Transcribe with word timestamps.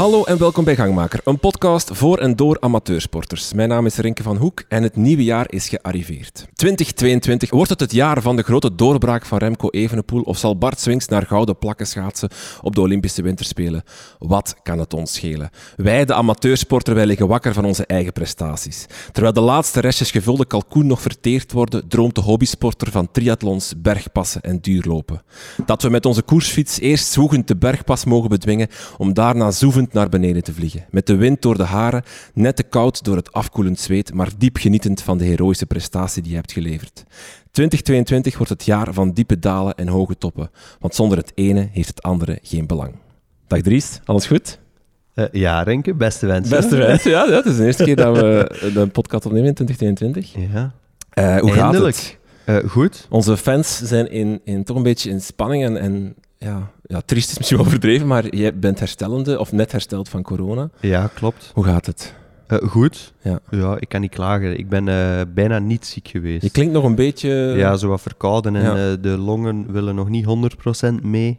Hallo 0.00 0.24
en 0.24 0.38
welkom 0.38 0.64
bij 0.64 0.76
Gangmaker, 0.76 1.20
een 1.24 1.38
podcast 1.38 1.90
voor 1.92 2.18
en 2.18 2.36
door 2.36 2.56
amateursporters. 2.60 3.52
Mijn 3.52 3.68
naam 3.68 3.86
is 3.86 3.96
Renke 3.96 4.22
van 4.22 4.36
Hoek 4.36 4.62
en 4.68 4.82
het 4.82 4.96
nieuwe 4.96 5.24
jaar 5.24 5.52
is 5.52 5.68
gearriveerd. 5.68 6.46
2022 6.54 7.50
wordt 7.50 7.70
het 7.70 7.80
het 7.80 7.92
jaar 7.92 8.22
van 8.22 8.36
de 8.36 8.42
grote 8.42 8.74
doorbraak 8.74 9.26
van 9.26 9.38
Remco 9.38 9.68
Evenepoel 9.70 10.22
of 10.22 10.38
zal 10.38 10.58
Bart 10.58 10.80
Swings 10.80 11.08
naar 11.08 11.26
gouden 11.26 11.58
plakken 11.58 11.86
schaatsen 11.86 12.28
op 12.62 12.74
de 12.74 12.80
Olympische 12.80 13.22
Winterspelen? 13.22 13.82
Wat 14.18 14.54
kan 14.62 14.78
het 14.78 14.94
ons 14.94 15.12
schelen? 15.12 15.50
Wij, 15.76 16.04
de 16.04 16.14
amateursporter, 16.14 16.94
wij 16.94 17.06
liggen 17.06 17.28
wakker 17.28 17.52
van 17.52 17.64
onze 17.64 17.86
eigen 17.86 18.12
prestaties. 18.12 18.86
Terwijl 19.12 19.34
de 19.34 19.40
laatste 19.40 19.80
restjes 19.80 20.10
gevulde 20.10 20.46
kalkoen 20.46 20.86
nog 20.86 21.00
verteerd 21.00 21.52
worden, 21.52 21.88
droomt 21.88 22.14
de 22.14 22.20
hobbysporter 22.20 22.90
van 22.90 23.10
triathlons, 23.10 23.72
bergpassen 23.76 24.42
en 24.42 24.60
duurlopen. 24.60 25.22
Dat 25.66 25.82
we 25.82 25.88
met 25.88 26.06
onze 26.06 26.22
koersfiets 26.22 26.80
eerst 26.80 27.12
zwoegend 27.12 27.48
de 27.48 27.56
bergpas 27.56 28.04
mogen 28.04 28.28
bedwingen 28.28 28.68
om 28.98 29.12
daarna 29.12 29.50
zoevend 29.50 29.88
naar 29.92 30.08
beneden 30.08 30.42
te 30.42 30.52
vliegen. 30.52 30.84
Met 30.90 31.06
de 31.06 31.16
wind 31.16 31.42
door 31.42 31.56
de 31.56 31.62
haren, 31.62 32.02
net 32.34 32.56
te 32.56 32.62
koud 32.62 33.04
door 33.04 33.16
het 33.16 33.32
afkoelend 33.32 33.80
zweet, 33.80 34.14
maar 34.14 34.28
diep 34.38 34.56
genietend 34.56 35.02
van 35.02 35.18
de 35.18 35.24
heroïsche 35.24 35.66
prestatie 35.66 36.22
die 36.22 36.30
je 36.30 36.36
hebt 36.36 36.52
geleverd. 36.52 37.04
2022 37.50 38.36
wordt 38.36 38.52
het 38.52 38.64
jaar 38.64 38.92
van 38.92 39.12
diepe 39.12 39.38
dalen 39.38 39.74
en 39.74 39.88
hoge 39.88 40.18
toppen, 40.18 40.50
want 40.78 40.94
zonder 40.94 41.18
het 41.18 41.32
ene 41.34 41.68
heeft 41.72 41.88
het 41.88 42.02
andere 42.02 42.38
geen 42.42 42.66
belang. 42.66 42.94
Dag 43.46 43.60
Dries, 43.60 44.00
alles 44.04 44.26
goed? 44.26 44.58
Uh, 45.14 45.24
ja, 45.32 45.62
Renke, 45.62 45.94
beste 45.94 46.26
wensen. 46.26 46.56
Beste 46.56 46.76
wensen, 46.86 47.10
ja. 47.10 47.30
Het 47.30 47.44
is 47.44 47.56
de 47.56 47.64
eerste 47.64 47.84
keer 47.84 47.96
dat 47.96 48.16
we 48.16 48.58
een 48.74 48.90
podcast 48.90 49.26
opnemen 49.26 49.48
in 49.48 49.54
2022. 49.54 50.34
Ja. 50.52 50.72
Uh, 51.14 51.40
hoe 51.40 51.52
Eindelijk. 51.52 51.96
gaat 51.96 52.18
het? 52.44 52.64
Uh, 52.64 52.70
goed. 52.70 53.06
Onze 53.10 53.36
fans 53.36 53.82
zijn 53.82 54.10
in, 54.10 54.40
in, 54.44 54.64
toch 54.64 54.76
een 54.76 54.82
beetje 54.82 55.10
in 55.10 55.20
spanning 55.20 55.64
en, 55.64 55.76
en 55.76 56.14
ja, 56.44 56.70
ja, 56.82 57.00
triest 57.04 57.30
is 57.30 57.36
misschien 57.38 57.56
wel 57.58 57.66
overdreven, 57.66 58.06
maar 58.06 58.34
jij 58.36 58.58
bent 58.58 58.78
herstellende 58.78 59.38
of 59.38 59.52
net 59.52 59.72
hersteld 59.72 60.08
van 60.08 60.22
corona. 60.22 60.70
Ja, 60.80 61.10
klopt. 61.14 61.50
Hoe 61.54 61.64
gaat 61.64 61.86
het? 61.86 62.14
Uh, 62.48 62.58
goed. 62.58 63.12
Ja. 63.22 63.38
ja, 63.50 63.76
ik 63.80 63.88
kan 63.88 64.00
niet 64.00 64.10
klagen. 64.10 64.58
Ik 64.58 64.68
ben 64.68 64.86
uh, 64.86 65.20
bijna 65.34 65.58
niet 65.58 65.86
ziek 65.86 66.08
geweest. 66.08 66.42
Je 66.42 66.50
klinkt 66.50 66.72
nog 66.72 66.84
een 66.84 66.94
beetje... 66.94 67.28
Ja, 67.56 67.76
zo 67.76 67.88
wat 67.88 68.00
verkouden 68.00 68.56
en 68.56 68.62
Ja. 68.62 68.90
uh, 68.90 68.96
de 69.00 69.08
longen 69.18 69.72
willen 69.72 69.94
nog 69.94 70.08
niet 70.08 70.26
100% 70.90 71.02
mee. 71.02 71.38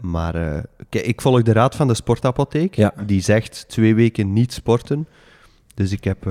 Maar 0.00 0.64
kijk, 0.88 1.06
ik 1.06 1.20
volg 1.20 1.42
de 1.42 1.52
raad 1.52 1.74
van 1.74 1.88
de 1.88 1.94
sportapotheek. 1.94 2.74
Ja. 2.74 2.94
Die 3.06 3.20
zegt 3.20 3.64
twee 3.68 3.94
weken 3.94 4.32
niet 4.32 4.52
sporten. 4.52 5.06
Dus 5.74 5.92
ik 5.92 6.04
heb... 6.04 6.26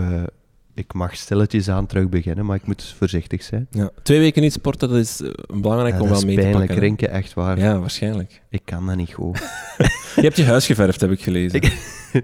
ik 0.76 0.94
mag 0.94 1.16
stilletjes 1.16 1.70
aan 1.70 1.86
terug 1.86 2.10
beginnen, 2.10 2.46
maar 2.46 2.56
ik 2.56 2.68
moet 2.68 2.94
voorzichtig 2.98 3.44
zijn. 3.44 3.68
Ja. 3.72 3.90
Twee 4.04 4.20
weken 4.20 4.42
niet 4.42 4.54
sporten, 4.54 4.90
dat 4.90 4.98
is 4.98 5.22
belangrijk 5.48 5.96
ja, 5.96 6.02
om 6.02 6.10
wel 6.10 6.22
mee 6.22 6.30
is 6.30 6.36
te 6.36 6.42
pijnlijk, 6.42 6.68
pakken. 6.68 6.86
Renke, 6.86 7.08
echt 7.08 7.34
waar. 7.34 7.60
Ja, 7.60 7.80
waarschijnlijk. 7.80 8.42
Ik 8.50 8.62
kan 8.66 8.86
dat 8.86 8.96
niet 8.96 9.14
goed. 9.14 9.38
je 10.16 10.22
hebt 10.22 10.38
je 10.38 10.44
huis 10.44 10.66
geverfd, 10.66 11.02
heb 11.02 11.12
ik 11.12 11.22
gelezen. 11.22 11.62
Ik, 11.62 11.78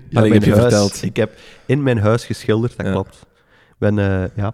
ja, 0.09 0.19
Allee, 0.19 0.33
heb 0.33 0.43
je 0.43 0.51
huis, 0.51 0.61
verteld. 0.61 1.03
Ik 1.03 1.15
heb 1.15 1.31
in 1.65 1.83
mijn 1.83 1.97
huis 1.97 2.25
geschilderd, 2.25 2.77
dat 2.77 2.91
klopt. 2.91 3.25
Ben, 3.77 3.97
uh, 3.97 4.23
ja. 4.35 4.53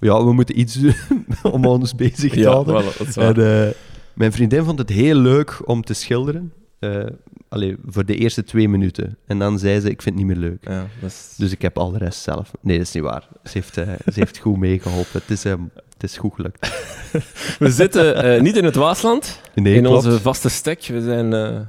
ja, 0.00 0.24
we 0.24 0.32
moeten 0.32 0.60
iets 0.60 0.74
doen 0.74 0.94
om 1.52 1.64
ons 1.64 1.94
bezig 1.94 2.32
te 2.32 2.46
houden. 2.46 2.84
voilà. 2.84 3.14
En, 3.14 3.38
uh, 3.38 3.68
mijn 4.14 4.32
vriendin 4.32 4.64
vond 4.64 4.78
het 4.78 4.88
heel 4.88 5.16
leuk 5.16 5.60
om 5.64 5.82
te 5.84 5.94
schilderen. 5.94 6.52
Uh, 6.80 7.06
allee, 7.48 7.76
voor 7.86 8.04
de 8.04 8.14
eerste 8.14 8.44
twee 8.44 8.68
minuten. 8.68 9.16
En 9.26 9.38
dan 9.38 9.58
zei 9.58 9.80
ze, 9.80 9.90
ik 9.90 10.02
vind 10.02 10.18
het 10.18 10.26
niet 10.26 10.36
meer 10.36 10.48
leuk. 10.50 10.68
Ja, 10.68 10.86
dat 11.00 11.10
is... 11.10 11.34
Dus 11.36 11.52
ik 11.52 11.62
heb 11.62 11.78
al 11.78 11.90
de 11.90 11.98
rest 11.98 12.22
zelf... 12.22 12.50
Nee, 12.60 12.78
dat 12.78 12.86
is 12.86 12.92
niet 12.92 13.02
waar. 13.02 13.28
Ze 13.44 13.50
heeft, 13.52 13.78
uh, 13.78 13.84
ze 13.86 14.12
heeft 14.14 14.38
goed 14.38 14.56
meegeholpen. 14.56 15.20
Het 15.20 15.30
is, 15.30 15.44
um, 15.44 15.70
het 15.92 16.02
is 16.02 16.16
goed 16.16 16.34
gelukt. 16.34 16.72
We 17.58 17.70
zitten 17.70 18.34
uh, 18.34 18.40
niet 18.40 18.56
in 18.56 18.64
het 18.64 18.74
Waasland, 18.74 19.40
nee, 19.54 19.74
in 19.74 19.82
klopt. 19.82 20.04
onze 20.06 20.20
vaste 20.20 20.48
stek. 20.48 20.86
We 20.86 21.02
zijn 21.02 21.32
uh, 21.32 21.60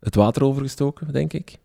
het 0.00 0.14
water 0.14 0.44
overgestoken, 0.44 1.12
denk 1.12 1.32
ik. 1.32 1.58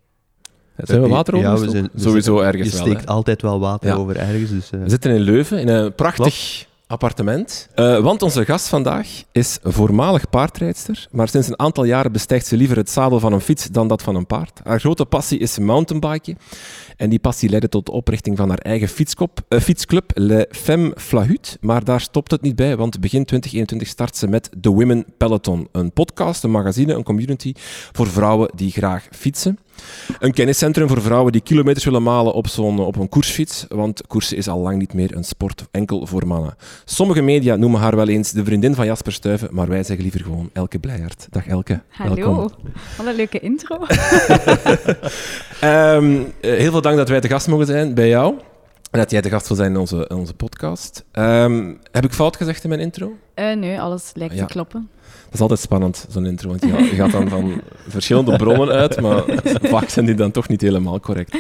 Zijn 0.78 1.02
we 1.02 1.08
water 1.08 1.36
ja, 1.36 1.42
we 1.42 1.47
overgestoken? 1.47 1.80
zijn, 1.80 1.90
we 1.94 2.02
Sowieso 2.02 2.40
ergens 2.40 2.72
Je 2.72 2.78
steekt 2.78 3.08
altijd 3.08 3.42
wel 3.42 3.59
water 3.59 3.90
Ja. 3.90 3.96
over 3.96 4.18
ergens. 4.18 4.50
Dus, 4.50 4.69
We 4.69 4.90
zitten 4.90 5.12
in 5.12 5.22
Leuven, 5.22 5.59
in 5.59 5.68
een 5.68 5.94
prachtig 5.96 6.67
appartement. 6.88 7.70
Uh, 7.75 8.00
want 8.00 8.22
onze 8.22 8.46
gast 8.46 8.68
vandaag 8.68 9.08
is 9.31 9.58
voormalig 9.64 10.30
paardrijdster, 10.30 11.08
maar 11.12 11.28
sinds 11.28 11.48
een 11.48 11.59
aantal 11.59 11.84
jaren 11.84 12.12
bestijgt 12.12 12.46
ze 12.46 12.58
liever 12.58 12.78
het 12.78 12.90
zadel 12.90 13.20
van 13.20 13.34
een 13.34 13.42
fiets 13.42 13.66
dan 13.66 13.88
dat 13.88 14.02
van 14.02 14.16
een 14.16 14.25
paard. 14.25 14.59
Haar 14.64 14.80
grote 14.80 15.06
passie 15.06 15.40
is 15.40 15.58
mountainbiken. 15.58 16.38
En 16.97 17.09
die 17.09 17.19
passie 17.19 17.50
leidde 17.50 17.69
tot 17.69 17.85
de 17.85 17.91
oprichting 17.91 18.38
van 18.38 18.50
haar 18.50 18.58
eigen 18.58 18.88
fietskop, 18.88 19.40
uh, 19.50 19.59
fietsclub 19.59 20.12
Le 20.13 20.47
Femme 20.52 20.94
Flahut. 20.96 21.58
Maar 21.62 21.84
daar 21.84 22.02
stopt 22.02 22.31
het 22.31 22.41
niet 22.41 22.56
bij, 22.56 22.78
want 22.78 23.00
begin 23.00 23.25
2021 23.25 23.88
start 23.88 24.16
ze 24.16 24.28
met 24.28 24.50
The 24.62 24.69
Women 24.69 25.06
Peloton. 25.18 25.68
Een 25.72 25.91
podcast, 25.91 26.44
een 26.44 26.52
magazine, 26.52 26.94
een 26.94 27.03
community 27.03 27.53
voor 27.91 28.07
vrouwen 28.07 28.52
die 28.56 28.72
graag 28.72 29.07
fietsen. 29.12 29.59
Een 30.19 30.34
kenniscentrum 30.34 30.88
voor 30.88 31.02
vrouwen 31.02 31.31
die 31.31 31.41
kilometers 31.41 31.86
willen 31.86 32.03
malen 32.03 32.34
op, 32.34 32.47
zo'n, 32.47 32.80
op 32.80 32.96
een 32.96 33.09
koersfiets, 33.09 33.66
want 33.69 34.07
koersen 34.07 34.38
is 34.38 34.47
al 34.47 34.59
lang 34.59 34.78
niet 34.78 34.94
meer 34.94 35.16
een 35.16 35.24
sport 35.24 35.66
enkel 35.72 36.06
voor 36.06 36.28
mannen. 36.28 36.56
Sommige 36.86 37.22
media 37.22 37.56
noemen 37.56 37.80
haar 37.80 37.96
wel 37.96 38.07
eens 38.07 38.31
de 38.31 38.44
vriendin 38.44 38.75
van 38.75 38.86
Jasper 38.86 39.12
Stuyven, 39.12 39.50
maar 39.52 39.68
wij 39.68 39.84
zeggen 39.84 40.02
liever 40.02 40.22
gewoon 40.22 40.50
Elke 40.53 40.80
Blijhart. 40.80 41.28
Dag 41.30 41.47
Elke. 41.47 41.81
Hallo. 41.90 42.16
Welkom. 42.16 42.52
Wat 42.97 43.06
een 43.06 43.16
leuke 43.16 43.40
intro. 43.40 43.78
um, 45.63 46.34
heel 46.41 46.72
veel 46.72 46.81
dank 46.81 46.97
dat 46.97 47.09
wij 47.09 47.22
te 47.22 47.28
gast 47.28 47.47
mogen 47.47 47.66
zijn 47.66 47.94
bij 47.94 48.07
jou. 48.07 48.35
En 48.91 49.00
dat 49.00 49.12
jij 49.12 49.22
de 49.22 49.29
gast 49.29 49.47
wil 49.47 49.57
zijn 49.57 49.72
in 49.72 49.78
onze, 49.78 50.06
in 50.09 50.16
onze 50.16 50.34
podcast. 50.34 51.03
Um, 51.13 51.79
heb 51.91 52.03
ik 52.06 52.13
fout 52.13 52.35
gezegd 52.35 52.63
in 52.63 52.69
mijn 52.69 52.81
intro? 52.81 53.16
Uh, 53.35 53.56
nee, 53.56 53.81
alles 53.81 54.12
lijkt 54.13 54.34
Ja. 54.35 54.45
te 54.45 54.53
kloppen. 54.53 54.90
Dat 55.25 55.34
is 55.34 55.40
altijd 55.40 55.59
spannend, 55.59 56.06
zo'n 56.09 56.25
intro. 56.25 56.50
Want 56.50 56.62
je 56.62 56.69
gaat, 56.69 56.90
je 56.90 56.95
gaat 56.95 57.12
dan 57.12 57.29
van 57.29 57.62
verschillende 57.88 58.35
bronnen 58.35 58.69
uit, 58.75 59.01
maar 59.01 59.23
vaak 59.75 59.90
zijn 59.90 60.06
die 60.06 60.16
dan 60.16 60.31
toch 60.31 60.47
niet 60.47 60.62
helemaal 60.62 61.00
correct. 61.00 61.38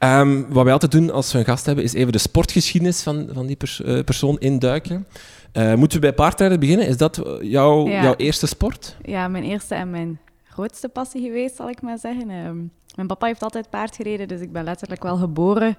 Um, 0.00 0.46
wat 0.48 0.64
wij 0.64 0.72
altijd 0.72 0.92
doen 0.92 1.10
als 1.10 1.32
we 1.32 1.38
een 1.38 1.44
gast 1.44 1.66
hebben, 1.66 1.84
is 1.84 1.92
even 1.92 2.12
de 2.12 2.18
sportgeschiedenis 2.18 3.02
van, 3.02 3.28
van 3.32 3.46
die 3.46 3.56
pers 3.56 3.80
uh, 3.84 4.02
persoon 4.04 4.38
induiken. 4.38 5.06
Uh, 5.52 5.74
moeten 5.74 6.00
we 6.00 6.06
bij 6.06 6.14
paardrijden 6.14 6.60
beginnen? 6.60 6.86
Is 6.86 6.96
dat 6.96 7.22
jouw, 7.40 7.88
Ja. 7.88 8.02
jouw 8.02 8.14
eerste 8.16 8.46
sport? 8.46 8.96
Ja, 9.02 9.28
mijn 9.28 9.44
eerste 9.44 9.74
en 9.74 9.90
mijn 9.90 10.18
grootste 10.48 10.88
passie 10.88 11.22
geweest, 11.22 11.56
zal 11.56 11.68
ik 11.68 11.82
maar 11.82 11.98
zeggen. 11.98 12.30
Um, 12.30 12.70
mijn 12.98 13.10
papa 13.10 13.26
heeft 13.26 13.42
altijd 13.42 13.70
paard 13.70 13.96
gereden, 13.96 14.28
dus 14.28 14.40
ik 14.40 14.52
ben 14.52 14.64
letterlijk 14.64 15.02
wel 15.02 15.16
geboren 15.16 15.76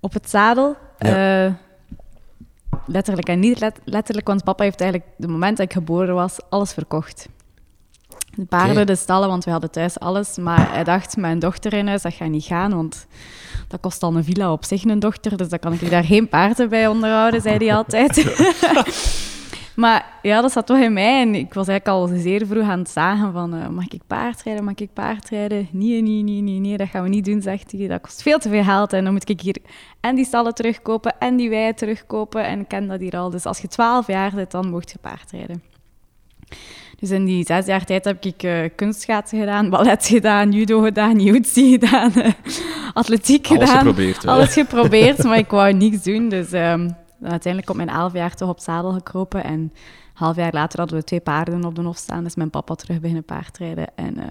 op 0.00 0.12
het 0.12 0.30
zadel. 0.30 0.76
Ja. 0.98 1.46
Uh, 1.46 1.52
letterlijk 2.86 3.28
en 3.28 3.38
niet 3.38 3.60
let 3.60 3.80
letterlijk, 3.84 4.26
want 4.26 4.44
papa 4.44 4.64
heeft 4.64 4.80
eigenlijk, 4.80 5.10
de 5.16 5.28
moment 5.28 5.56
dat 5.56 5.66
ik 5.66 5.72
geboren 5.72 6.14
was, 6.14 6.38
alles 6.48 6.72
verkocht. 6.72 7.28
De 8.34 8.44
paarden, 8.44 8.86
de 8.86 8.96
stallen, 8.96 9.28
want 9.28 9.44
we 9.44 9.50
hadden 9.50 9.70
thuis 9.70 9.98
alles. 9.98 10.36
Maar 10.36 10.72
hij 10.72 10.84
dacht, 10.84 11.16
mijn 11.16 11.38
dochter 11.38 11.72
in 11.72 11.86
huis, 11.86 12.02
dat 12.02 12.14
gaat 12.14 12.28
niet 12.28 12.44
gaan, 12.44 12.74
want 12.74 13.06
dat 13.68 13.80
kost 13.80 14.02
al 14.02 14.16
een 14.16 14.24
villa 14.24 14.52
op 14.52 14.64
zich, 14.64 14.84
een 14.84 14.98
dochter. 14.98 15.36
Dus 15.36 15.48
dan 15.48 15.58
kan 15.58 15.72
ik 15.72 15.90
daar 15.90 16.04
geen 16.04 16.28
paarden 16.28 16.68
bij 16.68 16.86
onderhouden, 16.86 17.40
zei 17.40 17.56
hij 17.56 17.74
altijd. 17.74 18.16
maar 19.76 20.06
ja, 20.22 20.40
dat 20.40 20.52
zat 20.52 20.66
toch 20.66 20.78
in 20.78 20.92
mij. 20.92 21.20
En 21.20 21.34
ik 21.34 21.54
was 21.54 21.68
eigenlijk 21.68 21.98
al 21.98 22.18
zeer 22.20 22.46
vroeg 22.46 22.68
aan 22.68 22.78
het 22.78 22.90
zagen 22.90 23.32
van, 23.32 23.54
uh, 23.54 23.68
mag 23.68 23.88
ik 23.88 24.00
paardrijden, 24.06 24.64
mag 24.64 24.74
ik 24.74 24.92
paardrijden? 24.92 25.68
Nee, 25.70 26.02
nee, 26.02 26.22
nee, 26.22 26.40
nee, 26.40 26.58
nee, 26.58 26.76
dat 26.76 26.88
gaan 26.88 27.02
we 27.02 27.08
niet 27.08 27.24
doen, 27.24 27.42
zegt 27.42 27.72
hij. 27.72 27.86
Dat 27.86 28.00
kost 28.00 28.22
veel 28.22 28.38
te 28.38 28.48
veel 28.48 28.62
geld 28.62 28.92
en 28.92 29.04
dan 29.04 29.12
moet 29.12 29.28
ik 29.28 29.40
hier 29.40 29.56
en 30.00 30.14
die 30.14 30.24
stallen 30.24 30.54
terugkopen 30.54 31.14
en 31.18 31.36
die 31.36 31.48
wei 31.48 31.74
terugkopen. 31.74 32.44
En 32.44 32.60
ik 32.60 32.68
ken 32.68 32.88
dat 32.88 33.00
hier 33.00 33.16
al. 33.16 33.30
Dus 33.30 33.46
als 33.46 33.58
je 33.58 33.68
12 33.68 34.06
jaar 34.06 34.32
bent, 34.34 34.50
dan 34.50 34.70
mocht 34.70 34.90
je 34.90 34.98
paardrijden. 35.00 35.62
Dus 36.98 37.10
in 37.10 37.24
die 37.24 37.44
zes 37.44 37.66
jaar 37.66 37.84
tijd 37.84 38.04
heb 38.04 38.24
ik 38.24 38.42
uh, 38.42 38.68
kunstschaatsen 38.76 39.38
gedaan, 39.38 39.70
ballet 39.70 40.06
gedaan, 40.06 40.52
judo 40.52 40.80
gedaan, 40.80 41.20
jiu-jitsu 41.20 41.68
gedaan, 41.70 42.12
uh, 42.16 42.26
atletiek 42.94 43.46
Alles 43.46 43.60
gedaan. 43.60 43.78
geprobeerd. 43.78 44.26
Alles 44.26 44.52
geprobeerd, 44.52 45.24
maar 45.24 45.38
ik 45.38 45.50
wou 45.50 45.72
niks 45.72 46.02
doen. 46.02 46.28
Dus 46.28 46.52
um, 46.52 46.96
uiteindelijk 47.22 47.70
op 47.70 47.76
mijn 47.76 47.88
elf 47.88 48.12
jaar 48.12 48.34
toch 48.34 48.48
op 48.48 48.60
zadel 48.60 48.92
gekropen. 48.92 49.44
En 49.44 49.52
een 49.52 49.70
half 50.14 50.36
jaar 50.36 50.52
later 50.52 50.78
hadden 50.78 50.98
we 50.98 51.04
twee 51.04 51.20
paarden 51.20 51.64
op 51.64 51.74
de 51.74 51.82
hof 51.82 51.96
staan. 51.96 52.24
Dus 52.24 52.34
mijn 52.34 52.50
papa 52.50 52.74
terug 52.74 53.00
beginnen 53.00 53.24
paardrijden. 53.24 53.86
En 53.94 54.18
uh, 54.18 54.24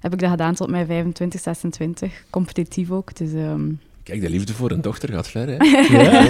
heb 0.00 0.12
ik 0.12 0.18
dat 0.18 0.30
gedaan 0.30 0.54
tot 0.54 0.70
mijn 0.70 0.86
25, 0.86 1.40
26. 1.40 2.24
Competitief 2.30 2.90
ook. 2.90 3.16
Dus, 3.16 3.32
um... 3.32 3.80
Kijk, 4.02 4.20
de 4.20 4.30
liefde 4.30 4.52
voor 4.52 4.70
een 4.70 4.80
dochter 4.80 5.08
gaat 5.08 5.28
ver, 5.28 5.48
hè? 5.48 5.56
ja, 6.02 6.26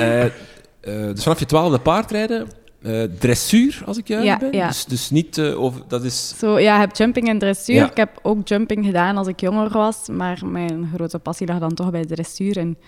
uh, 0.00 0.24
uh, 0.24 1.14
dus 1.14 1.22
vanaf 1.22 1.38
je 1.38 1.46
twaalfde 1.46 1.78
paardrijden, 1.78 2.48
uh, 2.82 3.02
dressuur, 3.18 3.82
als 3.86 3.98
ik 3.98 4.08
juist 4.08 4.26
ja, 4.26 4.38
ben? 4.38 4.52
Ja. 4.52 4.66
Dus, 4.66 4.84
dus 4.84 5.10
niet 5.10 5.36
uh, 5.36 5.60
over... 5.62 5.82
Dat 5.88 6.04
is... 6.04 6.34
Zo, 6.38 6.58
ja, 6.58 6.74
ik 6.74 6.80
heb 6.80 6.96
jumping 6.96 7.28
en 7.28 7.38
dressuur. 7.38 7.74
Ja. 7.74 7.90
Ik 7.90 7.96
heb 7.96 8.18
ook 8.22 8.48
jumping 8.48 8.84
gedaan 8.84 9.16
als 9.16 9.26
ik 9.26 9.40
jonger 9.40 9.70
was. 9.70 10.08
Maar 10.08 10.40
mijn 10.46 10.90
grote 10.94 11.18
passie 11.18 11.46
lag 11.46 11.58
dan 11.58 11.74
toch 11.74 11.90
bij 11.90 12.04
dressuur. 12.04 12.56
En 12.56 12.78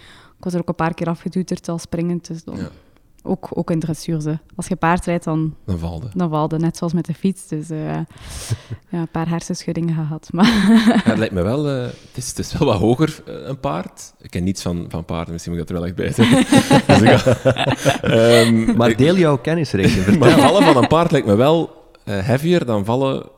ik 0.43 0.49
was 0.49 0.55
er 0.55 0.61
ook 0.61 0.69
een 0.69 0.85
paar 0.85 0.94
keer 0.94 1.09
afgedoeterd 1.09 1.69
als 1.69 1.83
springend. 1.83 2.27
Dus 2.27 2.44
dan... 2.44 2.56
Ja. 2.56 2.69
Ook, 3.25 3.49
ook 3.55 3.71
in 3.71 3.81
dressuur. 3.81 4.21
Ze. 4.21 4.39
Als 4.56 4.67
je 4.67 4.77
paard 4.77 5.05
rijdt, 5.05 5.25
dan, 5.25 5.55
dan 5.65 5.79
valde. 5.79 6.11
Dan 6.15 6.31
valde, 6.31 6.59
net 6.59 6.77
zoals 6.77 6.93
met 6.93 7.05
de 7.05 7.15
fiets. 7.15 7.49
Dus 7.49 7.71
uh, 7.71 7.87
ja, 8.93 8.99
een 9.00 9.09
paar 9.11 9.29
hersenschuddingen 9.29 9.94
gehad. 9.94 10.29
Maar 10.33 10.44
ja, 10.44 11.11
het 11.11 11.19
lijkt 11.19 11.35
me 11.35 11.43
wel... 11.43 11.77
Uh, 11.77 11.83
het, 11.83 11.94
is, 12.15 12.29
het 12.29 12.39
is 12.39 12.53
wel 12.53 12.69
wat 12.69 12.79
hoger, 12.79 13.23
uh, 13.29 13.35
een 13.47 13.61
paard. 13.61 14.15
Ik 14.21 14.31
ken 14.31 14.44
niets 14.44 14.62
van, 14.62 14.85
van 14.89 15.05
paarden, 15.05 15.33
misschien 15.33 15.53
moet 15.53 15.62
ik 15.62 15.69
dat 15.69 15.77
er 15.77 15.83
wel 15.83 15.93
echt 15.93 15.97
bij 15.97 16.12
zeggen. 16.12 16.37
dus 17.00 17.23
ga, 17.23 18.47
um, 18.47 18.65
maar 18.79 18.97
deel 18.97 19.17
jouw 19.17 19.39
kennis, 19.39 19.73
maar 20.19 20.39
vallen 20.39 20.62
van 20.62 20.77
een 20.77 20.89
paard 20.89 21.11
lijkt 21.11 21.27
me 21.27 21.35
wel 21.35 21.71
heavier 22.05 22.65
dan 22.65 22.85
vallen 22.85 23.29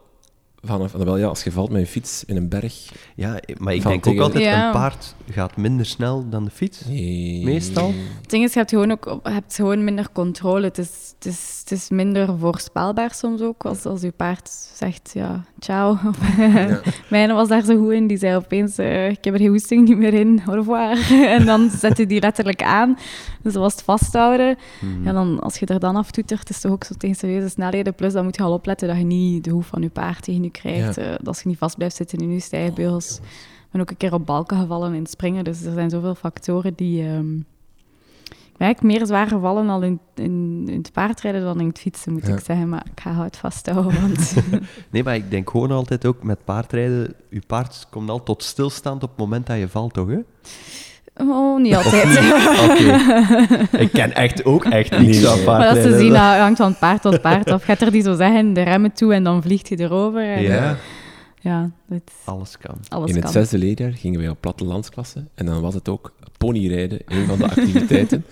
vanaf, 0.64 0.92
wel 0.92 1.16
ja, 1.16 1.26
als 1.26 1.44
je 1.44 1.52
valt 1.52 1.70
met 1.70 1.80
je 1.80 1.86
fiets 1.86 2.24
in 2.24 2.36
een 2.36 2.48
berg. 2.48 2.92
Ja, 3.14 3.40
maar 3.58 3.74
ik 3.74 3.82
denk 3.82 4.06
ook 4.06 4.18
altijd, 4.18 4.44
Ja. 4.44 4.66
een 4.66 4.72
paard 4.72 5.14
gaat 5.30 5.56
minder 5.56 5.86
snel 5.86 6.28
dan 6.28 6.44
de 6.44 6.50
fiets. 6.50 6.84
Nee. 6.84 7.44
Meestal? 7.44 7.92
Het 8.20 8.30
ding 8.30 8.44
is, 8.44 8.52
je 8.52 8.58
hebt 8.58 8.70
gewoon, 8.70 8.90
ook, 8.90 9.20
hebt 9.22 9.54
gewoon 9.54 9.84
minder 9.84 10.08
controle. 10.12 10.64
Het 10.64 10.78
is, 10.78 11.14
het, 11.18 11.26
is, 11.32 11.58
het 11.60 11.70
is 11.72 11.90
minder 11.90 12.38
voorspelbaar 12.38 13.14
soms 13.14 13.40
ook. 13.40 13.64
Als, 13.64 13.84
als 13.86 14.00
je 14.00 14.10
paard 14.10 14.48
zegt, 14.74 15.10
ja, 15.14 15.44
ciao. 15.58 15.98
Mijn 17.10 17.32
was 17.34 17.48
daar 17.48 17.64
zo 17.64 17.76
goed 17.78 17.92
in. 17.92 18.06
Die 18.06 18.18
zei 18.18 18.36
opeens, 18.36 18.78
eh, 18.78 19.08
ik 19.08 19.24
heb 19.24 19.34
er 19.34 19.40
geen 19.40 19.48
hoesting 19.48 19.88
niet 19.88 19.98
meer 19.98 20.14
in. 20.14 20.42
Au 20.46 20.56
revoir. 20.56 21.12
en 21.36 21.46
dan 21.46 21.70
zet 21.70 21.96
je 21.96 22.06
die 22.06 22.20
letterlijk 22.20 22.62
aan. 22.62 22.98
Dus 23.42 23.52
dat 23.52 23.62
was 23.62 23.72
het 23.72 23.82
vasthouden. 23.82 24.56
En 25.04 25.14
dan, 25.14 25.40
als 25.40 25.58
je 25.58 25.66
er 25.66 25.80
dan 25.80 25.96
aftoetert, 25.96 26.40
het 26.40 26.50
is 26.50 26.60
toch 26.60 26.72
ook 26.72 26.84
zo 26.84 26.94
tegen 26.98 27.16
serieuze 27.16 27.48
snelheden. 27.48 27.94
Plus, 27.94 28.12
dan 28.12 28.24
moet 28.24 28.36
je 28.36 28.42
al 28.42 28.52
opletten 28.52 28.88
dat 28.88 28.96
je 28.96 29.04
niet 29.04 29.44
de 29.44 29.50
hoef 29.50 29.66
van 29.66 29.82
je 29.82 29.88
paard 29.88 30.22
tegen 30.22 30.42
je 30.42 30.50
krijgt. 30.60 30.94
Ja. 30.96 31.02
Eh, 31.02 31.18
dat 31.22 31.40
je 31.42 31.48
niet 31.48 31.58
vast 31.58 31.76
blijft 31.76 31.96
zitten 31.96 32.18
in 32.18 32.32
je 32.32 32.40
stijgbeugels. 32.40 33.16
Ik 33.18 33.70
ben 33.70 33.80
ook 33.80 33.90
een 33.90 33.96
keer 33.96 34.12
op 34.12 34.26
balken 34.26 34.58
gevallen 34.60 34.94
in 34.94 35.02
het 35.02 35.10
springen. 35.10 35.44
Dus 35.44 35.62
er 35.64 35.72
zijn 35.72 35.90
zoveel 35.90 36.14
factoren 36.14 36.74
die... 36.74 37.02
ehm 37.08 37.36
ik 38.54 38.60
eigenlijk 38.60 38.96
meer 38.98 39.06
zwaar 39.06 39.26
gevallen 39.28 39.68
al 39.68 39.82
in, 39.82 40.00
in, 40.14 40.64
in 40.68 40.78
het 40.78 40.92
paardrijden 40.92 41.42
dan 41.42 41.60
in 41.60 41.66
het 41.68 41.78
fietsen, 41.78 42.12
moet 42.12 42.26
Ja. 42.26 42.32
ik 42.34 42.40
zeggen. 42.44 42.68
Maar 42.68 42.86
ik 42.92 43.00
ga 43.00 43.22
het 43.22 43.36
vasthouden, 43.36 44.00
want... 44.00 44.34
Nee, 44.90 45.02
maar 45.04 45.14
ik 45.14 45.30
denk 45.30 45.50
gewoon 45.50 45.70
altijd 45.70 46.06
ook 46.06 46.22
met 46.22 46.44
paardrijden, 46.44 47.14
je 47.30 47.42
paard 47.46 47.86
komt 47.90 48.10
al 48.10 48.22
tot 48.22 48.42
stilstand 48.42 49.02
op 49.02 49.08
het 49.08 49.18
moment 49.18 49.46
dat 49.46 49.58
je 49.58 49.68
valt, 49.68 49.92
toch? 49.92 50.08
Hè? 50.08 50.18
Oh, 51.16 51.60
niet 51.60 51.74
altijd. 51.74 52.18
Oké. 52.70 52.98
ik 53.84 53.92
ken 53.92 54.14
echt 54.14 54.44
ook 54.44 54.64
echt 54.64 54.98
niets 54.98 55.20
Nee, 55.22 55.42
van. 55.44 55.58
Maar 55.58 55.76
is 55.76 55.82
te 55.82 55.98
zien, 55.98 56.08
dat 56.12 56.18
hangt 56.18 56.58
van 56.58 56.78
paard 56.78 57.02
tot 57.02 57.20
paard 57.20 57.50
af. 57.50 57.64
Gaat 57.64 57.80
er 57.80 57.90
die 57.90 58.02
zo 58.02 58.14
zeggen, 58.14 58.52
de 58.52 58.62
remmen 58.62 58.92
toe 58.92 59.14
en 59.14 59.24
dan 59.24 59.42
vliegt 59.42 59.68
hij 59.68 59.78
erover. 59.78 60.22
En, 60.32 60.42
Ja, 60.42 60.76
ja 61.40 61.70
dat, 61.86 62.00
alles 62.24 62.58
kan. 62.58 62.74
alles 62.88 63.08
In 63.08 63.14
het 63.14 63.24
kan. 63.24 63.32
zesde 63.32 63.58
leerjaar 63.58 63.92
gingen 63.92 64.20
wij 64.20 64.28
op 64.28 64.40
plattelandsklasse 64.40 65.24
en 65.34 65.46
dan 65.46 65.60
was 65.60 65.74
het 65.74 65.88
ook 65.88 66.12
ponyrijden, 66.38 67.00
een 67.06 67.26
van 67.26 67.38
de 67.38 67.44
activiteiten. 67.54 68.24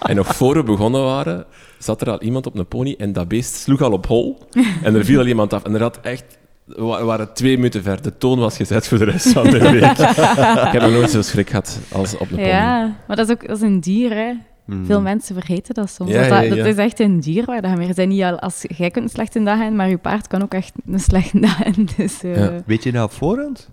en 0.00 0.16
nog 0.16 0.36
voor 0.36 0.54
we 0.54 0.62
begonnen 0.62 1.02
waren, 1.04 1.44
zat 1.78 2.00
er 2.00 2.10
al 2.10 2.20
iemand 2.22 2.46
op 2.46 2.58
een 2.58 2.66
pony 2.66 2.94
en 2.98 3.12
dat 3.12 3.28
beest 3.28 3.54
sloeg 3.54 3.80
al 3.82 3.92
op 3.92 4.06
hol 4.06 4.38
en 4.82 4.94
er 4.94 5.04
viel 5.04 5.18
al 5.20 5.26
iemand 5.26 5.52
af. 5.52 5.62
En 5.64 5.74
er 5.74 5.80
had 5.80 5.98
echt, 6.02 6.24
we 6.66 6.82
wa- 6.82 6.98
we 6.98 7.04
waren 7.04 7.32
twee 7.32 7.56
minuten 7.56 7.82
ver, 7.82 8.02
de 8.02 8.18
toon 8.18 8.38
was 8.38 8.56
gezet 8.56 8.88
voor 8.88 8.98
de 8.98 9.04
rest 9.04 9.32
van 9.32 9.50
de 9.50 9.58
week. 9.58 9.98
ik 10.66 10.72
heb 10.72 10.80
nog 10.82 10.90
nooit 10.90 11.10
zo 11.10 11.22
schrik 11.22 11.48
gehad 11.48 11.78
als 11.92 12.14
op 12.14 12.20
een 12.20 12.28
pony. 12.36 12.42
Ja, 12.48 12.94
maar 13.06 13.16
dat 13.16 13.28
is 13.28 13.34
ook 13.34 13.46
dat 13.46 13.56
is 13.56 13.62
een 13.62 13.80
dier, 13.80 14.10
hè. 14.14 14.32
Mhm. 14.64 14.84
Veel 14.84 15.00
mensen 15.00 15.34
vergeten 15.34 15.74
dat 15.74 15.90
soms. 15.90 16.10
Ja, 16.10 16.20
dat, 16.20 16.28
dat, 16.28 16.38
ja, 16.38 16.42
ja. 16.54 16.56
dat 16.56 16.66
is 16.66 16.76
echt 16.76 17.00
een 17.00 17.20
dier 17.20 17.44
waar 17.44 17.62
dat 17.62 17.70
je 17.70 17.76
meer 17.76 17.94
zijn. 17.94 18.08
Niet 18.08 18.22
al, 18.22 18.38
als, 18.38 18.64
jij 18.76 18.90
kunt 18.90 19.04
een 19.04 19.10
slechte 19.10 19.42
dag 19.42 19.56
hebben, 19.58 19.76
maar 19.76 19.88
je 19.88 19.98
paard 19.98 20.26
kan 20.26 20.42
ook 20.42 20.54
echt 20.54 20.72
een 20.86 21.00
slechte 21.00 21.40
dag 21.40 21.56
hebben. 21.56 21.86
Dus, 21.96 22.22
eh, 22.22 22.36
Ja. 22.36 22.62
Weet 22.66 22.82
je 22.82 22.92
nou 22.92 23.04
op 23.04 23.12
voorhand? 23.12 23.68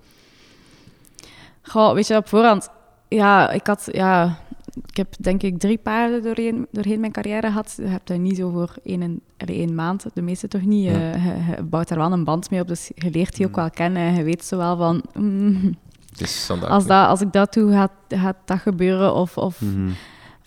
goh, 1.62 1.94
weet 1.94 2.07
je, 2.07 2.16
op 2.16 2.28
voorhand... 2.28 2.69
Ja, 3.07 3.51
ik 3.51 3.68
had... 3.68 3.88
Ja, 3.92 4.38
ik 4.86 4.98
heb 4.98 5.08
denk 5.20 5.44
ik 5.44 5.60
drie 5.60 5.78
paarden 5.78 6.24
doorheen, 6.24 6.68
doorheen 6.72 7.00
mijn 7.00 7.12
carrière 7.12 7.48
gehad. 7.48 7.74
Je 7.78 7.88
hebt 7.88 8.08
dat 8.08 8.18
niet 8.18 8.38
zo 8.38 8.50
voor 8.50 8.74
één, 8.84 9.22
één 9.38 9.75
maand, 9.75 10.06
de 10.14 10.22
meeste 10.22 10.48
toch 10.48 10.62
niet. 10.62 10.84
Ja. 10.86 10.92
Eh, 11.12 11.25
je, 11.25 11.56
je 11.58 11.64
bouwt 11.64 11.88
daar 11.88 11.98
wel 11.98 12.12
een 12.12 12.24
band 12.24 12.50
mee 12.50 12.62
op, 12.62 12.68
dus 12.68 12.92
je 12.96 13.10
leert 13.10 13.36
die 13.36 13.46
ook 13.48 13.56
wel 13.56 13.70
kennen. 13.70 14.02
En 14.02 14.16
je 14.16 14.24
weet 14.24 14.46
zo 14.46 14.58
wel 14.58 14.78
van... 14.78 15.04
mm, 15.14 15.75
Het 16.10 16.22
is 16.22 16.50
als, 16.68 16.86
dat, 16.86 17.08
als 17.08 17.22
ik 17.22 17.31
dat 17.34 17.54
doe, 17.54 17.72
gaat, 17.72 17.92
gaat 18.08 18.36
dat 18.46 18.60
gebeuren. 18.60 19.14
Of, 19.14 19.38
of 19.38 19.62
Mhm. 19.62 19.90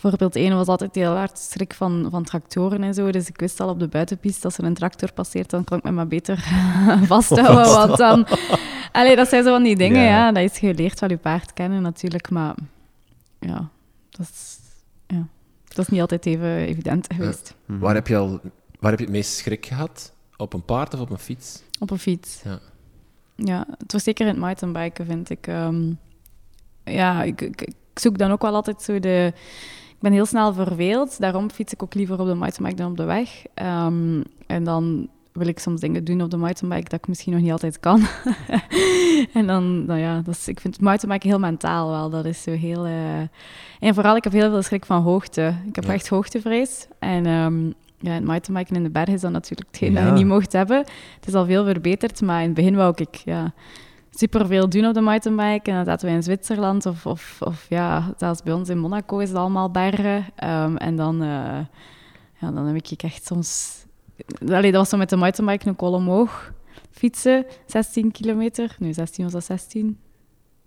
Bijvoorbeeld, 0.00 0.37
één 0.37 0.56
was 0.56 0.67
altijd 0.67 0.94
heel 0.94 1.14
hard 1.17 1.38
schrik 1.38 1.75
van, 1.75 2.06
van 2.11 2.22
tractoren 2.25 2.82
en 2.82 2.94
zo. 2.94 3.11
Dus 3.11 3.29
ik 3.29 3.40
wist 3.40 3.61
al 3.61 3.69
op 3.69 3.79
de 3.81 3.88
buitenpiste, 3.88 4.44
als 4.44 4.58
er 4.58 4.64
een 4.64 4.75
tractor 4.75 5.12
passeert, 5.12 5.50
dan 5.50 5.64
kon 5.64 5.79
ik 5.79 5.82
me 5.84 5.90
maar 5.90 6.06
beter 6.06 6.44
vasthouden. 7.06 7.75
Want 7.87 7.96
dan... 7.96 8.26
Allee, 8.93 9.17
dat 9.17 9.29
zijn 9.29 9.44
zo 9.44 9.50
van 9.50 9.62
die 9.62 9.76
dingen, 9.76 10.02
Ja. 10.02 10.08
ja. 10.08 10.32
Dat 10.32 10.43
is 10.43 10.58
geleerd 10.58 10.99
van 10.99 11.08
je 11.08 11.17
paard 11.17 11.52
kennen 11.52 11.82
natuurlijk, 11.82 12.31
maar... 12.31 12.55
Ja, 13.40 13.69
dat 14.16 14.26
is... 14.28 14.58
Ja, 15.06 15.26
dat 15.64 15.78
is 15.78 15.88
niet 15.88 16.00
altijd 16.00 16.26
even 16.26 16.56
evident 16.56 17.06
geweest. 17.14 17.54
Mhm. 17.66 17.78
Waar 17.78 17.94
heb 17.94 18.06
je 18.06 18.16
al, 18.16 18.40
waar 18.80 18.90
heb 18.90 18.98
je 18.98 19.04
het 19.04 19.14
meest 19.14 19.36
schrik 19.36 19.66
gehad? 19.66 20.14
Op 20.36 20.52
een 20.52 20.64
paard 20.64 20.94
of 20.94 21.00
op 21.00 21.10
een 21.10 21.18
fiets? 21.18 21.62
Op 21.78 21.90
een 21.90 21.98
fiets. 21.98 22.40
Ja. 22.44 22.58
Ja, 23.34 23.66
het 23.78 23.92
was 23.92 24.02
zeker 24.02 24.26
in 24.26 24.32
het 24.32 24.40
mountainbiken, 24.40 25.06
vind 25.06 25.30
ik. 25.30 25.46
ehm, 25.46 25.92
ja, 26.84 27.22
ik, 27.22 27.40
ik, 27.40 27.60
ik 27.62 27.74
zoek 27.94 28.18
dan 28.18 28.30
ook 28.30 28.42
wel 28.42 28.54
altijd 28.54 28.82
zo 28.82 29.00
de... 29.00 29.32
Ik 29.88 30.02
ben 30.02 30.12
heel 30.12 30.26
snel 30.26 30.52
verveeld, 30.52 31.20
daarom 31.20 31.50
fiets 31.50 31.72
ik 31.72 31.82
ook 31.82 31.94
liever 31.94 32.20
op 32.20 32.26
de 32.26 32.34
mountainbike 32.34 32.82
dan 32.82 32.90
op 32.90 32.96
de 32.96 33.04
weg. 33.04 33.44
Ehm, 33.54 34.22
en 34.46 34.64
dan 34.64 35.08
wil 35.36 35.46
ik 35.46 35.58
soms 35.58 35.80
dingen 35.80 36.04
doen 36.04 36.22
op 36.22 36.30
de 36.30 36.36
mountainbike 36.36 36.88
dat 36.88 36.98
ik 36.98 37.08
misschien 37.08 37.32
nog 37.32 37.42
niet 37.42 37.50
altijd 37.52 37.80
kan. 37.80 38.02
en 39.32 39.46
dan, 39.46 39.84
nou 39.84 40.00
ja, 40.00 40.20
dat 40.24 40.34
is, 40.34 40.48
ik 40.48 40.60
vind 40.60 40.80
mountainbiken 40.80 41.28
heel 41.28 41.38
mentaal 41.38 41.90
wel. 41.90 42.10
Dat 42.10 42.24
is 42.24 42.42
zo 42.42 42.50
heel... 42.50 42.84
eh, 42.86 43.18
En 43.80 43.94
vooral, 43.94 44.16
ik 44.16 44.24
heb 44.24 44.32
heel 44.32 44.50
veel 44.50 44.62
schrik 44.62 44.84
van 44.86 45.02
hoogte. 45.02 45.54
Ik 45.66 45.74
heb 45.74 45.84
Ja. 45.84 45.92
echt 45.92 46.08
hoogtevrees. 46.08 46.86
En 46.98 47.26
ehm 47.26 47.66
ja, 48.00 48.12
het 48.12 48.24
mountainbiken 48.24 48.76
in 48.76 48.82
de 48.82 48.90
berg 48.90 49.08
is 49.08 49.20
dan 49.20 49.32
natuurlijk 49.32 49.68
hetgeen 49.70 49.94
dat 49.94 50.04
je 50.04 50.10
niet 50.10 50.26
mocht 50.26 50.52
hebben. 50.52 50.76
Het 51.16 51.26
is 51.26 51.34
al 51.34 51.44
veel 51.46 51.64
verbeterd, 51.64 52.20
maar 52.22 52.40
in 52.40 52.46
het 52.46 52.54
begin 52.54 52.76
wou 52.76 52.92
ik 52.96 53.14
ja, 53.14 53.52
superveel 54.10 54.68
doen 54.68 54.86
op 54.86 54.94
de 54.94 55.00
mountainbike. 55.00 55.70
En 55.70 55.76
dan 55.76 55.84
zaten 55.84 56.08
we 56.08 56.14
in 56.14 56.22
Zwitserland 56.22 56.86
of, 56.86 57.06
of, 57.06 57.36
of 57.40 57.66
ja, 57.68 58.14
zelfs 58.16 58.42
bij 58.42 58.52
ons 58.52 58.68
in 58.68 58.78
Monaco 58.78 59.18
is 59.18 59.28
het 59.28 59.38
allemaal 59.38 59.70
bergen. 59.70 60.24
Ehm, 60.36 60.76
en 60.76 60.96
dan, 60.96 61.22
eh, 61.22 61.28
ja, 62.40 62.50
dan 62.50 62.66
heb 62.66 62.76
ik 62.76 63.02
echt 63.02 63.26
soms... 63.26 63.84
Allee, 64.48 64.70
dat 64.70 64.80
was 64.80 64.88
zo 64.88 64.96
met 64.96 65.08
de 65.10 65.16
mountainbike 65.16 65.68
een 65.68 65.76
kol 65.76 65.92
omhoog 65.92 66.52
fietsen, 66.90 67.46
16 67.66 68.10
kilometer. 68.12 68.76
Nu, 68.78 68.92
16 68.92 69.24
was 69.24 69.32
dat 69.32 69.44
16. 69.44 69.98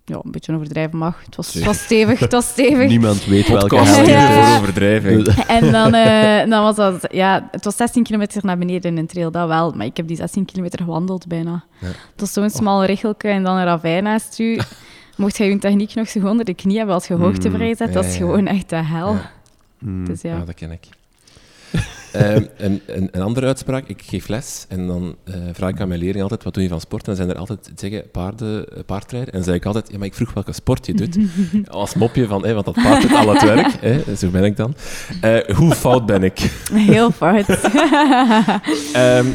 Ja, 0.05 0.19
een 0.23 0.31
beetje 0.31 0.53
overdrijven 0.53 0.97
mag. 0.97 1.25
Het 1.25 1.35
was, 1.35 1.53
het 1.53 1.63
was 1.63 1.83
stevig, 1.83 2.19
het 2.19 2.31
was 2.31 2.47
stevig. 2.47 2.87
Niemand 2.87 3.25
weet 3.25 3.47
welke 3.47 3.75
Ja. 3.75 4.43
voor 4.43 4.57
overdrijving. 4.61 5.27
En 5.47 5.71
dan, 5.71 5.93
eh, 5.93 6.49
dan 6.49 6.63
was 6.63 6.75
dat, 6.75 7.07
ja, 7.11 7.47
het 7.51 7.65
was 7.65 7.75
16 7.75 8.03
kilometer 8.03 8.45
naar 8.45 8.57
beneden 8.57 8.91
in 8.91 8.97
een 8.97 9.07
trail, 9.07 9.31
dat 9.31 9.47
wel. 9.47 9.71
Maar 9.71 9.85
ik 9.85 9.97
heb 9.97 10.07
die 10.07 10.15
16 10.15 10.45
kilometer 10.45 10.79
gewandeld 10.83 11.27
bijna. 11.27 11.63
Ja. 11.79 11.87
Het 11.87 12.19
was 12.19 12.33
zo'n 12.33 12.49
smal 12.49 12.85
richelke 12.85 13.27
en 13.27 13.43
dan 13.43 13.57
een 13.57 13.65
ravijn 13.65 14.03
naast 14.03 14.39
u. 14.39 14.59
Mocht 15.17 15.37
je 15.37 15.43
je 15.43 15.57
techniek 15.57 15.93
nog 15.93 16.09
zo 16.09 16.27
onder 16.27 16.45
de 16.45 16.53
knie 16.53 16.77
hebben 16.77 16.95
als 16.95 17.07
je 17.07 17.13
hoogtevrees 17.13 17.79
hebt, 17.79 17.93
dat 17.93 18.05
is 18.05 18.13
ja, 18.13 18.19
ja. 18.19 18.25
gewoon 18.25 18.47
echt 18.47 18.69
de 18.69 18.75
hel. 18.75 19.13
Ja. 19.13 19.31
Dus 20.05 20.21
ja. 20.21 20.37
Ja, 20.37 20.45
dat 20.45 20.55
ken 20.55 20.71
ik. 20.71 20.87
Ehm, 22.11 22.43
een, 22.57 22.81
een, 22.85 23.09
een 23.11 23.21
andere 23.21 23.45
uitspraak, 23.45 23.87
ik 23.87 24.01
geef 24.05 24.27
les 24.27 24.65
en 24.69 24.87
dan 24.87 25.15
eh, 25.23 25.35
vraag 25.53 25.69
ik 25.69 25.81
aan 25.81 25.87
mijn 25.87 25.99
leerlingen 25.99 26.23
altijd, 26.23 26.43
wat 26.43 26.53
doe 26.53 26.63
je 26.63 26.69
van 26.69 26.79
sport? 26.79 27.01
En 27.01 27.07
dan 27.07 27.15
zijn 27.15 27.29
er 27.29 27.37
altijd, 27.37 27.65
ze 27.65 27.71
zeggen, 27.75 28.11
paarden, 28.11 28.67
eh, 28.67 28.83
paardrijden. 28.85 29.31
En 29.31 29.37
dan 29.37 29.43
zeg 29.47 29.55
ik 29.55 29.65
altijd, 29.65 29.91
ja, 29.91 29.97
maar 29.97 30.07
ik 30.07 30.13
vroeg 30.13 30.33
welke 30.33 30.53
sport 30.53 30.85
je 30.85 30.93
doet. 30.93 31.17
Als 31.67 31.93
mopje 31.93 32.27
van, 32.27 32.41
want 32.41 32.65
dat 32.65 32.73
paard 32.73 33.01
doet 33.01 33.13
al 33.13 33.33
het 33.33 33.43
werk. 33.43 33.97
Zo 34.17 34.29
ben 34.29 34.43
ik 34.43 34.57
dan. 34.57 34.75
Eh, 35.21 35.55
hoe 35.55 35.75
fout 35.75 36.05
ben 36.05 36.23
ik? 36.23 36.39
Heel 36.73 37.11
fout. 37.11 37.47
Ehm, 38.93 39.25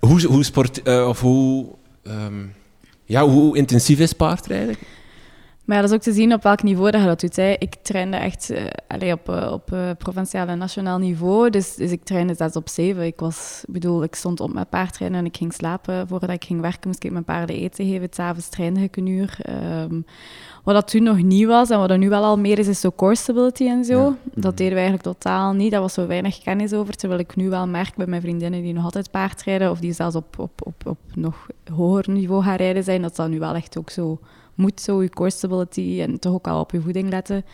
hoe, 0.00 0.26
hoe 0.26 0.44
sport, 0.44 0.82
of 0.88 1.20
hoe, 1.20 1.66
ehm, 2.02 2.44
ja, 3.04 3.26
hoe 3.28 3.56
intensief 3.56 3.98
is 3.98 4.12
paardrijden? 4.12 4.76
Maar 5.64 5.76
ja, 5.76 5.82
dat 5.82 5.90
is 5.90 5.96
ook 5.96 6.02
te 6.02 6.12
zien 6.12 6.32
op 6.32 6.42
welk 6.42 6.62
niveau 6.62 6.90
dat 6.90 7.00
je 7.00 7.06
dat 7.06 7.20
doet. 7.20 7.36
Hè. 7.36 7.54
Ik 7.58 7.74
trainde 7.74 8.16
echt 8.16 8.50
eh, 8.50 9.12
op, 9.12 9.28
eh, 9.28 9.52
op 9.52 9.72
eh, 9.72 9.90
provinciaal 9.98 10.46
en 10.46 10.58
nationaal 10.58 10.98
niveau. 10.98 11.50
Dus, 11.50 11.74
dus 11.74 11.90
ik 11.90 12.04
trainde 12.04 12.34
6 12.34 12.56
op 12.56 12.68
7. 12.68 13.06
Ik, 13.06 13.20
was, 13.20 13.64
bedoel, 13.68 14.02
ik 14.02 14.14
stond 14.14 14.40
op 14.40 14.52
mijn 14.52 14.68
paardrijden 14.68 15.18
en 15.18 15.24
ik 15.24 15.36
ging 15.36 15.52
slapen. 15.52 16.08
Voordat 16.08 16.30
ik 16.30 16.44
ging 16.44 16.60
werken 16.60 16.88
moest 16.88 17.04
ik 17.04 17.10
mijn 17.10 17.24
paarden 17.24 17.56
eten 17.56 17.86
geven. 17.86 18.08
S'avonds 18.10 18.48
trainde 18.48 18.80
ik 18.80 18.96
een 18.96 19.06
uur. 19.06 19.36
Ehm, 19.42 20.00
wat 20.64 20.74
dat 20.74 20.88
toen 20.88 21.02
nog 21.02 21.22
niet 21.22 21.46
was 21.46 21.70
en 21.70 21.78
wat 21.78 21.90
er 21.90 21.98
nu 21.98 22.08
wel 22.08 22.24
al 22.24 22.38
meer 22.38 22.58
is, 22.58 22.68
is 22.68 22.80
zo 22.80 22.90
core 22.96 23.16
stability 23.16 23.66
en 23.66 23.84
zo. 23.84 23.98
Ja. 23.98 24.16
Dat 24.34 24.56
deden 24.56 24.74
we 24.74 24.80
eigenlijk 24.80 25.02
totaal 25.02 25.52
niet. 25.52 25.70
Daar 25.70 25.80
was 25.80 25.94
zo 25.94 26.06
weinig 26.06 26.38
kennis 26.38 26.72
over. 26.72 26.96
Terwijl 26.96 27.20
ik 27.20 27.36
nu 27.36 27.48
wel 27.48 27.66
merk 27.66 27.96
bij 27.96 28.06
mijn 28.06 28.22
vriendinnen 28.22 28.62
die 28.62 28.72
nog 28.72 28.84
altijd 28.84 29.10
paardrijden, 29.10 29.70
of 29.70 29.78
die 29.78 29.92
zelfs 29.92 30.16
op, 30.16 30.38
op, 30.38 30.60
op, 30.64 30.86
op 30.86 30.98
nog 31.14 31.46
hoger 31.74 32.10
niveau 32.10 32.42
gaan 32.42 32.56
rijden 32.56 32.84
zijn, 32.84 33.02
dat 33.02 33.16
dat 33.16 33.28
nu 33.28 33.38
wel 33.38 33.54
echt 33.54 33.78
ook 33.78 33.90
zo 33.90 34.18
moet, 34.54 34.80
zo 34.80 35.02
je 35.02 35.08
core 35.10 35.30
stability 35.30 35.98
en 36.00 36.18
toch 36.18 36.32
ook 36.34 36.46
al 36.46 36.60
op 36.60 36.70
je 36.70 36.80
voeding 36.80 37.08
letten. 37.10 37.44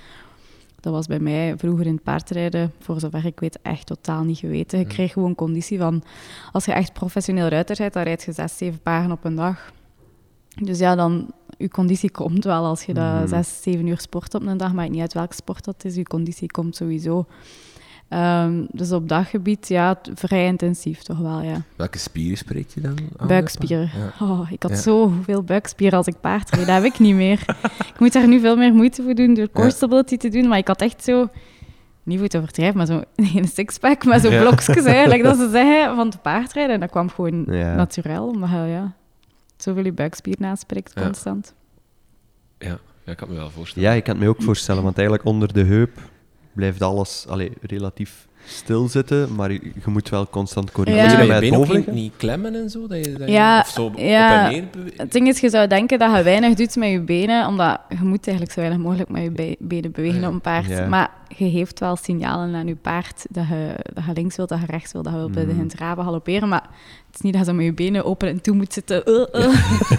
Dat 0.80 0.92
was 0.92 1.06
bij 1.06 1.18
mij 1.18 1.54
vroeger 1.56 1.86
in 1.86 1.94
het 1.94 2.02
paardrijden, 2.02 2.72
voor 2.80 3.00
zover 3.00 3.26
ik 3.26 3.40
weet, 3.40 3.58
echt 3.62 3.86
totaal 3.86 4.22
niet 4.24 4.38
geweten. 4.38 4.78
Je 4.78 4.84
Ja. 4.84 4.90
kreeg 4.90 5.12
gewoon 5.12 5.34
conditie 5.34 5.78
van, 5.78 6.02
als 6.52 6.64
je 6.64 6.72
echt 6.72 6.92
professioneel 6.92 7.48
ruiter 7.48 7.76
bent, 7.76 7.92
dan 7.92 8.02
rijd 8.02 8.22
je 8.22 8.32
zes, 8.32 8.56
zeven 8.56 8.80
paarden 8.80 9.12
op 9.12 9.24
een 9.24 9.34
dag. 9.34 9.72
Dus 10.62 10.78
ja, 10.78 10.94
dan, 10.94 11.30
je 11.56 11.68
conditie 11.68 12.10
komt 12.10 12.44
wel 12.44 12.64
als 12.64 12.82
je 12.84 12.94
dat 12.94 13.04
Mhm. 13.14 13.26
zes, 13.28 13.62
zeven 13.62 13.86
uur 13.86 14.00
sport 14.00 14.34
op 14.34 14.46
een 14.46 14.56
dag, 14.56 14.72
maakt 14.72 14.90
niet 14.90 15.00
uit 15.00 15.12
welke 15.14 15.34
sport 15.34 15.64
dat 15.64 15.84
is, 15.84 15.94
je 15.94 16.02
conditie 16.02 16.46
komt 16.50 16.76
sowieso. 16.76 17.26
Ehm, 18.08 18.64
dus 18.70 18.92
op 18.92 19.08
dat 19.08 19.26
gebied, 19.26 19.68
ja, 19.68 19.98
vrij 20.14 20.46
intensief 20.46 21.02
toch 21.02 21.18
wel, 21.18 21.40
ja. 21.42 21.62
Welke 21.76 21.98
spieren 21.98 22.36
spreek 22.38 22.68
je 22.74 22.80
dan 22.80 22.98
aan? 23.16 23.26
Buikspieren. 23.26 23.90
Ja. 24.18 24.26
Oh, 24.26 24.50
ik 24.50 24.62
had 24.62 24.70
Ja. 24.70 24.76
zoveel 24.76 25.42
buikspieren 25.42 25.98
als 25.98 26.06
ik 26.06 26.20
paardrijd. 26.20 26.66
Dat 26.66 26.74
heb 26.74 26.84
ik 26.84 26.98
niet 26.98 27.14
meer. 27.14 27.40
ik 27.94 27.98
moet 27.98 28.12
daar 28.12 28.28
nu 28.28 28.40
veel 28.40 28.56
meer 28.56 28.74
moeite 28.74 29.02
voor 29.02 29.14
doen 29.14 29.34
door 29.34 29.50
core 29.50 29.66
Ja. 29.68 29.72
stability 29.74 30.16
te 30.16 30.28
doen. 30.28 30.48
Maar 30.48 30.58
ik 30.58 30.68
had 30.68 30.80
echt 30.82 31.04
zo, 31.04 31.28
niet 32.02 32.20
goed 32.20 32.36
overdrijven, 32.36 32.76
maar 32.76 32.86
zo 32.86 33.02
een 33.34 33.48
sixpack, 33.48 34.04
maar 34.04 34.18
zo 34.20 34.30
Ja. 34.30 34.40
blokjes 34.40 34.84
eigenlijk, 34.84 35.22
dat 35.22 35.36
ze 35.36 35.48
zeggen, 35.50 35.96
van 35.96 36.06
het 36.08 36.22
paardrijden. 36.22 36.74
En 36.74 36.80
dat 36.80 36.90
kwam 36.90 37.08
gewoon 37.10 37.44
Ja. 37.50 37.74
natuurlijk, 37.74 38.20
omdat 38.20 38.50
je, 38.50 38.56
ja... 38.56 38.92
zoveel 39.56 39.84
je 39.84 39.92
buikspier 39.92 40.36
naspreekt, 40.38 40.92
Ja. 40.94 41.02
constant. 41.02 41.54
Ja, 42.58 42.78
ja, 43.04 43.10
ik 43.12 43.16
kan 43.16 43.28
me 43.28 43.34
wel 43.34 43.50
voorstellen. 43.50 43.88
Ja, 43.88 43.94
ik 43.94 44.04
kan 44.04 44.14
het 44.14 44.22
me 44.22 44.28
ook 44.28 44.42
voorstellen, 44.42 44.82
want 44.82 44.96
eigenlijk 44.98 45.28
onder 45.28 45.52
de 45.52 45.64
heup 45.64 45.90
blijft 46.58 46.82
alles 46.82 47.24
allee, 47.28 47.52
relatief 47.60 48.26
stil 48.46 48.88
zitten, 48.88 49.34
maar 49.34 49.52
je, 49.52 49.60
je 49.62 49.90
moet 49.90 50.08
wel 50.08 50.28
constant 50.28 50.66
Ja. 50.66 50.72
corrigeren 50.74 51.10
Moet 51.26 51.26
je 51.28 51.34
je 51.44 51.66
been 51.66 51.76
niet, 51.76 51.86
niet 51.86 52.12
klemmen 52.16 52.54
en 52.54 52.70
zo? 52.70 52.86
Dat 52.86 53.04
je, 53.04 53.12
dat 53.12 53.26
je- 53.28 53.32
Ja, 53.34 53.60
of 53.60 53.68
zo 53.68 53.92
ja. 53.96 54.40
op 54.40 54.46
en 54.46 54.52
neer 54.52 54.64
bewe- 54.72 54.92
Het 54.96 55.12
ding 55.12 55.28
is, 55.28 55.40
je 55.40 55.48
zou 55.50 55.66
denken 55.66 55.98
dat 55.98 56.16
je 56.16 56.22
weinig 56.22 56.54
doet 56.54 56.76
met 56.76 56.90
je 56.90 57.00
benen, 57.00 57.46
omdat 57.46 57.80
je 57.88 57.96
moet 58.02 58.26
eigenlijk 58.26 58.52
zo 58.52 58.60
weinig 58.60 58.82
mogelijk 58.82 59.08
met 59.10 59.22
je 59.22 59.30
be- 59.30 59.56
benen 59.58 59.90
bewegen 59.92 60.20
Ja. 60.20 60.26
op 60.26 60.32
een 60.32 60.40
paard. 60.40 60.66
Ja. 60.66 60.86
Maar 60.86 61.10
je 61.36 61.50
geeft 61.50 61.80
wel 61.80 61.96
signalen 61.96 62.54
aan 62.54 62.66
je 62.66 62.74
paard 62.74 63.26
dat 63.30 63.44
je, 63.48 63.74
dat 63.94 64.04
je 64.06 64.12
links 64.12 64.36
wilt, 64.36 64.48
dat 64.48 64.60
je 64.60 64.66
rechts 64.66 64.92
wilt, 64.92 65.04
dat 65.04 65.12
je 65.12 65.18
wilt 65.18 65.32
bij 65.32 65.44
de 65.44 65.48
Mhm. 65.50 65.58
hintraben 65.58 66.04
galopperen. 66.04 66.48
Maar 66.48 66.62
het 67.06 67.14
is 67.14 67.20
niet 67.20 67.32
dat 67.32 67.42
je 67.44 67.48
zo 67.50 67.56
met 67.56 67.64
je 67.64 67.72
benen 67.72 68.04
open 68.04 68.28
en 68.28 68.40
toe 68.40 68.54
moet 68.54 68.72
zitten. 68.72 69.02
Uh, 69.06 69.42
uh. 69.44 69.54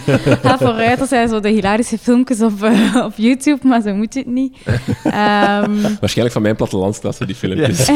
Ga 0.43 0.57
vooruit, 0.57 0.99
dat 0.99 1.07
zijn 1.07 1.29
zo 1.29 1.39
de 1.39 1.49
hilarische 1.49 1.97
filmpjes 1.97 2.41
op, 2.41 2.63
eh, 2.63 2.95
op 3.05 3.13
YouTube, 3.15 3.67
maar 3.67 3.81
zo 3.81 3.93
moet 3.95 4.13
het 4.13 4.25
niet. 4.25 4.57
Ehm, 5.03 5.81
Waarschijnlijk 5.99 6.31
van 6.31 6.41
mijn 6.41 6.55
plattelandsklasse, 6.55 7.25
die 7.25 7.35
filmpjes. 7.35 7.87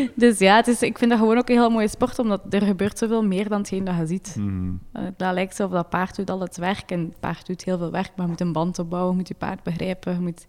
dus 0.14 0.38
ja, 0.38 0.56
het 0.56 0.68
is, 0.68 0.82
ik 0.82 0.98
vind 0.98 1.10
dat 1.10 1.20
gewoon 1.20 1.38
ook 1.38 1.48
een 1.48 1.56
heel 1.56 1.70
mooie 1.70 1.88
sport, 1.88 2.18
omdat 2.18 2.40
er 2.50 2.62
gebeurt 2.62 2.98
zoveel 2.98 3.24
meer 3.24 3.48
dan 3.48 3.58
hetgeen 3.58 3.84
dat 3.84 3.96
je 3.98 4.06
ziet. 4.06 4.34
Mhm. 4.38 4.72
Eh, 4.92 5.02
dat 5.16 5.34
lijkt 5.34 5.56
zo 5.56 5.64
of 5.64 5.70
dat 5.70 5.88
paard 5.88 6.16
doet 6.16 6.30
al 6.30 6.40
het 6.40 6.56
werk. 6.56 6.90
En 6.90 7.00
het 7.00 7.20
paard 7.20 7.46
doet 7.46 7.64
heel 7.64 7.78
veel 7.78 7.90
werk, 7.90 8.10
maar 8.16 8.24
je 8.24 8.30
moet 8.30 8.40
een 8.40 8.52
band 8.52 8.78
opbouwen, 8.78 9.10
je 9.10 9.16
moet 9.16 9.28
je 9.28 9.34
paard 9.34 9.62
begrijpen, 9.62 10.12
je 10.12 10.20
moet 10.20 10.46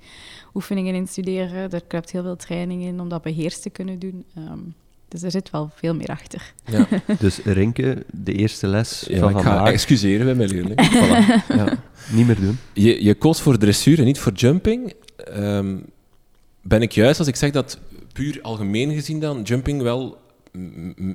oefeningen 0.53 0.95
instuderen. 0.95 1.71
Er 1.71 1.83
kruipt 1.87 2.11
heel 2.11 2.23
veel 2.23 2.35
training 2.35 2.83
in 2.83 2.99
om 2.99 3.09
dat 3.09 3.21
beheerst 3.21 3.61
te 3.61 3.69
kunnen 3.69 3.99
doen. 3.99 4.25
Ehm, 4.35 4.59
dus 5.07 5.23
er 5.23 5.31
zit 5.31 5.49
wel 5.49 5.71
veel 5.75 5.95
meer 5.95 6.07
achter. 6.07 6.53
Ja. 6.65 6.87
Dus 7.19 7.37
Rinke, 7.37 8.05
de 8.11 8.33
eerste 8.33 8.67
les 8.67 9.05
Ja, 9.07 9.19
van 9.19 9.29
ik 9.29 9.35
ga 9.35 9.41
vandaag, 9.41 9.73
excuseren 9.73 10.25
bij 10.25 10.35
mijn 10.35 10.49
leerling. 10.49 10.89
Voilà. 10.91 11.45
Ja. 11.57 11.77
niet 12.11 12.27
meer 12.27 12.39
doen. 12.39 12.57
Je, 12.73 13.03
je 13.03 13.13
koos 13.13 13.41
voor 13.41 13.57
dressuur 13.57 13.99
en 13.99 14.05
niet 14.05 14.19
voor 14.19 14.31
jumping. 14.31 14.93
Ehm, 15.15 15.77
ben 16.61 16.81
ik 16.81 16.91
juist 16.91 17.19
als 17.19 17.27
ik 17.27 17.35
zeg 17.35 17.51
dat 17.51 17.79
puur 18.13 18.41
algemeen 18.41 18.93
gezien 18.93 19.19
dan 19.19 19.41
jumping 19.41 19.81
wel 19.81 20.17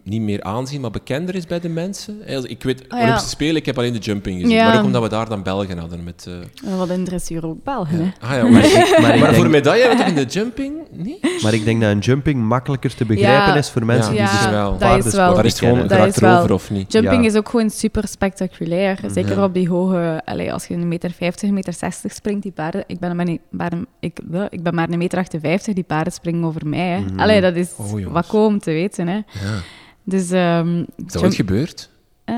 niet 0.04 0.20
meer 0.22 0.42
aanzien, 0.42 0.80
maar 0.80 0.90
bekender 0.90 1.34
is 1.34 1.46
bij 1.46 1.60
de 1.60 1.68
mensen? 1.68 2.18
Als- 2.28 2.44
Ik 2.44 2.62
weet, 2.62 2.84
ja. 2.88 3.00
Olympische 3.02 3.28
Spelen, 3.28 3.56
ik 3.56 3.66
heb 3.66 3.78
alleen 3.78 3.92
de 3.92 3.98
jumping 3.98 4.40
gezien. 4.40 4.56
Ja. 4.56 4.68
Maar 4.68 4.78
ook 4.78 4.84
omdat 4.84 5.02
we 5.02 5.08
daar 5.08 5.28
dan 5.28 5.42
Belgen 5.42 5.78
hadden. 5.78 6.04
Met, 6.04 6.26
eh, 6.62 6.70
En 6.70 6.76
wat 6.78 6.88
in 6.90 7.04
dressuur 7.04 7.46
ook 7.46 7.64
Belgen, 7.64 7.98
hè? 7.98 8.10
Ah 8.26 8.30
ja, 8.30 8.42
Maar, 8.42 8.50
maar, 8.52 8.64
ik, 8.64 8.98
maar, 9.00 9.14
ik 9.14 9.20
maar 9.20 9.34
voor 9.34 9.48
medaille 9.50 9.80
hebben 9.86 9.98
we 9.98 10.04
toch 10.10 10.18
in 10.22 10.26
de 10.26 10.32
jumping? 10.32 10.76
Nee? 10.92 11.18
maar 11.42 11.54
ik 11.54 11.64
denk 11.64 11.80
dat 11.80 11.90
een 11.90 11.98
jumping 11.98 12.42
makkelijker 12.42 12.94
te 12.94 13.04
begrijpen 13.04 13.52
Ja. 13.52 13.56
is 13.56 13.70
voor 13.70 13.84
mensen 13.84 14.14
Ja, 14.14 14.18
die 14.18 14.26
dat 14.28 14.36
zich 14.36 14.44
is 14.44 14.50
wel. 14.54 14.78
dat 14.78 15.04
is 15.06 15.12
wel. 15.14 15.34
Daar 15.34 15.44
is 15.44 15.52
het 15.52 15.60
gewoon 15.60 15.78
is 16.06 16.18
wel- 16.18 16.30
erover 16.36 16.52
of 16.52 16.70
niet? 16.70 16.92
Jumping 16.92 17.22
Ja. 17.22 17.28
is 17.28 17.34
ook 17.36 17.48
gewoon 17.48 17.70
super 17.70 18.08
spectaculair. 18.08 18.98
Zeker 19.06 19.36
Ja. 19.36 19.44
op 19.44 19.54
die 19.54 19.68
hoge... 19.68 20.22
Allee, 20.24 20.52
als 20.52 20.66
je 20.66 20.74
een 20.74 20.88
meter 20.88 21.10
50, 21.10 21.50
meter 21.50 21.72
60 21.72 22.12
springt, 22.12 22.42
die 22.42 22.52
paarden... 22.52 22.84
Ik 22.86 22.98
ben 22.98 23.16
maar, 23.16 23.24
niet, 23.24 23.40
maar, 23.50 23.72
ik, 24.00 24.18
ik 24.50 24.62
ben 24.62 24.74
maar 24.74 24.88
een 24.90 24.98
meter 24.98 25.18
58, 25.18 25.74
die 25.74 25.84
paarden 25.84 26.12
springen 26.12 26.44
over 26.44 26.66
mij. 26.66 26.88
Hè. 26.88 27.00
Mhm. 27.00 27.20
Allee, 27.20 27.40
dat 27.40 27.56
is 27.56 27.70
Oh, 27.76 28.06
wat 28.06 28.26
komen 28.26 28.60
te 28.60 28.70
weten, 28.70 29.08
hè. 29.08 29.18
Ja. 29.32 29.58
Dus... 30.04 30.30
ehm, 30.30 30.78
Is 31.06 31.12
dat 31.12 31.22
ooit 31.22 31.34
gebeurd? 31.34 31.90
Eh, 32.24 32.36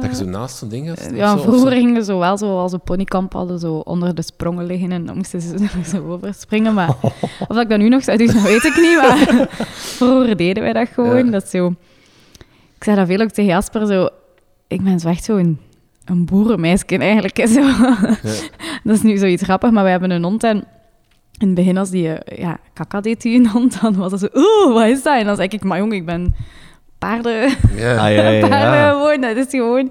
Dat 0.00 0.10
je 0.10 0.16
zo 0.16 0.24
naast 0.24 0.56
zo'n 0.56 0.68
ding 0.68 0.88
gaat? 0.88 1.10
Ja, 1.14 1.36
zo, 1.36 1.42
vroeger 1.42 1.70
zo? 1.70 1.76
gingen 1.76 1.94
we 1.94 2.04
zo 2.04 2.18
wel 2.18 2.38
zo 2.38 2.58
als 2.58 2.72
een 2.72 2.80
ponykamp 2.80 3.32
hadden, 3.32 3.58
zo 3.58 3.74
onder 3.74 4.14
de 4.14 4.22
sprongen 4.22 4.66
liggen 4.66 4.92
en 4.92 5.06
dan 5.06 5.16
moesten 5.16 5.40
ze 5.40 5.66
zo 5.92 6.08
over 6.12 6.34
springen. 6.34 6.74
Maar 6.74 6.88
of 7.40 7.46
dat 7.48 7.60
ik 7.60 7.68
dat 7.68 7.78
nu 7.78 7.88
nog 7.88 8.04
zou 8.04 8.16
doen, 8.18 8.26
dat 8.26 8.42
weet 8.42 8.64
ik 8.64 8.76
niet. 8.76 8.96
Maar 8.96 9.48
vroeger 9.98 10.36
deden 10.36 10.62
wij 10.62 10.72
dat 10.72 10.88
gewoon. 10.88 11.24
Ja. 11.24 11.30
Dat 11.30 11.48
zo... 11.48 11.74
Ik 12.76 12.84
zei 12.84 12.96
dat 12.96 13.06
veel 13.06 13.20
ook 13.20 13.30
tegen 13.30 13.50
Jasper, 13.50 13.86
zo... 13.86 14.08
Ik 14.66 14.82
ben 14.82 15.00
zo 15.00 15.08
echt 15.08 15.24
zo'n 15.24 15.58
een 16.04 16.24
boerenmeisje 16.24 16.84
eigenlijk. 16.98 17.48
Zo. 17.48 17.62
dat 18.84 18.94
is 18.96 19.02
nu 19.02 19.16
zoiets 19.16 19.42
grappig, 19.42 19.70
maar 19.70 19.84
we 19.84 19.90
hebben 19.90 20.10
een 20.10 20.22
hond 20.22 20.44
en... 20.44 20.64
In 21.38 21.46
het 21.46 21.54
begin, 21.54 21.76
als 21.78 21.90
die 21.90 22.12
eh, 22.12 22.38
ja, 22.38 22.58
kaka 22.72 23.00
deed, 23.00 23.22
die 23.22 23.48
hond, 23.48 23.80
dan 23.80 23.96
was 23.96 24.10
dat 24.10 24.20
zo... 24.20 24.28
Oeh, 24.34 24.74
wat 24.74 24.86
is 24.86 25.02
dat? 25.02 25.18
En 25.18 25.24
dan 25.24 25.36
zei 25.36 25.48
ik, 25.48 25.64
maar 25.64 25.78
jong, 25.78 25.92
ik 25.92 26.06
ben 26.06 26.34
paarden... 26.98 27.48
Ja. 27.76 27.96
Ah, 28.04 28.14
ja, 28.14 28.28
ja, 28.28 28.48
paarden 28.48 28.78
ja. 28.78 28.90
gewoon. 28.90 29.20
Dat 29.20 29.36
is 29.36 29.46
gewoon... 29.50 29.90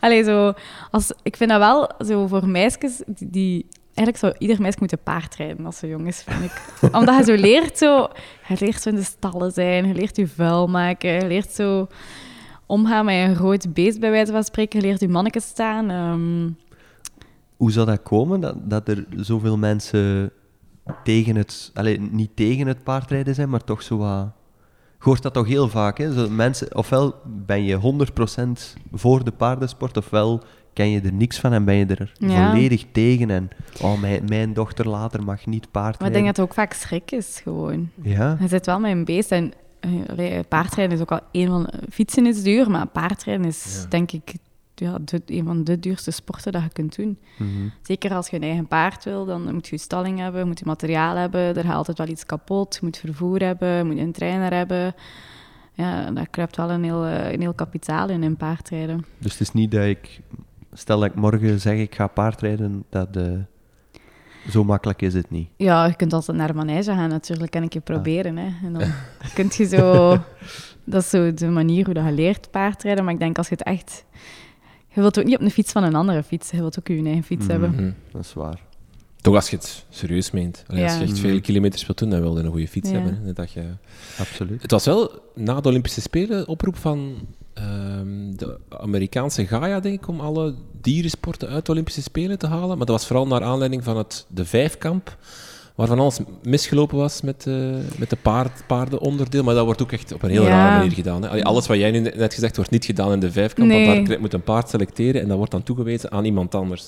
Allee, 0.00 0.24
zo... 0.24 0.52
Als, 0.90 1.12
ik 1.22 1.36
vind 1.36 1.50
dat 1.50 1.58
wel 1.58 1.90
zo 2.06 2.26
voor 2.26 2.48
meisjes 2.48 3.02
die... 3.06 3.30
die 3.30 3.66
eigenlijk 3.94 4.16
zou 4.16 4.34
ieder 4.38 4.60
meisje 4.60 4.78
moeten 4.78 5.02
paardrijden 5.02 5.66
als 5.66 5.78
ze 5.78 5.88
jong 5.88 6.06
is, 6.06 6.22
vind 6.26 6.44
ik. 6.44 6.62
Omdat 6.98 7.16
je 7.16 7.24
zo 7.24 7.40
leert 7.40 7.78
zo... 7.78 8.08
Je 8.48 8.56
leert 8.58 8.82
zo 8.82 8.88
in 8.88 8.94
de 8.94 9.02
stallen 9.02 9.52
zijn, 9.52 9.86
je 9.86 9.94
leert 9.94 10.16
je 10.16 10.26
vuil 10.26 10.66
maken, 10.66 11.10
je 11.10 11.26
leert 11.26 11.50
zo 11.50 11.88
omgaan 12.66 13.04
met 13.04 13.28
een 13.28 13.34
groot 13.36 13.74
beest, 13.74 14.00
bij 14.00 14.10
wijze 14.10 14.32
van 14.32 14.44
spreken. 14.44 14.80
Je 14.80 14.86
leert 14.86 15.00
je 15.00 15.08
mannetjes 15.08 15.44
staan. 15.44 15.90
ehm. 15.90 16.50
Hoe 17.56 17.72
zou 17.72 17.86
dat 17.86 18.02
komen, 18.02 18.40
dat, 18.40 18.54
dat 18.70 18.88
er 18.88 19.06
zoveel 19.16 19.58
mensen 19.58 20.32
tegen 21.04 21.36
het... 21.36 21.70
Allee, 21.74 22.00
niet 22.00 22.30
tegen 22.34 22.66
het 22.66 22.84
paardrijden 22.84 23.34
zijn, 23.34 23.48
maar 23.50 23.64
toch 23.64 23.82
zo 23.82 23.96
wat... 23.96 24.28
Je 24.98 25.06
hoort 25.06 25.22
dat 25.22 25.32
toch 25.32 25.46
heel 25.46 25.68
vaak, 25.68 25.98
hè? 25.98 26.12
Zo 26.12 26.28
mensen, 26.30 26.76
ofwel 26.76 27.14
ben 27.26 27.64
je 27.64 28.04
100% 28.76 28.80
voor 28.92 29.24
de 29.24 29.30
paardensport, 29.30 29.96
ofwel 29.96 30.42
ken 30.72 30.90
je 30.90 31.00
er 31.00 31.12
niks 31.12 31.38
van 31.40 31.52
en 31.52 31.64
ben 31.64 31.74
je 31.74 31.86
er 31.86 32.12
Ja. 32.18 32.50
volledig 32.50 32.84
tegen. 32.92 33.30
En 33.30 33.48
oh, 33.82 34.00
mijn, 34.00 34.24
mijn 34.28 34.52
dochter 34.52 34.88
later 34.88 35.22
mag 35.24 35.46
niet 35.46 35.48
Maar 35.48 35.62
ik 35.62 35.70
paardrijden. 35.72 36.12
denk 36.12 36.26
dat 36.26 36.36
het 36.36 36.46
ook 36.46 36.54
vaak 36.54 36.72
schrik 36.72 37.10
is, 37.10 37.40
gewoon. 37.42 37.90
Ja, 38.02 38.36
Je 38.40 38.48
zit 38.48 38.66
wel 38.66 38.80
met 38.80 38.90
een 38.90 39.04
beest 39.04 39.32
en 39.32 39.52
eh, 39.80 40.38
paardrijden 40.48 40.94
is 40.96 41.00
ook 41.02 41.12
al 41.12 41.20
een 41.32 41.46
van... 41.48 41.70
Fietsen 41.90 42.26
is 42.26 42.42
duur, 42.42 42.70
maar 42.70 42.86
paardrijden 42.86 43.44
is, 43.46 43.78
Ja. 43.82 43.88
denk 43.88 44.12
ik, 44.12 44.32
ja, 44.80 44.98
de- 45.04 45.22
een 45.26 45.44
van 45.44 45.64
de 45.64 45.78
duurste 45.78 46.10
sporten 46.10 46.52
dat 46.52 46.62
je 46.62 46.68
kunt 46.72 46.96
doen. 46.96 47.18
mhm. 47.38 47.48
Zeker 47.82 48.14
als 48.14 48.28
je 48.28 48.36
een 48.36 48.42
eigen 48.42 48.66
paard 48.66 49.04
wil, 49.04 49.24
dan 49.24 49.54
moet 49.54 49.68
je 49.68 49.74
je 49.76 49.80
stalling 49.82 50.18
hebben, 50.18 50.46
moet 50.46 50.58
je 50.58 50.64
materiaal 50.64 51.16
hebben, 51.16 51.40
er 51.40 51.64
gaat 51.64 51.74
altijd 51.74 51.98
wel 51.98 52.08
iets 52.08 52.26
kapot, 52.26 52.74
je 52.74 52.80
moet 52.82 52.96
vervoer 52.96 53.40
hebben, 53.42 53.68
je 53.76 53.84
moet 53.84 53.98
een 53.98 54.12
trainer 54.12 54.52
hebben. 54.54 54.94
Ja, 55.72 56.10
daar 56.10 56.28
kruipt 56.30 56.56
wel 56.56 56.70
een 56.70 56.84
heel, 56.84 57.04
eh, 57.04 57.32
een 57.32 57.40
heel 57.40 57.54
kapitaal 57.54 58.08
in, 58.08 58.22
in 58.22 58.36
paardrijden. 58.36 59.04
Dus 59.18 59.32
het 59.32 59.40
is 59.40 59.52
niet 59.52 59.70
dat 59.70 59.84
ik... 59.84 60.20
Stel 60.72 61.00
dat 61.00 61.08
ik 61.08 61.14
morgen 61.14 61.60
zeg 61.60 61.78
ik 61.78 61.94
ga 61.94 62.06
paardrijden, 62.06 62.84
dat... 62.90 63.16
eh, 63.16 63.32
zo 64.50 64.64
makkelijk 64.64 65.02
is 65.02 65.14
het 65.14 65.30
niet. 65.30 65.48
Ja, 65.56 65.86
je 65.86 65.94
kunt 65.96 66.12
altijd 66.12 66.36
naar 66.36 66.46
de 66.46 66.54
manege 66.54 66.92
gaan 66.92 67.08
natuurlijk, 67.08 67.50
kan 67.50 67.62
ik 67.62 67.72
je 67.72 67.80
proberen. 67.80 68.36
Hè. 68.36 68.66
En 68.66 68.72
dan 68.72 68.82
kun 69.34 69.48
je 69.56 69.64
zo... 69.64 70.16
Dat 70.84 71.02
is 71.02 71.10
zo 71.10 71.34
de 71.34 71.48
manier 71.48 71.84
hoe 71.84 71.94
dat 71.94 72.04
je 72.04 72.12
leert 72.12 72.50
paardrijden, 72.50 73.04
maar 73.04 73.12
ik 73.12 73.18
denk 73.18 73.38
als 73.38 73.48
je 73.48 73.54
het 73.54 73.64
echt... 73.64 74.04
Je 74.94 75.00
wilt 75.00 75.18
ook 75.18 75.24
niet 75.24 75.34
op 75.36 75.40
een 75.40 75.50
fiets 75.50 75.72
van 75.72 75.82
een 75.82 75.94
andere 75.94 76.22
fiets, 76.22 76.50
je 76.50 76.56
wilt 76.56 76.78
ook 76.78 76.88
je 76.88 77.02
eigen 77.04 77.22
fiets 77.22 77.42
Mhm. 77.42 77.50
hebben. 77.50 77.70
Mhm. 77.70 77.90
Dat 78.12 78.20
is 78.22 78.32
waar. 78.32 78.60
Toch 79.20 79.34
als 79.34 79.50
je 79.50 79.56
het 79.56 79.84
serieus 79.88 80.30
meent. 80.30 80.64
Allee, 80.66 80.84
Als 80.84 80.94
je 80.94 81.00
echt 81.00 81.10
Mhm. 81.12 81.20
vele 81.20 81.40
kilometers 81.40 81.86
wilt 81.86 81.98
doen, 81.98 82.10
dan 82.10 82.20
wil 82.20 82.36
je 82.38 82.44
een 82.44 82.50
goede 82.50 82.68
fiets 82.68 82.90
Ja. 82.90 82.94
hebben. 82.96 83.20
Hè. 83.24 83.32
Dat 83.32 83.52
je... 83.52 83.62
Absoluut. 84.18 84.62
Het 84.62 84.70
was 84.70 84.84
wel 84.84 85.10
na 85.34 85.60
de 85.60 85.68
Olympische 85.68 86.00
Spelen 86.00 86.48
oproep 86.48 86.76
van 86.76 87.14
ehm, 87.54 88.32
de 88.36 88.58
Amerikaanse 88.68 89.46
Gaia, 89.46 89.80
denk 89.80 89.94
ik, 90.02 90.08
om 90.08 90.20
alle 90.20 90.54
dierensporten 90.80 91.48
uit 91.48 91.66
de 91.66 91.72
Olympische 91.72 92.02
Spelen 92.02 92.38
te 92.38 92.46
halen. 92.46 92.68
Maar 92.68 92.86
dat 92.86 92.88
was 92.88 93.06
vooral 93.06 93.26
naar 93.26 93.42
aanleiding 93.42 93.84
van 93.84 93.96
het, 93.96 94.26
de 94.28 94.44
vijfkamp, 94.44 95.16
waarvan 95.80 95.98
alles 95.98 96.18
misgelopen 96.42 96.96
was 96.98 97.20
met, 97.22 97.46
eh, 97.46 97.54
met 97.96 98.10
de 98.10 98.16
paard, 98.22 98.62
paardenonderdeel. 98.66 99.42
Maar 99.42 99.54
dat 99.54 99.64
wordt 99.64 99.82
ook 99.82 99.92
echt 99.92 100.12
op 100.12 100.22
een 100.22 100.30
heel 100.30 100.42
Ja. 100.42 100.48
rare 100.48 100.76
manier 100.78 100.92
gedaan. 100.92 101.22
Hè. 101.22 101.28
Allee, 101.28 101.44
alles 101.44 101.66
wat 101.66 101.76
jij 101.76 101.90
nu 101.90 102.00
net 102.00 102.34
gezegd 102.34 102.56
wordt 102.56 102.70
niet 102.70 102.84
gedaan 102.84 103.12
in 103.12 103.20
de 103.20 103.32
vijfkamp, 103.32 103.68
Nee. 103.68 103.86
want 103.86 104.08
daar 104.08 104.20
moet 104.20 104.32
een 104.32 104.42
paard 104.42 104.68
selecteren 104.68 105.20
en 105.22 105.28
dat 105.28 105.36
wordt 105.36 105.52
dan 105.52 105.62
toegewezen 105.62 106.10
aan 106.10 106.24
iemand 106.24 106.54
anders. 106.54 106.84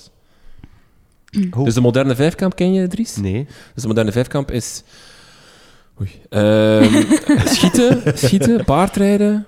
Oh. 1.56 1.64
Dus 1.64 1.74
de 1.74 1.80
moderne 1.80 2.14
vijfkamp 2.14 2.56
ken 2.56 2.72
je, 2.72 2.86
Dries? 2.88 3.16
Nee. 3.16 3.46
Dus 3.74 3.82
de 3.82 3.88
moderne 3.88 4.12
vijfkamp 4.12 4.50
is... 4.50 4.82
Oei. 6.00 6.10
Ehm, 6.28 7.02
schieten, 7.56 8.18
schieten, 8.18 8.64
paardrijden, 8.64 9.46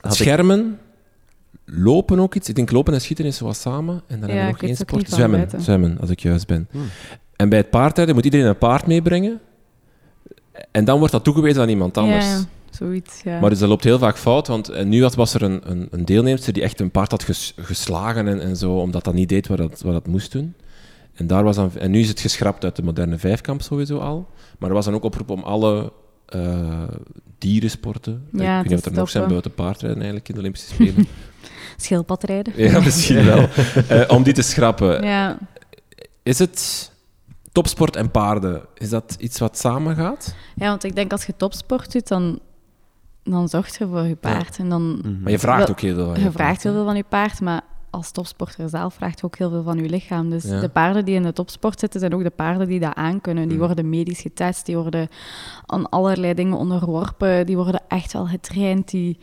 Had 0.00 0.12
ik- 0.12 0.18
schermen, 0.18 0.78
lopen 1.64 2.18
ook 2.20 2.34
iets. 2.34 2.48
Ik 2.48 2.54
denk 2.54 2.70
lopen 2.70 2.94
en 2.94 3.00
schieten 3.00 3.24
is 3.24 3.36
zo 3.36 3.44
wat 3.44 3.56
samen. 3.56 4.02
En 4.06 4.20
dan 4.20 4.28
Ja, 4.28 4.34
hebben 4.34 4.44
we 4.44 4.60
nog 4.60 4.62
één 4.62 4.76
sport. 4.76 5.10
Zwemmen, 5.10 5.48
zwemmen, 5.58 5.98
als 6.00 6.10
ik 6.10 6.20
juist 6.20 6.46
ben. 6.46 6.68
Hmm. 6.70 6.86
En 7.44 7.50
bij 7.50 7.58
het 7.58 7.70
paardrijden 7.70 8.14
moet 8.14 8.24
iedereen 8.24 8.46
een 8.46 8.58
paard 8.58 8.86
meebrengen. 8.86 9.40
En 10.70 10.84
dan 10.84 10.98
wordt 10.98 11.12
dat 11.12 11.24
toegewezen 11.24 11.62
aan 11.62 11.68
iemand 11.68 11.96
anders. 11.96 12.24
Ja, 12.24 12.40
zoiets, 12.70 13.20
ja. 13.22 13.40
Maar 13.40 13.50
dus 13.50 13.58
dat 13.58 13.68
loopt 13.68 13.84
heel 13.84 13.98
vaak 13.98 14.16
fout, 14.18 14.46
want 14.46 14.68
eh, 14.68 14.84
nu 14.84 15.02
had, 15.02 15.14
was 15.14 15.34
er 15.34 15.42
een, 15.42 15.60
een, 15.70 15.88
een 15.90 16.04
deelnemster 16.04 16.52
die 16.52 16.62
echt 16.62 16.80
een 16.80 16.90
paard 16.90 17.10
had 17.10 17.22
ges- 17.22 17.54
geslagen 17.56 18.28
en, 18.28 18.40
en 18.40 18.56
zo, 18.56 18.72
omdat 18.78 19.04
dat 19.04 19.14
niet 19.14 19.28
deed 19.28 19.46
wat 19.46 19.58
dat, 19.58 19.80
wat 19.80 19.92
dat 19.92 20.06
moest 20.06 20.32
doen. 20.32 20.54
En, 21.14 21.26
daar 21.26 21.44
was 21.44 21.56
dan, 21.56 21.70
en 21.78 21.90
nu 21.90 22.00
is 22.00 22.08
het 22.08 22.20
geschrapt 22.20 22.64
uit 22.64 22.76
de 22.76 22.82
moderne 22.82 23.18
vijfkamp 23.18 23.62
sowieso 23.62 23.98
al. 23.98 24.28
Maar 24.58 24.68
er 24.68 24.74
was 24.74 24.84
dan 24.84 24.94
ook 24.94 25.04
oproep 25.04 25.30
om 25.30 25.42
alle 25.42 25.92
eh, 26.26 26.82
dierensporten, 27.38 28.28
Ja, 28.32 28.56
ik 28.56 28.62
weet 28.62 28.70
niet 28.70 28.84
wat 28.84 28.92
er 28.92 28.98
nog 28.98 29.10
zijn 29.10 29.28
buiten 29.28 29.54
paardrijden 29.54 29.96
eigenlijk 29.98 30.28
in 30.28 30.34
de 30.34 30.40
Olympische 30.40 30.72
Spelen. 30.74 31.06
Schildpadrijden. 31.76 32.52
ja, 32.56 32.80
misschien 32.80 33.24
wel. 33.24 33.48
Eh, 33.88 34.00
om 34.08 34.22
die 34.22 34.32
te 34.34 34.42
schrappen. 34.42 35.02
Ja. 35.04 35.38
Is 36.22 36.38
het 36.38 36.92
topsport 37.54 37.96
en 37.96 38.10
paarden, 38.10 38.62
is 38.74 38.88
dat 38.90 39.16
iets 39.18 39.38
wat 39.38 39.58
samengaat? 39.58 40.34
ja, 40.56 40.68
want 40.68 40.84
ik 40.84 40.94
denk 40.94 41.12
als 41.12 41.24
je 41.26 41.34
topsport 41.36 41.92
doet, 41.92 42.08
dan 42.08 42.38
dan 43.22 43.48
zorg 43.48 43.78
je 43.78 43.86
voor 43.86 44.02
je 44.02 44.16
paard. 44.16 44.58
En 44.58 44.68
dan, 44.68 44.82
Mhm. 45.02 45.20
Maar 45.22 45.30
je 45.30 45.38
vraagt 45.38 45.70
ook 45.70 45.80
heel 45.80 45.94
veel 45.94 46.04
van 46.04 46.14
je 46.14 46.20
je 46.24 46.30
vraagt 46.30 46.36
paard, 46.50 46.62
heel 46.62 46.72
veel 46.72 46.84
van 46.84 46.96
je 46.96 47.04
paard, 47.08 47.40
maar 47.40 47.60
als 47.90 48.10
topsporter 48.10 48.68
zelf 48.68 48.94
vraagt 48.94 49.20
je 49.20 49.26
ook 49.26 49.38
heel 49.38 49.50
veel 49.50 49.62
van 49.62 49.76
je 49.78 49.88
lichaam. 49.88 50.30
Dus 50.30 50.44
Ja. 50.44 50.60
de 50.60 50.68
paarden 50.68 51.04
die 51.04 51.14
in 51.14 51.22
de 51.22 51.32
topsport 51.32 51.80
zitten, 51.80 52.00
zijn 52.00 52.14
ook 52.14 52.22
de 52.22 52.30
paarden 52.30 52.66
die 52.68 52.80
dat 52.80 52.94
aankunnen. 52.94 53.48
Die 53.48 53.56
Mhm. 53.56 53.66
worden 53.66 53.88
medisch 53.88 54.20
getest, 54.20 54.66
die 54.66 54.76
worden 54.76 55.08
aan 55.66 55.88
allerlei 55.88 56.34
dingen 56.34 56.56
onderworpen, 56.56 57.46
die 57.46 57.56
worden 57.56 57.80
echt 57.88 58.12
wel 58.12 58.26
getraind, 58.26 58.90
die, 58.90 59.18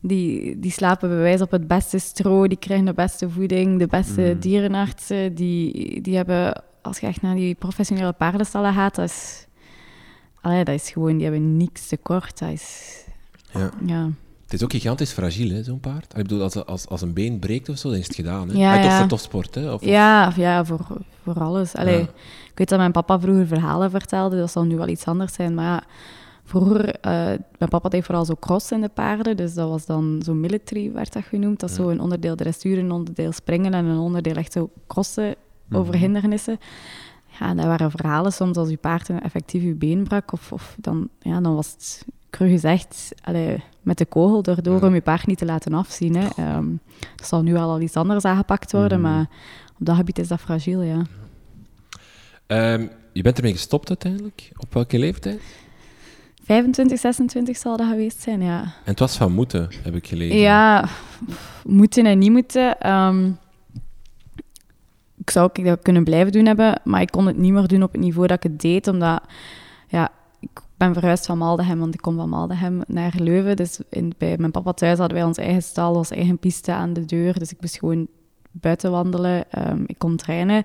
die, 0.00 0.58
die 0.58 0.70
slapen 0.72 1.08
bij 1.08 1.18
wijze 1.18 1.44
op 1.44 1.50
het 1.50 1.66
beste 1.66 1.98
stro, 1.98 2.46
die 2.48 2.58
krijgen 2.58 2.86
de 2.86 2.92
beste 2.94 3.30
voeding, 3.30 3.78
de 3.78 3.86
beste 3.86 4.20
Mhm. 4.20 4.38
dierenartsen, 4.38 5.34
die, 5.34 6.00
die 6.00 6.16
hebben, 6.16 6.62
als 6.90 6.98
je 7.00 7.06
echt 7.06 7.22
naar 7.22 7.34
die 7.34 7.54
professionele 7.54 8.12
paardenstallen 8.12 8.72
gaat, 8.74 8.94
dat 8.94 9.08
is, 9.08 9.46
allee, 10.40 10.64
dat 10.64 10.74
is 10.74 10.90
gewoon, 10.90 11.12
die 11.14 11.22
hebben 11.22 11.56
niks 11.56 11.86
tekort. 11.88 12.38
Dat 12.38 12.48
is, 12.50 12.96
Ja. 13.52 13.70
ja. 13.86 14.08
Het 14.42 14.52
is 14.52 14.62
ook 14.64 14.72
gigantisch 14.72 15.12
fragiel, 15.12 15.50
hè, 15.54 15.62
zo'n 15.62 15.80
paard. 15.80 16.04
Ik 16.16 16.22
bedoel, 16.22 16.42
als, 16.42 16.64
als, 16.64 16.86
als 16.88 17.02
een 17.02 17.12
been 17.12 17.38
breekt 17.38 17.68
of 17.68 17.78
zo, 17.78 17.88
dan 17.90 17.98
is 17.98 18.06
het 18.06 18.14
gedaan. 18.16 18.48
Hè? 18.48 18.58
Ja, 18.58 18.74
Ah, 18.74 18.82
toch 18.82 18.90
ja. 18.90 18.98
voor 18.98 19.08
topsport, 19.08 19.54
hè? 19.54 19.72
Of, 19.72 19.80
of- 19.80 19.88
Ja, 19.88 20.32
ja 20.36 20.64
voor, 20.64 20.86
voor 21.22 21.34
alles. 21.40 21.74
Allee, 21.74 21.98
Ja. 21.98 22.02
Ik 22.50 22.52
weet 22.58 22.68
dat 22.68 22.78
mijn 22.78 22.92
papa 22.92 23.20
vroeger 23.20 23.46
verhalen 23.46 23.90
vertelde, 23.90 24.36
dat 24.38 24.50
zal 24.50 24.64
nu 24.64 24.76
wel 24.76 24.88
iets 24.88 25.04
anders 25.04 25.32
zijn. 25.34 25.54
Maar 25.54 25.64
ja, 25.64 25.82
vroeger, 26.44 26.94
eh, 26.94 27.10
mijn 27.58 27.70
papa 27.70 27.88
deed 27.88 28.04
vooral 28.04 28.24
zo 28.24 28.34
cross 28.40 28.70
in 28.72 28.80
de 28.80 28.88
paarden. 28.88 29.36
Dus 29.36 29.54
dat 29.54 29.68
was 29.68 29.86
dan 29.86 30.22
zo 30.24 30.34
military, 30.34 30.92
werd 30.92 31.12
dat 31.12 31.24
genoemd. 31.24 31.60
Dat 31.60 31.70
is 31.70 31.76
Ja. 31.76 31.82
zo 31.82 31.88
een 31.88 32.00
onderdeel 32.00 32.36
dressuur, 32.36 32.78
een 32.78 32.92
onderdeel 32.92 33.32
springen 33.32 33.74
en 33.74 33.84
een 33.84 33.98
onderdeel 33.98 34.34
echt 34.34 34.52
zo 34.52 34.70
crossen. 34.86 35.34
Over 35.72 35.94
hindernissen. 35.96 36.58
Ja, 37.38 37.54
dat 37.54 37.64
waren 37.64 37.90
verhalen 37.90 38.32
soms 38.32 38.56
als 38.56 38.68
je 38.68 38.76
paard 38.76 39.08
een 39.08 39.22
effectief 39.22 39.62
je 39.62 39.74
been 39.74 40.04
brak. 40.04 40.32
Of, 40.32 40.52
of 40.52 40.76
dan, 40.80 41.08
ja, 41.20 41.40
dan 41.40 41.54
was 41.54 41.70
het, 41.72 42.04
cru 42.30 42.48
gezegd, 42.48 43.12
allee, 43.24 43.62
met 43.82 43.98
de 43.98 44.04
kogel 44.06 44.42
erdoor 44.54 44.80
Ja. 44.80 44.86
om 44.86 44.94
je 44.94 45.00
paard 45.00 45.26
niet 45.26 45.38
te 45.38 45.44
laten 45.44 45.74
afzien. 45.74 46.16
Hè. 46.16 46.28
Ehm, 46.36 46.66
dat 47.16 47.26
zal 47.26 47.42
nu 47.42 47.52
wel 47.52 47.70
al 47.70 47.80
iets 47.80 47.96
anders 47.96 48.24
aangepakt 48.24 48.72
worden, 48.72 49.00
Mhm. 49.00 49.10
maar 49.10 49.26
op 49.78 49.86
dat 49.86 49.96
gebied 49.96 50.18
is 50.18 50.28
dat 50.28 50.40
fragiel, 50.40 50.82
ja. 50.82 51.02
Ehm, 52.46 52.86
je 53.12 53.22
bent 53.22 53.36
ermee 53.36 53.52
gestopt 53.52 53.88
uiteindelijk. 53.88 54.50
Op 54.58 54.74
welke 54.74 54.98
leeftijd? 54.98 55.40
25, 56.44 56.98
26 56.98 57.56
zal 57.56 57.76
dat 57.76 57.88
geweest 57.88 58.20
zijn, 58.22 58.42
ja. 58.42 58.60
En 58.62 58.70
het 58.84 58.98
was 58.98 59.16
van 59.16 59.32
moeten, 59.32 59.68
heb 59.82 59.94
ik 59.94 60.06
gelezen. 60.06 60.36
Ja, 60.38 60.88
moeten 61.64 62.06
en 62.06 62.18
niet 62.18 62.30
moeten. 62.30 62.80
Ehm, 62.80 63.30
ik 65.20 65.30
zou 65.30 65.62
dat 65.62 65.82
kunnen 65.82 66.04
blijven 66.04 66.32
doen 66.32 66.46
hebben, 66.46 66.80
maar 66.84 67.00
ik 67.00 67.10
kon 67.10 67.26
het 67.26 67.36
niet 67.36 67.52
meer 67.52 67.66
doen 67.66 67.82
op 67.82 67.92
het 67.92 68.00
niveau 68.00 68.26
dat 68.26 68.36
ik 68.36 68.50
het 68.50 68.60
deed, 68.60 68.88
omdat 68.88 69.22
ja, 69.88 70.10
ik 70.40 70.60
ben 70.76 70.94
verhuisd 70.94 71.26
van 71.26 71.38
Maldegem, 71.38 71.78
want 71.78 71.94
ik 71.94 72.00
kom 72.00 72.16
van 72.16 72.28
Maldegem 72.28 72.82
naar 72.86 73.14
Leuven. 73.16 73.56
Dus 73.56 73.80
in, 73.88 74.12
bij 74.18 74.36
mijn 74.38 74.50
papa 74.50 74.72
thuis 74.72 74.98
hadden 74.98 75.16
wij 75.16 75.26
ons 75.26 75.38
eigen 75.38 75.62
stal, 75.62 75.94
onze 75.94 76.14
eigen 76.14 76.38
piste 76.38 76.72
aan 76.72 76.92
de 76.92 77.04
deur. 77.04 77.38
Dus 77.38 77.52
ik 77.52 77.60
moest 77.60 77.78
gewoon 77.78 78.06
buiten 78.50 78.90
wandelen. 78.90 79.50
Ehm, 79.50 79.82
ik 79.86 79.98
kon 79.98 80.16
trainen. 80.16 80.64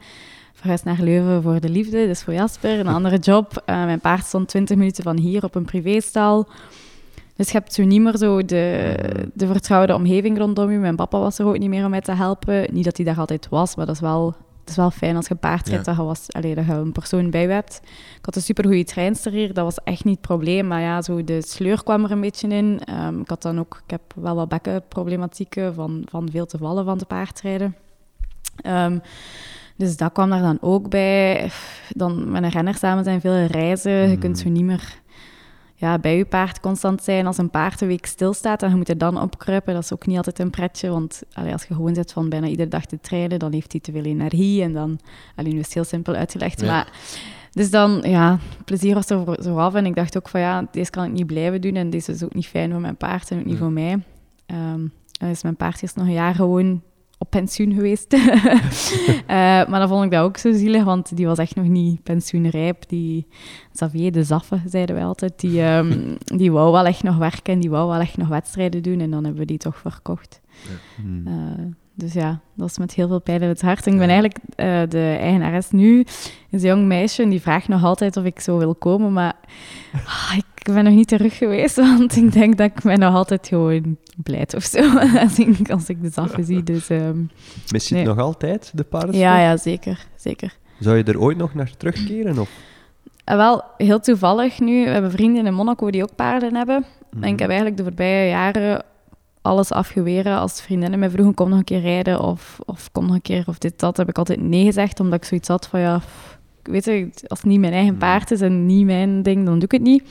Verhuisd 0.53 0.83
naar 0.83 1.01
Leuven 1.01 1.41
voor 1.41 1.59
de 1.59 1.69
liefde, 1.69 2.05
dus 2.05 2.23
voor 2.23 2.33
Jasper, 2.33 2.79
een 2.79 2.87
andere 2.87 3.17
job. 3.17 3.61
Eh, 3.65 3.83
mijn 3.83 3.99
paard 3.99 4.25
stond 4.25 4.47
20 4.47 4.77
minuten 4.77 5.03
van 5.03 5.17
hier 5.17 5.43
op 5.43 5.55
een 5.55 5.65
privéstal. 5.65 6.47
Dus 7.35 7.51
je 7.51 7.57
hebt 7.57 7.73
zo 7.73 7.83
niet 7.83 8.01
meer 8.01 8.17
zo 8.17 8.45
de, 8.45 8.95
de 9.33 9.47
vertrouwde 9.47 9.95
omgeving 9.95 10.37
rondom 10.37 10.71
je. 10.71 10.77
Mijn 10.77 10.95
papa 10.95 11.19
was 11.19 11.39
er 11.39 11.45
ook 11.45 11.57
niet 11.57 11.69
meer 11.69 11.83
om 11.83 11.89
mij 11.89 12.01
te 12.01 12.11
helpen. 12.11 12.67
Niet 12.71 12.83
dat 12.83 12.97
hij 12.97 13.05
daar 13.05 13.17
altijd 13.17 13.49
was, 13.49 13.75
maar 13.75 13.85
dat 13.85 13.95
is 13.95 14.01
wel, 14.01 14.35
dat 14.65 14.69
is 14.69 14.75
wel 14.75 14.91
fijn 14.91 15.15
als 15.15 15.27
je 15.27 15.35
paard 15.35 15.67
rijdt, 15.67 15.85
Ja. 15.85 15.91
dat, 15.91 16.01
je 16.01 16.07
was, 16.07 16.25
allee, 16.31 16.55
dat 16.55 16.65
je 16.65 16.71
een 16.71 16.91
persoon 16.91 17.29
bij 17.29 17.47
hebt. 17.47 17.79
Ik 18.17 18.25
had 18.25 18.35
een 18.35 18.41
supergoeie 18.41 18.83
treinster 18.83 19.31
hier, 19.31 19.53
dat 19.53 19.63
was 19.63 19.83
echt 19.83 20.03
niet 20.03 20.17
het 20.17 20.27
probleem. 20.27 20.67
Maar 20.67 20.81
ja, 20.81 21.01
zo 21.01 21.23
de 21.23 21.41
sleur 21.41 21.83
kwam 21.83 22.03
er 22.03 22.11
een 22.11 22.21
beetje 22.21 22.47
in. 22.47 22.79
Ehm, 22.85 23.19
ik 23.19 23.29
had 23.29 23.41
dan 23.41 23.59
ook, 23.59 23.81
ik 23.85 23.91
heb 23.91 24.01
wel 24.15 24.35
wat 24.35 24.49
bekkenproblematieken 24.49 25.73
van, 25.73 26.01
van 26.09 26.29
veel 26.31 26.45
te 26.45 26.57
vallen 26.57 26.85
van 26.85 26.97
te 26.97 27.05
paardrijden. 27.05 27.75
Ehm, 28.55 28.97
dus 29.77 29.97
dat 29.97 30.11
kwam 30.11 30.29
daar 30.29 30.41
dan 30.41 30.57
ook 30.61 30.89
bij. 30.89 31.51
Dan 31.89 32.31
met 32.31 32.43
een 32.43 32.49
renner 32.49 32.75
samen 32.75 33.03
zijn 33.03 33.21
veel 33.21 33.45
reizen. 33.45 34.09
Je 34.09 34.17
kunt 34.17 34.39
zo 34.39 34.49
niet 34.49 34.63
meer 34.63 35.01
ja, 35.85 35.99
bij 35.99 36.17
je 36.17 36.25
paard 36.25 36.59
constant 36.59 37.03
zijn. 37.03 37.25
Als 37.27 37.37
een 37.37 37.49
paard 37.49 37.81
een 37.81 37.87
week 37.87 38.05
stilstaat 38.05 38.63
en 38.63 38.69
je 38.69 38.75
moet 38.75 38.89
er 38.89 38.97
dan 38.97 39.21
opkruipen, 39.21 39.73
dat 39.73 39.83
is 39.83 39.93
ook 39.93 40.05
niet 40.05 40.17
altijd 40.17 40.39
een 40.39 40.49
pretje. 40.49 40.89
Want 40.89 41.23
allee, 41.33 41.51
als 41.51 41.63
je 41.63 41.73
gewoon 41.73 41.95
zit 41.95 42.11
van 42.11 42.29
bijna 42.29 42.47
iedere 42.47 42.69
dag 42.69 42.85
te 42.85 42.99
trainen, 42.99 43.39
dan 43.39 43.53
heeft 43.53 43.71
hij 43.71 43.81
te 43.81 43.91
veel 43.91 44.03
energie. 44.03 44.61
En 44.63 44.73
dan, 44.73 44.99
alleen 45.35 45.53
nu 45.53 45.59
is 45.59 45.65
het 45.65 45.73
heel 45.73 45.83
simpel 45.83 46.13
uitgelegd. 46.13 46.61
Ja. 46.61 46.67
Maar, 46.67 46.91
dus 47.51 47.69
dan, 47.71 48.01
ja, 48.03 48.39
plezier 48.65 48.93
was 48.93 49.09
er 49.09 49.23
voor- 49.25 49.43
zo 49.43 49.57
af. 49.57 49.73
En 49.73 49.85
ik 49.85 49.95
dacht 49.95 50.17
ook 50.17 50.29
van 50.29 50.39
ja, 50.39 50.67
deze 50.71 50.89
kan 50.91 51.05
ik 51.05 51.11
niet 51.11 51.27
blijven 51.27 51.61
doen. 51.61 51.75
En 51.75 51.89
deze 51.89 52.11
is 52.11 52.23
ook 52.23 52.33
niet 52.33 52.47
fijn 52.47 52.71
voor 52.71 52.81
mijn 52.81 52.97
paard 52.97 53.31
en 53.31 53.39
ook 53.39 53.45
niet 53.45 53.57
voor 53.57 53.71
mij. 53.71 54.03
Ehm, 54.45 54.87
en 55.19 55.29
is 55.29 55.43
mijn 55.43 55.55
paard 55.55 55.81
eerst 55.81 55.95
nog 55.95 56.05
een 56.05 56.13
jaar 56.13 56.35
gewoon 56.35 56.81
op 57.25 57.31
pensioen 57.31 57.73
geweest. 57.73 58.13
Eh, 59.25 59.35
maar 59.67 59.79
dan 59.79 59.87
vond 59.87 60.05
ik 60.05 60.11
dat 60.11 60.23
ook 60.23 60.37
zo 60.37 60.53
zielig, 60.53 60.83
want 60.83 61.15
die 61.15 61.25
was 61.25 61.37
echt 61.37 61.55
nog 61.55 61.65
niet 61.65 62.03
pensioenrijp. 62.03 62.89
Die 62.89 63.27
Xavier 63.73 64.11
de 64.11 64.23
Zaffe, 64.23 64.61
zeiden 64.65 64.95
wij 64.95 65.05
altijd, 65.05 65.39
die, 65.39 65.61
ehm, 65.61 66.15
die 66.39 66.51
wou 66.51 66.71
wel 66.71 66.85
echt 66.85 67.03
nog 67.03 67.17
werken 67.17 67.53
en 67.53 67.59
die 67.59 67.69
wou 67.69 67.89
wel 67.89 67.99
echt 67.99 68.17
nog 68.17 68.27
wedstrijden 68.27 68.83
doen. 68.83 68.99
En 68.99 69.11
dan 69.11 69.23
hebben 69.23 69.41
we 69.41 69.47
die 69.47 69.57
toch 69.57 69.77
verkocht. 69.77 70.41
Mhm. 71.03 71.27
Eh, 71.27 71.65
dus 71.95 72.13
ja, 72.13 72.39
dat 72.53 72.69
is 72.69 72.77
met 72.77 72.93
heel 72.93 73.07
veel 73.07 73.21
pijn 73.21 73.41
in 73.41 73.47
het 73.47 73.61
hart. 73.61 73.85
En 73.85 73.91
ik 73.93 73.97
ben 73.99 74.09
eigenlijk 74.09 74.37
eh, 74.55 74.81
de 74.89 75.17
eigenares 75.19 75.71
nu, 75.71 75.99
is 76.49 76.63
een 76.63 76.69
jong 76.69 76.85
meisje, 76.85 77.23
en 77.23 77.29
die 77.29 77.41
vraagt 77.41 77.67
nog 77.67 77.83
altijd 77.83 78.17
of 78.17 78.23
ik 78.23 78.39
zo 78.39 78.57
wil 78.57 78.75
komen. 78.75 79.13
Maar 79.13 79.33
ah, 79.93 80.33
ik 80.37 80.73
ben 80.73 80.83
nog 80.83 80.93
niet 80.93 81.07
terug 81.07 81.37
geweest, 81.37 81.75
want 81.97 82.15
ik 82.15 82.31
denk 82.33 82.57
dat 82.57 82.71
ik 82.75 82.83
mij 82.83 82.95
nog 82.95 83.13
altijd 83.13 83.47
gewoon 83.47 83.97
blijf 84.23 84.53
of 84.53 84.63
zo. 84.63 84.97
als, 85.23 85.39
ik, 85.39 85.69
als 85.71 85.89
ik 85.89 86.01
de 86.01 86.09
Zaffe 86.09 86.43
zie. 86.43 86.63
Dus 86.63 86.87
Mis 86.87 87.09
je 87.69 87.77
het 87.77 87.89
Nee. 87.89 88.03
nog 88.05 88.17
altijd, 88.19 88.71
de 88.73 88.83
paardensport? 88.83 89.29
ja, 89.29 89.39
ja, 89.39 89.57
zeker. 89.57 90.07
zeker. 90.15 90.57
Zou 90.79 90.97
je 90.97 91.03
er 91.03 91.19
ooit 91.19 91.37
nog 91.37 91.53
naar 91.53 91.71
terugkeren? 91.77 92.39
Of? 92.39 92.49
En 93.23 93.37
wel, 93.37 93.63
heel 93.77 93.99
toevallig 93.99 94.59
nu, 94.59 94.83
we 94.83 94.89
hebben 94.89 95.11
vrienden 95.11 95.45
in 95.45 95.53
Monaco 95.53 95.91
die 95.91 96.03
ook 96.03 96.15
paarden 96.15 96.55
hebben. 96.55 96.85
Mhm. 97.11 97.23
En 97.23 97.33
ik 97.33 97.39
heb 97.39 97.47
eigenlijk 97.47 97.77
de 97.77 97.83
voorbije 97.83 98.29
jaren 98.29 98.83
alles 99.45 99.71
afgeweren. 99.71 100.37
Als 100.37 100.61
vriendinnen 100.61 100.99
mij 100.99 101.09
vroegen, 101.09 101.33
kom 101.33 101.49
nog 101.49 101.57
een 101.57 101.63
keer 101.63 101.79
rijden 101.81 102.19
of, 102.19 102.59
of 102.65 102.91
kom 102.91 103.05
nog 103.05 103.15
een 103.15 103.21
keer 103.21 103.43
of 103.47 103.57
dit, 103.57 103.79
dat, 103.79 103.97
heb 103.97 104.09
ik 104.09 104.17
altijd 104.17 104.41
nee 104.41 104.65
gezegd, 104.65 104.99
omdat 104.99 105.19
ik 105.21 105.25
zoiets 105.27 105.47
had 105.47 105.67
van, 105.67 105.79
ja, 105.79 106.01
weet 106.63 106.85
je, 106.85 107.09
als 107.27 107.39
het 107.39 107.47
niet 107.49 107.59
mijn 107.59 107.73
eigen 107.73 107.89
Hmm. 107.91 107.99
paard 107.99 108.31
is 108.31 108.41
en 108.41 108.65
niet 108.65 108.85
mijn 108.85 109.23
ding, 109.23 109.45
dan 109.45 109.53
doe 109.53 109.63
ik 109.63 109.71
het 109.71 109.81
niet. 109.81 110.03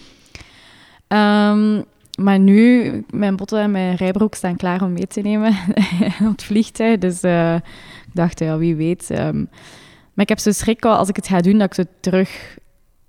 Ehm, 1.09 1.83
maar 2.21 2.39
nu, 2.39 2.91
mijn 3.11 3.37
botten 3.37 3.59
en 3.61 3.71
mijn 3.71 3.95
rijbroek 3.97 4.35
staan 4.35 4.57
klaar 4.57 4.83
om 4.83 4.93
mee 4.93 5.07
te 5.07 5.21
nemen 5.21 5.49
op 6.29 6.33
het 6.33 6.45
vliegtuig. 6.45 6.99
Dus 6.99 7.21
eh, 7.23 7.55
ik 7.55 8.13
dacht, 8.15 8.39
ja, 8.39 8.59
wie 8.59 8.77
weet. 8.77 9.11
ehm, 9.11 9.37
maar 10.15 10.25
ik 10.25 10.29
heb 10.29 10.39
zo 10.39 10.51
schrik 10.53 10.83
wel, 10.83 10.97
als 10.97 11.09
ik 11.09 11.17
het 11.17 11.27
ga 11.29 11.41
doen, 11.41 11.59
dat 11.59 11.67
ik 11.67 11.75
zo 11.75 11.83
terug 12.01 12.59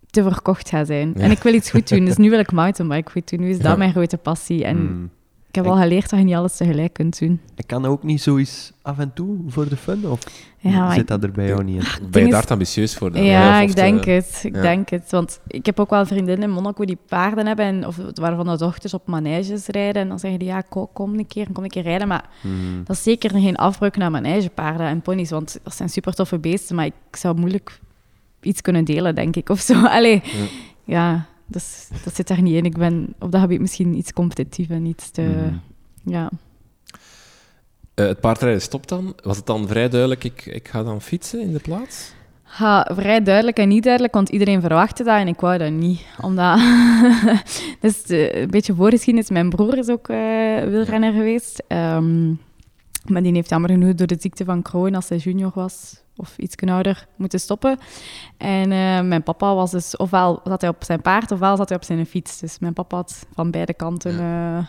te 0.10 0.24
verkocht 0.24 0.70
ga 0.70 0.86
zijn. 0.86 1.12
Ja. 1.16 1.22
En 1.24 1.32
ik 1.32 1.44
wil 1.44 1.54
iets 1.54 1.70
goed 1.72 1.90
doen, 1.90 2.06
dus 2.06 2.18
nu 2.18 2.30
wil 2.30 2.40
ik 2.40 2.52
mountainbike 2.62 3.12
goed 3.12 3.30
doen. 3.30 3.40
Nu 3.40 3.50
is 3.50 3.58
dat 3.58 3.72
Ja. 3.72 3.76
mijn 3.78 3.92
grote 3.92 4.18
passie. 4.18 4.64
En 4.64 4.84
Mhm. 4.84 5.06
Ik 5.58 5.64
heb 5.64 5.72
al 5.74 5.78
geleerd 5.82 6.10
dat 6.10 6.20
je 6.20 6.26
niet 6.26 6.36
alles 6.36 6.58
tegelijk 6.58 6.94
kunt 6.94 7.20
doen. 7.20 7.40
Ik 7.56 7.68
kan 7.68 7.86
ook 7.86 8.04
niet 8.04 8.22
zoiets 8.22 8.72
af 8.82 9.00
en 9.00 9.14
toe 9.14 9.38
voor 9.48 9.70
de 9.70 9.76
fun? 9.78 10.08
Of 10.10 10.20
Ja, 10.58 10.90
zit 10.92 11.02
ik- 11.02 11.08
dat 11.08 11.24
er 11.24 11.32
bij 11.32 11.48
jou 11.48 11.64
niet 11.64 11.76
in? 12.02 12.10
Ben 12.10 12.26
je 12.26 12.32
daar 12.32 12.46
te 12.46 12.54
ambitieus 12.54 12.96
voor? 12.96 13.12
Dan? 13.12 13.24
Ja, 13.24 13.64
Of 13.64 13.70
ik 13.70 13.76
denk 13.76 14.06
eh, 14.06 14.16
het. 14.16 14.40
Ik 14.44 14.56
ja. 14.56 14.62
denk 14.62 14.90
het. 14.90 15.12
Want 15.12 15.40
ik 15.48 15.66
heb 15.66 15.80
ook 15.80 15.90
wel 15.90 16.06
vriendinnen 16.06 16.48
in 16.50 16.54
Monaco 16.56 16.86
die 16.86 16.98
paarden 17.08 17.48
hebben, 17.48 17.66
en, 17.66 17.88
of 17.88 17.98
waarvan 18.14 18.46
de 18.46 18.58
dochters 18.58 18.94
op 18.94 19.08
maneges 19.08 19.68
rijden. 19.68 20.02
En 20.02 20.08
dan 20.08 20.20
zeggen 20.20 20.40
die, 20.40 20.48
ja, 20.48 20.62
ko- 20.62 20.90
kom 20.94 21.14
een 21.20 21.28
keer, 21.28 21.48
kom 21.54 21.64
een 21.64 21.70
keer 21.70 21.84
rijden. 21.84 22.08
Maar 22.08 22.30
Mhm. 22.44 22.84
dat 22.84 22.96
is 22.96 23.04
zeker 23.04 23.30
geen 23.32 23.56
afbreuk 23.56 23.98
naar 23.98 24.12
manegepaarden 24.12 24.88
en 24.88 25.02
ponies, 25.02 25.30
want 25.30 25.60
dat 25.64 25.76
zijn 25.76 25.90
super 25.90 26.14
toffe 26.14 26.40
beesten. 26.40 26.76
Maar 26.76 26.86
ik 26.86 26.94
zou 27.12 27.40
moeilijk 27.40 27.80
iets 28.42 28.62
kunnen 28.62 28.86
delen, 28.86 29.16
denk 29.16 29.36
ik, 29.36 29.50
of 29.50 29.60
zo. 29.60 29.86
Allee, 29.98 30.22
Ja. 30.24 30.30
ja, 30.84 31.26
dus, 31.46 31.88
dat 32.04 32.16
zit 32.16 32.28
daar 32.28 32.42
niet 32.42 32.56
in. 32.56 32.66
Ik 32.66 32.78
ben 32.78 33.14
op 33.20 33.32
dat 33.32 33.42
gebied 33.42 33.60
misschien 33.60 33.98
iets 33.98 34.14
competitief 34.14 34.70
en 34.70 34.86
iets 34.86 35.12
te... 35.12 35.22
Mhm. 35.22 35.56
Ja. 36.04 36.30
Eh, 37.94 38.06
het 38.06 38.20
paardrijden 38.20 38.62
stopt 38.62 38.90
dan. 38.90 39.16
Was 39.24 39.38
het 39.38 39.46
dan 39.46 39.68
vrij 39.68 39.90
duidelijk, 39.90 40.24
ik, 40.24 40.46
ik 40.46 40.68
ga 40.68 40.84
dan 40.84 41.02
fietsen 41.02 41.42
in 41.42 41.54
de 41.54 41.60
plaats? 41.60 42.14
Ja, 42.60 42.90
vrij 42.94 43.24
duidelijk 43.24 43.58
en 43.58 43.68
niet 43.68 43.84
duidelijk, 43.84 44.14
want 44.14 44.30
iedereen 44.30 44.62
verwachtte 44.62 45.04
dat 45.04 45.20
en 45.20 45.28
ik 45.28 45.40
wou 45.40 45.58
dat 45.58 45.72
niet. 45.72 46.02
Omdat, 46.22 46.60
dus 47.82 48.04
eh, 48.04 48.42
een 48.42 48.50
beetje 48.50 48.76
voorgeschiedenis, 48.76 49.30
mijn 49.30 49.50
broer 49.50 49.78
is 49.78 49.90
ook 49.90 50.10
eh, 50.10 50.18
wielrenner 50.64 51.14
geweest. 51.14 51.64
Ehm, 51.68 52.28
maar 53.06 53.24
die 53.24 53.34
heeft 53.34 53.50
jammer 53.50 53.70
genoeg 53.70 53.94
door 53.94 54.08
de 54.08 54.18
ziekte 54.20 54.46
van 54.46 54.62
Crohn, 54.62 54.96
als 54.96 55.10
hij 55.10 55.18
junior 55.18 55.52
was, 55.56 56.04
of 56.18 56.38
iets 56.38 56.56
ouder, 56.66 57.08
moeten 57.16 57.40
stoppen. 57.40 57.78
En 58.38 58.72
eh, 58.72 59.02
mijn 59.02 59.24
papa 59.24 59.56
was 59.56 59.72
dus, 59.72 59.98
ofwel 59.98 60.42
zat 60.44 60.62
hij 60.62 60.70
op 60.70 60.84
zijn 60.84 61.02
paard, 61.02 61.32
ofwel 61.32 61.58
zat 61.58 61.70
hij 61.70 61.78
op 61.78 61.84
zijn 61.84 62.06
fiets. 62.06 62.40
Dus 62.40 62.60
mijn 62.60 62.74
papa 62.74 62.96
had 62.96 63.26
van 63.34 63.52
beide 63.52 63.74
kanten 63.74 64.20
eh, 64.20 64.66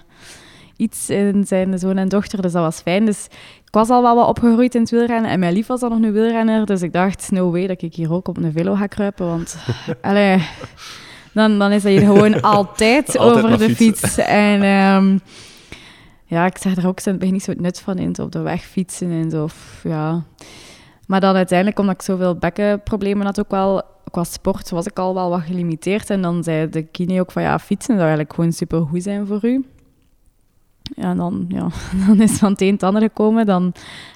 iets 0.76 1.11
in 1.11 1.46
zijn 1.46 1.78
zoon 1.78 1.96
en 1.96 2.09
dochter, 2.09 2.42
dus 2.42 2.52
dat 2.52 2.62
was 2.62 2.80
fijn. 2.80 3.04
Dus 3.04 3.24
ik 3.64 3.72
was 3.72 3.88
al 3.88 4.02
wel 4.02 4.14
wat 4.14 4.28
opgegroeid 4.28 4.74
in 4.74 4.80
het 4.80 4.90
wielrennen 4.90 5.30
en 5.30 5.38
mijn 5.38 5.52
lief 5.52 5.66
was 5.66 5.80
dan 5.80 5.90
nog 5.90 6.02
een 6.02 6.12
wielrenner, 6.12 6.66
dus 6.66 6.82
ik 6.82 6.92
dacht, 6.92 7.30
no 7.30 7.50
way 7.50 7.66
dat 7.66 7.82
ik 7.82 7.94
hier 7.94 8.12
ook 8.12 8.28
op 8.28 8.37
een 8.37 8.52
velo 8.52 8.74
ga 8.74 8.87
kruipen, 8.87 9.26
want 9.26 9.56
allee, 10.00 10.42
dan, 11.32 11.59
dan 11.59 11.72
is 11.72 11.82
dat 11.82 11.92
hier 11.92 12.00
gewoon 12.00 12.40
altijd, 12.56 13.18
Altijd 13.18 13.44
over 13.44 13.59
de 13.59 13.74
fiets. 13.74 14.18
En 14.18 14.62
ehm, 14.62 15.18
ja, 16.24 16.46
ik 16.46 16.59
zeg 16.59 16.76
er 16.76 16.87
ook 16.87 16.98
in 16.98 17.11
het 17.11 17.18
begin 17.18 17.35
niet 17.35 17.42
zo 17.42 17.50
het 17.50 17.61
nut 17.61 17.80
van 17.80 17.98
in, 17.98 18.18
op 18.18 18.32
de 18.32 18.40
weg 18.40 18.62
fietsen 18.62 19.11
en 19.11 19.30
zo. 19.30 19.42
Of, 19.42 19.80
ja. 19.82 20.24
Maar 21.06 21.20
dan 21.20 21.34
uiteindelijk, 21.34 21.78
omdat 21.78 21.94
ik 21.94 22.02
zoveel 22.02 22.34
bekkenproblemen 22.34 23.26
had, 23.26 23.40
ook 23.40 23.50
wel 23.50 23.82
qua 24.10 24.24
sport, 24.24 24.70
was 24.70 24.86
ik 24.86 24.98
al 24.98 25.14
wel 25.14 25.30
wat 25.30 25.40
gelimiteerd. 25.40 26.10
En 26.10 26.22
dan 26.22 26.44
zei 26.44 26.68
de 26.68 26.82
kine 26.82 27.20
ook 27.20 27.32
van, 27.32 27.42
ja, 27.42 27.58
fietsen 27.58 27.94
zou 27.94 28.00
eigenlijk 28.06 28.34
gewoon 28.34 28.52
supergoed 28.52 29.02
zijn 29.02 29.26
voor 29.26 29.44
u. 29.44 29.64
Ja, 30.94 31.10
en 31.10 31.16
dan, 31.16 31.44
ja, 31.48 31.68
dan 32.06 32.20
is 32.20 32.38
van 32.38 32.52
het 32.52 32.60
een 32.60 32.78
het 32.80 32.96
gekomen. 32.98 33.46
Dan 33.46 33.72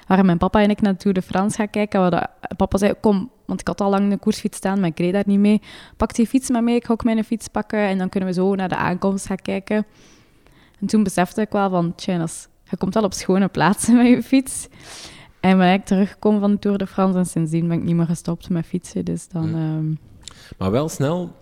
waren 0.07 0.25
mijn 0.25 0.37
papa 0.37 0.61
en 0.61 0.69
ik 0.69 0.81
naar 0.81 0.95
de 0.97 1.21
France 1.21 1.57
gaan 1.57 1.69
kijken. 1.69 2.29
Papa 2.57 2.77
zei, 2.77 2.93
kom, 2.99 3.29
want 3.45 3.59
ik 3.59 3.67
had 3.67 3.81
al 3.81 3.89
lang 3.89 4.11
een 4.11 4.19
koersfiets 4.19 4.57
staan, 4.57 4.79
maar 4.79 4.89
ik 4.89 4.99
reed 4.99 5.13
daar 5.13 5.23
niet 5.25 5.39
mee. 5.39 5.61
Pak 5.97 6.15
die 6.15 6.27
fiets 6.27 6.49
maar 6.49 6.63
mee, 6.63 6.75
ik 6.75 6.85
ga 6.85 6.93
ook 6.93 7.03
mijn 7.03 7.23
fiets 7.23 7.47
pakken. 7.47 7.79
En 7.79 7.97
dan 7.97 8.09
kunnen 8.09 8.29
we 8.29 8.35
zo 8.35 8.55
naar 8.55 8.69
de 8.69 8.75
aankomst 8.75 9.25
gaan 9.25 9.41
kijken. 9.41 9.85
En 10.79 10.87
toen 10.87 11.03
besefte 11.03 11.41
ik 11.41 11.51
wel 11.51 11.69
van, 11.69 11.95
tja, 11.95 12.27
je 12.63 12.77
komt 12.77 12.93
wel 12.93 13.03
op 13.03 13.13
schone 13.13 13.47
plaatsen 13.47 13.95
met 13.95 14.07
je 14.07 14.23
fiets. 14.23 14.67
En 15.41 15.57
ben 15.57 15.73
ik 15.73 15.85
teruggekomen 15.85 16.39
van 16.39 16.51
de 16.51 16.59
Tour 16.59 16.77
de 16.77 16.87
France 16.87 17.17
en 17.17 17.25
sindsdien 17.25 17.67
ben 17.67 17.77
ik 17.77 17.83
niet 17.83 17.95
meer 17.95 18.05
gestopt 18.05 18.49
met 18.49 18.65
fietsen. 18.65 19.05
Dus 19.05 19.27
dan... 19.27 19.49
Ja. 19.49 19.55
ehm, 19.55 19.93
Maar 20.57 20.71
wel 20.71 20.89
snel 20.89 21.35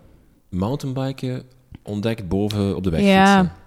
mountainbiken 0.50 1.44
ontdekt 1.84 2.28
boven 2.28 2.76
op 2.76 2.84
de 2.84 2.90
weg 2.90 3.02
Ja. 3.02 3.38
fietsen. 3.38 3.58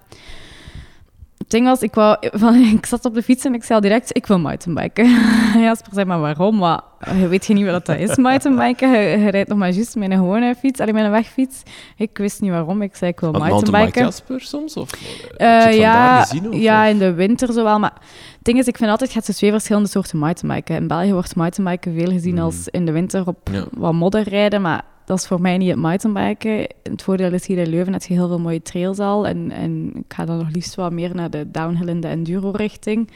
Het 1.53 1.61
ding 1.61 1.71
was, 1.73 1.83
ik, 1.83 1.95
wou, 1.95 2.17
van, 2.43 2.55
ik 2.55 2.87
zat 2.87 3.05
op 3.05 3.15
de 3.15 3.23
fiets 3.23 3.45
en 3.45 3.55
ik 3.55 3.63
zei 3.65 3.75
al 3.75 3.81
direct, 3.89 4.17
ik 4.17 4.27
wil 4.27 4.39
mountainbiken. 4.39 5.05
Jasper 5.63 5.93
zei, 5.95 6.05
maar 6.07 6.21
waarom? 6.21 6.57
Maar 6.57 6.81
weet 7.29 7.47
je 7.47 7.55
niet 7.55 7.65
wat 7.67 7.87
dat 7.87 7.97
is, 7.99 8.17
mountainbiken. 8.17 8.91
Je, 8.91 9.19
je 9.19 9.31
rijdt 9.31 9.49
nog 9.49 9.59
maar 9.59 9.71
juist 9.71 9.97
met 9.97 10.11
een 10.11 10.17
gewone 10.17 10.55
fiets, 10.55 10.81
alleen 10.81 10.95
met 10.95 11.05
een 11.05 11.11
wegfiets. 11.11 11.63
Ik 11.97 12.19
wist 12.19 12.41
niet 12.41 12.51
waarom, 12.51 12.83
ik 12.83 12.97
zei, 12.97 13.11
ik 13.11 13.21
wil 13.21 13.33
Want 13.33 13.49
mountainbiken. 13.49 14.03
Jasper 14.03 14.41
soms? 14.41 14.77
Of, 14.77 14.91
Eh, 15.37 15.65
het 15.65 15.75
ja? 15.75 16.21
Of, 16.21 16.33
of? 16.33 16.89
in 16.89 16.99
de 16.99 17.13
winter 17.13 17.53
zowel. 17.53 17.79
Maar 17.79 17.93
het 17.93 18.45
ding 18.45 18.59
is, 18.59 18.67
ik 18.67 18.77
vind 18.77 18.91
altijd, 18.91 19.13
je 19.13 19.21
hebt 19.25 19.37
twee 19.37 19.51
verschillende 19.51 19.89
soorten 19.89 20.19
mountainbiken. 20.19 20.77
In 20.77 20.87
België 20.87 21.13
wordt 21.13 21.37
mountainbiken 21.37 21.95
veel 21.95 22.11
gezien 22.11 22.35
Mhm. 22.35 22.43
als 22.45 22.69
in 22.69 22.87
de 22.87 22.93
winter 22.93 23.27
op 23.27 23.49
Ja. 23.53 23.65
wat 23.71 23.93
modder 23.93 24.29
rijden, 24.29 24.63
maar 24.63 24.83
dat 25.05 25.19
is 25.19 25.27
voor 25.27 25.41
mij 25.41 25.59
niet 25.59 25.71
het 25.71 25.79
mountainbiken. 25.79 26.67
Het 26.83 27.03
voordeel 27.03 27.33
is 27.33 27.47
hier 27.47 27.59
in 27.59 27.69
Leuven 27.69 27.93
dat 27.93 28.05
je 28.05 28.15
heel 28.15 28.29
veel 28.29 28.41
mooie 28.41 28.63
trails 28.63 28.99
al. 28.99 29.27
En, 29.27 29.51
en 29.51 29.93
ik 29.95 30.13
ga 30.15 30.25
dan 30.25 30.39
nog 30.39 30.51
liefst 30.51 30.75
wat 30.75 30.93
meer 30.93 31.15
naar 31.15 31.31
de 31.31 31.51
downhill 31.51 31.89
en 31.89 32.01
de 32.01 32.09
enduro-richting. 32.09 33.11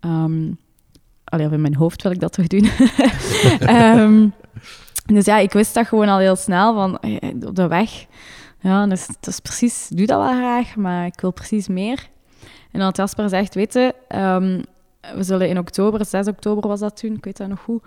Ehm 0.00 0.50
allee, 1.32 1.46
of 1.46 1.52
in 1.52 1.60
mijn 1.60 1.76
hoofd 1.76 2.02
wil 2.02 2.12
ik 2.12 2.20
dat 2.20 2.32
toch 2.32 2.46
doen. 2.46 2.70
Ehm, 3.60 4.28
dus 5.06 5.24
ja, 5.24 5.38
ik 5.38 5.52
wist 5.52 5.74
dat 5.74 5.86
gewoon 5.86 6.08
al 6.08 6.18
heel 6.18 6.36
snel 6.36 6.74
van 6.74 6.98
eh, 6.98 7.46
op 7.46 7.56
de 7.56 7.66
weg. 7.66 8.06
Ja, 8.60 8.86
dus 8.86 9.06
dat 9.06 9.26
is 9.26 9.40
precies, 9.40 9.88
doe 9.88 10.06
dat 10.06 10.18
wel 10.18 10.36
graag, 10.36 10.76
maar 10.76 11.06
ik 11.06 11.20
wil 11.20 11.32
precies 11.32 11.68
meer. 11.68 12.08
En 12.70 12.80
dan 12.80 12.90
Jasper 12.90 13.28
zegt, 13.28 13.54
weet 13.54 13.72
je, 13.72 13.94
ehm, 14.08 14.62
we 15.14 15.22
zullen 15.22 15.48
in 15.48 15.58
oktober, 15.58 16.04
6 16.06 16.26
oktober 16.26 16.68
was 16.68 16.80
dat 16.80 16.96
toen, 16.96 17.12
ik 17.14 17.24
weet 17.24 17.36
dat 17.36 17.48
nog 17.48 17.60
goed. 17.60 17.82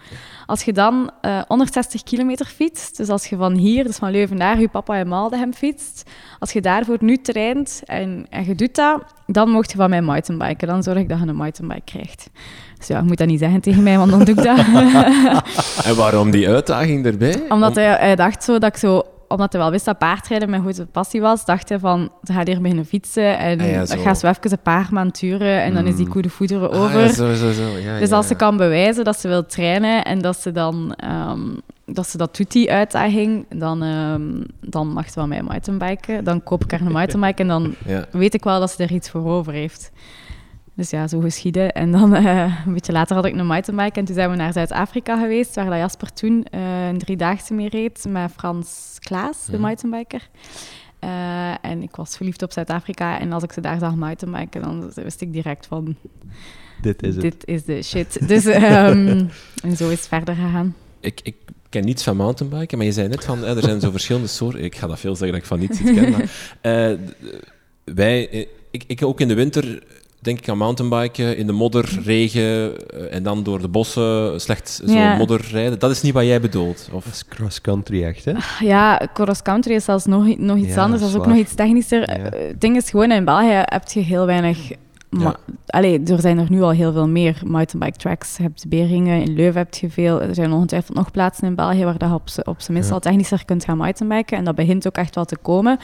Als 0.46 0.64
je 0.64 0.74
dan 0.74 1.12
eh 1.22 1.42
160 1.48 2.04
kilometer 2.04 2.46
fietst, 2.46 2.98
dus 2.98 3.10
als 3.10 3.26
je 3.28 3.36
van 3.36 3.54
hier, 3.54 3.84
dus 3.84 3.98
van 3.98 4.12
Leuven 4.12 4.38
naar 4.38 4.60
je 4.60 4.68
papa 4.70 4.96
in 4.96 5.08
Maldegem 5.08 5.54
fietst, 5.54 6.10
als 6.40 6.52
je 6.52 6.62
daarvoor 6.62 6.98
nu 7.00 7.18
traint 7.18 7.82
en, 7.86 8.26
en 8.30 8.46
je 8.46 8.56
doet 8.56 8.76
dat, 8.76 9.04
dan 9.28 9.50
mocht 9.50 9.72
je 9.72 9.78
van 9.78 9.90
mij 9.90 10.02
mountainbiken. 10.02 10.68
Dan 10.68 10.84
zorg 10.84 10.98
ik 10.98 11.10
dat 11.10 11.20
je 11.20 11.26
een 11.28 11.36
mountainbike 11.36 11.82
krijgt. 11.92 12.30
Dus 12.78 12.88
ja, 12.88 12.98
je 12.98 13.04
moet 13.06 13.18
dat 13.18 13.28
niet 13.28 13.40
zeggen 13.40 13.62
tegen 13.62 13.84
mij, 13.84 13.98
want 13.98 14.10
dan 14.12 14.24
doe 14.24 14.36
ik 14.36 14.44
dat. 14.44 14.58
En 15.86 15.96
waarom 15.96 16.32
die 16.32 16.50
uitdaging 16.50 17.06
erbij? 17.06 17.42
Omdat 17.50 17.70
Om- 17.70 17.76
hij, 17.84 17.96
hij 17.98 18.16
dacht 18.16 18.44
zo 18.44 18.60
dat 18.60 18.70
ik 18.70 18.78
zo 18.78 19.04
omdat 19.28 19.52
hij 19.54 19.62
wel 19.62 19.72
wist 19.72 19.86
dat 19.86 19.98
paardrijden 19.98 20.50
mijn 20.50 20.62
grote 20.62 20.86
passie 20.86 21.22
was, 21.22 21.46
dacht 21.46 21.70
hij 21.70 21.80
van, 21.80 22.12
ze 22.24 22.34
gaat 22.34 22.48
hier 22.48 22.62
beginnen 22.62 22.86
fietsen 22.86 23.38
en 23.38 23.60
Ah 23.60 23.70
ja, 23.70 23.78
dat 23.80 23.90
zo. 24.20 24.28
even 24.28 24.52
een 24.52 24.58
paar 24.64 24.88
maanden 24.92 25.14
duren 25.20 25.62
en 25.64 25.74
dan 25.74 25.86
is 25.88 25.96
die 25.96 26.06
Mm. 26.06 26.12
koe 26.12 26.22
de 26.22 26.30
voederen 26.30 26.72
Ah, 26.72 26.82
over. 26.82 27.00
ja, 27.02 27.08
zo, 27.14 27.34
zo, 27.34 27.52
zo. 27.52 27.78
Ja, 27.84 28.00
Dus 28.00 28.12
als 28.12 28.28
ze 28.28 28.36
kan 28.36 28.58
bewijzen 28.58 29.04
dat 29.04 29.20
ze 29.20 29.28
wil 29.28 29.46
trainen 29.46 30.06
en 30.06 30.22
dat 30.22 30.38
ze 30.40 30.52
dan 30.52 30.94
ehm, 30.96 31.40
dat, 31.86 32.08
ze 32.10 32.18
dat 32.18 32.36
doet, 32.38 32.52
die 32.52 32.72
uitdaging, 32.72 33.46
dan, 33.56 33.84
ehm, 33.84 34.44
dan 34.62 34.88
mag 34.88 35.06
ze 35.06 35.14
van 35.14 35.30
mij 35.30 35.42
mountainbiken. 35.42 36.24
Dan 36.24 36.44
koop 36.44 36.64
ik 36.64 36.72
haar 36.72 36.82
een 36.82 36.92
mountainbike 36.92 37.42
en 37.42 37.48
dan 37.48 37.76
weet 38.12 38.34
ik 38.34 38.44
wel 38.44 38.60
dat 38.60 38.72
ze 38.72 38.84
er 38.84 38.92
iets 38.92 39.10
voor 39.10 39.26
over 39.26 39.54
heeft. 39.54 39.92
Dus 40.76 40.90
ja, 40.90 41.08
zo 41.08 41.20
geschieden. 41.20 41.72
En 41.74 41.92
dan 41.92 42.16
eh, 42.16 42.54
een 42.66 42.74
beetje 42.74 42.92
later 42.92 43.16
had 43.16 43.26
ik 43.26 43.36
een 43.36 43.46
mountainbike 43.46 44.00
en 44.00 44.06
toen 44.06 44.16
zijn 44.16 44.30
we 44.30 44.36
naar 44.36 44.54
Zuid-Afrika 44.54 45.20
geweest, 45.20 45.56
waar 45.56 45.66
dat 45.70 45.78
Jasper 45.78 46.14
toen 46.14 46.44
eh, 46.52 46.88
een 46.88 46.98
driedaagse 46.98 47.54
mee 47.54 47.70
reed 47.70 48.06
met 48.10 48.32
Frans 48.32 48.96
Klaas, 49.00 49.46
de 49.46 49.52
Mhm. 49.52 49.62
mountainbiker. 49.62 50.30
Eh, 51.00 51.66
en 51.66 51.82
ik 51.82 51.96
was 51.96 52.16
verliefd 52.18 52.42
op 52.44 52.52
Zuid-Afrika 52.52 53.20
en 53.20 53.32
als 53.32 53.44
ik 53.44 53.52
ze 53.52 53.62
daar 53.62 53.80
zag 53.80 53.96
mountainbiken, 53.96 54.62
dan 54.62 54.92
wist 54.96 55.22
ik 55.22 55.34
direct 55.34 55.66
van, 55.68 55.96
Dit 56.82 57.04
is 57.04 57.14
het. 57.14 57.22
dit 57.22 57.46
is 57.46 57.64
de 57.64 57.82
shit. 57.84 58.28
Dus, 58.28 58.46
ehm, 58.46 59.26
en 59.66 59.76
zo 59.78 59.90
is 59.90 59.98
het 60.00 60.08
verder 60.08 60.36
gegaan. 60.36 60.76
Ik, 61.00 61.20
ik 61.24 61.36
ken 61.70 61.86
niets 61.86 62.04
van 62.04 62.16
mountainbiken, 62.18 62.78
maar 62.78 62.88
je 62.88 62.94
zei 62.94 63.08
net 63.08 63.26
van, 63.26 63.44
eh, 63.44 63.56
er 63.58 63.64
zijn 63.64 63.80
zo 63.80 63.92
verschillende 63.92 64.28
soorten. 64.28 64.64
Ik 64.64 64.76
ga 64.76 64.88
dat 64.88 65.00
veel 65.00 65.16
zeggen 65.16 65.32
dat 65.32 65.42
ik 65.42 65.48
van 65.48 65.60
niets 65.60 65.80
iets 65.80 65.92
ken, 65.92 66.12
maar 66.12 66.30
eh, 66.62 66.98
wij, 67.84 68.48
ik, 68.72 68.84
ik 68.88 69.04
ook 69.04 69.20
in 69.20 69.28
de 69.28 69.34
winter 69.34 69.84
denk 70.26 70.38
ik 70.38 70.50
aan 70.50 70.58
mountainbiken, 70.58 71.38
in 71.38 71.48
de 71.48 71.54
modder, 71.54 72.00
regen 72.04 72.44
eh, 72.90 73.16
en 73.16 73.24
dan 73.24 73.44
door 73.44 73.62
de 73.62 73.68
bossen 73.68 74.42
slecht 74.42 74.82
zo 74.86 74.94
Ja. 74.94 75.16
modder 75.18 75.46
rijden. 75.52 75.80
Dat 75.80 75.92
is 75.92 76.02
niet 76.02 76.14
wat 76.14 76.24
jij 76.26 76.42
bedoelt. 76.42 76.86
Dat 76.86 76.96
Of, 76.96 77.06
is 77.06 77.26
cross-country 77.30 78.04
echt, 78.04 78.26
hè? 78.26 78.34
Ja, 78.60 79.02
cross 79.14 79.42
country 79.42 79.74
is 79.74 79.84
zelfs 79.84 80.06
nog, 80.06 80.38
nog 80.38 80.58
iets 80.58 80.74
Ja, 80.76 80.82
anders, 80.82 81.02
dat 81.02 81.10
is 81.10 81.16
ook 81.16 81.26
nog 81.28 81.38
iets 81.38 81.56
technischer. 81.56 82.00
Ja. 82.00 82.18
Eh, 82.32 82.48
Het 82.48 82.62
ding 82.62 82.76
is 82.76 82.90
gewoon, 82.90 83.12
in 83.12 83.26
België 83.26 83.62
heb 83.66 83.88
je 83.88 84.00
heel 84.00 84.26
weinig... 84.26 84.72
Ja. 85.20 85.36
Allee, 85.68 86.04
er 86.04 86.20
zijn 86.20 86.38
er 86.38 86.50
nu 86.50 86.62
al 86.62 86.70
heel 86.72 86.92
veel 86.92 87.08
meer 87.08 87.42
mountainbike 87.46 87.98
tracks. 87.98 88.38
Je 88.38 88.44
hebt 88.44 88.66
Beringen, 88.70 89.22
in 89.22 89.34
Leuven 89.36 89.62
heb 89.62 89.74
je 89.74 89.90
veel. 89.90 90.22
Er 90.22 90.36
zijn 90.36 90.52
ongetwijfeld 90.52 90.98
nog 90.98 91.12
plaatsen 91.12 91.48
in 91.48 91.56
België 91.56 91.84
waar 91.84 91.96
je 91.98 92.14
op, 92.14 92.30
z'n- 92.30 92.40
op 92.50 92.62
zijn 92.62 92.74
minst 92.74 92.88
Ja. 92.90 92.96
al 92.96 93.02
technischer 93.02 93.46
kunt 93.46 93.66
gaan 93.66 93.78
mountainbiken. 93.78 94.38
En 94.38 94.44
dat 94.44 94.56
begint 94.56 94.88
ook 94.88 94.96
echt 94.96 95.16
wel 95.16 95.26
te 95.26 95.38
komen. 95.42 95.78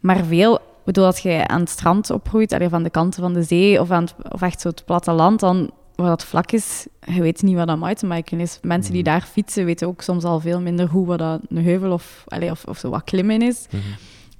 Maar 0.00 0.24
veel... 0.24 0.58
Ik 0.84 0.92
bedoel, 0.92 1.04
als 1.06 1.18
je 1.18 1.46
aan 1.48 1.60
het 1.60 1.68
strand 1.68 2.10
oproeit, 2.10 2.52
allee, 2.52 2.68
van 2.68 2.82
de 2.82 2.90
kanten 2.90 3.22
van 3.22 3.32
de 3.32 3.42
zee, 3.42 3.80
of, 3.80 3.90
aan 3.90 4.02
het, 4.02 4.14
of 4.28 4.42
echt 4.42 4.60
zo 4.60 4.68
het 4.68 4.84
platteland, 4.84 5.40
dan 5.40 5.70
waar 5.94 6.08
dat 6.08 6.24
vlak 6.24 6.52
is, 6.52 6.86
je 7.00 7.20
weet 7.20 7.42
niet 7.42 7.56
wat 7.56 7.66
dat 7.66 7.78
mountainbiken 7.78 8.40
is. 8.40 8.58
Mensen 8.62 8.92
die 8.92 9.02
Mhm. 9.02 9.10
daar 9.10 9.20
fietsen, 9.20 9.64
weten 9.64 9.86
ook 9.86 10.02
soms 10.02 10.24
al 10.24 10.40
veel 10.40 10.60
minder 10.60 10.88
hoe 10.88 11.06
wat 11.06 11.18
dat 11.18 11.40
een 11.48 11.64
heuvel 11.64 11.92
of, 11.92 12.24
allee, 12.26 12.50
of, 12.50 12.64
of 12.64 12.78
zo 12.78 12.90
wat 12.90 13.04
klimmen 13.04 13.42
is. 13.42 13.66
Mhm. 13.70 13.82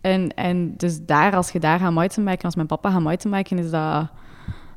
En, 0.00 0.35
en 0.35 0.74
dus 0.76 0.98
daar, 1.07 1.37
als 1.37 1.50
je 1.50 1.59
daar 1.61 1.78
gaat 1.78 1.92
mountainbiken, 1.92 2.44
als 2.44 2.54
mijn 2.54 2.66
papa 2.66 2.90
gaat 2.90 3.00
mountainbiken, 3.00 3.59
is 3.59 3.70
dat 3.70 4.09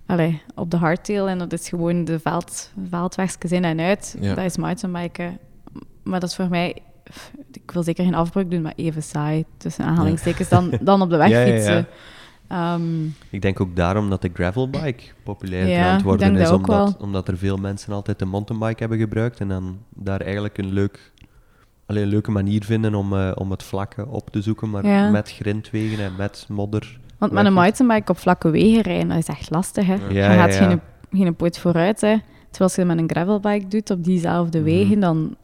allee, 0.06 0.42
op 0.56 0.72
de 0.72 0.78
hardtail 0.78 1.28
en 1.28 1.38
dat 1.38 1.54
is 1.54 1.70
gewoon 1.70 2.06
de 2.06 2.20
veld, 2.20 2.72
veldwegjes 2.90 3.52
in 3.52 3.64
en 3.64 3.80
uit. 3.80 4.18
Ja. 4.20 4.34
Dat 4.34 4.46
is 4.46 4.58
mountainbiken. 4.58 5.38
Maar 6.04 6.20
dat 6.20 6.30
is 6.30 6.36
voor 6.36 6.50
mij, 6.50 6.78
ik 7.52 7.72
wil 7.72 7.84
zeker 7.84 8.04
geen 8.04 8.16
afbreuk 8.16 8.52
doen, 8.52 8.62
maar 8.62 8.74
even 8.76 9.04
saai, 9.04 9.46
tussen 9.58 9.86
aanhalingstekens, 9.86 10.50
dan, 10.50 10.74
dan 10.82 11.02
op 11.02 11.10
de 11.10 11.18
weg 11.18 11.44
fietsen. 11.48 11.88
Ehm, 12.48 13.06
Ik 13.30 13.42
denk 13.42 13.60
ook 13.62 13.76
daarom 13.76 14.10
dat 14.10 14.22
de 14.22 14.30
gravelbike 14.34 15.04
populair 15.24 15.68
Ja, 15.68 15.88
aan 15.88 15.94
het 15.94 16.02
worden 16.04 16.36
is, 16.36 16.50
omdat, 16.52 16.98
omdat 16.98 17.28
er 17.28 17.38
veel 17.38 17.58
mensen 17.58 17.94
altijd 17.94 18.20
de 18.20 18.26
mountainbike 18.26 18.80
hebben 18.80 18.98
gebruikt 19.00 19.40
en 19.40 19.48
dan 19.48 19.78
daar 19.96 20.22
eigenlijk 20.22 20.58
een, 20.58 20.74
leuk, 20.74 21.12
allee, 21.86 22.04
een 22.04 22.10
leuke 22.10 22.32
manier 22.32 22.64
vinden 22.64 22.96
om, 22.96 23.14
eh, 23.14 23.32
om 23.36 23.52
het 23.52 23.64
vlakke 23.64 24.08
op 24.08 24.30
te 24.30 24.42
zoeken, 24.42 24.70
maar 24.70 24.86
Ja. 24.86 25.10
met 25.10 25.32
grindwegen 25.32 26.04
en 26.04 26.12
met 26.18 26.46
modder. 26.50 27.00
want 27.18 27.32
met 27.32 27.46
een 27.46 27.54
mountainbike 27.54 28.12
op 28.12 28.18
vlakke 28.18 28.50
wegen 28.50 28.82
rijden, 28.82 29.08
dat 29.08 29.18
is 29.18 29.28
echt 29.28 29.50
lastig. 29.50 29.86
Hè? 29.88 29.94
Ja, 29.94 30.32
je 30.32 30.38
gaat. 30.38 30.56
Geen, 30.56 30.82
geen 31.12 31.36
poot 31.36 31.60
vooruit. 31.60 32.02
Hè? 32.02 32.16
Terwijl 32.50 32.70
als 32.72 32.76
je 32.76 32.86
met 32.86 32.98
een 32.98 33.10
gravelbike 33.10 33.68
doet 33.68 33.90
op 33.90 34.04
diezelfde 34.04 34.58
Mhm. 34.58 34.68
wegen, 34.68 35.00
dan 35.00 35.36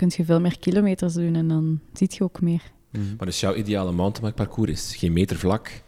kun 0.00 0.10
je 0.16 0.24
veel 0.24 0.40
meer 0.40 0.58
kilometers 0.58 1.14
doen 1.14 1.34
en 1.34 1.48
dan 1.48 1.80
ziet 1.92 2.14
je 2.14 2.24
ook 2.24 2.40
meer. 2.40 2.62
Mhm. 2.90 3.04
maar 3.16 3.26
dus 3.26 3.40
jouw 3.40 3.54
ideale 3.54 3.92
mountainbike 3.92 4.42
parcours 4.44 4.70
is 4.70 4.96
geen 4.96 5.12
meter 5.12 5.36
vlak, 5.36 5.82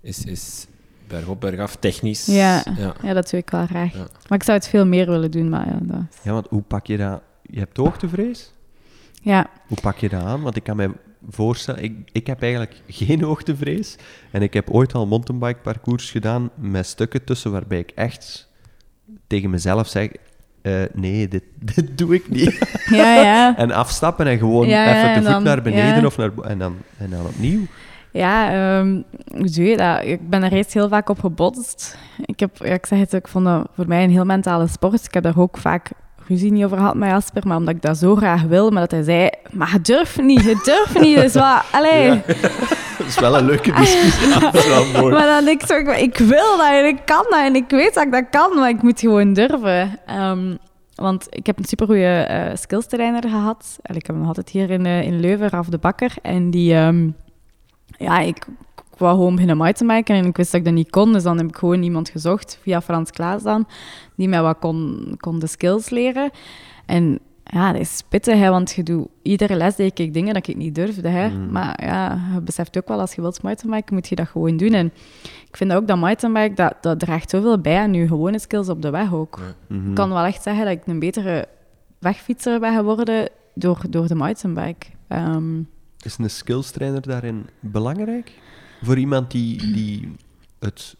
is, 0.00 0.24
is 0.24 0.66
bergop, 1.08 1.40
bergaf, 1.40 1.76
technisch. 1.76 2.26
Ja. 2.26 2.64
ja. 2.76 2.94
Ja, 3.02 3.12
dat 3.12 3.30
doe 3.30 3.40
ik 3.40 3.50
wel 3.50 3.66
graag. 3.66 3.92
Ja. 3.92 4.06
Maar 4.28 4.38
ik 4.38 4.42
zou 4.44 4.58
het 4.58 4.68
veel 4.68 4.86
meer 4.86 5.06
willen 5.06 5.30
doen, 5.30 5.48
maar 5.48 5.66
ja, 5.66 5.78
dat 5.82 6.00
is- 6.10 6.18
Ja, 6.22 6.32
want 6.32 6.46
hoe 6.48 6.62
pak 6.62 6.86
je 6.86 6.96
dat? 6.96 7.22
Je 7.42 7.58
hebt 7.58 7.76
hoogtevrees? 7.76 8.52
ja. 9.22 9.50
Hoe 9.66 9.78
pak 9.80 9.96
je 9.98 10.08
dat 10.08 10.22
aan? 10.22 10.40
Want 10.42 10.56
ik 10.56 10.62
kan 10.62 10.76
me 10.76 10.90
voorstellen, 11.30 11.82
ik, 11.82 12.10
ik 12.12 12.26
heb 12.26 12.42
eigenlijk 12.42 12.82
geen 12.88 13.22
hoogtevrees. 13.22 13.96
En 14.30 14.42
ik 14.42 14.54
heb 14.54 14.70
ooit 14.70 14.92
al 14.94 15.06
mountainbike 15.06 15.60
parcours 15.60 16.10
gedaan 16.10 16.50
met 16.54 16.86
stukken 16.86 17.24
tussen 17.24 17.50
waarbij 17.52 17.78
ik 17.78 17.90
echt 17.90 18.48
tegen 19.26 19.50
mezelf 19.50 19.88
zeg, 19.88 20.08
eh, 20.62 20.72
nee, 20.92 21.28
dit, 21.28 21.42
dit 21.74 21.98
doe 21.98 22.14
ik 22.14 22.28
niet. 22.30 22.58
ja, 23.00 23.14
ja. 23.14 23.56
en 23.56 23.70
afstappen 23.70 24.26
en 24.26 24.38
gewoon 24.38 24.66
Ja, 24.68 24.84
ja, 24.84 24.90
even 25.00 25.08
de 25.14 25.20
voet 25.22 25.30
dan- 25.32 25.42
naar 25.42 25.62
beneden 25.62 26.06
of 26.06 26.16
naar 26.16 26.30
en 26.42 26.58
dan, 26.58 26.76
en 26.98 27.10
dan 27.10 27.26
opnieuw. 27.26 27.60
Ja, 28.12 28.50
ehm, 28.52 29.02
hoe 29.36 29.50
doe 29.50 29.64
je 29.64 29.76
dat? 29.76 30.04
Ik 30.04 30.28
ben 30.30 30.42
er 30.42 30.52
eerst 30.52 30.72
heel 30.72 30.88
vaak 30.88 31.08
op 31.08 31.18
gebotst. 31.20 31.98
Ik, 32.24 32.40
heb, 32.40 32.56
ja, 32.56 32.72
ik 32.72 32.86
zeg 32.86 32.98
het, 32.98 33.12
ik 33.12 33.28
vond 33.28 33.44
dat 33.44 33.68
voor 33.74 33.86
mij 33.88 34.04
een 34.04 34.10
heel 34.10 34.24
mentale 34.24 34.66
sport. 34.66 35.04
Ik 35.04 35.14
heb 35.14 35.22
daar 35.22 35.38
ook 35.38 35.56
vaak 35.58 35.90
ruzie 36.30 36.52
niet 36.52 36.64
over 36.64 36.76
gehad 36.76 36.94
met 36.94 37.10
Jasper, 37.10 37.46
maar 37.46 37.56
omdat 37.56 37.74
ik 37.74 37.82
dat 37.82 37.96
zo 37.96 38.16
graag 38.16 38.42
wil, 38.42 38.70
maar 38.70 38.80
dat 38.80 38.90
hij 38.90 39.02
zei, 39.02 39.30
maar 39.50 39.70
je 39.72 39.80
durft 39.80 40.20
niet, 40.20 40.44
je 40.44 40.60
durft 40.64 41.00
niet, 41.00 41.16
dus 41.16 41.34
wat, 41.34 41.64
allee. 41.72 42.08
Dat 42.98 43.08
is 43.08 43.18
wel 43.18 43.36
een 43.36 43.44
leuke 43.44 43.72
discussie. 43.72 44.28
Ja, 44.28 45.00
mooi. 45.00 45.14
Maar 45.14 45.26
dan 45.26 45.48
ik 45.48 45.62
zo, 45.66 45.74
ik, 45.76 46.16
wil 46.16 46.56
dat 46.56 46.70
en 46.70 46.86
ik 46.86 46.98
kan 47.04 47.26
dat 47.30 47.40
en 47.40 47.54
ik 47.54 47.70
weet 47.70 47.94
dat 47.94 48.04
ik 48.04 48.12
dat 48.12 48.24
kan, 48.30 48.54
maar 48.54 48.68
ik 48.68 48.82
moet 48.82 49.00
gewoon 49.00 49.32
durven. 49.32 49.98
Ehm, 50.06 50.56
want 50.94 51.26
ik 51.30 51.46
heb 51.46 51.58
een 51.58 51.64
supergoeie 51.64 52.06
eh 52.06 52.56
skills 52.56 52.86
trainer 52.86 53.28
gehad. 53.28 53.78
En 53.82 53.96
ik 53.96 54.06
heb 54.06 54.16
hem 54.16 54.26
altijd 54.26 54.48
hier 54.48 54.70
in, 54.70 54.86
eh, 54.86 55.02
in 55.02 55.20
Leuven, 55.20 55.48
Raf 55.48 55.66
de 55.66 55.78
Bakker. 55.78 56.12
En 56.22 56.50
die, 56.50 56.74
ehm, 56.74 57.08
ja, 57.98 58.18
ik 58.18 58.46
wou 59.00 59.16
gewoon 59.16 59.32
beginnen 59.32 59.56
mountainbiken 59.56 60.14
en 60.14 60.24
ik 60.24 60.36
wist 60.36 60.50
dat 60.50 60.60
ik 60.60 60.66
dat 60.66 60.74
niet 60.74 60.90
kon. 60.90 61.12
Dus 61.12 61.22
dan 61.22 61.36
heb 61.38 61.48
ik 61.48 61.56
gewoon 61.56 61.82
iemand 61.82 62.08
gezocht, 62.08 62.58
via 62.62 62.80
Frans 62.80 63.10
Klaas 63.10 63.42
dan, 63.42 63.66
die 64.16 64.28
mij 64.28 64.42
wat 64.42 64.58
kon, 64.58 65.14
kon 65.16 65.38
de 65.38 65.46
skills 65.46 65.90
leren. 65.90 66.30
En 66.86 67.18
ja, 67.44 67.72
dat 67.72 67.80
is 67.80 68.02
pittig, 68.08 68.38
hè, 68.38 68.50
want 68.50 68.72
je 68.72 68.82
doet 68.82 69.08
iedere 69.22 69.54
les 69.54 69.76
deed 69.76 69.98
ik 69.98 70.14
dingen 70.14 70.34
dat 70.34 70.48
ik 70.48 70.56
niet 70.56 70.74
durfde. 70.74 71.08
Hè. 71.08 71.30
Maar 71.30 71.84
ja, 71.84 72.20
je 72.34 72.40
beseft 72.40 72.78
ook 72.78 72.88
wel, 72.88 73.00
als 73.00 73.14
je 73.14 73.20
wilt 73.20 73.42
mountainbiken, 73.42 73.94
moet 73.94 74.08
je 74.08 74.14
dat 74.14 74.28
gewoon 74.28 74.56
doen. 74.56 74.72
En 74.72 74.86
ik 75.48 75.56
vind 75.56 75.72
ook 75.72 75.86
dat 75.86 75.98
mountainbike, 75.98 76.54
dat, 76.54 76.74
dat 76.80 76.98
draagt 76.98 77.30
zoveel 77.30 77.58
bij 77.58 77.78
aan 77.78 77.94
je 77.94 78.06
gewone 78.06 78.38
skills 78.38 78.68
op 78.68 78.82
de 78.82 78.90
weg 78.90 79.12
ook. 79.12 79.40
Mhm. 79.66 79.88
Ik 79.88 79.94
kan 79.94 80.08
wel 80.08 80.24
echt 80.24 80.42
zeggen 80.42 80.64
dat 80.64 80.72
ik 80.72 80.86
een 80.86 80.98
betere 80.98 81.48
wegfietser 81.98 82.60
ben 82.60 82.74
geworden 82.74 83.28
door, 83.54 83.80
door 83.90 84.06
de 84.06 84.14
mountainbike. 84.14 84.86
Ehm, 85.08 85.58
Is 86.00 86.18
een 86.18 86.30
skills 86.30 86.70
trainer 86.70 87.02
daarin 87.02 87.46
belangrijk? 87.60 88.32
Voor 88.82 88.98
iemand 88.98 89.30
die, 89.30 89.72
die 89.72 90.12
het... 90.58 90.96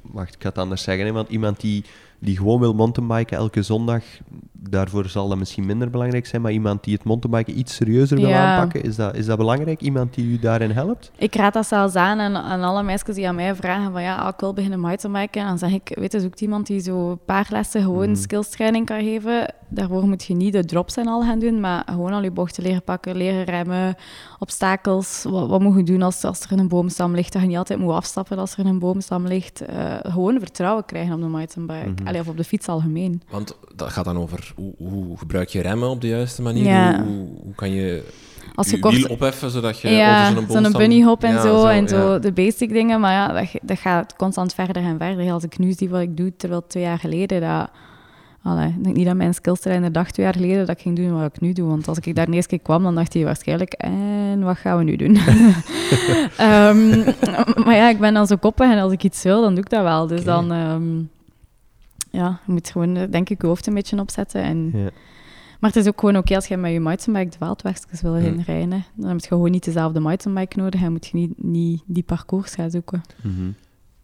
Wacht, 0.00 0.34
ik 0.34 0.42
ga 0.42 0.48
het 0.48 0.58
anders 0.58 0.82
zeggen. 0.82 1.14
Hè, 1.14 1.28
iemand 1.28 1.60
die, 1.60 1.84
die 2.26 2.36
gewoon 2.36 2.60
wil 2.60 2.72
mountainbiken 2.74 3.36
elke 3.36 3.62
zondag, 3.62 4.02
daarvoor 4.52 5.08
zal 5.08 5.28
dat 5.28 5.38
misschien 5.38 5.66
minder 5.66 5.90
belangrijk 5.90 6.26
zijn. 6.26 6.42
Maar 6.42 6.52
iemand 6.52 6.84
die 6.84 6.94
het 6.94 7.04
mountainbiken 7.04 7.58
iets 7.58 7.74
serieuzer 7.74 8.16
wil 8.20 8.28
Ja. 8.28 8.44
aanpakken, 8.56 8.82
is 8.82 8.96
dat, 8.96 9.16
is 9.16 9.26
dat 9.26 9.36
belangrijk? 9.38 9.80
Iemand 9.80 10.14
die 10.14 10.26
u 10.26 10.38
daarin 10.38 10.70
helpt? 10.70 11.10
Ik 11.16 11.34
raad 11.34 11.52
dat 11.52 11.66
zelfs 11.66 11.94
aan 11.94 12.20
aan, 12.20 12.36
aan 12.36 12.62
alle 12.62 12.82
meisjes 12.82 13.14
die 13.14 13.28
aan 13.28 13.34
mij 13.34 13.54
vragen 13.54 13.92
van 13.92 14.02
ja, 14.02 14.16
ah, 14.16 14.28
ik 14.28 14.40
wil 14.40 14.52
beginnen 14.52 14.80
mountainbiken. 14.80 15.40
En 15.40 15.46
dan 15.46 15.58
zeg 15.58 15.72
ik, 15.72 15.96
weet 16.00 16.12
je, 16.12 16.20
zoekt 16.20 16.40
iemand 16.40 16.66
die 16.66 16.80
zo 16.80 17.10
een 17.10 17.18
paar 17.24 17.46
lessen 17.50 17.82
gewoon 17.82 18.16
skills 18.16 18.48
training 18.50 18.86
kan 18.86 19.00
geven. 19.00 19.54
Daarvoor 19.68 20.06
moet 20.08 20.24
je 20.24 20.34
niet 20.34 20.52
de 20.52 20.64
drops 20.64 20.96
en 20.96 21.06
al 21.06 21.22
gaan 21.22 21.38
doen, 21.38 21.60
maar 21.60 21.82
gewoon 21.90 22.12
al 22.12 22.22
je 22.22 22.30
bochten 22.30 22.62
leren 22.62 22.82
pakken, 22.82 23.16
leren 23.16 23.44
remmen, 23.44 23.94
obstakels. 24.38 25.24
Wat, 25.28 25.48
wat 25.48 25.60
moet 25.60 25.76
je 25.76 25.82
doen 25.82 26.02
als, 26.02 26.24
als 26.24 26.40
er 26.50 26.58
een 26.58 26.68
boomstam 26.68 27.14
ligt? 27.14 27.32
Dat 27.32 27.42
je 27.42 27.48
niet 27.48 27.56
altijd 27.56 27.78
moet 27.78 27.92
afstappen 27.92 28.38
als 28.38 28.56
er 28.56 28.66
een 28.66 28.78
boomstam 28.78 29.26
ligt. 29.26 29.60
Eh, 29.60 29.94
gewoon 30.02 30.38
vertrouwen 30.38 30.84
krijgen 30.84 31.14
op 31.14 31.20
de 31.20 31.26
mountainbike. 31.26 31.88
Mhm. 32.02 32.06
Allee, 32.16 32.28
of 32.28 32.34
op 32.34 32.36
de 32.42 32.48
fiets 32.48 32.68
algemeen. 32.68 33.22
Want 33.30 33.56
dat 33.74 33.88
gaat 33.88 34.04
dan 34.04 34.16
over 34.18 34.52
hoe, 34.56 34.72
hoe 34.78 35.18
gebruik 35.18 35.48
je 35.48 35.60
remmen 35.60 35.88
op 35.88 36.00
de 36.00 36.08
juiste 36.08 36.42
manier? 36.42 36.64
Ja. 36.64 37.02
Hoe, 37.04 37.26
hoe, 37.42 37.54
kan 37.54 37.70
je 37.70 38.02
Als 38.54 38.70
je 38.70 38.76
je 38.76 38.82
kort- 38.82 38.94
wiel 38.94 39.06
opheffen 39.08 39.50
zodat 39.50 39.80
je 39.80 39.88
ja, 39.88 40.28
over 40.30 40.52
zo'n 40.52 40.64
zo'n 40.64 40.72
bunnyhop 40.72 41.22
en 41.24 41.32
Ja, 41.32 41.42
zo, 41.42 41.66
en 41.66 41.88
zo, 41.88 42.18
de 42.18 42.32
basic 42.32 42.72
dingen. 42.72 43.00
Maar 43.00 43.12
ja, 43.12 43.32
dat, 43.40 43.48
dat 43.62 43.78
gaat 43.78 44.16
constant 44.16 44.54
verder 44.54 44.82
en 44.82 44.98
verder. 44.98 45.32
Als 45.32 45.44
ik 45.44 45.58
nu 45.58 45.72
zie 45.72 45.88
wat 45.88 46.00
ik 46.00 46.16
doe, 46.16 46.32
terwijl 46.36 46.66
twee 46.66 46.82
jaar 46.82 46.98
geleden, 46.98 47.40
dat... 47.40 47.70
Allee, 48.42 48.68
ik 48.68 48.84
denk 48.84 48.96
niet 48.96 49.06
dat 49.06 49.16
mijn 49.16 49.34
skills 49.34 49.60
trainer 49.60 49.92
dacht 49.92 50.12
twee 50.14 50.26
jaar 50.26 50.34
geleden 50.34 50.66
dat 50.66 50.76
ik 50.76 50.82
ging 50.82 50.96
doen 50.96 51.18
wat 51.20 51.34
ik 51.34 51.40
nu 51.40 51.52
doe. 51.52 51.68
Want 51.68 51.88
als 51.88 51.98
ik 51.98 52.14
daar 52.14 52.26
de 52.26 52.32
eerste 52.32 52.48
keer 52.48 52.60
kwam, 52.64 52.82
dan 52.82 52.94
dacht 52.94 53.12
hij 53.14 53.24
waarschijnlijk, 53.24 53.72
en 53.72 54.40
wat 54.42 54.56
gaan 54.56 54.78
we 54.78 54.84
nu 54.84 54.96
doen? 54.96 55.16
Ehm, 56.36 56.98
maar 57.64 57.74
ja, 57.74 57.88
ik 57.88 57.98
ben 57.98 58.14
dan 58.14 58.26
zo 58.26 58.36
koppig 58.36 58.70
en 58.70 58.78
als 58.78 58.92
ik 58.92 59.02
iets 59.02 59.22
wil, 59.22 59.40
dan 59.42 59.54
doe 59.54 59.64
ik 59.64 59.70
dat 59.70 59.82
wel. 59.82 60.06
Dus 60.06 60.24
dan... 60.24 60.52
ehm, 60.52 60.82
ja, 62.16 62.40
je 62.46 62.52
moet 62.52 62.70
gewoon, 62.70 62.96
eh, 62.96 63.10
denk 63.10 63.28
ik, 63.30 63.40
je 63.40 63.46
hoofd 63.46 63.66
een 63.66 63.74
beetje 63.74 64.00
opzetten. 64.00 64.42
En, 64.42 64.70
Ja. 64.74 64.90
Maar 65.60 65.70
het 65.70 65.82
is 65.82 65.88
ook 65.88 66.00
gewoon 66.00 66.16
oké 66.16 66.34
als 66.34 66.46
je 66.46 66.56
met 66.56 66.72
je 66.72 66.80
mountainbike 66.80 67.30
de 67.30 67.44
veldwegjes 67.44 68.00
wil 68.00 68.14
heen 68.14 68.42
rijden. 68.42 68.72
hè. 68.72 68.78
Dan 68.94 69.10
heb 69.10 69.20
je 69.20 69.26
gewoon 69.26 69.50
niet 69.50 69.64
dezelfde 69.64 70.00
mountainbike 70.00 70.58
nodig 70.58 70.82
en 70.82 70.92
moet 70.92 71.06
je 71.06 71.16
niet, 71.16 71.42
niet 71.42 71.82
die 71.86 72.02
parcours 72.02 72.54
gaan 72.54 72.70
zoeken. 72.70 73.02
Mhm. 73.22 73.50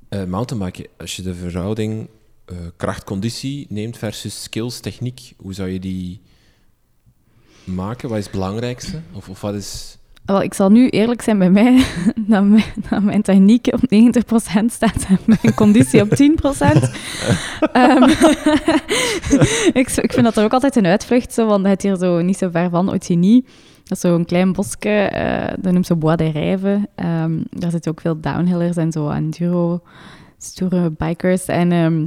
Eh, 0.09 0.25
mountainbiken, 0.25 0.87
als 0.99 1.17
je 1.17 1.23
de 1.23 1.35
verhouding 1.35 2.09
eh, 2.45 2.57
kracht-conditie 2.77 3.67
neemt 3.69 3.97
versus 3.97 4.43
skills, 4.43 4.81
techniek, 4.81 5.35
hoe 5.37 5.55
zou 5.55 5.69
je 5.69 5.81
die 5.81 6.21
maken? 7.65 8.09
Wat 8.09 8.19
is 8.19 8.25
het 8.25 8.33
belangrijkste? 8.33 9.01
Of, 9.13 9.29
of 9.29 9.41
wat 9.41 9.55
is... 9.55 9.99
Wel, 10.25 10.43
ik 10.43 10.55
zal 10.55 10.71
nu 10.71 10.89
eerlijk 10.89 11.23
zijn 11.23 11.39
bij 11.39 11.51
mij 11.51 11.85
dat 12.17 12.45
mijn, 12.45 12.65
dat 12.91 13.03
mijn 13.03 13.23
techniek 13.23 13.67
op 13.67 13.81
90% 13.81 14.65
staat 14.67 15.07
en 15.09 15.19
mijn 15.25 15.55
conditie 15.55 16.01
op 16.01 16.09
10%. 16.09 16.15
Ehm, 17.73 18.03
ik, 19.81 19.91
ik 19.91 20.13
vind 20.13 20.23
dat 20.23 20.37
er 20.37 20.45
ook 20.45 20.53
altijd 20.53 20.77
een 20.77 20.87
uitvlucht, 20.87 21.33
zo, 21.33 21.47
want 21.47 21.67
het 21.67 21.83
hier 21.83 21.97
zo 21.97 22.21
niet 22.21 22.39
zo 22.39 22.49
ver 22.51 22.71
van 22.71 22.93
Otigny. 22.93 23.45
Dat 23.85 23.97
is 23.97 24.01
zo'n 24.01 24.25
klein 24.25 24.53
bosje, 24.53 24.89
eh, 24.89 25.55
dat 25.61 25.73
noemt 25.73 25.87
ze 25.87 25.97
Bois 25.97 26.17
des 26.17 26.33
Rijven. 26.33 26.89
Ehm, 26.95 27.41
daar 27.51 27.71
zitten 27.71 27.91
ook 27.91 28.01
veel 28.01 28.21
downhillers 28.21 28.77
en 28.77 28.93
zo 28.93 29.09
enduro, 29.09 29.83
stoere 30.39 30.91
bikers. 30.91 31.45
En 31.45 31.73
ehm, 31.73 32.07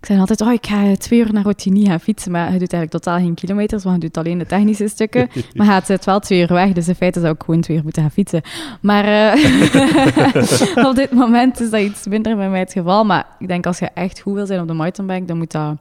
ik 0.00 0.06
zei 0.06 0.18
altijd, 0.18 0.40
oh, 0.40 0.52
ik 0.52 0.66
ga 0.66 0.96
twee 0.96 1.20
uur 1.20 1.32
naar 1.32 1.46
Otigny 1.46 1.84
gaan 1.84 2.00
fietsen, 2.00 2.32
maar 2.32 2.52
je 2.52 2.58
doet 2.58 2.72
eigenlijk 2.72 2.90
totaal 2.90 3.18
geen 3.18 3.34
kilometers, 3.34 3.84
want 3.84 4.02
je 4.02 4.08
doet 4.08 4.16
alleen 4.16 4.38
de 4.38 4.46
technische 4.46 4.88
stukken. 4.88 5.28
Maar 5.54 5.66
hij 5.66 5.80
zit 5.84 6.04
wel 6.04 6.20
twee 6.20 6.40
uur 6.40 6.52
weg, 6.52 6.72
dus 6.72 6.88
in 6.88 6.94
feite 6.94 7.20
zou 7.20 7.34
ik 7.34 7.42
gewoon 7.42 7.60
twee 7.60 7.76
uur 7.76 7.82
moeten 7.82 8.02
gaan 8.02 8.10
fietsen. 8.10 8.42
Maar 8.80 9.04
eh, 9.04 10.86
op 10.88 10.94
dit 10.94 11.10
moment 11.10 11.60
is 11.60 11.70
dat 11.70 11.80
iets 11.80 12.06
minder 12.06 12.36
bij 12.36 12.50
mij 12.50 12.58
het 12.58 12.72
geval. 12.72 13.04
Maar 13.04 13.26
ik 13.38 13.48
denk 13.48 13.66
als 13.66 13.78
je 13.78 13.86
echt 13.86 14.20
goed 14.20 14.34
wil 14.34 14.46
zijn 14.46 14.60
op 14.60 14.66
de 14.66 14.72
mountainbike, 14.72 15.24
dan 15.24 15.38
moet 15.38 15.52
dat 15.52 15.76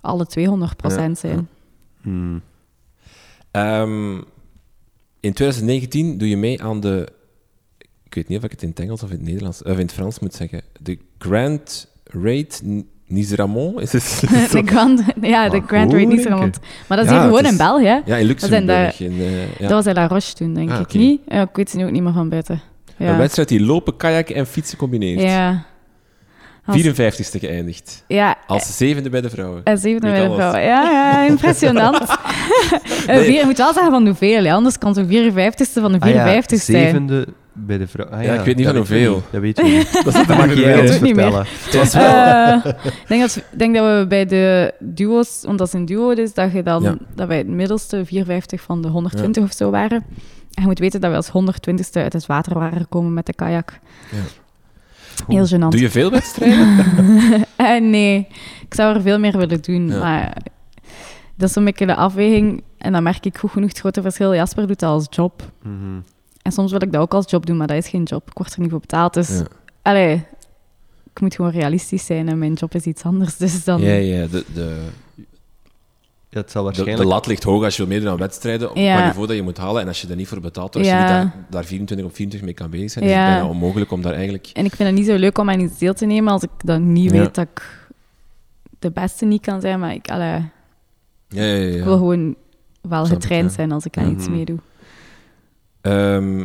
alle 0.00 0.26
200% 1.08 1.10
zijn. 1.12 1.48
Hmm. 2.00 2.42
Ehm, 3.50 4.14
in 5.20 5.32
2019 5.32 6.18
doe 6.18 6.28
je 6.28 6.36
mee 6.36 6.62
aan 6.62 6.80
de... 6.80 7.08
Ik 8.04 8.14
weet 8.14 8.28
niet 8.28 8.38
of 8.38 8.44
ik 8.44 8.50
het 8.50 8.62
in 8.62 8.68
het 8.68 8.80
Engels 8.80 9.02
of 9.02 9.10
in 9.10 9.16
het 9.16 9.26
Nederlands... 9.26 9.62
Of 9.62 9.72
in 9.72 9.78
het 9.78 9.92
Frans 9.92 10.18
moet 10.18 10.34
zeggen. 10.34 10.62
De 10.80 10.98
Grand 11.18 11.88
Raid 12.04 12.62
N- 13.12 13.14
Nice-Ramon? 13.14 13.80
Is 13.80 13.92
het... 13.92 14.20
de 14.52 14.62
Grand, 14.64 15.02
ja, 15.20 15.48
de 15.48 15.62
Grand 15.66 15.92
Raid 15.92 16.58
Maar 16.88 16.96
dat 16.98 17.06
is 17.06 17.12
Ja, 17.12 17.12
hier 17.18 17.20
gewoon 17.26 17.44
is- 17.44 17.50
in 17.50 17.56
België. 17.56 18.02
Ja, 18.04 18.16
in 18.16 18.26
Luxemburg. 18.26 18.90
Dat 18.96 19.00
in, 19.08 19.20
eh, 19.20 19.42
ja. 19.42 19.48
Dat 19.58 19.70
was 19.70 19.86
in 19.86 19.94
La 19.94 20.06
Roche 20.06 20.34
toen, 20.34 20.54
denk 20.54 20.70
Ah, 20.70 20.80
ik 20.80 20.92
niet. 20.92 21.20
Ja, 21.28 21.40
ik 21.42 21.48
weet 21.56 21.70
het 21.70 21.78
nu 21.80 21.84
ook 21.86 21.90
niet 21.92 22.02
meer 22.02 22.12
van 22.12 22.28
buiten. 22.28 22.60
Een 22.98 23.16
wedstrijd 23.16 23.48
die 23.48 23.60
lopen, 23.64 23.96
kajakken 23.96 24.34
en 24.34 24.46
fietsen 24.46 24.78
combineert. 24.78 25.20
ja. 25.20 25.64
Als- 26.66 26.76
54ste 26.82 27.38
geëindigd. 27.38 28.04
ja, 28.08 28.36
Als 28.46 28.76
zevende 28.76 29.10
bij 29.10 29.20
de 29.20 29.30
vrouwen. 29.30 29.60
En 29.64 29.78
zevende 29.78 30.10
bij 30.10 30.20
de 30.20 30.26
alles. 30.26 30.36
vrouw. 30.36 30.52
Ja, 30.56 30.82
ja, 30.90 31.22
impressionant. 31.26 31.98
Eh, 33.06 33.16
Nee. 33.16 33.24
vier- 33.24 33.38
je 33.38 33.44
moet 33.44 33.56
wel 33.58 33.72
zeggen 33.72 33.92
van 33.92 34.06
hoeveel, 34.06 34.44
hè, 34.44 34.52
anders 34.52 34.78
kan 34.78 34.94
zo'n 34.94 35.06
54ste 35.06 35.80
van 35.80 35.92
de 35.92 35.98
Ah 36.00 36.08
ja, 36.08 36.24
54 36.24 36.62
zijn. 36.62 36.84
zevende 36.84 37.26
bij 37.52 37.78
de 37.78 37.86
vrouw. 37.86 38.06
Ah 38.06 38.22
Ja, 38.24 38.34
ik 38.34 38.44
weet 38.44 38.56
niet 38.56 38.66
van 38.66 38.76
hoeveel. 38.76 39.14
niet, 39.14 39.24
Dat 39.30 39.40
weten 39.40 39.64
we 39.64 39.70
niet. 39.70 39.92
Dat 40.04 40.06
is 40.14 40.26
Dat 40.26 40.36
mag 40.36 40.54
jij 40.54 40.74
weet 40.74 40.90
ons 40.90 40.98
vertellen. 40.98 41.46
Het 41.64 41.74
was 41.74 41.94
wel... 41.94 42.14
Eh, 42.14 42.72
ik 42.84 43.08
denk 43.08 43.20
dat, 43.20 43.42
denk 43.56 43.74
dat 43.74 43.84
we 43.98 44.06
bij 44.08 44.26
de 44.26 44.74
duo's, 44.80 45.42
want 45.46 45.58
dat 45.58 45.66
is 45.66 45.72
een 45.72 45.84
duo 45.84 46.10
is, 46.10 46.34
dat, 46.34 46.52
je 46.52 46.62
dan, 46.62 46.82
Ja. 46.82 46.96
dat 47.14 47.28
wij 47.28 47.38
het 47.38 47.48
middelste 47.48 48.04
54 48.04 48.60
van 48.60 48.82
de 48.82 48.88
120 48.88 49.42
of 49.42 49.52
zo 49.52 49.70
waren. 49.70 50.04
En 50.54 50.62
je 50.62 50.66
moet 50.66 50.78
weten 50.78 51.00
dat 51.00 51.10
we 51.10 51.16
als 51.16 51.28
120ste 51.28 51.92
uit 52.02 52.12
het 52.12 52.26
water 52.26 52.54
waren 52.58 52.80
gekomen 52.80 53.14
met 53.14 53.26
de 53.26 53.34
kajak. 53.34 53.78
Heel 55.28 55.46
gênant. 55.46 55.68
Doe 55.68 55.80
je 55.80 55.90
veel 55.90 56.10
wedstrijden? 56.10 56.84
Eh, 57.56 57.80
nee, 57.80 58.26
ik 58.66 58.74
zou 58.74 58.94
er 58.94 59.02
veel 59.02 59.18
meer 59.18 59.38
willen 59.38 59.62
doen. 59.62 59.88
Ja. 59.88 59.98
Maar 59.98 60.36
dat 61.36 61.48
is 61.48 61.54
een 61.56 61.64
beetje 61.64 61.86
de 61.86 61.94
afweging. 61.94 62.62
En 62.78 62.92
dan 62.92 63.02
merk 63.02 63.26
ik 63.26 63.38
goed 63.38 63.50
genoeg 63.50 63.68
het 63.68 63.78
grote 63.78 64.02
verschil. 64.02 64.34
Jasper 64.34 64.66
doet 64.66 64.78
dat 64.80 64.90
als 64.90 65.06
job. 65.10 65.42
Mhm. 65.62 65.74
En 66.42 66.52
soms 66.52 66.70
wil 66.70 66.82
ik 66.82 66.92
dat 66.92 67.00
ook 67.00 67.14
als 67.14 67.30
job 67.30 67.46
doen, 67.46 67.56
maar 67.56 67.66
dat 67.66 67.76
is 67.76 67.88
geen 67.88 68.02
job. 68.02 68.28
Ik 68.30 68.38
word 68.38 68.54
er 68.54 68.60
niet 68.60 68.70
voor 68.70 68.80
betaald. 68.80 69.14
Dus, 69.14 69.28
Ja. 69.38 69.44
allee, 69.82 70.24
ik 71.14 71.20
moet 71.20 71.34
gewoon 71.34 71.50
realistisch 71.50 72.06
zijn 72.06 72.28
en 72.28 72.38
mijn 72.38 72.52
job 72.52 72.74
is 72.74 72.84
iets 72.84 73.02
anders. 73.02 73.36
Dus 73.42 73.64
dan... 73.64 73.80
Ja, 73.80 73.92
ja. 73.94 74.26
De, 74.26 74.44
de, 74.54 74.76
Ja, 76.28 76.40
het 76.40 76.50
zal 76.50 76.62
de, 76.64 76.70
de 76.70 76.76
waarschijnlijk... 76.76 77.10
lat 77.10 77.26
ligt 77.26 77.42
hoog 77.42 77.64
als 77.64 77.76
je 77.76 77.82
wil 77.86 77.92
meedoen 77.94 78.10
aan 78.12 78.16
wedstrijden 78.18 78.70
op 78.70 78.76
Ja. 78.76 78.96
het 78.96 79.04
niveau 79.04 79.26
dat 79.26 79.36
je 79.36 79.42
moet 79.42 79.56
halen. 79.58 79.82
En 79.82 79.88
als 79.88 80.00
je 80.00 80.06
daar 80.06 80.16
niet 80.16 80.28
voor 80.28 80.40
betaalt, 80.40 80.76
als 80.76 80.86
je 80.86 80.92
niet 80.92 81.06
daar, 81.08 81.34
daar 81.50 81.64
24 81.64 82.06
op 82.06 82.14
24 82.14 82.42
mee 82.48 82.54
kan 82.56 82.70
bezig 82.70 82.90
zijn, 82.90 83.04
is 83.04 83.10
het 83.10 83.20
bijna 83.20 83.46
onmogelijk 83.48 83.90
om 83.90 84.02
daar 84.02 84.12
eigenlijk... 84.12 84.50
En 84.52 84.64
ik 84.64 84.74
vind 84.74 84.88
het 84.88 84.98
niet 84.98 85.06
zo 85.06 85.14
leuk 85.16 85.38
om 85.38 85.50
aan 85.50 85.60
iets 85.60 85.78
deel 85.78 85.94
te 85.94 86.06
nemen 86.06 86.32
als 86.32 86.42
ik 86.42 86.50
dan 86.64 86.92
niet 86.92 87.10
Ja. 87.12 87.18
weet 87.18 87.34
dat 87.34 87.46
ik 87.52 87.86
de 88.78 88.90
beste 88.90 89.24
niet 89.24 89.40
kan 89.42 89.60
zijn. 89.60 89.80
Maar 89.80 89.92
ik, 89.94 90.10
allee, 90.10 90.28
Ja, 91.28 91.42
ja, 91.42 91.44
ja. 91.44 91.76
ik 91.76 91.84
wil 91.84 91.96
gewoon 91.96 92.34
wel 92.80 93.04
getraind 93.06 93.48
ja. 93.50 93.54
zijn 93.56 93.72
als 93.72 93.84
ik 93.84 93.96
aan 93.96 94.10
iets 94.10 94.26
Mhm. 94.26 94.36
meedoe. 94.36 94.58
Ehm, 95.82 96.44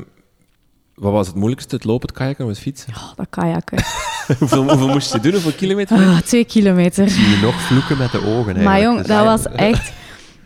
wat 0.95 1.11
was 1.11 1.27
het 1.27 1.35
moeilijkste? 1.35 1.75
Het 1.75 1.83
lopen, 1.83 2.07
het 2.07 2.17
kajakken 2.17 2.45
of 2.45 2.51
het 2.51 2.59
fietsen? 2.59 2.93
Oh, 2.95 3.11
dat 3.15 3.27
kajakken. 3.29 3.77
hoeveel, 4.39 4.63
hoeveel 4.63 4.87
moest 4.87 5.13
je 5.13 5.19
doen? 5.19 5.31
Hoeveel 5.31 5.51
kilometer? 5.51 5.97
Ah, 5.97 6.17
twee 6.17 6.45
kilometer. 6.45 7.09
Zie 7.09 7.29
je 7.29 7.39
nog 7.41 7.61
vloeken 7.61 7.97
met 7.97 8.11
de 8.11 8.17
ogen 8.17 8.31
eigenlijk. 8.31 8.63
Maar 8.65 8.81
jong, 8.81 8.97
Dus- 8.97 9.07
dat 9.07 9.25
was 9.25 9.45
echt... 9.45 9.93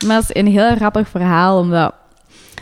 Maar 0.06 0.15
dat 0.15 0.30
is 0.30 0.36
een 0.41 0.47
heel 0.47 0.75
grappig 0.75 1.08
verhaal, 1.10 1.60
omdat... 1.60 1.93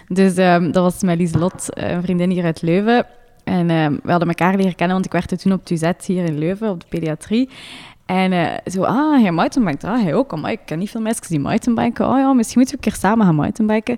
Dus 0.07 0.35
ehm, 0.35 0.71
dat 0.71 0.83
was 0.83 1.01
met 1.01 1.17
Lieselot, 1.17 1.73
eh, 1.73 1.91
een 1.91 2.01
vriendin 2.01 2.29
hier 2.29 2.43
uit 2.43 2.61
Leuven. 2.61 3.05
En 3.43 3.69
ehm, 3.69 3.93
we 4.03 4.09
hadden 4.11 4.27
elkaar 4.27 4.55
leren 4.55 4.75
kennen, 4.75 4.95
want 4.95 5.05
ik 5.05 5.11
werkte 5.11 5.37
toen 5.37 5.51
op 5.51 5.69
UZ 5.69 5.91
hier 6.05 6.25
in 6.25 6.37
Leuven, 6.37 6.69
op 6.69 6.79
de 6.79 6.85
pediatrie. 6.89 7.49
En 8.05 8.31
eh, 8.31 8.71
zo, 8.71 8.83
ah, 8.83 9.21
hij 9.21 9.31
mountainbikt. 9.31 9.83
Ah, 9.83 10.01
hij 10.01 10.13
ook. 10.13 10.39
Maar 10.39 10.51
ik 10.51 10.59
ken 10.65 10.79
niet 10.79 10.89
veel 10.89 11.01
mensen 11.01 11.25
die 11.29 11.39
mountainbiken. 11.39 12.07
Oh 12.09 12.17
ja, 12.17 12.33
misschien 12.33 12.59
moeten 12.59 12.79
we 12.79 12.85
een 12.85 12.91
keer 12.91 13.01
samen 13.01 13.25
gaan 13.25 13.35
mountainbiken. 13.35 13.97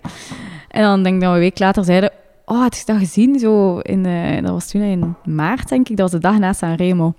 En 0.71 0.81
dan 0.81 1.03
denk 1.03 1.15
ik 1.15 1.21
dat 1.21 1.29
we 1.29 1.36
een 1.36 1.41
week 1.41 1.60
later 1.60 1.84
zeiden... 1.84 2.12
Oh, 2.45 2.60
had 2.60 2.77
je 2.77 2.84
dat 2.86 2.97
gezien? 2.97 3.39
Zo 3.39 3.79
in, 3.79 4.05
eh, 4.05 4.41
dat 4.41 4.51
was 4.51 4.67
toen 4.67 4.81
in 4.81 5.15
maart, 5.25 5.69
denk 5.69 5.89
ik. 5.89 5.97
Dat 5.97 6.12
was 6.12 6.21
de 6.21 6.27
dag 6.27 6.39
na 6.39 6.53
Sanremo. 6.53 7.13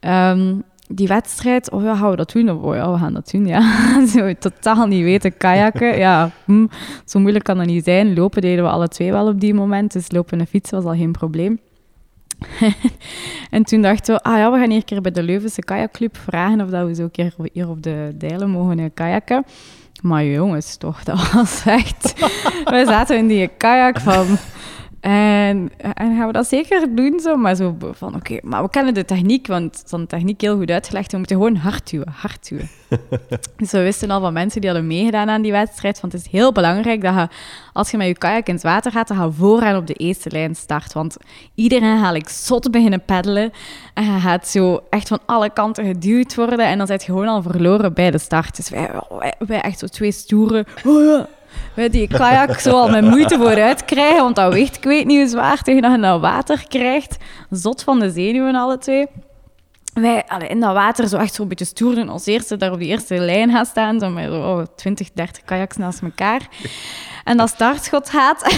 Ehm 0.00 0.54
die 0.88 1.08
wedstrijd, 1.08 1.70
oh 1.70 1.82
ja, 1.82 1.94
gaan 1.94 2.10
we 2.10 2.16
dat 2.16 2.32
doen? 2.32 2.50
Oh 2.50 2.74
ja, 2.74 2.92
we 2.92 2.98
gaan 2.98 3.12
dat 3.12 3.30
doen, 3.30 3.46
ja. 3.46 3.62
zo 4.14 4.32
totaal 4.38 4.86
niet 4.86 5.02
weten, 5.02 5.36
kajakken, 5.36 5.98
ja, 5.98 6.30
hm, 6.44 6.66
zo 7.04 7.18
moeilijk 7.18 7.44
kan 7.44 7.56
dat 7.56 7.66
niet 7.66 7.84
zijn. 7.84 8.14
Lopen 8.14 8.42
deden 8.42 8.64
we 8.64 8.70
alle 8.70 8.88
twee 8.88 9.12
wel 9.12 9.28
op 9.28 9.40
die 9.40 9.54
moment, 9.54 9.92
dus 9.92 10.12
lopen 10.12 10.40
en 10.40 10.46
fietsen 10.46 10.82
was 10.82 10.92
al 10.92 10.98
geen 10.98 11.12
probleem. 11.12 11.58
en 13.50 13.62
toen 13.62 13.82
dachten 13.82 14.14
we, 14.14 14.22
ah 14.22 14.36
ja, 14.36 14.52
we 14.52 14.58
gaan 14.58 14.68
hier 14.68 14.76
een 14.76 14.84
keer 14.84 15.00
bij 15.00 15.12
de 15.12 15.22
Leuvense 15.22 15.60
kajakclub 15.60 16.16
vragen 16.16 16.60
of 16.60 16.70
dat 16.70 16.86
we 16.86 16.94
zo 16.94 17.02
een 17.02 17.10
keer 17.10 17.34
hier 17.52 17.68
op 17.68 17.82
de 17.82 18.14
Dijlen 18.14 18.50
mogen 18.50 18.94
kajakken. 18.94 19.44
Maar 20.02 20.24
jongens, 20.24 20.76
toch, 20.76 21.04
dat 21.04 21.32
was 21.32 21.62
echt... 21.64 22.14
we 22.74 22.84
zaten 22.86 23.16
in 23.16 23.26
die 23.26 23.48
kajak 23.48 24.00
van 24.00 24.26
en, 25.06 25.70
en 25.94 26.16
gaan 26.16 26.26
we 26.26 26.32
dat 26.32 26.46
zeker 26.46 26.94
doen 26.94 27.20
zo, 27.20 27.36
maar 27.36 27.54
zo 27.54 27.76
van 27.92 28.14
oké, 28.14 28.38
maar 28.42 28.62
we 28.62 28.70
kennen 28.70 28.94
de 28.94 29.04
techniek, 29.04 29.46
want 29.46 29.78
het 29.78 29.90
de 29.90 30.06
techniek 30.06 30.40
heel 30.40 30.56
goed 30.56 30.70
uitgelegd. 30.70 31.12
We 31.12 31.18
moeten 31.18 31.36
gewoon 31.36 31.56
hard 31.56 31.90
duwen, 31.90 32.08
hard 32.16 32.48
duwen. 32.48 32.68
dus 33.56 33.70
we 33.70 33.82
wisten 33.82 34.10
al 34.10 34.20
van 34.20 34.32
mensen 34.32 34.60
die 34.60 34.70
hadden 34.70 34.88
meegedaan 34.88 35.28
aan 35.28 35.42
die 35.42 35.52
wedstrijd, 35.52 36.00
want 36.00 36.12
het 36.12 36.22
is 36.22 36.30
heel 36.30 36.52
belangrijk 36.52 37.02
dat 37.02 37.14
je, 37.14 37.28
als 37.72 37.90
je 37.90 37.96
met 37.96 38.06
je 38.06 38.18
kajak 38.18 38.46
in 38.46 38.54
het 38.54 38.62
water 38.62 38.92
gaat, 38.92 39.08
dan 39.08 39.16
ga 39.16 39.24
je 39.24 39.32
vooraan 39.32 39.76
op 39.76 39.86
de 39.86 39.94
eerste 39.94 40.30
lijn 40.30 40.54
start. 40.54 40.92
Want 40.92 41.16
iedereen 41.54 41.98
gaat 41.98 42.14
ik 42.14 42.28
zot 42.28 42.70
beginnen 42.70 43.04
peddelen 43.04 43.52
en 43.94 44.04
je 44.04 44.20
gaat 44.20 44.48
zo 44.48 44.80
echt 44.90 45.08
van 45.08 45.18
alle 45.26 45.50
kanten 45.50 45.84
geduwd 45.84 46.34
worden 46.34 46.58
en 46.58 46.78
dan 46.78 46.86
zit 46.86 47.04
je 47.04 47.12
gewoon 47.12 47.28
al 47.28 47.42
verloren 47.42 47.92
bij 47.92 48.10
de 48.10 48.18
start. 48.18 48.56
Dus 48.56 48.68
wij, 48.68 48.90
wij, 49.38 49.60
echt 49.60 49.78
zo 49.78 49.86
twee 49.86 50.12
stoere 50.12 50.66
wij 51.74 51.88
die 51.88 52.08
kajak 52.08 52.58
zo 52.58 52.70
al 52.70 52.88
met 52.88 53.04
moeite 53.04 53.36
vooruit 53.36 53.84
krijgen, 53.84 54.22
want 54.22 54.36
dat 54.36 54.52
weegt 54.52 54.76
ik 54.76 54.84
weet 54.84 55.06
niet 55.06 55.18
hoe 55.18 55.28
zwaar 55.28 55.62
tegen 55.62 55.82
dat 55.82 55.90
je 55.90 55.96
naar 55.96 56.20
water 56.20 56.64
krijgt. 56.68 57.16
Zot 57.50 57.82
van 57.82 57.98
de 57.98 58.10
zenuwen 58.10 58.54
alle 58.54 58.78
twee. 58.78 59.06
Wij 59.94 60.24
allee, 60.26 60.48
in 60.48 60.60
dat 60.60 60.72
water 60.72 61.08
zo 61.08 61.16
echt 61.16 61.34
zo'n 61.34 61.48
beetje 61.48 61.64
stoer 61.64 61.94
doen 61.94 62.08
als 62.08 62.26
eerste 62.26 62.56
daar 62.56 62.72
op 62.72 62.78
die 62.78 62.88
eerste 62.88 63.18
lijn 63.18 63.50
gaan 63.50 63.66
staan, 63.66 64.00
zo 64.00 64.10
met 64.10 64.30
oh, 64.30 64.62
20, 64.76 65.08
30 65.12 65.44
kajaks 65.44 65.76
naast 65.76 66.02
elkaar. 66.02 66.40
En 67.24 67.36
dat 67.36 67.48
startschot 67.48 68.10
gaat... 68.10 68.42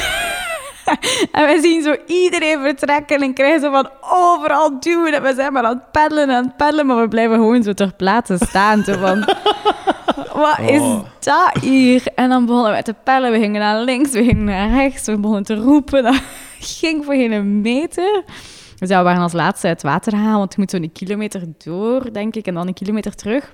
en 1.32 1.46
we 1.46 1.58
zien 1.62 1.82
zo 1.82 1.96
iedereen 2.06 2.61
vertrekken 2.61 3.20
en 3.20 3.34
krijgen 3.34 3.61
zo 3.61 3.70
van 3.70 3.90
overal 4.00 4.80
duwen. 4.80 5.14
En 5.14 5.22
we 5.22 5.34
zijn 5.34 5.52
maar 5.52 5.64
aan 5.64 5.74
het 5.74 5.90
peddelen 5.90 6.28
en 6.28 6.34
aan 6.34 6.44
het 6.44 6.56
peddelen, 6.56 6.87
maar 6.87 7.00
we 7.00 7.08
blijven 7.08 7.37
gewoon 7.37 7.62
zo 7.62 7.72
ter 7.72 7.94
plaatse 7.94 8.37
staan. 8.46 8.84
Zo 8.84 8.98
van, 8.98 9.28
wat 10.35 10.59
is 10.59 10.81
oh. 10.81 11.00
dat 11.20 11.62
hier? 11.62 12.02
En 12.14 12.28
dan 12.28 12.46
begonnen 12.46 12.74
we 12.74 12.83
te 12.83 12.94
pellen. 13.04 13.33
We 13.33 13.38
gingen 13.38 13.61
naar 13.61 13.83
links, 13.83 14.11
we 14.11 14.24
gingen 14.24 14.44
naar 14.44 14.70
rechts. 14.70 15.07
We 15.07 15.16
begonnen 15.16 15.44
te 15.44 15.54
roepen. 15.54 16.02
Dat 16.02 16.20
ging 16.78 17.04
voor 17.04 17.14
geen 17.14 17.61
meter. 17.61 18.22
Dus 18.78 18.88
ja, 18.88 18.98
we 18.98 19.04
waren 19.04 19.22
als 19.22 19.33
laatste 19.33 19.66
uit 19.66 19.83
het 19.83 19.90
water 19.90 20.12
gaan, 20.12 20.38
want 20.38 20.52
je 20.54 20.61
moet 20.61 20.70
zo'n 20.70 20.92
kilometer 20.92 21.42
door, 21.64 22.12
denk 22.12 22.37
ik, 22.37 22.46
en 22.46 22.54
dan 22.54 22.66
een 22.66 22.74
kilometer 22.74 23.14
terug. 23.14 23.52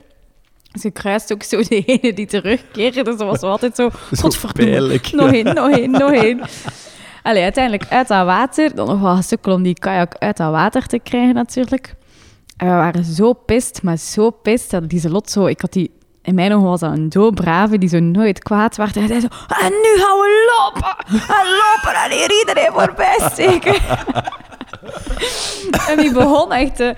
Dus 0.72 0.82
je 0.82 0.90
kruist 0.90 1.32
ook 1.32 1.42
zo 1.42 1.62
de 1.62 1.84
ene 1.84 2.12
die 2.12 2.26
terugkeerde. 2.26 3.02
Dus 3.02 3.16
dat 3.16 3.28
was 3.28 3.40
altijd 3.40 3.76
zo... 3.76 3.90
Godverdomme, 4.20 5.00
nog 5.12 5.32
één, 5.32 5.54
nog 5.54 5.70
één, 5.70 5.90
nog 5.90 6.12
één. 6.12 6.40
Allee, 7.22 7.42
uiteindelijk 7.42 7.86
uit 7.88 8.08
dat 8.08 8.24
water. 8.24 8.74
Dan 8.74 8.86
nog 8.86 9.00
wel 9.00 9.22
sukkel 9.22 9.52
om 9.52 9.62
die 9.62 9.78
kajak 9.78 10.14
uit 10.18 10.36
dat 10.36 10.50
water 10.50 10.86
te 10.86 10.98
krijgen, 10.98 11.34
natuurlijk. 11.34 11.94
En 12.56 12.66
we 12.66 12.72
waren 12.72 13.04
zo 13.04 13.32
pist, 13.32 13.82
maar 13.82 13.98
zo 13.98 14.30
pist, 14.30 14.70
dat 14.70 14.88
die 14.88 15.10
lot 15.10 15.30
zo... 15.30 15.46
Ik 15.46 15.60
had 15.60 15.72
die 15.72 15.90
in 16.24 16.34
mijn 16.34 16.52
ogen 16.52 16.68
was 16.68 16.80
dat 16.80 16.92
een 16.92 17.08
doodbrave 17.08 17.78
die 17.78 17.88
zo 17.88 17.98
nooit 17.98 18.38
kwaad 18.38 18.76
werd. 18.76 18.96
En 18.96 19.00
hij 19.00 19.08
zei 19.08 19.20
zo, 19.20 19.28
en 19.64 19.70
nu 19.70 20.02
gaan 20.02 20.18
we 20.18 20.58
lopen. 20.58 20.96
En 21.08 21.46
lopen 21.46 22.02
en 22.04 22.10
hier 22.10 22.38
iedereen 22.38 22.72
voorbij 22.72 23.18
steken. 23.32 23.74
en 25.88 25.98
die 25.98 26.12
begon 26.12 26.52
echt 26.52 26.76
te, 26.76 26.94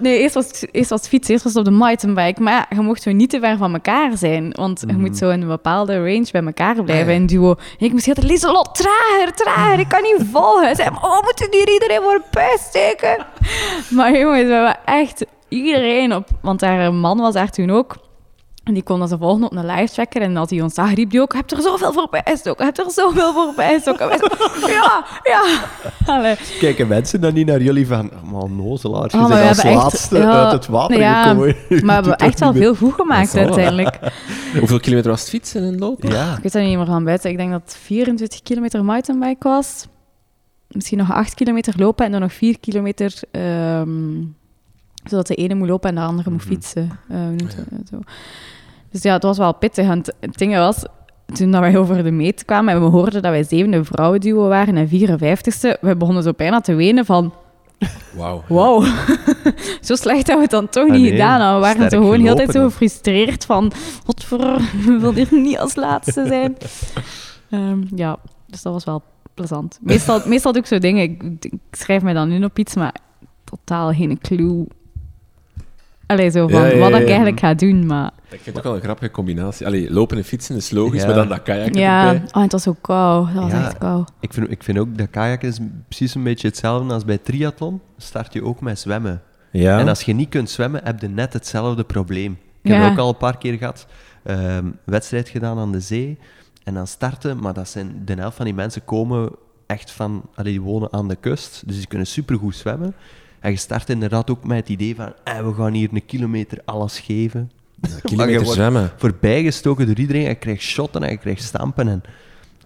nee, 0.00 0.18
eerst 0.18 0.34
was, 0.34 0.64
eerst 0.70 0.90
was 0.90 1.08
fietsen, 1.08 1.32
eerst 1.32 1.44
was 1.44 1.54
het 1.54 1.66
op 1.66 1.72
de 1.72 1.78
mountainbike. 1.78 2.42
Maar 2.42 2.52
ja, 2.52 2.76
je 2.76 2.82
mocht 2.82 3.02
zo 3.02 3.12
niet 3.12 3.30
te 3.30 3.40
ver 3.40 3.56
van 3.56 3.72
elkaar 3.72 4.16
zijn. 4.16 4.50
Want 4.50 4.84
je 4.86 4.92
moet 4.92 5.08
mhm. 5.08 5.18
zo 5.18 5.30
in 5.30 5.42
een 5.42 5.48
bepaalde 5.48 5.96
range 5.96 6.28
bij 6.32 6.44
elkaar 6.44 6.82
blijven 6.82 7.12
ah, 7.12 7.14
in 7.14 7.26
duo. 7.26 7.50
En 7.50 7.86
ik 7.86 7.92
moest 7.92 8.04
heel 8.04 8.14
Lieselot, 8.20 8.74
trager, 8.74 9.34
trager, 9.34 9.78
ik 9.78 9.88
kan 9.88 10.02
niet 10.02 10.26
volgen. 10.32 10.64
Hij 10.64 10.74
zei, 10.74 10.88
oh, 10.88 11.22
moeten 11.22 11.48
hier 11.50 11.68
iedereen 11.68 12.02
voorbij 12.02 12.56
steken? 12.60 13.26
maar 13.96 14.18
jongens, 14.18 14.42
we 14.42 14.52
hebben 14.52 14.78
echt 14.84 15.26
iedereen 15.48 16.14
op... 16.14 16.28
Want 16.40 16.60
daar 16.60 16.94
man 16.94 17.18
was 17.18 17.34
daar 17.34 17.50
toen 17.50 17.70
ook 17.70 17.96
en 18.64 18.74
die 18.74 18.82
kon 18.82 18.98
dan 18.98 19.08
ze 19.08 19.18
volgen 19.18 19.44
op 19.44 19.56
een 19.56 19.66
live 19.66 19.92
tracker. 19.92 20.22
En 20.22 20.36
als 20.36 20.50
hij 20.50 20.60
ons 20.60 20.74
zag, 20.74 20.94
riep 20.94 21.10
hij 21.10 21.20
ook: 21.20 21.34
Heb 21.34 21.50
er 21.50 21.62
zoveel 21.62 21.92
voorbij 21.92 22.22
gestoken? 22.24 22.64
Heb 22.64 22.78
er 22.78 22.90
zoveel 22.90 23.32
voorbij 23.32 23.74
gestoken? 23.74 24.08
ja, 24.66 25.04
ja. 26.06 26.36
Kijken 26.58 26.86
mensen 26.86 27.20
dan 27.20 27.34
niet 27.34 27.46
naar 27.46 27.62
jullie 27.62 27.86
van: 27.86 28.10
Man, 28.24 28.56
nozelaar, 28.56 29.08
je 29.10 29.16
oh, 29.16 29.48
als 29.48 29.62
laatste 29.64 30.26
uit 30.26 30.52
het 30.52 30.66
water 30.66 30.96
gekomen. 30.96 31.56
Maar 31.68 32.02
we 32.02 32.08
hebben 32.08 32.16
echt 32.16 32.40
wel 32.40 32.52
veel 32.52 32.74
goed 32.74 32.92
gemaakt 32.92 33.36
uiteindelijk. 33.36 33.98
Hoeveel 34.58 34.80
kilometer 34.80 35.10
was 35.10 35.20
het 35.20 35.28
fietsen 35.28 35.62
en 35.62 35.78
lopen? 35.78 36.10
Ja. 36.10 36.36
Ik 36.36 36.42
weet 36.42 36.54
er 36.54 36.62
niet 36.62 36.76
meer 36.76 36.86
van 36.86 37.04
buiten. 37.04 37.30
Ik 37.30 37.36
denk 37.36 37.50
dat 37.50 37.62
het 37.62 37.76
24 37.76 38.42
kilometer 38.42 38.84
mountainbike 38.84 39.48
was. 39.48 39.86
Misschien 40.68 40.98
nog 40.98 41.12
8 41.12 41.34
kilometer 41.34 41.74
lopen 41.76 42.04
en 42.04 42.12
dan 42.12 42.20
nog 42.20 42.32
4 42.32 42.58
kilometer. 42.58 43.20
Um, 43.30 44.36
zodat 45.04 45.26
de 45.26 45.34
ene 45.34 45.54
moet 45.54 45.68
lopen 45.68 45.88
en 45.88 45.94
de 45.94 46.00
andere 46.00 46.30
moet 46.30 46.44
mhm. 46.44 46.48
fietsen. 46.48 46.98
Uh, 47.10 47.48
zo. 47.90 48.00
Dus 48.90 49.02
ja, 49.02 49.12
het 49.12 49.22
was 49.22 49.38
wel 49.38 49.54
pittig. 49.54 49.88
En 49.88 50.02
het 50.20 50.38
ding 50.38 50.56
was, 50.56 50.84
toen 51.32 51.50
dat 51.50 51.60
wij 51.60 51.76
over 51.76 52.02
de 52.02 52.10
meet 52.10 52.44
kwamen 52.44 52.74
en 52.74 52.80
we 52.80 52.86
hoorden 52.86 53.22
dat 53.22 53.30
wij 53.30 53.42
zevende 53.42 53.84
vrouwenduo 53.84 54.48
waren 54.48 54.76
en 54.76 54.88
54ste, 54.88 55.80
we 55.80 55.96
begonnen 55.96 56.22
zo 56.22 56.32
bijna 56.36 56.60
te 56.60 56.74
wenen 56.74 57.04
van... 57.04 57.32
Wauw. 58.16 58.42
Wow. 58.48 58.84
zo 59.80 59.94
slecht 59.94 60.26
dat 60.26 60.36
we 60.36 60.42
het 60.42 60.50
dan 60.50 60.68
toch 60.68 60.88
niet 60.88 61.08
gedaan 61.08 61.40
hadden. 61.40 61.60
We 61.60 61.78
waren 61.78 61.90
gewoon 61.90 62.20
heel 62.20 62.34
tijd 62.34 62.50
zo 62.50 62.64
gefrustreerd 62.64 63.44
van... 63.44 63.72
Wat 64.04 64.24
voor... 64.24 64.38
We 64.86 64.98
wilden 65.00 65.26
hier 65.28 65.40
niet 65.40 65.58
als 65.58 65.74
laatste 65.74 66.26
zijn. 66.26 66.56
um, 67.50 67.88
ja, 67.94 68.16
dus 68.46 68.62
dat 68.62 68.72
was 68.72 68.84
wel 68.84 69.02
plezant. 69.34 69.78
Meestal, 69.82 70.20
meestal 70.24 70.52
doe 70.52 70.60
ik 70.60 70.68
zo 70.68 70.78
dingen. 70.78 71.02
Ik, 71.02 71.22
ik 71.40 71.60
schrijf 71.70 72.02
mij 72.02 72.12
dan 72.12 72.28
nu 72.28 72.44
op 72.44 72.58
iets, 72.58 72.74
maar 72.74 72.94
totaal 73.44 73.92
geen 73.92 74.18
clue 74.18 74.66
Allee, 76.06 76.30
zo 76.30 76.48
van 76.48 76.78
wat 76.78 76.94
ik 76.94 77.06
eigenlijk 77.06 77.40
ga 77.40 77.54
doen, 77.54 77.86
maar... 77.86 78.10
Ik 78.30 78.40
vind 78.40 78.46
het 78.46 78.56
ook 78.56 78.62
wel 78.62 78.74
een 78.74 78.80
grappige 78.80 79.10
combinatie. 79.10 79.66
Allee, 79.66 79.92
lopen 79.92 80.16
en 80.16 80.24
fietsen 80.24 80.56
is 80.56 80.70
logisch, 80.70 81.06
maar 81.06 81.14
dan 81.14 81.28
dat 81.28 81.42
kajakken 81.42 81.80
Ja, 81.80 82.12
oh, 82.12 82.42
het 82.42 82.52
was 82.52 82.62
zo 82.62 82.76
koud. 82.80 83.34
Dat 83.34 83.42
was 83.42 83.52
echt 83.52 83.78
koud. 83.78 84.12
Ik 84.20 84.32
vind, 84.32 84.50
ik 84.50 84.62
vind 84.62 84.78
ook 84.78 84.98
dat 84.98 85.10
kajakken 85.10 85.48
is 85.48 85.58
precies 85.88 86.14
een 86.14 86.22
beetje 86.22 86.48
hetzelfde 86.48 86.92
als 86.92 87.04
bij 87.04 87.18
triathlon. 87.18 87.80
Start 87.96 88.32
je 88.32 88.44
ook 88.44 88.60
met 88.60 88.78
zwemmen. 88.78 89.22
Ja. 89.50 89.78
En 89.78 89.88
als 89.88 90.02
je 90.02 90.12
niet 90.12 90.28
kunt 90.28 90.50
zwemmen, 90.50 90.80
heb 90.84 91.00
je 91.00 91.08
net 91.08 91.32
hetzelfde 91.32 91.84
probleem. 91.84 92.38
Ik 92.62 92.70
heb 92.70 92.82
het 92.82 92.90
ook 92.90 92.98
al 92.98 93.08
een 93.08 93.16
paar 93.16 93.38
keer 93.38 93.56
gehad. 93.58 93.86
Um, 94.24 94.78
wedstrijd 94.84 95.28
gedaan 95.28 95.58
aan 95.58 95.72
de 95.72 95.80
zee. 95.80 96.18
En 96.64 96.74
dan 96.74 96.86
starten, 96.86 97.38
maar 97.40 97.52
dat 97.52 97.68
zijn, 97.68 98.02
de 98.04 98.14
helft 98.14 98.36
van 98.36 98.44
die 98.44 98.54
mensen 98.54 98.84
komen 98.84 99.30
echt 99.66 99.90
van... 99.90 100.22
Allee, 100.34 100.52
die 100.52 100.60
wonen 100.60 100.92
aan 100.92 101.08
de 101.08 101.16
kust, 101.16 101.62
dus 101.66 101.76
die 101.76 101.86
kunnen 101.86 102.06
supergoed 102.06 102.56
zwemmen. 102.56 102.94
En 103.42 103.50
je 103.50 103.56
start 103.56 103.90
inderdaad 103.90 104.30
ook 104.30 104.44
met 104.44 104.56
het 104.56 104.68
idee 104.68 104.94
van, 104.94 105.12
eh, 105.24 105.40
we 105.40 105.54
gaan 105.54 105.72
hier 105.72 105.88
een 105.92 106.06
kilometer 106.06 106.58
alles 106.64 106.98
geven. 106.98 107.50
Een 107.80 108.00
kilometer 108.10 108.46
zwemmen. 108.46 108.90
Voorbijgestoken 108.96 109.86
door 109.86 109.98
iedereen. 109.98 110.22
Je 110.22 110.34
krijgt 110.34 110.62
shotten 110.62 111.02
en 111.02 111.10
je 111.10 111.16
krijgt 111.16 111.42
stampen. 111.42 111.88
En 111.88 112.02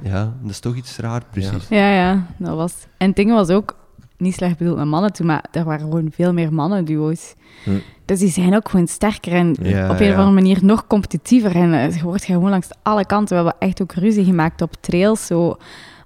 ja, 0.02 0.32
dat 0.40 0.50
is 0.50 0.60
toch 0.60 0.76
iets 0.76 0.98
raar, 0.98 1.22
precies. 1.30 1.68
Ja, 1.68 1.92
ja, 1.92 2.26
dat 2.36 2.56
was... 2.56 2.74
En 2.96 3.06
het 3.06 3.16
ding 3.16 3.32
was 3.32 3.48
ook, 3.48 3.76
niet 4.16 4.34
slecht 4.34 4.58
bedoeld 4.58 4.76
met 4.76 4.86
mannen 4.86 5.12
toen, 5.12 5.26
maar 5.26 5.44
er 5.52 5.64
waren 5.64 5.80
gewoon 5.80 6.10
veel 6.12 6.32
meer 6.32 6.52
mannen-duo's. 6.52 7.34
Hm. 7.64 7.70
Dus 8.04 8.18
die 8.18 8.30
zijn 8.30 8.54
ook 8.54 8.68
gewoon 8.68 8.86
sterker 8.86 9.32
en 9.32 9.50
op 9.50 10.00
een 10.00 10.10
of 10.10 10.16
andere 10.16 10.30
manier 10.30 10.58
nog 10.62 10.86
competitiever. 10.86 11.54
En 11.56 11.72
uh, 11.72 11.96
je 11.96 12.02
wordt 12.02 12.24
gewoon 12.24 12.50
langs 12.50 12.68
alle 12.82 13.06
kanten. 13.06 13.36
We 13.36 13.42
hebben 13.42 13.68
echt 13.68 13.82
ook 13.82 13.92
ruzie 13.92 14.24
gemaakt 14.24 14.62
op 14.62 14.72
trails, 14.80 15.26
zo 15.26 15.56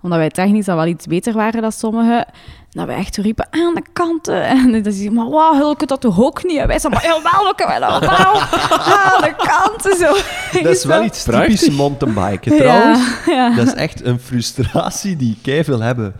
omdat 0.02 0.18
wij 0.18 0.28
technisch 0.28 0.68
al 0.68 0.76
wel 0.76 0.86
iets 0.86 1.06
beter 1.06 1.32
waren 1.32 1.62
dan 1.62 1.72
sommigen. 1.72 2.26
Dat 2.70 2.86
we 2.86 2.92
echt 2.92 3.16
riepen 3.16 3.46
aan 3.50 3.74
de 3.74 3.82
kanten. 3.92 4.42
En 4.48 4.82
dan 4.82 4.94
je, 4.94 5.10
maar 5.10 5.30
wauw, 5.30 5.54
Hulke, 5.54 5.86
dat 5.86 6.00
toch 6.00 6.20
ook 6.20 6.44
niet? 6.44 6.58
En 6.58 6.66
wij 6.66 6.78
zeiden, 6.78 7.02
maar 7.02 7.10
jawel, 7.10 7.48
we 7.48 7.52
kunnen 7.56 7.80
wel 7.80 8.00
aan 8.96 9.22
de 9.22 9.34
kanten. 9.36 9.96
Zo. 9.96 10.16
Dat 10.62 10.76
is 10.76 10.84
wel 10.84 11.04
iets 11.04 11.24
typisch 11.24 11.70
mountainbiken 11.70 12.56
trouwens. 12.56 13.00
Ja, 13.26 13.54
Dat 13.56 13.66
is 13.66 13.74
echt 13.74 14.04
een 14.04 14.18
frustratie 14.18 15.16
die 15.16 15.38
kei 15.42 15.64
veel 15.64 15.80
hebben. 15.80 16.14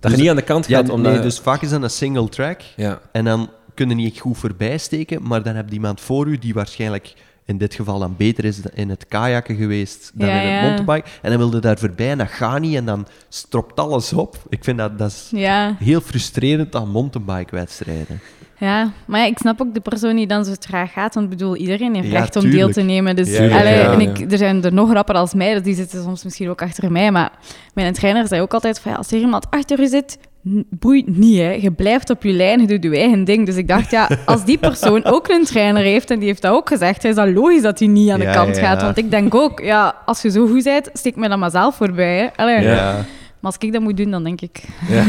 Dat 0.00 0.10
je 0.10 0.16
niet 0.16 0.30
aan 0.30 0.36
de 0.36 0.42
kant 0.42 0.66
gaat. 0.66 0.86
Ja, 0.86 0.92
omdat... 0.92 1.12
nee, 1.12 1.22
dus 1.22 1.38
vaak 1.38 1.62
is 1.62 1.70
dat 1.70 1.82
een 1.82 1.90
single 1.90 2.28
track. 2.28 2.60
Ja. 2.76 3.00
En 3.12 3.24
dan 3.24 3.50
kunnen 3.74 3.96
niet 3.96 4.18
goed 4.18 4.38
voorbij 4.38 4.78
steken, 4.78 5.22
maar 5.22 5.42
dan 5.42 5.54
heb 5.54 5.68
je 5.68 5.74
iemand 5.74 6.00
voor 6.00 6.26
u 6.26 6.38
die 6.38 6.54
waarschijnlijk 6.54 7.14
in 7.46 7.58
dit 7.58 7.74
geval 7.74 7.98
dan 7.98 8.14
beter 8.16 8.44
is 8.44 8.60
in 8.74 8.90
het 8.90 9.06
kajakken 9.06 9.56
geweest 9.56 10.10
dan 10.14 10.28
in 10.28 10.34
het 10.34 10.62
mountainbike. 10.62 11.08
En 11.22 11.30
dan 11.30 11.38
wilde 11.38 11.60
daar 11.60 11.78
voorbij 11.78 12.10
en 12.10 12.18
dat 12.18 12.30
gaat 12.30 12.60
niet 12.60 12.76
en 12.76 12.84
dan 12.84 13.06
stropt 13.28 13.80
alles 13.80 14.12
op. 14.12 14.36
Ik 14.48 14.64
vind 14.64 14.78
dat, 14.78 14.98
dat 14.98 15.10
is 15.10 15.32
heel 15.78 16.00
frustrerend 16.00 16.74
aan 16.74 16.90
mountainbike-wedstrijden. 16.90 18.20
Ja, 18.58 18.92
maar 19.04 19.20
ja, 19.20 19.26
ik 19.26 19.38
snap 19.38 19.60
ook 19.60 19.74
de 19.74 19.80
persoon 19.80 20.16
die 20.16 20.26
dan 20.26 20.44
zo 20.44 20.54
traag 20.54 20.92
gaat. 20.92 21.14
Want 21.14 21.26
ik 21.26 21.38
bedoel, 21.38 21.56
iedereen 21.56 21.94
heeft 21.94 22.08
Ja, 22.08 22.18
recht 22.18 22.36
om 22.36 22.50
deel 22.50 22.68
te 22.68 22.80
nemen. 22.80 23.16
Dus, 23.16 23.36
Ja, 23.36 23.58
allee, 23.58 23.74
ja, 23.74 23.92
en 23.92 24.00
ik, 24.00 24.32
er 24.32 24.38
zijn 24.38 24.64
er 24.64 24.72
nog 24.72 24.92
rapper 24.92 25.14
als 25.14 25.34
mij, 25.34 25.54
dus 25.54 25.62
die 25.62 25.74
zitten 25.74 26.02
soms 26.02 26.24
misschien 26.24 26.48
ook 26.48 26.62
achter 26.62 26.92
mij. 26.92 27.10
Maar 27.10 27.32
mijn 27.74 27.92
trainer 27.92 28.28
zei 28.28 28.40
ook 28.40 28.54
altijd 28.54 28.80
van, 28.80 28.90
ja, 28.92 28.96
als 28.96 29.10
er 29.10 29.18
iemand 29.18 29.50
achter 29.50 29.80
u 29.80 29.86
zit, 29.86 30.18
boeit 30.70 31.16
niet, 31.16 31.38
hè. 31.38 31.50
Je 31.52 31.70
blijft 31.72 32.10
op 32.10 32.22
je 32.22 32.32
lijn, 32.32 32.60
je 32.60 32.66
doet 32.66 32.82
je 32.92 32.98
eigen 32.98 33.24
ding. 33.24 33.46
Dus 33.46 33.56
ik 33.56 33.68
dacht, 33.68 33.90
ja, 33.90 34.08
als 34.26 34.44
die 34.44 34.58
persoon 34.58 35.04
ook 35.04 35.28
een 35.28 35.44
trainer 35.44 35.82
heeft, 35.82 36.10
en 36.10 36.18
die 36.18 36.28
heeft 36.28 36.42
dat 36.42 36.52
ook 36.52 36.68
gezegd, 36.68 37.04
is 37.04 37.14
dat 37.14 37.28
logisch 37.28 37.62
dat 37.62 37.78
hij 37.78 37.88
niet 37.88 38.10
aan 38.10 38.18
de 38.18 38.24
Ja, 38.24 38.32
kant 38.32 38.56
ja, 38.56 38.62
gaat. 38.62 38.78
ja. 38.80 38.84
Want 38.84 38.98
ik 38.98 39.10
denk 39.10 39.34
ook, 39.34 39.60
ja, 39.60 39.96
als 40.06 40.22
je 40.22 40.30
zo 40.30 40.46
goed 40.46 40.62
bent, 40.64 40.90
steek 40.92 41.16
me 41.16 41.28
dan 41.28 41.38
maar 41.38 41.50
zelf 41.50 41.76
voorbij, 41.76 42.18
hè. 42.18 42.26
Allee, 42.42 42.60
Ja. 42.62 43.04
Maar 43.40 43.54
als 43.54 43.56
ik 43.64 43.72
dat 43.72 43.82
moet 43.82 43.96
doen, 43.96 44.10
dan 44.10 44.24
denk 44.24 44.40
ik, 44.40 44.62
Ja, 44.88 45.08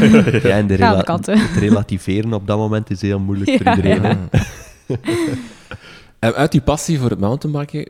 en 0.58 0.66
de 0.66 0.74
rela- 0.74 1.04
het 1.20 1.30
relativeren 1.58 2.32
op 2.32 2.46
dat 2.46 2.58
moment 2.58 2.90
is 2.90 3.02
heel 3.02 3.18
moeilijk 3.18 3.50
voor 3.50 3.66
Ja. 3.66 3.76
iedereen. 3.76 4.02
hè. 4.02 4.14
En 6.18 6.34
uit 6.34 6.52
die 6.52 6.60
passie 6.60 6.98
voor 6.98 7.10
het 7.10 7.20
mountainbiken, 7.20 7.88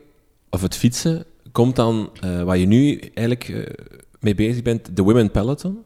of 0.49 0.61
het 0.61 0.75
fietsen, 0.75 1.23
komt 1.51 1.75
dan, 1.75 2.09
eh 2.21 2.43
waar 2.43 2.57
je 2.57 2.65
nu 2.65 2.99
eigenlijk 3.13 3.49
eh, 3.49 3.73
mee 4.19 4.35
bezig 4.35 4.61
bent, 4.61 4.89
de 4.95 5.01
Women 5.01 5.31
Peloton. 5.31 5.77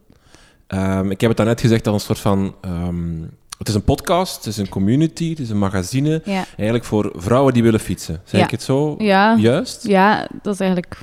Ehm, 0.68 1.11
ik 1.11 1.20
heb 1.22 1.30
het 1.30 1.38
daarnet 1.38 1.61
gezegd 1.61 1.88
als 1.88 1.95
een 1.95 2.05
soort 2.07 2.20
van... 2.20 2.55
ehm, 2.61 3.22
het 3.57 3.68
is 3.68 3.74
een 3.74 3.84
podcast, 3.84 4.36
het 4.36 4.45
is 4.45 4.57
een 4.57 4.70
community, 4.70 5.30
het 5.30 5.39
is 5.39 5.49
een 5.49 5.57
magazine, 5.57 6.22
Ja, 6.26 6.45
eigenlijk 6.55 6.84
voor 6.84 7.11
vrouwen 7.16 7.53
die 7.53 7.64
willen 7.64 7.80
fietsen. 7.80 8.22
Zeg 8.24 8.39
Ja. 8.39 8.45
ik 8.45 8.51
het 8.51 8.64
zo 8.64 8.95
ja, 8.97 9.36
juist? 9.36 9.88
ja 9.88 10.28
dat 10.41 10.53
is 10.53 10.59
eigenlijk 10.59 10.97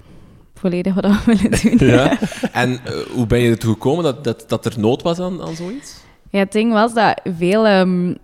volledig 0.54 0.94
wat 0.94 1.04
we 1.06 1.16
willen 1.34 1.78
doen. 1.78 1.88
Ja. 1.88 2.18
En 2.52 2.80
eh, 2.84 2.92
hoe 3.14 3.26
ben 3.26 3.38
je 3.38 3.50
ertoe 3.50 3.72
gekomen 3.72 4.04
dat, 4.04 4.24
dat, 4.24 4.44
dat 4.48 4.64
er 4.64 4.74
nood 4.78 5.02
was 5.02 5.18
aan, 5.18 5.42
aan 5.42 5.54
zoiets? 5.54 5.94
Ja, 6.30 6.38
het 6.38 6.52
ding 6.52 6.72
was 6.72 6.94
dat 6.94 7.20
veel... 7.38 7.66
ehm, 7.66 8.14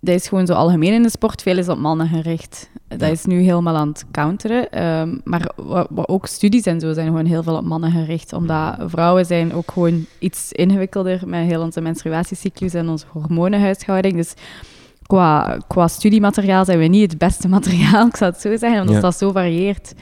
dat 0.00 0.14
is 0.14 0.28
gewoon 0.28 0.46
zo 0.46 0.52
algemeen 0.52 0.92
in 0.92 1.02
de 1.02 1.10
sport. 1.10 1.42
Veel 1.42 1.58
is 1.58 1.68
op 1.68 1.78
mannen 1.78 2.08
gericht. 2.08 2.70
Dat 2.88 3.00
Ja. 3.00 3.06
is 3.06 3.24
nu 3.24 3.40
helemaal 3.40 3.76
aan 3.76 3.88
het 3.88 4.04
counteren. 4.10 4.70
Ehm, 4.70 5.16
maar 5.24 5.52
wa- 5.56 5.86
wa- 5.90 6.02
ook 6.06 6.26
studies 6.26 6.62
en 6.64 6.80
zo 6.80 6.92
zijn 6.92 7.06
gewoon 7.06 7.24
heel 7.26 7.42
veel 7.42 7.56
op 7.56 7.64
mannen 7.64 7.90
gericht. 7.90 8.32
Omdat 8.32 8.74
vrouwen 8.86 9.26
zijn 9.26 9.54
ook 9.54 9.70
gewoon 9.70 10.06
iets 10.18 10.52
ingewikkelder 10.52 11.20
met 11.26 11.46
heel 11.46 11.62
onze 11.62 11.80
menstruatiecyclus 11.80 12.74
en 12.74 12.88
onze 12.88 13.06
hormonenhuishouding. 13.12 14.14
Dus 14.16 14.34
qua, 15.06 15.58
qua 15.68 15.88
studiemateriaal 15.88 16.64
zijn 16.64 16.78
we 16.78 16.84
niet 16.84 17.10
het 17.10 17.18
beste 17.18 17.48
materiaal, 17.48 18.06
ik 18.12 18.16
zou 18.16 18.30
het 18.30 18.40
zo 18.40 18.56
zeggen, 18.56 18.80
omdat 18.80 18.94
Ja. 18.94 19.00
dat 19.00 19.18
zo 19.18 19.30
varieert. 19.32 19.94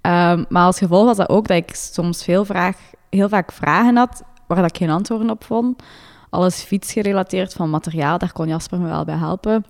Ehm, 0.00 0.44
maar 0.48 0.64
als 0.64 0.78
gevolg 0.78 1.04
was 1.04 1.16
dat 1.16 1.28
ook 1.28 1.46
dat 1.48 1.56
ik 1.56 1.74
soms 1.74 2.24
veel, 2.24 2.44
vraag, 2.44 2.76
heel 3.10 3.28
vaak 3.28 3.52
vragen 3.52 3.96
had 3.96 4.22
waar 4.46 4.56
dat 4.62 4.70
ik 4.70 4.76
geen 4.76 4.90
antwoorden 4.90 5.30
op 5.30 5.44
vond. 5.44 5.82
Alles 6.32 6.62
fietsgerelateerd 6.62 7.52
van 7.52 7.70
materiaal, 7.70 8.18
daar 8.18 8.32
kon 8.32 8.48
Jasper 8.48 8.78
me 8.78 8.88
wel 8.88 9.04
bij 9.04 9.16
helpen. 9.16 9.64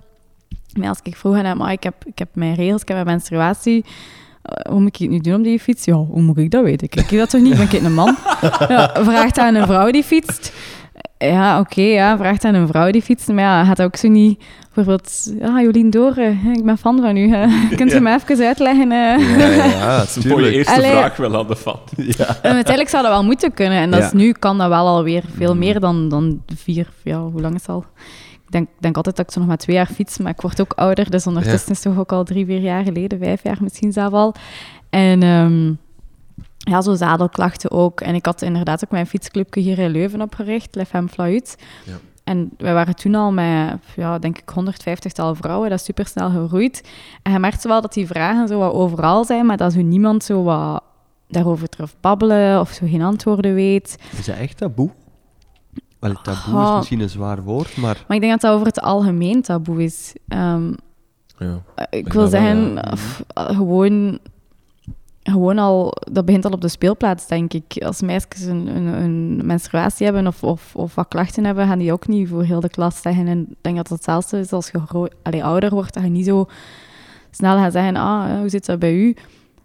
Maar 0.79 0.89
als 0.89 0.99
ik 1.03 1.17
vroeg 1.17 1.37
aan 1.37 1.45
hem, 1.45 1.61
"Ah, 1.61 1.73
ik, 1.73 1.83
heb, 1.83 1.95
ik 2.05 2.19
heb 2.19 2.29
mijn 2.35 2.55
regels, 2.55 2.83
ik 2.83 2.89
heb 2.89 2.97
mijn 2.97 3.09
menstruatie, 3.17 3.85
eh, 4.43 4.73
hoe 4.73 4.81
moet 4.81 4.89
ik 4.89 4.97
het 4.97 5.11
nu 5.11 5.19
doen 5.19 5.35
op 5.35 5.45
die 5.45 5.61
fiets? 5.61 5.85
Ja, 5.85 5.95
hoe 5.95 6.23
moet 6.23 6.39
ik 6.39 6.51
dat 6.51 6.63
weten? 6.65 6.87
Ik 6.91 6.95
ik 6.95 7.19
dat 7.19 7.31
toch 7.31 7.41
niet? 7.41 7.57
Ben 7.57 7.63
ik 7.71 7.73
een 7.73 7.95
man? 7.95 8.17
Ja, 8.69 8.91
vraagt 8.95 9.39
aan 9.39 9.55
een 9.55 9.67
vrouw 9.67 9.91
die 9.91 10.03
fietst. 10.05 10.53
Ja, 11.27 11.61
oké, 11.61 11.81
ja, 11.83 12.17
vraagt 12.17 12.45
aan 12.45 12.55
een 12.55 12.67
vrouw 12.67 12.91
die 12.91 13.03
fietst. 13.03 13.29
Maar 13.29 13.45
ja, 13.45 13.65
gaat 13.65 13.83
ook 13.83 13.97
zo 13.97 14.09
niet... 14.09 14.43
Bijvoorbeeld, 14.75 15.33
ja, 15.41 15.63
Jolien 15.63 15.91
Doren, 15.91 16.39
ik 16.53 16.65
ben 16.65 16.79
fan 16.79 17.01
van 17.01 17.17
u. 17.17 17.29
hè. 17.35 17.47
Kunt 17.77 17.93
u 17.93 18.01
me 18.01 18.15
even 18.15 18.47
uitleggen? 18.47 18.93
eh? 18.93 19.39
Ja, 19.39 19.47
ja, 19.47 19.65
ja, 19.65 19.99
Dat 19.99 20.09
is 20.17 20.25
een 20.25 20.31
mooie 20.31 20.51
eerste 20.57 20.73
Allee. 20.75 20.91
vraag 20.91 21.17
wel 21.17 21.39
aan 21.39 21.47
de 21.47 21.57
fan. 21.57 21.79
Ja. 22.19 22.27
En 22.27 22.53
uiteindelijk 22.53 22.89
zou 22.89 23.03
dat 23.03 23.13
wel 23.13 23.25
moeten 23.25 23.55
kunnen. 23.55 23.79
En 23.79 23.91
dat 23.91 24.03
is, 24.03 24.13
nu 24.13 24.33
kan 24.33 24.59
dat 24.59 24.69
wel 24.69 24.87
alweer 24.87 25.23
veel 25.37 25.57
meer 25.57 25.81
dan, 25.81 26.09
dan 26.09 26.43
vier... 26.57 26.89
Ja, 27.03 27.21
hoe 27.21 27.41
lang 27.41 27.55
is 27.55 27.61
het 27.61 27.71
al? 27.71 27.85
Ik 28.47 28.51
denk, 28.59 28.69
denk 28.79 28.97
altijd 28.97 29.17
dat 29.17 29.27
ik 29.27 29.33
zo 29.33 29.39
nog 29.39 29.49
maar 29.49 29.57
twee 29.59 29.77
jaar 29.77 29.87
fiets, 29.95 30.19
maar 30.19 30.33
ik 30.33 30.41
word 30.41 30.61
ook 30.61 30.73
ouder. 30.73 31.11
Dus 31.11 31.27
ondertussen 31.27 31.71
is 31.71 31.85
het 31.85 31.93
toch 31.93 31.99
ook 32.03 32.13
al 32.13 32.25
drie, 32.25 32.47
vier 32.47 32.61
jaar 32.61 32.85
geleden, 32.85 33.19
vijf 33.19 33.43
jaar 33.43 33.59
misschien 33.61 33.93
zelf 33.93 34.13
al. 34.13 34.35
En 34.91 35.23
ehm, 35.23 35.73
ja, 36.71 36.81
zo 36.81 36.95
zadelklachten 36.95 37.71
ook. 37.71 38.01
En 38.01 38.15
ik 38.15 38.27
had 38.27 38.43
inderdaad 38.43 38.85
ook 38.85 38.91
mijn 38.91 39.07
fietsclubje 39.07 39.61
hier 39.61 39.79
in 39.79 39.91
Leuven 39.91 40.21
opgericht, 40.23 40.75
Le 40.75 40.87
Femme. 40.87 41.09
Ja. 41.17 41.41
En 42.25 42.51
wij 42.59 42.75
waren 42.75 42.97
toen 42.97 43.15
al 43.15 43.33
met, 43.33 43.79
ja, 43.97 44.19
denk 44.19 44.39
ik, 44.39 44.51
150-tal 44.51 45.35
vrouwen. 45.35 45.71
Dat 45.71 45.79
is 45.79 45.85
super 45.85 46.07
snel 46.07 46.31
gegroeid. 46.31 46.89
En 47.23 47.33
je 47.33 47.39
merkt 47.39 47.65
wel 47.65 47.81
dat 47.81 47.93
die 47.93 48.07
vragen 48.07 48.49
zo 48.49 48.59
wat 48.59 48.73
overal 48.73 49.25
zijn, 49.25 49.47
maar 49.47 49.57
dat 49.57 49.73
zo 49.73 49.81
niemand 49.81 50.25
zo 50.25 50.43
wat 50.43 50.83
daarover 51.29 51.69
terug 51.69 51.95
babbelen 52.01 52.61
of 52.61 52.71
zo 52.71 52.87
geen 52.87 53.03
antwoorden 53.03 53.55
weet. 53.55 53.99
Is 54.19 54.25
dat 54.27 54.37
echt 54.37 54.57
taboe? 54.57 54.91
Wel, 55.99 56.15
taboe 56.23 56.55
Oh. 56.61 56.69
is 56.71 56.77
misschien 56.77 57.01
een 57.01 57.09
zwaar 57.09 57.43
woord, 57.43 57.77
maar 57.77 58.05
Maar 58.09 58.17
ik 58.17 58.23
denk 58.23 58.33
dat 58.33 58.41
dat 58.41 58.53
over 58.53 58.67
het 58.67 58.81
algemeen 58.81 59.43
taboe 59.43 59.83
is. 59.83 60.15
Ehm, 60.29 60.73
Ja. 61.39 61.63
eh, 61.75 61.99
ik 61.99 62.13
wil 62.13 62.21
wel, 62.23 62.31
zeggen, 62.31 62.75
ja. 62.75 62.85
of, 62.93 63.23
eh, 63.35 63.45
gewoon, 63.47 64.19
gewoon 65.23 65.59
al, 65.59 65.95
dat 66.13 66.25
begint 66.25 66.45
al 66.45 66.51
op 66.51 66.61
de 66.61 66.69
speelplaats, 66.69 67.27
denk 67.27 67.53
ik. 67.53 67.83
Als 67.85 68.01
meisjes 68.01 68.45
een, 68.45 68.67
een, 68.67 68.87
een 68.87 69.41
menstruatie 69.47 70.05
hebben 70.05 70.27
of, 70.27 70.43
of, 70.43 70.77
of 70.77 70.95
wat 70.95 71.09
klachten 71.09 71.45
hebben, 71.45 71.67
gaan 71.67 71.79
die 71.79 71.93
ook 71.93 72.07
niet 72.07 72.29
voor 72.29 72.43
heel 72.43 72.61
de 72.61 72.69
klas 72.69 73.01
zeggen. 73.01 73.27
En 73.27 73.41
ik 73.51 73.57
denk 73.61 73.77
dat 73.77 73.89
het 73.89 73.97
hetzelfde 73.97 74.39
is 74.39 74.53
als 74.53 74.71
je 75.31 75.43
ouder 75.43 75.71
wordt, 75.71 75.95
dat 75.95 76.03
je 76.03 76.09
niet 76.09 76.27
zo 76.27 76.47
snel 77.31 77.57
gaat 77.57 77.73
zeggen, 77.73 77.97
ah, 77.97 78.31
eh, 78.31 78.39
hoe 78.39 78.49
zit 78.49 78.67
dat 78.67 78.79
bij 78.79 78.95
u? 78.95 79.17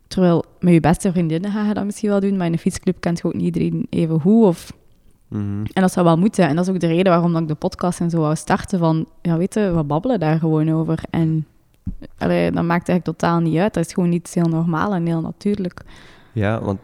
Terwijl 0.08 0.46
met 0.60 0.74
je 0.74 0.80
beste 0.80 1.12
vriendinnen 1.12 1.52
ga 1.52 1.68
je 1.68 1.74
dat 1.74 1.86
misschien 1.86 2.10
wel 2.10 2.20
doen, 2.20 2.38
maar 2.38 2.46
in 2.46 2.54
een 2.54 2.60
fietsclub 2.60 3.00
kent 3.00 3.18
je 3.18 3.24
ook 3.24 3.34
niet 3.34 3.44
iedereen 3.44 3.88
even 3.90 4.20
goed. 4.20 4.44
Of 4.44 4.74
mhm. 5.28 5.66
en 5.74 5.82
dat 5.82 5.92
zou 5.92 6.06
wel 6.06 6.18
moeten. 6.18 6.48
En 6.48 6.56
dat 6.56 6.68
is 6.68 6.74
ook 6.74 6.80
de 6.80 6.88
reden 6.88 7.12
waarom 7.12 7.34
dat 7.34 7.42
ik 7.42 7.48
de 7.48 7.56
podcast 7.56 8.00
en 8.00 8.10
zo 8.10 8.20
wou 8.20 8.36
starten. 8.36 8.80
Van, 8.80 9.06
ja, 9.22 9.38
weet 9.38 9.54
je, 9.54 9.72
we 9.72 9.84
babbelen 9.84 10.20
daar 10.20 10.40
gewoon 10.40 10.72
over. 10.72 11.04
En 11.10 11.46
allee, 12.18 12.52
dat 12.52 12.64
maakt 12.64 12.90
eigenlijk 12.90 13.04
totaal 13.20 13.40
niet 13.40 13.58
uit. 13.58 13.74
Dat 13.74 13.86
is 13.86 13.94
gewoon 13.94 14.12
iets 14.12 14.34
heel 14.34 14.48
normaal 14.50 14.94
en 14.94 15.06
heel 15.06 15.22
natuurlijk. 15.22 15.82
Ja, 16.34 16.62
want 16.62 16.80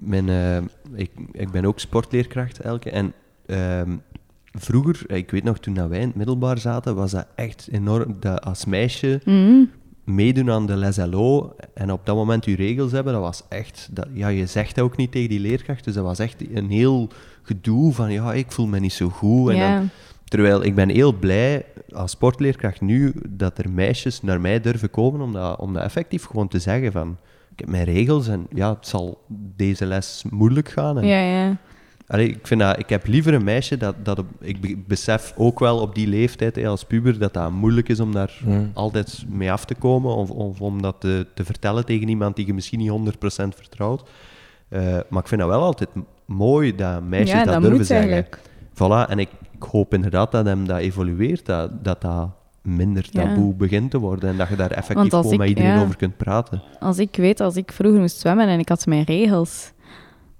mijn, 0.00 0.28
eh, 0.28 0.56
ik, 0.94 1.10
ik 1.32 1.50
ben 1.50 1.64
ook 1.64 1.78
sportleerkracht, 1.80 2.60
Elke. 2.60 2.90
En 2.90 3.12
ehm, 3.46 3.96
vroeger, 4.52 5.02
ik 5.10 5.30
weet 5.30 5.44
nog, 5.44 5.58
toen 5.58 5.74
dat 5.74 5.88
wij 5.88 6.00
in 6.00 6.06
het 6.06 6.16
middelbaar 6.16 6.58
zaten, 6.58 6.94
was 6.94 7.10
dat 7.10 7.26
echt 7.34 7.68
enorm. 7.72 8.16
Dat 8.20 8.44
als 8.44 8.64
meisje 8.64 9.20
Mhm. 9.24 9.64
meedoen 10.04 10.50
aan 10.50 10.66
de 10.66 10.76
les 10.76 10.96
LO 10.96 11.54
en 11.74 11.92
op 11.92 12.06
dat 12.06 12.16
moment 12.16 12.44
je 12.44 12.56
regels 12.56 12.92
hebben, 12.92 13.12
dat 13.12 13.22
was 13.22 13.42
echt... 13.48 13.88
Dat, 13.92 14.06
ja, 14.12 14.28
je 14.28 14.46
zegt 14.46 14.74
dat 14.74 14.84
ook 14.84 14.96
niet 14.96 15.12
tegen 15.12 15.28
die 15.28 15.40
leerkracht, 15.40 15.84
dus 15.84 15.94
dat 15.94 16.04
was 16.04 16.18
echt 16.18 16.54
een 16.54 16.70
heel 16.70 17.08
gedoe 17.42 17.92
van, 17.92 18.12
ja, 18.12 18.32
ik 18.32 18.52
voel 18.52 18.66
me 18.66 18.78
niet 18.78 18.92
zo 18.92 19.08
goed. 19.08 19.50
En 19.50 19.58
dan, 19.58 19.88
terwijl 20.30 20.64
ik 20.64 20.74
ben 20.74 20.88
heel 20.88 21.12
blij 21.12 21.64
als 21.92 22.10
sportleerkracht 22.10 22.80
nu 22.80 23.14
dat 23.28 23.58
er 23.58 23.70
meisjes 23.70 24.22
naar 24.22 24.40
mij 24.40 24.60
durven 24.60 24.90
komen 24.90 25.20
om 25.20 25.32
dat, 25.32 25.58
om 25.58 25.72
dat 25.72 25.82
effectief 25.82 26.24
gewoon 26.24 26.48
te 26.48 26.58
zeggen 26.58 26.92
van... 26.92 27.16
Ik 27.52 27.58
heb 27.66 27.68
mijn 27.68 27.84
regels 27.84 28.28
en 28.28 28.46
ja, 28.54 28.74
het 28.74 28.86
zal 28.86 29.20
deze 29.56 29.86
les 29.86 30.24
moeilijk 30.30 30.68
gaan. 30.68 30.98
En, 30.98 31.06
ja, 31.06 31.20
ja. 31.20 31.56
Allee, 32.06 32.28
ik, 32.28 32.46
vind 32.46 32.60
dat, 32.60 32.78
ik 32.78 32.88
heb 32.88 33.06
liever 33.06 33.34
een 33.34 33.44
meisje 33.44 33.76
dat... 33.76 33.94
dat 34.02 34.18
op, 34.18 34.26
ik 34.40 34.60
be- 34.60 34.76
besef 34.86 35.32
ook 35.36 35.58
wel 35.58 35.78
op 35.80 35.94
die 35.94 36.06
leeftijd 36.06 36.56
hè, 36.56 36.66
als 36.66 36.84
puber 36.84 37.18
dat 37.18 37.34
dat 37.34 37.50
moeilijk 37.50 37.88
is 37.88 38.00
om 38.00 38.12
daar 38.12 38.38
Mm. 38.44 38.70
altijd 38.74 39.24
mee 39.28 39.52
af 39.52 39.64
te 39.64 39.74
komen. 39.74 40.14
Of, 40.16 40.30
of 40.30 40.60
om 40.60 40.82
dat 40.82 40.96
te, 40.98 41.26
te 41.34 41.44
vertellen 41.44 41.84
tegen 41.84 42.08
iemand 42.08 42.36
die 42.36 42.46
je 42.46 42.54
misschien 42.54 42.78
niet 42.78 42.90
100% 42.90 43.14
vertrouwt. 43.56 44.02
Eh, 44.68 44.80
maar 45.08 45.22
ik 45.22 45.28
vind 45.28 45.40
dat 45.40 45.50
wel 45.50 45.62
altijd 45.62 45.88
mooi 46.24 46.74
dat 46.74 47.02
meisjes 47.02 47.30
ja, 47.30 47.44
dat, 47.44 47.52
dat 47.52 47.60
durven 47.60 47.78
moet 47.78 47.86
zeggen. 47.86 48.12
eigenlijk. 48.12 48.42
Voilà, 48.74 49.10
en 49.10 49.18
ik, 49.18 49.28
ik 49.64 49.70
hoop 49.70 49.94
inderdaad 49.94 50.32
dat 50.32 50.46
hem 50.46 50.66
dat 50.66 50.78
evolueert, 50.78 51.46
dat 51.46 51.84
dat, 51.84 52.00
dat 52.00 52.28
minder 52.62 53.08
Ja. 53.10 53.22
taboe 53.22 53.54
begint 53.54 53.90
te 53.90 53.98
worden 53.98 54.30
en 54.30 54.36
dat 54.36 54.48
je 54.48 54.56
daar 54.56 54.70
effectief 54.70 55.10
gewoon 55.10 55.36
met 55.36 55.48
iedereen 55.48 55.70
ja. 55.70 55.82
over 55.82 55.96
kunt 55.96 56.16
praten. 56.16 56.62
Als 56.80 56.98
ik 56.98 57.16
weet, 57.16 57.40
als 57.40 57.56
ik 57.56 57.72
vroeger 57.72 58.00
moest 58.00 58.18
zwemmen 58.18 58.48
en 58.48 58.58
ik 58.58 58.68
had 58.68 58.86
mijn 58.86 59.04
regels... 59.04 59.72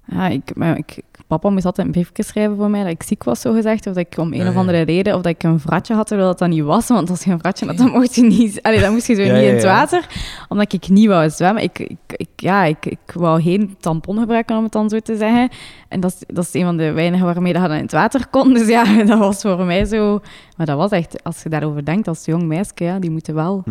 Ja, 0.05 0.27
ik, 0.27 0.55
maar 0.55 0.77
ik, 0.77 1.01
papa 1.37 1.49
moest 1.49 1.65
altijd 1.65 1.87
een 1.87 1.93
briefje 1.93 2.23
schrijven 2.23 2.55
voor 2.55 2.69
mij 2.69 2.83
dat 2.83 2.91
ik 2.91 3.03
ziek 3.03 3.23
was, 3.23 3.41
zo 3.41 3.53
gezegd. 3.53 3.87
Of 3.87 3.93
dat 3.93 4.05
ik 4.11 4.17
om 4.17 4.33
een 4.33 4.39
Ja, 4.39 4.47
of 4.47 4.53
ja. 4.53 4.59
andere 4.59 4.81
reden... 4.81 5.15
Of 5.15 5.21
dat 5.21 5.31
ik 5.31 5.43
een 5.43 5.59
vratje 5.59 5.93
had, 5.93 6.07
terwijl 6.07 6.29
dat 6.29 6.39
dat 6.39 6.49
niet 6.49 6.63
was. 6.63 6.87
Want 6.87 7.09
als 7.09 7.23
je 7.23 7.31
een 7.31 7.39
vratje 7.39 7.65
had, 7.65 7.77
dan 7.77 7.89
mocht 7.91 8.15
je 8.15 8.23
niet... 8.23 8.61
Allee, 8.61 8.79
dan 8.79 8.93
moest 8.93 9.07
je 9.07 9.15
zo 9.15 9.21
Ja, 9.21 9.33
niet 9.33 9.43
in 9.43 9.53
het 9.53 9.63
water. 9.63 10.07
Omdat 10.49 10.73
ik 10.73 10.89
niet 10.89 11.07
wou 11.07 11.29
zwemmen. 11.29 11.63
Ik, 11.63 11.79
ik, 11.79 11.97
ik, 12.15 12.29
ja, 12.35 12.63
ik, 12.63 12.85
ik 12.85 13.11
wou 13.13 13.41
geen 13.41 13.75
tampon 13.79 14.19
gebruiken, 14.19 14.57
om 14.57 14.63
het 14.63 14.71
dan 14.71 14.89
zo 14.89 14.99
te 14.99 15.15
zeggen. 15.15 15.49
En 15.87 15.99
dat 15.99 16.11
is, 16.11 16.35
dat 16.35 16.43
is 16.43 16.53
een 16.53 16.63
van 16.63 16.77
de 16.77 16.91
weinigen 16.91 17.25
waarmee 17.25 17.53
dat 17.53 17.61
dan 17.61 17.71
in 17.71 17.81
het 17.81 17.91
water 17.91 18.27
kon. 18.27 18.53
Dus 18.53 18.67
ja, 18.67 18.83
dat 19.03 19.19
was 19.19 19.41
voor 19.41 19.65
mij 19.65 19.85
zo... 19.85 20.19
Maar 20.57 20.65
dat 20.65 20.77
was 20.77 20.91
echt... 20.91 21.23
Als 21.23 21.43
je 21.43 21.49
daarover 21.49 21.85
denkt, 21.85 22.07
als 22.07 22.25
jong 22.25 22.43
meisje, 22.43 22.71
ja, 22.75 22.99
die 22.99 23.11
moeten 23.11 23.33
wel 23.35 23.63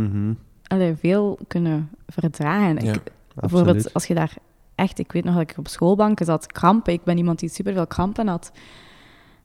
allee, 0.67 0.95
veel 0.95 1.39
kunnen 1.47 1.91
verdragen. 2.07 2.79
Ik. 2.79 3.01
Bijvoorbeeld 3.35 3.77
absoluut. 3.77 3.95
als 3.95 4.07
je 4.07 4.15
daar 4.15 4.33
echt, 4.81 4.99
ik 4.99 5.13
weet 5.13 5.25
nog 5.25 5.35
dat 5.35 5.43
ik 5.51 5.55
op 5.59 5.69
schoolbanken 5.69 6.27
zat, 6.27 6.47
krampen. 6.53 6.93
Ik 6.93 7.05
ben 7.05 7.17
iemand 7.19 7.39
die 7.39 7.49
superveel 7.49 7.87
krampen 7.87 8.29
had. 8.29 8.53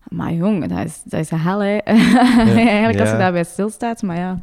Maar 0.09 0.33
jong, 0.33 0.67
dat 0.67 0.85
is, 0.85 1.01
dat 1.05 1.19
is 1.19 1.31
een 1.31 1.39
hel, 1.39 1.59
hè. 1.59 1.77
Eigenlijk 1.77 2.99
als 2.99 3.09
je 3.09 3.17
daarbij 3.17 3.43
stilstaat, 3.43 4.01
maar 4.01 4.17
ja. 4.17 4.39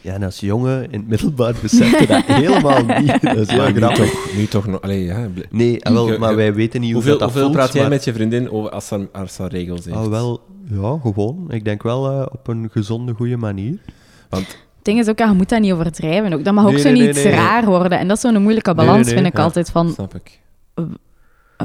Ja, 0.00 0.14
en 0.14 0.22
als 0.22 0.40
jongen 0.40 0.90
in 0.90 0.98
het 1.00 1.08
middelbaar 1.08 1.54
besef 1.62 1.98
je 2.00 2.06
dat 2.06 2.24
helemaal 2.42 2.84
niet. 3.00 3.20
Dat 3.22 3.36
is 3.36 3.48
heel 3.50 3.58
Maar 3.62 3.72
nu 3.72 3.78
grappig. 3.78 4.10
toch, 4.10 4.34
nu 4.36 4.46
toch 4.46 4.66
nog... 4.66 4.80
Allee, 4.80 5.04
ja, 5.04 5.28
Nee, 5.50 5.84
ah, 5.84 5.92
wel, 5.92 6.18
maar 6.18 6.36
wij 6.36 6.54
weten 6.54 6.80
niet 6.80 6.92
hoe 6.92 7.02
hoeveel 7.02 7.18
dat, 7.18 7.20
dat 7.20 7.28
hoeveel 7.28 7.42
voelt, 7.48 7.56
praat 7.56 7.72
jij 7.72 7.82
maar- 7.82 7.90
met 7.90 8.04
je 8.04 8.12
vriendin 8.12 8.50
over 8.50 8.70
als 8.70 8.86
ze, 8.86 9.08
als 9.12 9.34
ze 9.34 9.46
regels 9.48 9.84
heeft? 9.84 9.96
Ah, 9.96 10.06
wel, 10.08 10.40
ja, 10.64 10.98
gewoon. 11.02 11.44
Ik 11.50 11.64
denk 11.64 11.82
wel 11.82 12.10
eh, 12.10 12.26
op 12.32 12.48
een 12.48 12.68
gezonde, 12.72 13.12
goede 13.14 13.36
manier. 13.36 13.78
Want 14.28 14.56
ding 14.82 14.98
is 14.98 15.08
ook, 15.08 15.18
ja, 15.18 15.28
je 15.28 15.34
moet 15.34 15.48
dat 15.48 15.60
niet 15.60 15.72
overdrijven. 15.72 16.32
Ook. 16.32 16.44
Dat 16.44 16.54
mag 16.54 16.64
ook 16.66 16.72
Nee, 16.72 16.80
zo 16.80 16.90
nee, 16.90 17.06
niet 17.06 17.14
nee, 17.24 17.32
raar 17.32 17.64
worden. 17.64 17.98
En 17.98 18.08
dat 18.08 18.16
is 18.16 18.22
zo'n 18.22 18.42
moeilijke 18.42 18.74
balans, 18.74 19.08
vind 19.08 19.26
ik 19.26 19.36
ja. 19.36 19.42
altijd. 19.42 19.70
Van, 19.70 19.90
snap 19.90 20.14
ik. 20.14 20.40
eh, 20.74 20.84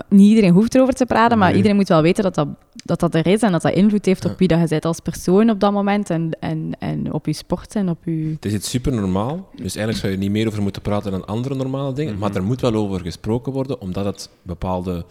niet 0.09 0.29
iedereen 0.29 0.53
hoeft 0.53 0.75
erover 0.75 0.93
te 0.93 1.05
praten, 1.05 1.37
maar 1.37 1.55
iedereen 1.55 1.75
moet 1.75 1.87
wel 1.87 2.01
weten 2.01 2.23
dat 2.23 2.35
dat, 2.35 2.47
dat 2.73 2.99
dat 2.99 3.15
er 3.15 3.27
is 3.27 3.41
en 3.41 3.51
dat 3.51 3.61
dat 3.61 3.73
invloed 3.73 4.05
heeft 4.05 4.23
Ja. 4.23 4.29
op 4.29 4.37
wie 4.39 4.47
dat 4.47 4.59
je 4.59 4.67
bent 4.67 4.85
als 4.85 4.99
persoon 4.99 5.49
op 5.49 5.59
dat 5.59 5.71
moment 5.71 6.09
en, 6.09 6.29
en, 6.39 6.71
en 6.79 7.13
op 7.13 7.25
je 7.25 7.33
sport 7.33 7.75
en 7.75 7.89
op 7.89 7.97
je... 8.05 8.31
Het 8.35 8.45
is 8.45 8.53
iets 8.53 8.69
super 8.69 8.93
normaal, 8.93 9.49
dus 9.55 9.75
eigenlijk 9.75 9.97
zou 9.97 10.07
je 10.11 10.17
er 10.17 10.23
niet 10.23 10.31
meer 10.31 10.47
over 10.47 10.61
moeten 10.61 10.81
praten 10.81 11.11
dan 11.11 11.25
andere 11.25 11.55
normale 11.55 11.93
dingen. 11.93 12.17
Maar 12.17 12.35
er 12.35 12.43
moet 12.43 12.61
wel 12.61 12.73
over 12.75 12.99
gesproken 12.99 13.51
worden, 13.51 13.81
omdat 13.81 14.05
het 14.05 14.29
bepaalde 14.41 15.05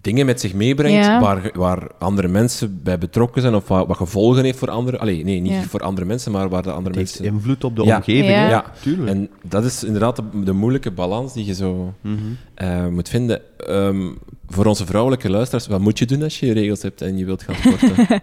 dingen 0.00 0.26
met 0.26 0.40
zich 0.40 0.54
meebrengt 0.54 1.04
Ja. 1.06 1.20
waar, 1.20 1.50
waar 1.54 1.88
andere 1.98 2.28
mensen 2.28 2.80
bij 2.82 2.98
betrokken 2.98 3.42
zijn 3.42 3.54
of 3.54 3.68
wat, 3.68 3.86
wat 3.86 3.96
gevolgen 3.96 4.44
heeft 4.44 4.58
voor 4.58 4.70
andere... 4.70 4.98
Allee, 4.98 5.24
nee, 5.24 5.40
niet 5.40 5.52
Ja. 5.52 5.62
voor 5.62 5.80
andere 5.80 6.06
mensen, 6.06 6.32
maar 6.32 6.48
waar 6.48 6.62
de 6.62 6.70
andere 6.72 6.88
Het 6.98 7.08
heeft 7.08 7.20
mensen... 7.20 7.36
invloed 7.36 7.64
op 7.64 7.76
de 7.76 7.84
Ja. 7.84 7.96
omgeving. 7.96 8.26
Ja. 8.30 8.64
tuurlijk. 8.80 9.08
en 9.10 9.28
dat 9.42 9.64
is 9.64 9.84
inderdaad 9.84 10.16
de, 10.16 10.22
de 10.44 10.52
moeilijke 10.52 10.90
balans 10.90 11.32
die 11.32 11.44
je 11.44 11.54
zo 11.54 11.94
Mhm. 12.00 12.16
eh, 12.54 12.86
moet 12.86 13.08
vinden. 13.08 13.40
Ehm, 13.66 14.10
voor 14.48 14.64
onze 14.66 14.86
vrouwelijke 14.86 15.30
luisteraars, 15.30 15.66
wat 15.66 15.80
moet 15.80 15.98
je 15.98 16.06
doen 16.06 16.22
als 16.22 16.40
je 16.40 16.46
je 16.46 16.52
regels 16.52 16.82
hebt 16.82 17.02
en 17.02 17.18
je 17.18 17.24
wilt 17.24 17.42
gaan 17.42 17.54
sporten? 17.54 18.06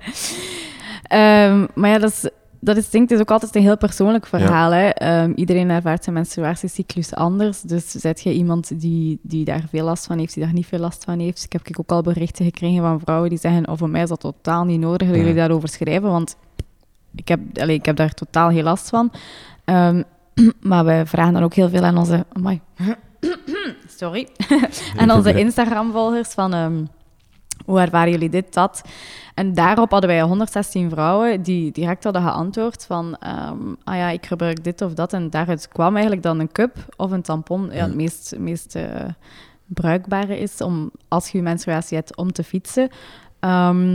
Ehm, 1.03 1.65
maar 1.75 1.89
ja, 1.89 1.97
dat 1.97 2.09
is, 2.11 2.29
dat 2.59 2.77
is, 2.77 2.89
denk 2.89 3.03
ik, 3.03 3.09
het 3.09 3.17
is 3.17 3.23
ook 3.23 3.31
altijd 3.31 3.55
een 3.55 3.61
heel 3.61 3.77
persoonlijk 3.77 4.25
verhaal. 4.25 4.71
Hè? 4.71 4.89
Ehm, 4.89 5.31
iedereen 5.35 5.69
ervaart 5.69 6.03
zijn 6.03 6.15
menstruatiecyclus 6.15 7.15
anders. 7.15 7.61
Dus 7.61 7.91
zet 7.91 8.21
je 8.21 8.33
iemand 8.33 8.79
die, 8.79 9.19
die 9.21 9.45
daar 9.45 9.63
veel 9.69 9.85
last 9.85 10.05
van 10.05 10.17
heeft, 10.17 10.33
die 10.33 10.43
daar 10.43 10.53
niet 10.53 10.65
veel 10.65 10.79
last 10.79 11.03
van 11.03 11.19
heeft. 11.19 11.43
Ik 11.43 11.53
heb 11.53 11.79
ook 11.79 11.91
al 11.91 12.01
berichten 12.01 12.45
gekregen 12.45 12.81
van 12.81 12.99
vrouwen 12.99 13.29
die 13.29 13.39
zeggen, 13.39 13.67
oh, 13.67 13.77
voor 13.77 13.89
mij 13.89 14.01
is 14.01 14.09
dat 14.09 14.19
totaal 14.19 14.65
niet 14.65 14.79
nodig 14.79 15.07
dat 15.07 15.15
Ja. 15.15 15.21
jullie 15.21 15.35
daarover 15.35 15.69
schrijven, 15.69 16.09
want 16.09 16.35
ik 17.15 17.27
heb, 17.27 17.39
allee, 17.59 17.75
ik 17.75 17.85
heb 17.85 17.95
daar 17.95 18.13
totaal 18.13 18.49
geen 18.49 18.63
last 18.63 18.89
van. 18.89 19.11
Ehm, 19.65 20.03
maar 20.61 20.85
we 20.85 21.03
vragen 21.05 21.33
dan 21.33 21.43
ook 21.43 21.53
heel 21.53 21.69
veel 21.69 21.83
aan 21.83 21.97
onze... 21.97 22.25
Amai. 22.33 22.61
Sorry. 23.97 24.27
aan 24.97 25.11
onze. 25.11 25.39
Instagram-volgers 25.39 26.29
van... 26.29 26.53
ehm, 26.53 26.83
hoe 27.69 27.79
ervaren 27.79 28.11
jullie 28.11 28.29
dit, 28.29 28.53
dat? 28.53 28.81
En 29.33 29.53
daarop 29.53 29.91
hadden 29.91 30.09
wij 30.09 30.21
116 30.21 30.89
vrouwen 30.89 31.41
die 31.41 31.71
direct 31.71 32.03
hadden 32.03 32.21
geantwoord 32.21 32.85
van... 32.85 33.15
ehm, 33.19 33.73
ah 33.83 33.95
ja, 33.95 34.09
ik 34.09 34.25
gebruik 34.25 34.63
dit 34.63 34.81
of 34.81 34.93
dat. 34.93 35.13
En 35.13 35.29
daaruit 35.29 35.67
kwam 35.67 35.93
eigenlijk 35.93 36.23
dan 36.23 36.39
een 36.39 36.51
cup 36.51 36.75
of 36.97 37.11
een 37.11 37.21
tampon. 37.21 37.69
Ja, 37.71 37.85
het 37.85 37.95
meest, 37.95 38.35
meest 38.37 38.75
eh, 38.75 38.85
bruikbare 39.65 40.39
is 40.39 40.61
om, 40.61 40.91
als 41.07 41.29
je 41.29 41.37
je 41.37 41.43
menstruatie 41.43 41.97
hebt, 41.97 42.17
om 42.17 42.31
te 42.31 42.43
fietsen. 42.43 42.89
Ehm, 43.39 43.91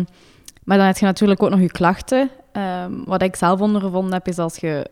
maar 0.64 0.76
dan 0.76 0.86
heb 0.86 0.96
je 0.96 1.04
natuurlijk 1.04 1.42
ook 1.42 1.50
nog 1.50 1.60
je 1.60 1.70
klachten. 1.70 2.30
Ehm, 2.52 2.92
wat 3.04 3.22
ik 3.22 3.36
zelf 3.36 3.60
ondervonden 3.60 4.12
heb, 4.12 4.28
is 4.28 4.38
als 4.38 4.56
je... 4.56 4.90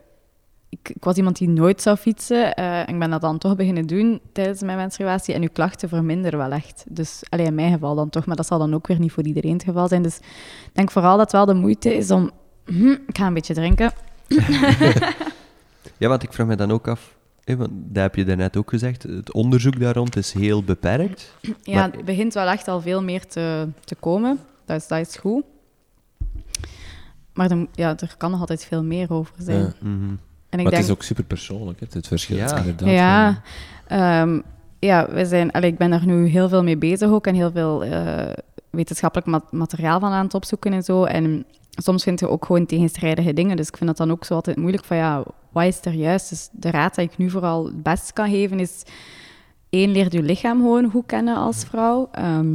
Ik, 0.80 0.88
ik 0.88 1.04
was 1.04 1.16
iemand 1.16 1.36
die 1.38 1.48
nooit 1.48 1.82
zou 1.82 1.96
fietsen. 1.96 2.54
eh, 2.54 2.78
en 2.80 2.86
ik 2.88 2.98
ben 2.98 3.10
dat 3.10 3.20
dan 3.20 3.38
toch 3.38 3.56
beginnen 3.56 3.86
doen 3.86 4.20
tijdens 4.32 4.62
mijn 4.62 4.76
menstruatie. 4.76 5.34
En 5.34 5.42
uw 5.42 5.48
klachten 5.52 5.88
verminderen 5.88 6.38
wel 6.38 6.50
echt. 6.50 6.84
Dus 6.88 7.22
alleen 7.28 7.46
in 7.46 7.54
mijn 7.54 7.72
geval 7.72 7.94
dan 7.94 8.10
toch. 8.10 8.26
Maar 8.26 8.36
dat 8.36 8.46
zal 8.46 8.58
dan 8.58 8.74
ook 8.74 8.86
weer 8.86 8.98
niet 8.98 9.12
voor 9.12 9.24
iedereen 9.24 9.52
het 9.52 9.62
geval 9.62 9.88
zijn. 9.88 10.02
Dus 10.02 10.16
ik 10.16 10.70
denk 10.72 10.90
vooral 10.90 11.16
dat 11.16 11.32
wel 11.32 11.46
de 11.46 11.54
moeite 11.54 11.96
is 11.96 12.10
om... 12.10 12.30
Hm, 12.64 12.90
ik 13.06 13.16
ga 13.18 13.26
een 13.26 13.34
beetje 13.34 13.54
drinken. 13.54 13.92
Ja, 15.98 16.08
want 16.08 16.22
ik 16.22 16.32
vraag 16.32 16.46
me 16.46 16.56
dan 16.56 16.70
ook 16.70 16.88
af, 16.88 17.16
want 17.44 17.68
dat 17.72 18.02
heb 18.02 18.14
je 18.14 18.24
daarnet 18.24 18.56
ook 18.56 18.70
gezegd, 18.70 19.02
het 19.02 19.32
onderzoek 19.32 19.80
daar 19.80 19.94
rond 19.94 20.16
is 20.16 20.32
heel 20.32 20.62
beperkt. 20.62 21.34
Ja, 21.62 21.74
Maar- 21.74 21.92
het 21.92 22.04
begint 22.04 22.34
wel 22.34 22.46
echt 22.48 22.68
al 22.68 22.80
veel 22.80 23.02
meer 23.02 23.26
te, 23.26 23.68
te 23.84 23.94
komen. 23.94 24.38
Dat 24.64 24.80
is, 24.80 24.86
dat 24.88 24.98
is 25.08 25.16
goed. 25.16 25.44
Maar 27.34 27.50
er, 27.50 27.66
ja, 27.74 27.96
er 27.98 28.14
kan 28.18 28.30
nog 28.30 28.40
altijd 28.40 28.64
veel 28.64 28.82
meer 28.84 29.12
over 29.12 29.34
zijn. 29.38 29.60
Ja. 29.60 29.72
Mhm. 29.80 30.14
En 30.52 30.58
ik 30.58 30.64
maar 30.64 30.72
denk, 30.72 30.82
het 30.82 30.84
is 30.84 30.90
ook 30.90 31.02
super 31.02 31.24
persoonlijk, 31.24 31.80
hè, 31.80 31.86
het 31.90 32.06
verschil. 32.06 32.36
Ja. 32.36 32.56
inderdaad. 32.56 32.88
Ja, 32.88 33.40
ehm, 33.86 34.40
ja 34.78 35.08
we 35.10 35.26
zijn, 35.26 35.50
allee, 35.52 35.70
ik 35.70 35.78
ben 35.78 35.90
daar 35.90 36.06
nu 36.06 36.26
heel 36.26 36.48
veel 36.48 36.62
mee 36.62 36.76
bezig 36.76 37.10
ook 37.10 37.26
en 37.26 37.34
heel 37.34 37.50
veel 37.50 37.84
eh, 37.84 38.32
wetenschappelijk 38.70 39.28
ma- 39.28 39.44
materiaal 39.50 40.00
van 40.00 40.12
aan 40.12 40.24
het 40.24 40.34
opzoeken 40.34 40.72
en 40.72 40.82
zo. 40.82 41.04
En 41.04 41.44
soms 41.70 42.02
vind 42.02 42.20
je 42.20 42.28
ook 42.28 42.44
gewoon 42.44 42.66
tegenstrijdige 42.66 43.32
dingen. 43.32 43.56
Dus 43.56 43.68
ik 43.68 43.76
vind 43.76 43.88
dat 43.88 43.98
dan 43.98 44.10
ook 44.10 44.24
zo 44.24 44.34
altijd 44.34 44.56
moeilijk 44.56 44.84
van 44.84 44.96
ja, 44.96 45.22
wat 45.52 45.64
is 45.64 45.78
er 45.82 45.92
juist? 45.92 46.28
Dus 46.28 46.48
de 46.52 46.70
raad 46.70 46.94
die 46.94 47.04
ik 47.04 47.18
nu 47.18 47.30
vooral 47.30 47.64
het 47.64 47.82
best 47.82 48.12
kan 48.12 48.30
geven 48.30 48.60
is 48.60 48.82
één, 49.70 49.90
leer 49.90 50.06
je 50.14 50.22
lichaam 50.22 50.58
gewoon 50.60 50.90
goed 50.90 51.06
kennen 51.06 51.36
als 51.36 51.64
vrouw. 51.64 52.08
Ehm, 52.12 52.54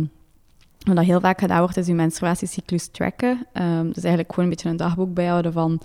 wat 0.86 0.96
dat 0.96 1.06
heel 1.06 1.20
vaak 1.20 1.40
gedaan 1.40 1.60
wordt, 1.60 1.78
is 1.78 1.88
je 1.88 1.94
menstruatiecyclus 1.94 2.88
tracken. 2.88 3.46
Ehm, 3.54 3.86
dus 3.86 4.04
eigenlijk 4.04 4.30
gewoon 4.34 4.46
een 4.46 4.50
beetje 4.56 4.70
een 4.70 4.78
dagboek 4.78 5.14
bijhouden 5.14 5.54
van 5.54 5.82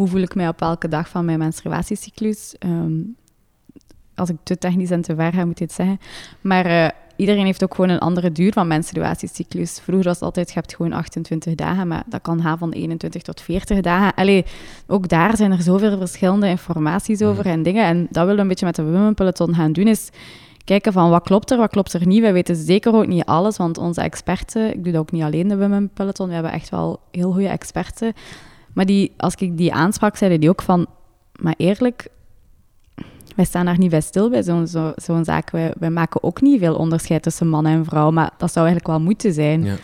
hoe 0.00 0.08
voel 0.08 0.20
ik 0.20 0.34
mij 0.34 0.48
op 0.48 0.60
welke 0.60 0.88
dag 0.88 1.08
van 1.08 1.24
mijn 1.24 1.38
menstruatiecyclus. 1.38 2.54
Ehm, 2.58 2.92
als 4.14 4.28
ik 4.28 4.36
te 4.42 4.58
technisch 4.58 4.90
en 4.90 5.02
te 5.02 5.14
ver 5.14 5.32
ga, 5.32 5.44
moet 5.44 5.58
je 5.58 5.64
het 5.64 5.72
zeggen. 5.72 5.98
Maar 6.40 6.66
eh, 6.66 6.88
iedereen 7.16 7.44
heeft 7.44 7.64
ook 7.64 7.74
gewoon 7.74 7.90
een 7.90 7.98
andere 7.98 8.32
duur 8.32 8.52
van 8.52 8.66
menstruatiecyclus. 8.66 9.80
Vroeger 9.82 10.04
was 10.04 10.14
het 10.14 10.22
altijd, 10.22 10.48
je 10.48 10.54
hebt 10.54 10.74
gewoon 10.74 10.92
28 10.92 11.54
dagen, 11.54 11.88
maar 11.88 12.02
dat 12.06 12.22
kan 12.22 12.42
gaan 12.42 12.58
van 12.58 12.70
21 12.70 13.22
tot 13.22 13.40
40 13.40 13.80
dagen. 13.80 14.14
Allee, 14.14 14.44
ook 14.86 15.08
daar 15.08 15.36
zijn 15.36 15.52
er 15.52 15.62
zoveel 15.62 15.98
verschillende 15.98 16.48
informaties 16.48 17.22
over 17.22 17.46
en 17.46 17.62
dingen. 17.62 17.84
En 17.84 18.06
dat 18.10 18.22
willen 18.22 18.34
we 18.34 18.42
een 18.42 18.48
beetje 18.48 18.66
met 18.66 18.76
de 18.76 18.84
Women 18.84 19.14
Peloton 19.14 19.54
gaan 19.54 19.72
doen, 19.72 19.86
is 19.86 20.10
kijken 20.64 20.92
van 20.92 21.10
wat 21.10 21.22
klopt 21.22 21.50
er, 21.50 21.58
wat 21.58 21.70
klopt 21.70 21.92
er 21.92 22.06
niet. 22.06 22.20
Wij 22.20 22.32
weten 22.32 22.56
zeker 22.56 22.94
ook 22.94 23.06
niet 23.06 23.24
alles, 23.24 23.56
want 23.56 23.78
onze 23.78 24.00
experten, 24.00 24.74
ik 24.74 24.84
doe 24.84 24.92
dat 24.92 25.00
ook 25.00 25.12
niet 25.12 25.22
alleen 25.22 25.48
de 25.48 25.58
Women 25.58 25.90
Peloton, 25.94 26.28
we 26.28 26.34
hebben 26.34 26.52
echt 26.52 26.68
wel 26.68 27.00
heel 27.10 27.32
goede 27.32 27.48
experten. 27.48 28.14
Maar 28.72 28.86
die, 28.86 29.12
als 29.16 29.34
ik 29.34 29.56
die 29.56 29.72
aansprak, 29.72 30.16
zeiden 30.16 30.40
die 30.40 30.48
ook 30.48 30.62
van, 30.62 30.86
maar 31.32 31.54
eerlijk, 31.56 32.08
wij 33.36 33.44
staan 33.44 33.64
daar 33.64 33.78
niet 33.78 33.90
bij 33.90 34.00
stil 34.00 34.30
bij 34.30 34.42
zo'n 34.42 34.66
zo, 34.66 34.92
zo'n 34.96 35.24
zaak. 35.24 35.50
Wij, 35.50 35.72
wij 35.78 35.90
maken 35.90 36.22
ook 36.22 36.40
niet 36.40 36.58
veel 36.58 36.74
onderscheid 36.74 37.22
tussen 37.22 37.48
man 37.48 37.66
en 37.66 37.84
vrouw, 37.84 38.10
maar 38.10 38.30
dat 38.36 38.52
zou 38.52 38.66
eigenlijk 38.66 38.96
wel 38.96 39.06
moeten 39.06 39.32
zijn. 39.32 39.64
Ja. 39.64 39.76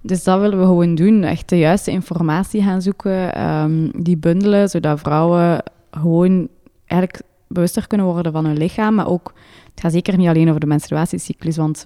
Dus 0.00 0.24
dat 0.24 0.40
willen 0.40 0.58
we 0.58 0.64
gewoon 0.64 0.94
doen. 0.94 1.22
Echt 1.22 1.48
de 1.48 1.58
juiste 1.58 1.90
informatie 1.90 2.62
gaan 2.62 2.82
zoeken, 2.82 3.34
ehm, 3.34 3.90
die 3.96 4.16
bundelen, 4.16 4.68
zodat 4.68 5.00
vrouwen 5.00 5.62
gewoon 5.90 6.48
eigenlijk 6.86 7.22
bewuster 7.48 7.86
kunnen 7.86 8.06
worden 8.06 8.32
van 8.32 8.44
hun 8.44 8.56
lichaam. 8.56 8.94
Maar 8.94 9.08
ook, 9.08 9.32
het 9.70 9.80
gaat 9.80 9.92
zeker 9.92 10.16
niet 10.16 10.28
alleen 10.28 10.48
over 10.48 10.60
de 10.60 10.66
menstruatiecyclus, 10.66 11.56
want 11.56 11.84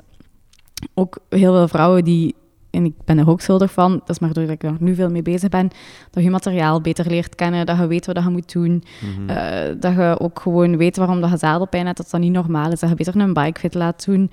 ook 0.95 1.19
heel 1.29 1.53
veel 1.53 1.69
vrouwen 1.69 2.05
die, 2.05 2.35
en 2.73 2.85
ik 2.85 2.95
ben 3.05 3.19
er 3.19 3.29
ook 3.29 3.41
schuldig 3.41 3.73
van, 3.73 3.93
dat 3.93 4.09
is 4.09 4.19
maar 4.19 4.33
doordat 4.33 4.55
ik 4.55 4.63
er 4.63 4.77
nu 4.79 4.95
veel 4.95 5.11
mee 5.11 5.23
bezig 5.23 5.49
ben, 5.49 5.71
dat 6.11 6.23
je 6.23 6.31
materiaal 6.31 6.81
beter 6.81 7.07
leert 7.07 7.35
kennen, 7.35 7.67
dat 7.67 7.79
je 7.79 7.87
weet 7.87 8.07
wat 8.07 8.23
je 8.23 8.29
moet 8.29 8.53
doen, 8.53 8.85
eh, 9.27 9.37
dat 9.81 9.95
je 9.95 10.17
ook 10.19 10.41
gewoon 10.41 10.77
weet 10.77 10.97
waarom 10.97 11.21
dat 11.21 11.31
je 11.31 11.37
zadelpijn 11.37 11.85
hebt, 11.87 11.97
dat 11.97 12.11
dat 12.11 12.21
niet 12.21 12.33
normaal 12.33 12.73
is, 12.73 12.81
dat 12.81 12.89
je 12.89 12.95
beter 12.95 13.17
een 13.17 13.33
bikefit 13.33 13.75
laat 13.75 14.05
doen. 14.05 14.31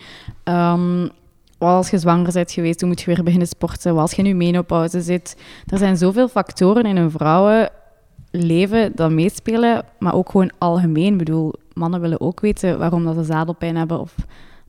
Wat 1.57 1.69
als 1.69 1.89
je 1.89 1.97
zwanger 1.97 2.33
bent 2.33 2.51
geweest, 2.51 2.79
hoe 2.79 2.89
moet 2.89 3.01
je 3.01 3.05
weer 3.05 3.23
beginnen 3.23 3.47
sporten? 3.47 3.97
Als 3.97 4.11
je 4.11 4.21
in 4.21 4.27
je 4.27 4.35
menopauze 4.35 5.01
zit? 5.01 5.37
Er 5.67 5.77
zijn 5.77 5.97
zoveel 5.97 6.27
factoren 6.27 6.83
in 6.83 6.97
een 6.97 7.11
vrouwenleven 7.11 8.91
dat 8.95 9.11
meespelen, 9.11 9.85
maar 9.99 10.13
ook 10.13 10.29
gewoon 10.29 10.51
algemeen. 10.57 11.11
Ik 11.11 11.17
bedoel, 11.17 11.53
mannen 11.73 12.01
willen 12.01 12.21
ook 12.21 12.39
weten 12.39 12.79
waarom 12.79 13.03
dat 13.03 13.15
ze 13.15 13.23
zadelpijn 13.23 13.75
hebben, 13.75 13.99
of 13.99 14.15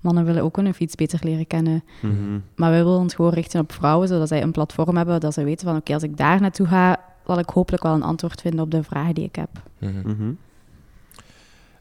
mannen 0.01 0.24
willen 0.24 0.42
ook 0.42 0.57
hun 0.57 0.74
fiets 0.74 0.94
beter 0.94 1.18
leren 1.22 1.46
kennen. 1.46 1.84
Mhm. 2.03 2.38
Maar 2.57 2.70
wij 2.70 2.84
willen 2.84 2.98
ons 2.98 3.14
gewoon 3.14 3.32
richten 3.32 3.61
op 3.61 3.72
vrouwen, 3.72 4.09
zodat 4.09 4.28
zij 4.28 4.42
een 4.42 4.53
platform 4.53 4.96
hebben, 4.96 5.20
dat 5.20 5.34
ze 5.34 5.44
weten 5.44 5.66
van, 5.66 5.76
oké, 5.76 5.94
als 5.94 6.03
ik 6.03 6.16
daar 6.16 6.40
naartoe 6.40 6.66
ga, 6.66 7.01
zal 7.26 7.38
ik 7.38 7.48
hopelijk 7.48 7.82
wel 7.82 7.94
een 7.94 8.03
antwoord 8.03 8.40
vinden 8.40 8.61
op 8.61 8.70
de 8.70 8.82
vragen 8.82 9.14
die 9.14 9.24
ik 9.24 9.36
heb. 9.36 9.48
Mhm. 9.78 9.92
Mhm. 10.11 10.32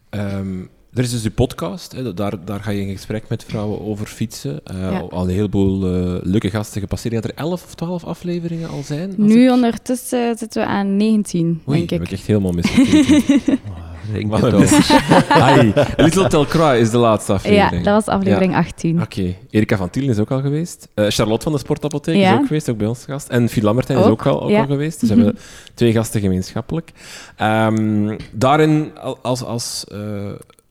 Ehm, 0.09 0.59
er 0.93 1.03
is 1.03 1.11
dus 1.11 1.21
die 1.21 1.31
podcast, 1.31 1.91
hè, 1.91 2.13
daar, 2.13 2.45
daar 2.45 2.59
ga 2.59 2.71
je 2.71 2.81
in 2.81 2.91
gesprek 2.95 3.29
met 3.29 3.43
vrouwen 3.43 3.81
over 3.81 4.05
fietsen. 4.07 4.65
Eh, 4.65 4.79
Ja. 4.91 4.99
Al 4.99 5.23
een 5.23 5.29
heleboel 5.29 5.85
eh, 5.85 6.17
leuke 6.23 6.49
gasten 6.49 6.81
gepasseerd. 6.81 7.13
Dat 7.13 7.23
er 7.23 7.33
11 7.35 7.63
of 7.63 7.75
12 7.75 8.03
afleveringen 8.03 8.69
al 8.69 8.83
zijn. 8.83 9.13
Nu 9.17 9.43
ik- 9.45 9.51
ondertussen 9.51 10.37
zitten 10.37 10.61
we 10.61 10.67
aan 10.67 10.97
19, 10.97 11.61
Oei, 11.67 11.77
denk 11.77 11.89
heb 11.89 12.01
ik. 12.01 12.07
ik 12.07 12.13
echt 12.13 12.25
helemaal 12.27 12.51
misgekeken. 12.51 13.59
Mis. 14.11 14.91
Ai, 15.29 15.73
Little 15.97 16.27
Telcroix 16.27 16.79
is 16.79 16.89
de 16.91 16.97
laatste 16.97 17.31
Ja, 17.31 17.37
aflevering. 17.37 17.83
dat 17.83 17.93
was 18.05 18.15
aflevering 18.15 18.55
18. 18.55 19.01
Oké, 19.01 19.35
Erika 19.49 19.77
van 19.77 19.89
Tielen 19.89 20.09
is 20.11 20.19
ook 20.19 20.31
al 20.31 20.41
geweest. 20.41 20.87
Eh, 20.93 21.05
Charlotte 21.07 21.43
van 21.43 21.51
de 21.51 21.57
Sportapotheek 21.59 22.15
Ja. 22.15 22.33
is 22.33 22.39
ook 22.39 22.47
geweest, 22.47 22.69
ook 22.69 22.77
bij 22.77 22.87
ons 22.87 23.05
gast. 23.05 23.27
En 23.29 23.49
Phil 23.49 23.63
Lambertijn 23.63 23.99
is 23.99 24.05
Ook, 24.05 24.25
al, 24.25 24.41
ook 24.43 24.49
ja. 24.49 24.59
al 24.59 24.65
geweest. 24.67 24.99
Dus 24.99 25.09
we 25.09 25.15
hebben 25.15 25.37
twee 25.73 25.91
gasten 25.91 26.21
gemeenschappelijk. 26.21 26.91
Ehm, 27.35 28.15
daarin, 28.31 28.91
al- 29.01 29.17
als, 29.21 29.43
als 29.43 29.85
eh, 29.91 29.99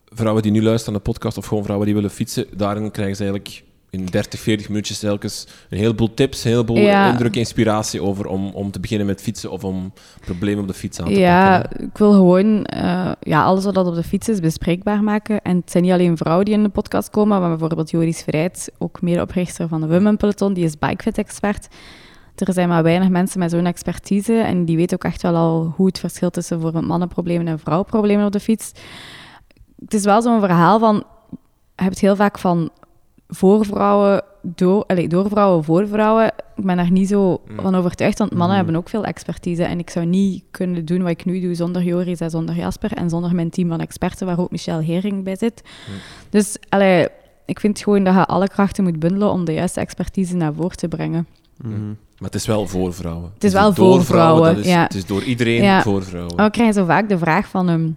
vrouwen 0.08 0.42
die 0.42 0.52
nu 0.52 0.62
luisteren 0.62 0.92
naar 0.92 1.02
de 1.04 1.10
podcast, 1.10 1.36
of 1.38 1.46
gewoon 1.46 1.62
vrouwen 1.62 1.86
die 1.86 1.94
willen 1.96 2.10
fietsen, 2.10 2.46
daarin 2.56 2.90
krijgen 2.90 3.16
ze 3.16 3.22
eigenlijk 3.22 3.62
in 3.90 4.04
30, 4.06 4.40
40 4.40 4.68
minuutjes 4.68 4.98
telkens 4.98 5.46
een 5.70 5.78
heleboel 5.78 6.14
tips, 6.14 6.44
een 6.44 6.50
heleboel 6.50 6.76
Ja. 6.76 7.10
indruk, 7.10 7.36
inspiratie 7.36 8.02
over 8.02 8.26
om, 8.26 8.50
om 8.54 8.70
te 8.70 8.80
beginnen 8.80 9.06
met 9.06 9.22
fietsen 9.22 9.50
of 9.50 9.64
om 9.64 9.92
problemen 10.20 10.62
op 10.62 10.68
de 10.68 10.74
fiets 10.74 11.00
aan 11.00 11.06
te 11.06 11.18
Ja, 11.18 11.60
pakken. 11.60 11.84
ik 11.86 11.98
wil 11.98 12.12
gewoon 12.12 12.64
eh, 12.64 13.12
ja, 13.20 13.42
alles 13.42 13.64
wat 13.64 13.76
op 13.76 13.94
de 13.94 14.02
fiets 14.02 14.28
is 14.28 14.40
bespreekbaar 14.40 15.02
maken. 15.02 15.42
En 15.42 15.56
het 15.56 15.70
zijn 15.70 15.82
niet 15.84 15.92
alleen 15.92 16.16
vrouwen 16.16 16.44
die 16.44 16.54
in 16.54 16.62
de 16.62 16.68
podcast 16.68 17.10
komen, 17.10 17.40
maar 17.40 17.48
bijvoorbeeld 17.48 17.90
Joris 17.90 18.22
Vrijt, 18.22 18.70
ook 18.78 19.00
medeoprichter 19.02 19.68
van 19.68 19.80
de 19.80 19.86
Women 19.86 20.16
Peloton, 20.16 20.52
die 20.52 20.64
is 20.64 20.78
bikefit-expert. 20.78 21.68
Er 22.36 22.52
zijn 22.52 22.68
maar 22.68 22.82
weinig 22.82 23.08
mensen 23.08 23.38
met 23.38 23.50
zo'n 23.50 23.66
expertise 23.66 24.34
en 24.34 24.64
die 24.64 24.76
weten 24.76 24.96
ook 24.96 25.04
echt 25.04 25.22
wel 25.22 25.34
al 25.36 25.72
hoe 25.76 25.86
het 25.86 25.98
verschil 25.98 26.30
tussen 26.30 26.60
voor 26.60 26.84
mannenproblemen 26.84 27.48
en 27.48 27.58
vrouwenproblemen 27.58 28.26
op 28.26 28.32
de 28.32 28.40
fiets. 28.40 28.72
Het 29.80 29.94
is 29.94 30.04
wel 30.04 30.22
zo'n 30.22 30.40
verhaal 30.40 30.78
van, 30.78 30.94
je 31.76 31.82
hebt 31.82 31.98
heel 31.98 32.16
vaak 32.16 32.38
van 32.38 32.70
voor 33.28 33.64
vrouwen, 33.66 34.22
door, 34.42 34.84
allez, 34.86 35.06
door 35.08 35.28
vrouwen, 35.28 35.64
voor 35.64 35.88
vrouwen. 35.88 36.26
Ik 36.56 36.64
ben 36.64 36.76
daar 36.76 36.90
niet 36.90 37.08
zo 37.08 37.40
van 37.56 37.74
overtuigd, 37.74 38.18
want 38.18 38.30
mannen 38.30 38.48
Mm. 38.50 38.56
hebben 38.56 38.76
ook 38.76 38.88
veel 38.88 39.04
expertise. 39.04 39.62
En 39.64 39.78
ik 39.78 39.90
zou 39.90 40.06
niet 40.06 40.44
kunnen 40.50 40.84
doen 40.84 41.00
wat 41.02 41.10
ik 41.10 41.24
nu 41.24 41.40
doe 41.40 41.54
zonder 41.54 41.82
Joris 41.82 42.20
en 42.20 42.30
zonder 42.30 42.54
Jasper 42.56 42.92
en 42.92 43.10
zonder 43.10 43.34
mijn 43.34 43.50
team 43.50 43.68
van 43.68 43.80
experten, 43.80 44.26
waar 44.26 44.38
ook 44.40 44.50
Michel 44.50 44.78
Hering 44.80 45.24
bij 45.24 45.36
zit. 45.36 45.62
Dus 46.30 46.56
allee, 46.68 47.06
ik 47.46 47.60
vind 47.60 47.78
gewoon 47.80 48.04
dat 48.04 48.14
je 48.14 48.24
alle 48.26 48.48
krachten 48.48 48.84
moet 48.84 48.98
bundelen 48.98 49.30
om 49.30 49.44
de 49.44 49.52
juiste 49.52 49.80
expertise 49.80 50.36
naar 50.36 50.54
voren 50.54 50.76
te 50.76 50.88
brengen. 50.88 51.26
Maar 51.62 52.30
het 52.30 52.34
is 52.34 52.46
wel 52.46 52.66
voor 52.66 52.94
vrouwen. 52.94 53.30
is 53.38 53.52
wel 53.52 53.66
niet 53.68 53.76
voor 53.76 54.04
vrouwen, 54.04 54.58
is, 54.58 54.66
ja. 54.66 54.82
Het 54.82 54.94
is 54.94 55.06
door 55.06 55.22
iedereen 55.22 55.62
Ja. 55.62 55.82
voor 55.82 56.02
vrouwen. 56.04 56.34
Maar 56.36 56.44
we 56.44 56.50
krijgen 56.50 56.74
zo 56.74 56.84
vaak 56.84 57.08
de 57.08 57.18
vraag 57.18 57.48
van... 57.48 57.68
ehm, 57.68 57.88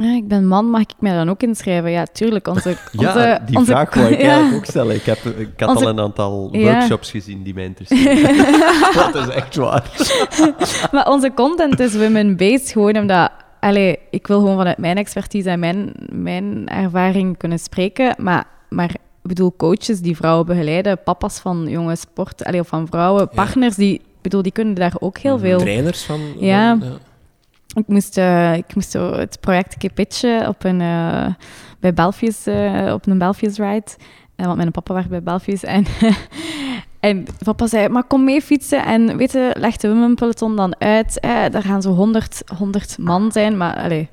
"Ah, 0.00 0.14
ik 0.14 0.28
ben 0.28 0.46
man, 0.46 0.64
mag 0.70 0.80
ik 0.80 0.94
mij 0.98 1.12
dan 1.14 1.28
ook 1.28 1.42
inschrijven? 1.42 1.90
Ja, 1.90 2.04
tuurlijk. 2.12 2.48
Onze, 2.48 2.68
Ja, 2.92 3.06
onze, 3.08 3.40
die 3.46 3.56
onze, 3.56 3.70
vraag 3.70 3.94
wou 3.94 4.06
ik 4.12 4.20
ja. 4.20 4.24
eigenlijk 4.26 4.56
ook 4.56 4.64
stellen. 4.64 4.94
Ik, 4.94 5.02
heb, 5.02 5.18
ik 5.24 5.48
had 5.60 5.68
Onze- 5.68 5.84
al 5.84 5.90
een 5.90 6.00
aantal 6.00 6.48
Ja. 6.52 6.72
workshops 6.72 7.10
gezien 7.10 7.42
die 7.42 7.54
mij 7.54 7.64
interesseren. 7.64 8.36
dat 9.12 9.14
is 9.14 9.34
echt 9.34 9.56
waar. 9.56 9.90
Maar 10.92 11.08
onze 11.08 11.32
content 11.34 11.80
is 11.80 11.96
women-based, 11.96 12.70
gewoon 12.72 12.96
omdat... 12.96 13.30
Allee, 13.60 13.98
ik 14.10 14.26
wil 14.26 14.38
gewoon 14.40 14.56
vanuit 14.56 14.78
mijn 14.78 14.96
expertise 14.96 15.50
en 15.50 15.58
mijn, 15.58 15.92
mijn 16.12 16.68
ervaring 16.68 17.36
kunnen 17.36 17.58
spreken. 17.58 18.14
Maar, 18.18 18.44
maar 18.68 18.90
ik 18.90 18.98
bedoel, 19.22 19.54
coaches 19.56 20.00
die 20.00 20.16
vrouwen 20.16 20.46
begeleiden, 20.46 21.02
papa's 21.04 21.38
van 21.38 21.66
jonge 21.68 21.96
sport, 21.96 22.44
allee, 22.44 22.60
of 22.60 22.68
van 22.68 22.86
vrouwen, 22.86 23.28
partners, 23.28 23.74
die, 23.74 24.00
bedoel, 24.22 24.42
die 24.42 24.52
kunnen 24.52 24.74
daar 24.74 24.92
ook 24.98 25.18
heel 25.18 25.38
veel... 25.38 25.58
Trainers 25.58 26.02
van... 26.02 26.20
Ja. 26.38 26.78
van- 26.78 26.98
Ik 27.76 27.86
moest, 27.86 28.16
eh, 28.16 28.54
ik 28.54 28.74
moest 28.74 28.90
zo 28.90 29.12
het 29.12 29.40
project 29.40 29.72
een 29.72 29.78
keer 29.78 29.92
pitchen 29.92 30.48
op 30.48 30.64
een, 30.64 30.80
eh, 30.80 31.26
bij 31.80 31.94
Belfius, 31.94 32.46
eh, 32.46 32.90
op 32.92 33.06
een 33.06 33.18
Belfius 33.18 33.56
ride. 33.56 33.90
Want 34.36 34.56
mijn 34.56 34.70
papa 34.70 34.94
werkt 34.94 35.08
bij 35.08 35.22
Belfius. 35.22 35.64
En, 35.64 35.84
en 37.00 37.26
papa 37.44 37.66
zei, 37.66 37.88
maar 37.88 38.04
kom 38.04 38.24
mee 38.24 38.42
fietsen. 38.42 38.84
En 38.84 39.16
weet 39.16 39.32
je, 39.32 39.54
leg 39.58 39.76
de 39.76 39.88
Women 39.88 40.14
Peloton 40.14 40.56
dan 40.56 40.74
uit. 40.78 41.18
Daar 41.22 41.62
gaan 41.62 41.82
zo 41.82 41.90
100, 41.90 42.42
100 42.58 42.98
man 42.98 43.32
zijn, 43.32 43.56
maar 43.56 43.76
allee, 43.76 44.08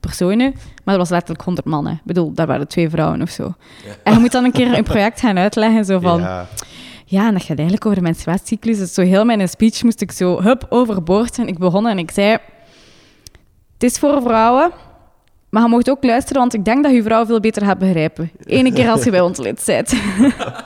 personen. 0.00 0.52
Maar 0.52 0.94
dat 0.94 0.96
was 0.96 1.10
letterlijk 1.10 1.44
100 1.44 1.66
mannen. 1.66 1.92
Ik 1.92 2.04
bedoel, 2.04 2.32
daar 2.32 2.46
waren 2.46 2.68
twee 2.68 2.90
vrouwen 2.90 3.22
of 3.22 3.30
zo. 3.30 3.54
En 4.02 4.12
je 4.12 4.18
moet 4.18 4.32
dan 4.32 4.44
een 4.44 4.52
keer 4.52 4.78
een 4.78 4.84
project 4.84 5.20
gaan 5.20 5.38
uitleggen, 5.38 5.84
zo 5.84 5.98
van... 5.98 6.20
Ja. 6.20 6.46
Ja, 7.06 7.26
en 7.26 7.32
dat 7.32 7.42
gaat 7.42 7.56
eigenlijk 7.56 7.86
over 7.86 7.98
de 7.98 8.04
menstruatiecyclus. 8.04 8.78
Dus 8.78 8.94
zo 8.94 9.02
heel 9.02 9.24
mijn 9.24 9.48
speech 9.48 9.82
moest 9.82 10.00
ik 10.00 10.12
zo 10.12 10.42
hup 10.42 10.66
overboord. 10.68 11.38
En 11.38 11.46
ik 11.46 11.58
begon 11.58 11.86
en 11.86 11.98
ik 11.98 12.10
zei... 12.10 12.38
Het 13.74 13.82
is 13.82 13.98
voor 13.98 14.22
vrouwen, 14.22 14.70
maar 15.48 15.62
je 15.62 15.68
mocht 15.68 15.90
ook 15.90 16.04
luisteren, 16.04 16.40
want 16.40 16.54
ik 16.54 16.64
denk 16.64 16.82
dat 16.84 16.92
je 16.92 17.02
vrouw 17.02 17.26
veel 17.26 17.40
beter 17.40 17.64
gaat 17.66 17.78
begrijpen. 17.78 18.30
Ene 18.44 18.72
keer 18.72 18.90
als 18.90 19.04
je 19.04 19.10
bij 19.10 19.20
ons 19.20 19.38
lid 19.38 19.62
bent. 19.66 19.94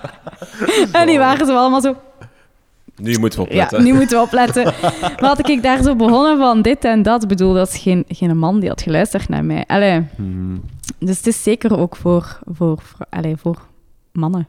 en 0.93 1.07
die 1.07 1.19
waren 1.19 1.47
zo 1.47 1.57
allemaal 1.57 1.81
zo... 1.81 1.97
Nu 2.97 3.19
moeten 3.19 3.39
we 3.43 3.55
Ja, 3.55 3.65
opletten. 3.65 3.85
nu 3.85 3.95
moeten 3.95 4.19
we 4.19 4.25
opletten. 4.25 4.65
Maar 5.01 5.17
had 5.19 5.49
ik 5.49 5.63
daar 5.63 5.83
zo 5.83 5.97
begonnen 5.97 6.39
van 6.39 6.63
dit 6.63 6.85
en 6.85 7.03
dat, 7.03 7.23
ik 7.23 7.29
bedoel, 7.29 7.53
dat 7.55 7.69
is 7.69 7.79
geen, 7.79 8.05
geen 8.09 8.39
man 8.39 8.61
die 8.61 8.69
had 8.69 8.83
geluisterd 8.83 9.29
naar 9.29 9.45
mij. 9.45 9.65
Allee, 9.67 10.05
Mhm. 10.17 10.57
dus 10.99 11.17
het 11.17 11.27
is 11.27 11.43
zeker 11.43 11.79
ook 11.79 11.97
voor, 11.97 12.39
voor, 12.53 12.79
voor, 12.83 13.07
allee, 13.11 13.37
voor 13.37 13.59
mannen. 14.13 14.47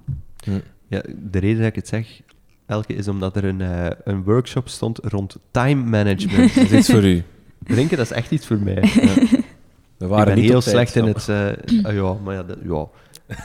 Ja, 0.88 1.01
de 1.16 1.39
reden 1.39 1.57
dat 1.57 1.68
ik 1.68 1.76
het 1.76 1.88
zeg, 1.88 2.22
Elke, 2.66 2.93
is 2.93 3.07
omdat 3.07 3.36
er 3.36 3.43
een, 3.45 3.62
eh, 3.62 3.86
een 4.03 4.24
workshop 4.24 4.68
stond 4.70 4.99
rond 5.03 5.38
time 5.51 5.84
management. 5.84 6.55
Dat 6.55 6.64
is 6.64 6.72
iets 6.72 6.91
voor 6.91 7.03
u. 7.03 7.24
Drinken, 7.64 7.97
dat 7.97 8.05
is 8.05 8.12
echt 8.12 8.32
iets 8.32 8.45
voor 8.45 8.57
mij. 8.64 8.84
Ja. 9.99 10.07
We 10.07 10.18
Ik 10.20 10.26
ben 10.26 10.38
heel 10.38 10.49
tijd, 10.62 10.64
slecht 10.64 10.95
in 10.95 11.05
het... 11.05 11.30
eh, 11.30 11.47
ah, 11.84 11.93
ja, 11.93 12.14
maar 12.24 12.34
ja, 12.36 12.43
dat, 12.43 12.57
ja. 12.64 12.88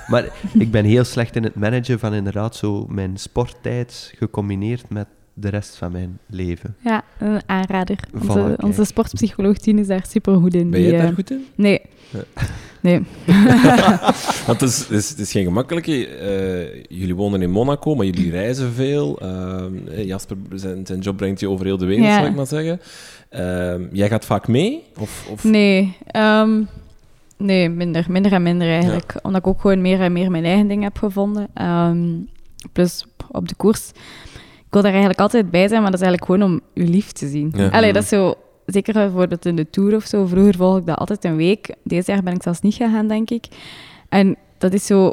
Maar 0.07 0.25
ik 0.59 0.71
ben 0.71 0.85
heel 0.85 1.05
slecht 1.05 1.37
in 1.37 1.43
het 1.43 1.55
managen 1.55 1.99
van 1.99 2.15
inderdaad 2.15 2.57
zo 2.57 2.87
mijn 2.89 3.17
sporttijd 3.17 4.13
gecombineerd 4.19 4.89
met 4.91 5.07
de 5.35 5.49
rest 5.49 5.77
van 5.77 5.93
mijn 5.93 6.19
leven. 6.27 6.77
Ja, 6.85 7.03
een 7.19 7.41
aanrader. 7.47 7.99
Voilà, 8.17 8.21
Onze, 8.21 8.57
onze 8.61 8.85
sportpsycholoog 8.85 9.57
Tien 9.59 9.79
is 9.79 9.87
daar 9.87 10.05
super 10.09 10.37
goed 10.37 10.55
in. 10.55 10.71
Ben 10.71 10.83
jij 10.83 10.99
daar 10.99 11.09
eh, 11.09 11.15
goed 11.15 11.31
in? 11.31 11.45
Nee. 11.55 11.81
Nee. 12.81 13.03
Want 14.47 14.61
het 14.61 14.63
is, 14.63 14.79
het 14.79 14.91
is, 14.91 15.09
het 15.11 15.19
is 15.19 15.31
geen 15.33 15.45
gemakkelijke. 15.45 16.07
eh, 16.09 16.83
jullie 16.99 17.15
wonen 17.15 17.43
in 17.43 17.51
Monaco, 17.51 17.95
maar 17.95 18.07
jullie 18.07 18.31
reizen 18.31 18.73
veel. 18.73 19.19
Ehm, 19.21 19.73
eh, 19.89 20.05
Jasper, 20.07 20.37
zijn, 20.55 20.87
zijn 20.87 20.99
job 21.01 21.17
brengt 21.17 21.41
je 21.41 21.49
over 21.49 21.65
heel 21.65 21.77
de 21.79 21.87
wereld, 21.87 22.07
Ja. 22.07 22.19
zal 22.19 22.27
ik 22.27 22.35
maar 22.35 22.47
zeggen. 22.47 22.81
Ehm, 23.35 23.83
jij 23.93 24.09
gaat 24.09 24.25
vaak 24.25 24.49
mee? 24.49 24.83
Of, 24.99 25.27
of... 25.31 25.45
Nee. 25.45 25.97
ehm, 26.07 26.63
nee, 27.37 27.69
minder. 27.69 28.07
Minder 28.09 28.33
en 28.33 28.43
minder 28.43 28.69
eigenlijk. 28.69 29.15
Omdat 29.23 29.41
ik 29.41 29.47
ook 29.47 29.61
gewoon 29.61 29.81
meer 29.81 30.01
en 30.01 30.13
meer 30.13 30.31
mijn 30.31 30.45
eigen 30.45 30.69
ding 30.69 30.83
heb 30.83 30.99
gevonden. 30.99 31.49
Ehm, 31.55 32.13
plus 32.73 33.07
op 33.31 33.49
de 33.49 33.55
koers. 33.55 33.89
Ik 34.67 34.71
wil 34.71 34.83
daar 34.83 34.91
eigenlijk 34.91 35.21
altijd 35.21 35.51
bij 35.51 35.69
zijn, 35.69 35.83
maar 35.83 35.91
dat 35.91 36.01
is 36.01 36.07
eigenlijk 36.07 36.33
gewoon 36.33 36.53
om 36.53 36.61
je 36.75 36.91
lief 36.91 37.13
te 37.13 37.29
zien. 37.29 37.53
Ja. 37.57 37.69
Allee, 37.69 37.93
dat 37.93 38.03
is 38.03 38.09
zo... 38.09 38.35
Zeker 38.67 38.93
bijvoorbeeld 38.93 39.47
in 39.47 39.57
de 39.57 39.71
Tour 39.71 39.95
of 39.95 40.05
zo. 40.05 40.27
Vroeger 40.27 40.55
volgde 40.55 40.81
ik 40.81 40.87
dat 40.87 40.99
altijd 40.99 41.25
een 41.25 41.37
week. 41.37 41.75
Deze 41.83 42.13
jaar 42.13 42.23
ben 42.23 42.35
ik 42.35 42.43
zelfs 42.43 42.61
niet 42.61 42.75
gegaan, 42.75 43.09
denk 43.09 43.31
ik. 43.31 43.47
En 44.09 44.37
dat 44.59 44.73
is 44.73 44.87
zo 44.87 45.13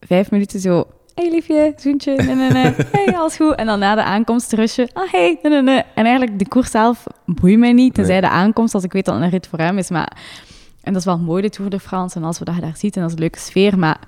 vijf 0.00 0.30
minuten 0.30 0.60
zo... 0.60 0.86
Hey 1.14 1.30
liefje, 1.30 1.72
zoentje, 1.76 2.14
nee, 2.16 2.34
nee, 2.34 2.50
nee. 2.50 2.72
Hey, 2.92 3.16
alles 3.16 3.36
goed. 3.36 3.54
En 3.54 3.66
dan 3.66 3.78
na 3.78 3.94
de 3.94 4.02
aankomst 4.04 4.52
rusje. 4.52 4.88
Ah, 4.92 5.10
hey, 5.12 5.38
nee, 5.42 5.52
nee, 5.52 5.62
nee. 5.62 5.82
En 5.94 6.04
eigenlijk, 6.04 6.38
de 6.38 6.48
koers 6.48 6.70
zelf 6.70 7.04
boeit 7.26 7.58
mij 7.58 7.72
niet, 7.72 7.94
tenzij 7.94 8.20
de 8.20 8.28
aankomst, 8.28 8.74
als 8.74 8.84
ik 8.84 8.92
weet 8.92 9.04
dat 9.04 9.14
het 9.14 9.24
een 9.24 9.30
rit 9.30 9.46
voor 9.46 9.58
hem 9.58 9.78
is. 9.78 9.90
Maar, 9.90 10.12
en 10.82 10.92
dat 10.92 11.00
is 11.00 11.04
wel 11.04 11.18
mooi, 11.18 11.42
de 11.42 11.50
Tour 11.50 11.70
de 11.70 11.80
France, 11.80 12.16
en 12.18 12.24
als 12.24 12.38
we 12.38 12.44
dat 12.44 12.60
daar 12.60 12.76
ziet, 12.76 12.94
en 12.94 13.00
dat 13.00 13.10
is 13.10 13.16
een 13.16 13.22
leuke 13.22 13.38
sfeer. 13.38 13.78
Maar 13.78 13.98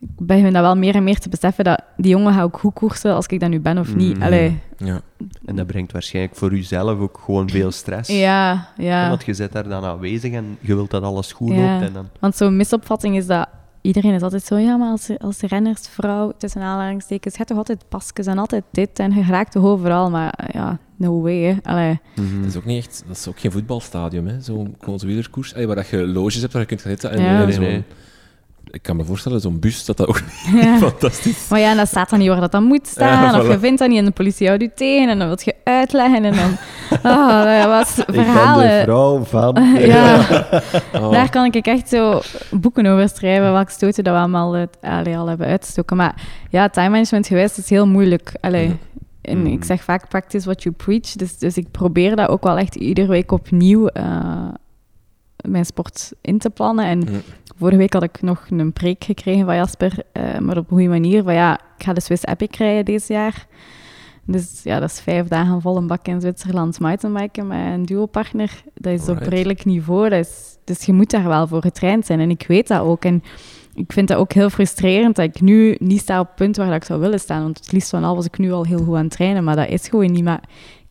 ik 0.00 0.08
begin 0.26 0.52
dat 0.52 0.62
wel 0.62 0.76
meer 0.76 0.94
en 0.94 1.04
meer 1.04 1.18
te 1.18 1.28
beseffen, 1.28 1.64
dat 1.64 1.82
die 1.96 2.10
jongen 2.10 2.32
gaat 2.34 2.42
ook 2.42 2.58
goed 2.58 2.74
koersen, 2.74 3.14
als 3.14 3.26
ik 3.26 3.40
dat 3.40 3.48
nu 3.50 3.60
ben 3.60 3.78
of 3.78 3.94
niet. 3.94 4.20
Allee, 4.20 4.58
Ja. 4.76 5.00
En 5.44 5.56
dat 5.56 5.66
brengt 5.66 5.92
waarschijnlijk 5.92 6.36
voor 6.36 6.52
uzelf 6.52 6.98
ook 6.98 7.20
gewoon 7.24 7.48
veel 7.50 7.70
stress. 7.70 8.10
ja, 8.10 8.68
ja. 8.76 9.08
Want 9.08 9.24
je 9.24 9.34
zit 9.34 9.52
daar 9.52 9.68
dan 9.68 9.84
aanwezig 9.84 10.32
en 10.32 10.58
je 10.60 10.74
wilt 10.74 10.90
dat 10.90 11.02
alles 11.02 11.32
goed 11.32 11.54
Ja. 11.54 11.72
loopt. 11.72 11.86
En 11.86 11.92
dan... 11.92 12.08
Want 12.20 12.36
zo'n 12.36 12.56
misopvatting 12.56 13.16
is 13.16 13.26
dat 13.26 13.48
iedereen 13.82 14.14
is 14.14 14.22
altijd 14.22 14.44
zo, 14.44 14.56
ja, 14.56 14.76
maar 14.76 14.90
als, 14.90 15.10
als 15.18 15.40
rennersvrouw, 15.40 16.32
tussen 16.38 16.60
aanhalingstekens, 16.62 17.32
je 17.32 17.36
hebt 17.38 17.48
toch 17.48 17.58
altijd 17.58 17.84
pasjes 17.88 18.26
en 18.26 18.38
altijd 18.38 18.64
dit 18.70 18.98
en 18.98 19.12
je 19.12 19.22
raakt 19.22 19.52
toch 19.52 19.64
overal, 19.64 20.10
maar 20.10 20.48
ja, 20.52 20.78
no 20.96 21.20
way, 21.20 21.38
hè. 21.38 21.56
Allee. 21.70 22.00
Dat 22.14 22.46
is 22.48 22.56
ook 22.56 22.64
niet 22.64 22.84
echt, 22.84 23.04
dat 23.06 23.16
is 23.16 23.28
ook 23.28 23.38
geen 23.40 23.52
voetbalstadium, 23.52 24.26
hè? 24.26 24.40
Zo'n 24.40 24.76
wielerkoers. 24.96 25.52
Waar 25.52 25.76
dat 25.76 25.88
je 25.88 26.06
loges 26.06 26.40
hebt 26.40 26.52
waar 26.52 26.62
je 26.62 26.68
kunt 26.68 26.80
gaan 26.80 26.90
zitten. 26.90 27.10
En, 27.10 27.22
Nee, 27.46 27.52
zo'n- 27.52 27.62
nee. 27.62 27.84
Ik 28.72 28.82
kan 28.82 28.96
me 28.96 29.04
voorstellen, 29.04 29.40
zo'n 29.40 29.58
bus, 29.58 29.84
dat 29.84 29.96
dat 29.96 30.06
ook 30.08 30.20
Ja. 30.62 30.78
fantastisch 30.78 31.48
Maar 31.48 31.58
ja, 31.60 31.70
en 31.70 31.76
dat 31.76 31.88
staat 31.88 32.10
dan 32.10 32.18
niet 32.18 32.28
waar 32.28 32.40
dat 32.40 32.52
dan 32.52 32.64
moet 32.64 32.86
staan, 32.86 33.32
Ja, 33.32 33.40
of 33.40 33.48
je 33.48 33.58
vindt 33.58 33.78
dat 33.78 33.88
niet 33.88 33.98
en 33.98 34.04
de 34.04 34.10
politie 34.10 34.46
houdt 34.46 34.62
je 34.62 34.70
tegen 34.74 35.08
en 35.08 35.18
dan 35.18 35.26
wil 35.28 35.38
je 35.44 35.54
uitleggen 35.64 36.24
en 36.24 36.34
dan... 36.36 36.56
Ah, 37.02 37.44
dat 37.60 37.66
was 37.68 37.98
Ik 37.98 38.06
ben 38.06 38.14
de 38.14 38.22
verhalen... 38.22 38.82
vrouw 38.84 39.24
van... 39.24 39.64
Ja, 39.78 40.20
Oh. 40.94 41.10
daar 41.12 41.30
kan 41.30 41.44
ik 41.44 41.66
echt 41.66 41.88
zo 41.88 42.20
boeken 42.50 42.86
over 42.86 43.08
schrijven, 43.08 43.52
welke 43.52 43.70
stoten 43.72 44.04
dat 44.04 44.12
we 44.14 44.18
allemaal 44.20 44.54
uit, 44.54 44.76
allee, 44.80 45.16
al 45.16 45.26
hebben 45.26 45.46
uitgestoken. 45.46 45.96
Maar 45.96 46.14
ja, 46.50 46.68
time 46.68 46.88
management 46.88 47.26
geweest 47.26 47.58
is 47.58 47.70
heel 47.70 47.86
moeilijk. 47.86 48.32
Allee, 48.40 48.76
en 49.22 49.38
Mm. 49.38 49.46
ik 49.46 49.64
zeg 49.64 49.82
vaak 49.82 50.08
practice 50.08 50.44
what 50.44 50.62
you 50.62 50.74
preach, 50.74 51.12
dus, 51.12 51.38
dus 51.38 51.56
ik 51.56 51.70
probeer 51.70 52.16
dat 52.16 52.28
ook 52.28 52.42
wel 52.42 52.58
echt 52.58 52.74
iedere 52.74 53.06
week 53.08 53.32
opnieuw 53.32 53.86
eh, 53.86 54.04
mijn 55.48 55.64
sport 55.66 56.12
in 56.20 56.38
te 56.38 56.50
plannen. 56.50 56.84
En 56.84 56.98
Mm. 56.98 57.22
Vorige 57.58 57.78
week 57.78 57.92
had 57.92 58.02
ik 58.02 58.22
nog 58.22 58.46
een 58.50 58.72
preek 58.72 59.04
gekregen 59.04 59.44
van 59.44 59.56
Jasper, 59.56 59.92
eh, 60.12 60.38
maar 60.38 60.56
op 60.56 60.64
een 60.70 60.76
goede 60.76 60.88
manier, 60.88 61.22
van 61.22 61.34
ja, 61.34 61.54
ik 61.54 61.84
ga 61.84 61.92
de 61.92 62.00
Swiss 62.00 62.24
Epic 62.24 62.58
rijden 62.58 62.84
deze 62.84 63.12
jaar. 63.12 63.46
Dus 64.24 64.60
ja, 64.64 64.80
dat 64.80 64.90
is 64.90 65.00
vijf 65.00 65.28
dagen 65.28 65.60
vol 65.60 65.76
een 65.76 65.86
bak 65.86 66.06
in 66.06 66.20
Zwitserland 66.20 66.80
mountainbiken 66.80 67.46
met 67.46 67.58
een 67.58 67.84
duopartner. 67.84 68.62
Dat 68.74 68.92
is 69.00 69.08
op 69.08 69.18
redelijk 69.18 69.64
niveau. 69.64 70.08
Dat 70.08 70.26
is, 70.26 70.56
dus 70.64 70.84
je 70.84 70.92
moet 70.92 71.10
daar 71.10 71.28
wel 71.28 71.46
voor 71.46 71.60
getraind 71.62 72.06
zijn. 72.06 72.20
En 72.20 72.30
ik 72.30 72.44
weet 72.48 72.68
dat 72.68 72.80
ook. 72.80 73.04
En 73.04 73.22
ik 73.74 73.92
vind 73.92 74.08
dat 74.08 74.18
ook 74.18 74.32
heel 74.32 74.50
frustrerend 74.50 75.16
dat 75.16 75.24
ik 75.24 75.40
nu 75.40 75.76
niet 75.78 76.00
sta 76.00 76.20
op 76.20 76.26
het 76.26 76.34
punt 76.34 76.56
waar 76.56 76.66
dat 76.66 76.76
ik 76.76 76.84
zou 76.84 77.00
willen 77.00 77.20
staan. 77.20 77.42
Want 77.42 77.58
het 77.58 77.72
liefst 77.72 77.90
van 77.90 78.04
al 78.04 78.14
was 78.14 78.26
ik 78.26 78.38
nu 78.38 78.52
al 78.52 78.64
heel 78.64 78.84
goed 78.84 78.96
aan 78.96 79.04
het 79.04 79.10
trainen, 79.10 79.44
maar 79.44 79.56
dat 79.56 79.68
is 79.68 79.88
gewoon 79.88 80.12
niet. 80.12 80.24
Maar 80.24 80.42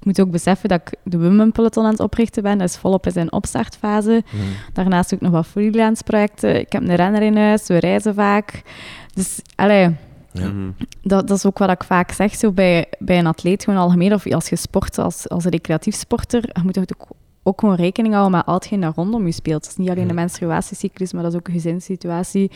ik 0.02 0.08
moet 0.08 0.22
ook 0.22 0.32
beseffen 0.32 0.70
dat 0.70 0.82
ik 0.86 0.94
de 1.04 1.20
Women 1.20 1.52
Peloton 1.52 1.84
aan 1.84 1.92
het 1.92 2.00
oprichten 2.00 2.44
ben. 2.44 2.58
Dat 2.58 2.70
is 2.70 2.78
volop 2.78 3.06
in 3.06 3.12
zijn 3.12 3.32
opstartfase. 3.32 4.24
Mhm. 4.26 4.44
Daarnaast 4.74 5.14
ook 5.14 5.22
nog 5.22 5.32
wat 5.32 5.46
freelance 5.48 6.04
projecten. 6.04 6.60
Ik 6.60 6.72
heb 6.72 6.82
een 6.82 6.96
renner 6.96 7.22
in 7.22 7.38
huis, 7.38 7.68
we 7.68 7.78
reizen 7.78 8.14
vaak. 8.14 8.62
Dus, 9.14 9.40
allee, 9.56 9.96
Ja. 10.34 10.48
Mhm. 10.48 10.70
Dat, 11.02 11.28
dat 11.28 11.38
is 11.38 11.46
ook 11.46 11.58
wat 11.58 11.70
ik 11.70 11.84
vaak 11.84 12.12
zeg 12.12 12.36
zo 12.36 12.52
bij, 12.52 12.86
bij 13.00 13.20
een 13.20 13.28
atleet 13.28 13.64
gewoon 13.64 13.80
algemeen, 13.80 14.14
of 14.14 14.32
als 14.32 14.50
je 14.50 14.56
sport 14.56 14.98
als, 14.98 15.30
als 15.30 15.46
recreatief 15.46 15.96
sporter, 15.96 16.42
je 16.54 16.62
moet 16.64 16.80
ook, 16.80 17.08
ook 17.44 17.60
gewoon 17.60 17.76
rekening 17.76 18.14
houden 18.14 18.38
met 18.38 18.46
al 18.46 18.54
hetgeen 18.54 18.80
daar 18.80 18.92
rondom 18.96 19.26
je 19.26 19.32
speelt. 19.32 19.62
Het 19.62 19.72
is 19.72 19.78
niet 19.78 19.90
alleen 19.90 20.04
de 20.08 20.14
Ja. 20.14 20.20
menstruatiecyclus, 20.20 21.14
maar 21.14 21.24
dat 21.24 21.32
is 21.32 21.38
ook 21.38 21.48
een 21.48 21.54
gezinssituatie. 21.54 22.52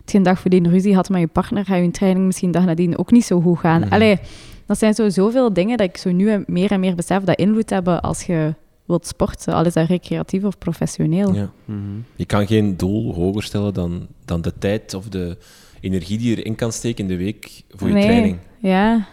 Hetgeen 0.00 0.22
dag 0.22 0.38
voor 0.38 0.50
die 0.50 0.68
ruzie 0.68 0.94
had 0.94 1.08
met 1.08 1.20
je 1.20 1.26
partner, 1.26 1.64
gaat 1.64 1.78
je 1.84 1.90
training 1.90 2.26
misschien 2.26 2.50
dag 2.50 2.64
nadien 2.64 2.98
ook 2.98 3.10
niet 3.10 3.24
zo 3.24 3.40
goed 3.40 3.58
gaan. 3.58 3.80
Mhm. 3.80 3.92
Allee, 3.92 4.18
dat 4.66 4.78
zijn 4.78 4.94
zo 4.94 5.08
zoveel 5.08 5.52
dingen 5.52 5.76
dat 5.76 5.88
ik 5.88 5.96
zo 5.96 6.10
nu 6.12 6.44
meer 6.46 6.70
en 6.70 6.80
meer 6.80 6.94
besef 6.94 7.22
dat 7.24 7.38
invloed 7.38 7.70
hebben 7.70 8.00
als 8.02 8.22
je 8.22 8.54
wilt 8.86 9.06
sporten, 9.06 9.54
al 9.54 9.64
is 9.64 9.72
dat 9.72 9.88
recreatief 9.88 10.44
of 10.44 10.58
professioneel. 10.58 11.34
Ja. 11.34 11.50
Mhm. 11.64 11.78
Je 12.16 12.24
kan 12.24 12.46
geen 12.46 12.76
doel 12.76 13.14
hoger 13.14 13.42
stellen 13.42 13.74
dan, 13.74 14.06
dan 14.24 14.40
de 14.40 14.52
tijd 14.58 14.94
of 14.94 15.08
de 15.08 15.36
energie 15.80 16.18
die 16.18 16.30
je 16.30 16.36
erin 16.36 16.54
kan 16.54 16.72
steken 16.72 17.04
in 17.04 17.10
de 17.10 17.16
week 17.24 17.62
voor 17.70 17.88
je 17.88 17.94
Nee. 17.94 18.02
training. 18.04 18.38
Ja, 18.58 19.06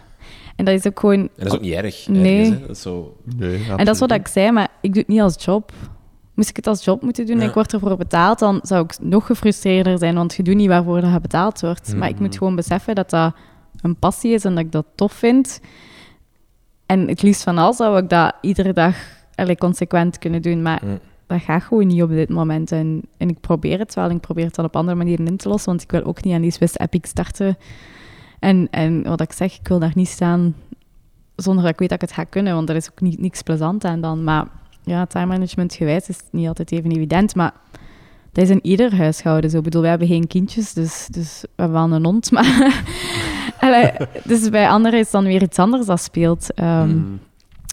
en 0.56 0.64
dat 0.64 0.74
is 0.74 0.86
ook 0.86 1.00
gewoon... 1.00 1.18
En 1.20 1.30
dat 1.36 1.46
is 1.46 1.52
ook 1.52 1.60
niet 1.60 1.72
erg. 1.72 2.08
Nee. 2.08 2.38
ergens, 2.40 2.54
hè. 2.60 2.60
Dat 2.66 2.76
is 2.76 2.82
zo... 2.82 3.16
Nee, 3.36 3.60
En 3.76 3.84
dat 3.84 3.94
is 3.94 4.00
wat 4.00 4.12
ik 4.12 4.26
zei, 4.28 4.50
maar 4.50 4.68
ik 4.80 4.92
doe 4.92 4.98
het 5.02 5.08
niet 5.10 5.20
als 5.20 5.44
job. 5.44 5.72
Moest 6.34 6.48
ik 6.48 6.56
het 6.56 6.66
als 6.66 6.84
job 6.84 7.02
moeten 7.02 7.26
doen 7.26 7.36
en 7.36 7.42
Ja. 7.42 7.48
ik 7.48 7.54
word 7.54 7.72
ervoor 7.72 7.96
betaald, 7.96 8.38
dan 8.38 8.58
zou 8.62 8.84
ik 8.84 8.94
nog 9.00 9.26
gefrustreerder 9.26 9.98
zijn, 9.98 10.14
want 10.14 10.34
je 10.34 10.42
doet 10.42 10.54
niet 10.54 10.68
waarvoor 10.68 11.04
je 11.04 11.20
betaald 11.20 11.60
wordt. 11.60 11.96
Maar 11.96 12.08
ik 12.08 12.14
Mhm. 12.14 12.22
moet 12.24 12.38
gewoon 12.38 12.56
beseffen 12.56 12.94
dat 12.94 13.10
dat 13.10 13.34
een 13.80 13.96
passie 13.96 14.32
is 14.32 14.44
en 14.44 14.54
dat 14.54 14.64
ik 14.64 14.72
dat 14.72 14.86
tof 14.94 15.12
vind. 15.12 15.60
En 16.86 17.08
het 17.08 17.22
liefst 17.22 17.42
van 17.42 17.58
al 17.58 17.72
zou 17.72 17.98
ik 17.98 18.08
dat 18.08 18.34
iedere 18.40 18.72
dag 18.72 18.96
allee, 19.34 19.56
consequent 19.56 20.18
kunnen 20.18 20.42
doen, 20.42 20.62
maar 20.62 20.86
Ja. 20.86 20.98
dat 21.26 21.40
gaat 21.42 21.62
gewoon 21.62 21.86
niet 21.86 22.02
op 22.02 22.08
dit 22.08 22.28
moment. 22.28 22.72
En, 22.72 23.02
en 23.16 23.28
ik 23.28 23.40
probeer 23.40 23.78
het 23.78 23.94
wel, 23.94 24.04
en 24.04 24.14
ik 24.16 24.20
probeer 24.20 24.44
het 24.44 24.54
dan 24.54 24.64
op 24.64 24.76
andere 24.76 24.96
manieren 24.96 25.26
in 25.26 25.36
te 25.36 25.48
lossen, 25.48 25.70
want 25.70 25.82
ik 25.82 25.90
wil 25.90 26.04
ook 26.04 26.24
niet 26.24 26.34
aan 26.34 26.40
die 26.40 26.50
Swiss 26.50 26.78
Epic 26.78 27.08
starten. 27.08 27.56
En, 28.38 28.68
en 28.70 29.02
wat 29.02 29.20
ik 29.20 29.32
zeg, 29.32 29.58
ik 29.58 29.68
wil 29.68 29.78
daar 29.78 29.92
niet 29.94 30.08
staan 30.08 30.54
zonder 31.36 31.62
dat 31.62 31.72
ik 31.72 31.78
weet 31.78 31.88
dat 31.88 32.02
ik 32.02 32.08
het 32.08 32.16
ga 32.18 32.24
kunnen, 32.24 32.54
want 32.54 32.68
er 32.68 32.76
is 32.76 32.90
ook 32.90 33.00
niet, 33.00 33.20
niks 33.20 33.42
plezant 33.42 33.84
aan 33.84 34.00
dan. 34.00 34.24
Maar 34.24 34.46
ja, 34.82 35.06
time 35.06 35.26
management 35.26 35.74
gewijs 35.74 36.08
is 36.08 36.18
niet 36.30 36.48
altijd 36.48 36.72
even 36.72 36.90
evident, 36.90 37.34
maar 37.34 37.52
dat 38.34 38.44
is 38.44 38.50
in 38.50 38.66
ieder 38.66 38.96
huishouden 38.96 39.50
zo. 39.50 39.56
Ik 39.58 39.62
bedoel, 39.62 39.80
wij 39.80 39.90
hebben 39.90 40.08
geen 40.08 40.26
kindjes, 40.26 40.72
dus, 40.72 41.06
dus 41.10 41.40
we 41.40 41.62
hebben 41.62 41.88
wel 41.88 41.96
een 41.96 42.04
hond, 42.04 42.30
maar... 42.36 42.82
Allee, 43.60 43.90
dus 44.24 44.48
bij 44.48 44.68
anderen 44.68 44.98
is 44.98 45.10
dan 45.10 45.24
weer 45.24 45.42
iets 45.42 45.58
anders 45.58 45.86
dat 45.86 46.00
speelt. 46.00 46.54
Ehm, 46.54 46.88
Mhm. 46.88 47.16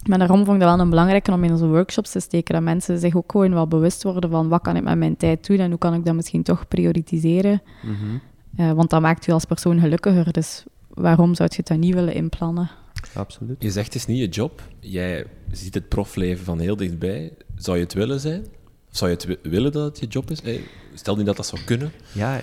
Maar 0.08 0.18
daarom 0.18 0.44
vond 0.44 0.56
ik 0.56 0.62
dat 0.62 0.74
wel 0.74 0.80
een 0.80 0.90
belangrijke 0.90 1.32
om 1.32 1.44
in 1.44 1.50
onze 1.50 1.66
workshops 1.66 2.10
te 2.10 2.20
steken, 2.20 2.54
dat 2.54 2.62
mensen 2.62 2.98
zich 2.98 3.16
ook 3.16 3.30
gewoon 3.32 3.54
wel 3.54 3.68
bewust 3.68 4.02
worden 4.02 4.30
van 4.30 4.48
wat 4.48 4.62
kan 4.62 4.76
ik 4.76 4.82
met 4.82 4.98
mijn 4.98 5.16
tijd 5.16 5.46
doen 5.46 5.58
en 5.58 5.70
hoe 5.70 5.78
kan 5.78 5.94
ik 5.94 6.04
dat 6.04 6.14
misschien 6.14 6.42
toch 6.42 6.68
prioritiseren. 6.68 7.62
Mhm. 7.82 8.16
Eh, 8.56 8.72
want 8.72 8.90
dat 8.90 9.00
maakt 9.00 9.26
u 9.26 9.32
als 9.32 9.44
persoon 9.44 9.80
gelukkiger, 9.80 10.32
dus 10.32 10.64
waarom 10.88 11.34
zou 11.34 11.48
je 11.50 11.56
het 11.56 11.66
dan 11.66 11.78
niet 11.78 11.94
willen 11.94 12.14
inplannen? 12.14 12.70
Absoluut. 13.14 13.62
Je 13.62 13.70
zegt 13.70 13.86
het 13.86 13.94
is 13.94 14.06
niet 14.06 14.18
je 14.18 14.28
job. 14.28 14.62
Jij 14.80 15.26
ziet 15.50 15.74
het 15.74 15.88
profleven 15.88 16.44
van 16.44 16.58
heel 16.58 16.76
dichtbij. 16.76 17.32
Zou 17.56 17.76
je 17.76 17.82
het 17.82 17.94
willen 17.94 18.20
zijn? 18.20 18.44
Zou 18.92 19.10
je 19.10 19.16
het 19.16 19.24
wi- 19.24 19.50
willen 19.50 19.72
dat 19.72 19.84
het 19.84 19.98
je 20.00 20.06
job 20.06 20.30
is? 20.30 20.42
Hey, 20.42 20.60
stel 20.94 21.16
niet 21.16 21.26
dat 21.26 21.36
dat 21.36 21.46
zou 21.46 21.60
kunnen. 21.64 21.92
Ja, 22.12 22.40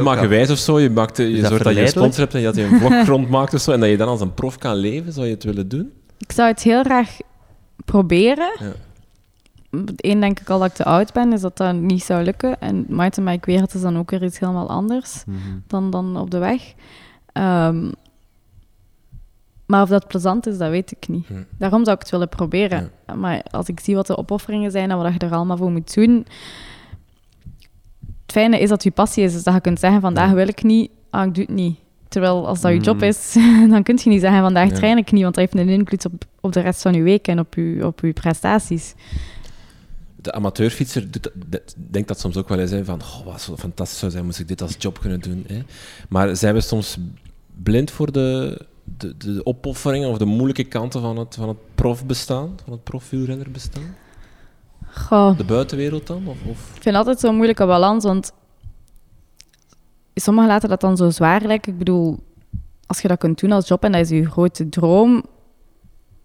ook 0.00 0.06
af. 0.16 0.22
gewijs 0.22 0.50
of 0.50 0.58
zo. 0.58 0.80
Je, 0.80 0.90
maakt, 0.90 1.16
je 1.16 1.40
dat 1.40 1.50
zorgt 1.50 1.64
dat 1.64 1.74
je 1.74 1.80
een 1.80 1.88
sponsor 1.88 2.20
hebt 2.20 2.34
en 2.34 2.42
dat 2.42 2.56
je 2.56 2.62
een 2.62 2.78
vloggrond 2.80 3.28
maakt 3.36 3.54
of 3.54 3.60
zo. 3.60 3.72
En 3.72 3.80
dat 3.80 3.88
je 3.88 3.96
dan 3.96 4.08
als 4.08 4.20
een 4.20 4.34
prof 4.34 4.58
kan 4.58 4.74
leven. 4.76 5.12
Zou 5.12 5.26
je 5.26 5.34
het 5.34 5.44
willen 5.44 5.68
doen? 5.68 5.92
Ik 6.18 6.32
zou 6.32 6.48
het 6.48 6.62
heel 6.62 6.82
graag 6.82 7.16
proberen. 7.84 8.50
Ja. 8.58 8.72
Eén 9.96 10.20
denk 10.20 10.40
ik 10.40 10.50
al 10.50 10.58
dat 10.58 10.68
ik 10.68 10.74
te 10.74 10.84
oud 10.84 11.12
ben, 11.12 11.32
is 11.32 11.40
dat 11.40 11.56
dat 11.56 11.74
niet 11.74 12.02
zou 12.04 12.24
lukken. 12.24 12.60
En 12.60 12.84
mountainbike 12.88 13.50
wereld 13.50 13.74
is 13.74 13.80
dan 13.80 13.98
ook 13.98 14.10
weer 14.10 14.24
iets 14.24 14.38
helemaal 14.38 14.68
anders. 14.68 15.22
Mhm. 15.26 15.38
dan, 15.66 15.90
dan 15.90 16.16
op 16.16 16.30
de 16.30 16.38
weg. 16.38 16.62
Ehm, 17.32 17.90
maar 19.68 19.82
of 19.82 19.88
dat 19.88 20.06
plezant 20.06 20.46
is, 20.46 20.58
dat 20.58 20.70
weet 20.70 20.90
ik 20.90 21.08
niet. 21.08 21.26
Hm. 21.26 21.34
Daarom 21.58 21.84
zou 21.84 21.96
ik 21.96 22.02
het 22.02 22.10
willen 22.10 22.28
proberen. 22.28 22.90
Maar 23.16 23.42
als 23.50 23.68
ik 23.68 23.80
zie 23.80 23.94
wat 23.94 24.06
de 24.06 24.16
opofferingen 24.16 24.70
zijn 24.70 24.90
en 24.90 24.96
wat 24.96 25.12
je 25.12 25.18
er 25.18 25.32
allemaal 25.32 25.56
voor 25.56 25.70
moet 25.70 25.94
doen... 25.94 26.26
Het 28.22 28.32
fijne 28.36 28.58
is 28.60 28.68
dat 28.68 28.82
je 28.82 28.90
passie 28.90 29.24
is, 29.24 29.32
dus 29.32 29.42
dat 29.42 29.54
je 29.54 29.60
kunt 29.60 29.78
zeggen, 29.78 30.00
vandaag 30.00 30.30
wil 30.30 30.48
ik 30.48 30.62
niet, 30.62 30.90
ah, 31.10 31.26
ik 31.26 31.34
doe 31.34 31.44
het 31.44 31.54
niet. 31.54 31.78
Terwijl 32.08 32.46
als 32.46 32.60
dat 32.60 32.72
je 32.72 32.78
job 32.80 32.96
Mm. 32.96 33.02
is, 33.02 33.32
dan 33.72 33.82
kun 33.82 33.98
je 34.02 34.08
niet 34.10 34.20
zeggen, 34.20 34.40
vandaag 34.40 34.68
Ja. 34.68 34.74
train 34.74 34.96
ik 34.98 35.12
niet, 35.12 35.22
want 35.22 35.34
dat 35.34 35.44
heeft 35.50 35.66
een 35.66 35.72
invloed 35.72 36.04
op, 36.04 36.24
op 36.40 36.52
de 36.52 36.60
rest 36.60 36.82
van 36.82 36.94
je 36.94 37.02
week 37.02 37.28
en 37.28 37.38
op 37.38 37.54
je, 37.54 37.86
op 37.86 38.00
je 38.00 38.12
prestaties. 38.12 38.94
De 40.16 40.32
amateurfietser 40.32 41.10
doet 41.10 41.30
denkt 41.90 42.08
dat 42.08 42.20
soms 42.20 42.36
ook 42.36 42.48
wel 42.48 42.58
eens. 42.58 42.70
Hè, 42.70 42.84
van, 42.84 43.00
oh, 43.00 43.24
wat 43.24 43.40
zo 43.40 43.56
fantastisch 43.56 43.98
zou 43.98 44.12
zijn, 44.12 44.24
moest 44.24 44.38
ik 44.38 44.48
dit 44.48 44.62
als 44.62 44.74
job 44.78 45.00
kunnen 45.00 45.20
doen. 45.20 45.44
Hè. 45.46 45.62
Maar 46.08 46.36
zijn 46.36 46.54
we 46.54 46.60
soms 46.60 46.98
blind 47.62 47.90
voor 47.90 48.12
de, 48.12 48.60
de, 48.96 49.16
de 49.16 49.46
opofferingen 49.46 50.08
of 50.08 50.18
de 50.18 50.24
moeilijke 50.24 50.64
kanten 50.64 51.00
van 51.00 51.16
het, 51.16 51.34
van 51.34 51.48
het 51.48 51.56
profbestaan, 51.74 52.58
van 52.64 52.72
het 52.72 52.84
profielrennerbestaan? 52.84 53.96
Goh. 54.90 55.36
De 55.36 55.44
buitenwereld 55.44 56.06
dan? 56.06 56.26
Of, 56.26 56.36
of? 56.44 56.72
Ik 56.74 56.82
vind 56.82 56.96
altijd 56.96 57.20
zo'n 57.20 57.34
moeilijke 57.34 57.66
balans, 57.66 58.04
want 58.04 58.32
sommigen 60.14 60.48
laten 60.50 60.68
dat 60.68 60.80
dan 60.80 60.96
zo 60.96 61.10
zwaar 61.10 61.42
lijken. 61.42 61.72
Ik 61.72 61.78
bedoel, 61.78 62.18
als 62.86 63.00
je 63.00 63.08
dat 63.08 63.18
kunt 63.18 63.40
doen 63.40 63.52
als 63.52 63.68
job 63.68 63.84
en 63.84 63.92
dat 63.92 64.00
is 64.00 64.08
je 64.08 64.30
grote 64.30 64.68
droom, 64.68 65.22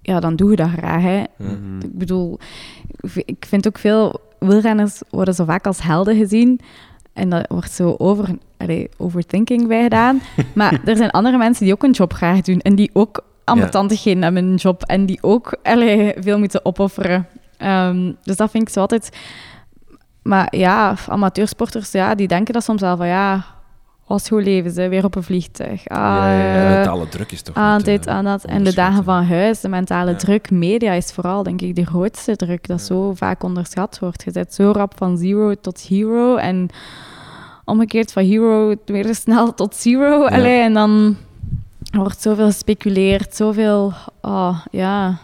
ja, 0.01 0.19
dan 0.19 0.35
doe 0.35 0.49
je 0.49 0.55
dat 0.55 0.69
graag. 0.69 1.01
Hè. 1.01 1.23
Mhm. 1.37 1.79
Ik 1.81 1.97
bedoel, 1.97 2.39
ik 3.13 3.45
vind 3.47 3.67
ook 3.67 3.77
veel 3.77 4.21
wielrenners 4.39 5.01
worden 5.09 5.33
zo 5.33 5.45
vaak 5.45 5.67
als 5.67 5.81
helden 5.81 6.17
gezien. 6.17 6.59
En 7.13 7.29
dat 7.29 7.45
wordt 7.47 7.71
zo 7.71 7.95
over, 7.97 8.29
allee, 8.57 8.89
overthinking 8.97 9.67
bij 9.67 9.83
gedaan. 9.83 10.21
Maar 10.55 10.81
er 10.85 10.95
zijn 10.95 11.11
andere 11.11 11.37
mensen 11.37 11.65
die 11.65 11.73
ook 11.73 11.83
een 11.83 11.91
job 11.91 12.13
graag 12.13 12.41
doen. 12.41 12.59
En 12.59 12.75
die 12.75 12.89
ook 12.93 13.23
ambetantigheden 13.43 14.23
hebben 14.23 14.43
in 14.43 14.49
een 14.49 14.55
job. 14.55 14.83
En 14.83 15.05
die 15.05 15.17
ook 15.21 15.57
allee, 15.63 16.13
veel 16.19 16.39
moeten 16.39 16.65
opofferen. 16.65 17.27
Ehm, 17.57 18.11
dus 18.23 18.35
dat 18.35 18.51
vind 18.51 18.63
ik 18.63 18.73
zo 18.73 18.79
altijd... 18.79 19.09
Maar 20.21 20.55
ja, 20.55 20.95
amateursporters, 21.07 21.91
ja, 21.91 22.15
die 22.15 22.27
denken 22.27 22.53
dat 22.53 22.63
soms 22.63 22.81
wel 22.81 22.97
van... 22.97 23.07
Ja, 23.07 23.45
als 24.05 24.27
goed 24.27 24.43
leven 24.43 24.71
ze, 24.71 24.87
weer 24.87 25.03
op 25.03 25.15
een 25.15 25.23
vliegtuig. 25.23 25.87
Ah, 25.87 25.97
Ja, 25.97 26.31
ja, 26.31 26.43
ja. 26.45 26.53
de 26.53 26.67
eh, 26.69 26.75
mentale 26.75 27.09
druk 27.09 27.31
is 27.31 27.41
toch 27.41 27.55
aan 27.55 27.81
dit, 27.81 28.05
eh, 28.07 28.13
aan 28.13 28.23
dat. 28.23 28.43
En 28.43 28.63
de 28.63 28.73
dagen 28.73 29.03
van 29.03 29.23
huis, 29.25 29.61
de 29.61 29.69
mentale 29.69 30.11
Ja. 30.11 30.17
druk. 30.17 30.51
Media 30.51 30.91
is 30.93 31.11
vooral, 31.11 31.43
denk 31.43 31.61
ik, 31.61 31.75
de 31.75 31.85
grootste 31.85 32.35
druk 32.35 32.67
dat 32.67 32.81
zo 32.81 33.13
vaak 33.13 33.43
onderschat 33.43 33.99
wordt. 33.99 34.23
Je 34.23 34.31
bent 34.31 34.53
zo 34.53 34.71
rap 34.71 34.93
van 34.97 35.17
zero 35.17 35.53
tot 35.61 35.79
hero 35.81 36.35
en 36.35 36.69
omgekeerd 37.65 38.11
van 38.11 38.23
hero 38.23 38.75
weer 38.85 39.15
snel 39.25 39.53
tot 39.53 39.75
zero. 39.75 40.25
Allee, 40.25 40.61
en 40.61 40.73
dan 40.73 41.17
wordt 41.91 42.21
zoveel 42.21 42.45
gespeculeerd, 42.45 43.35
zoveel... 43.35 43.93
Oh, 44.21 44.59
ja... 44.71 45.17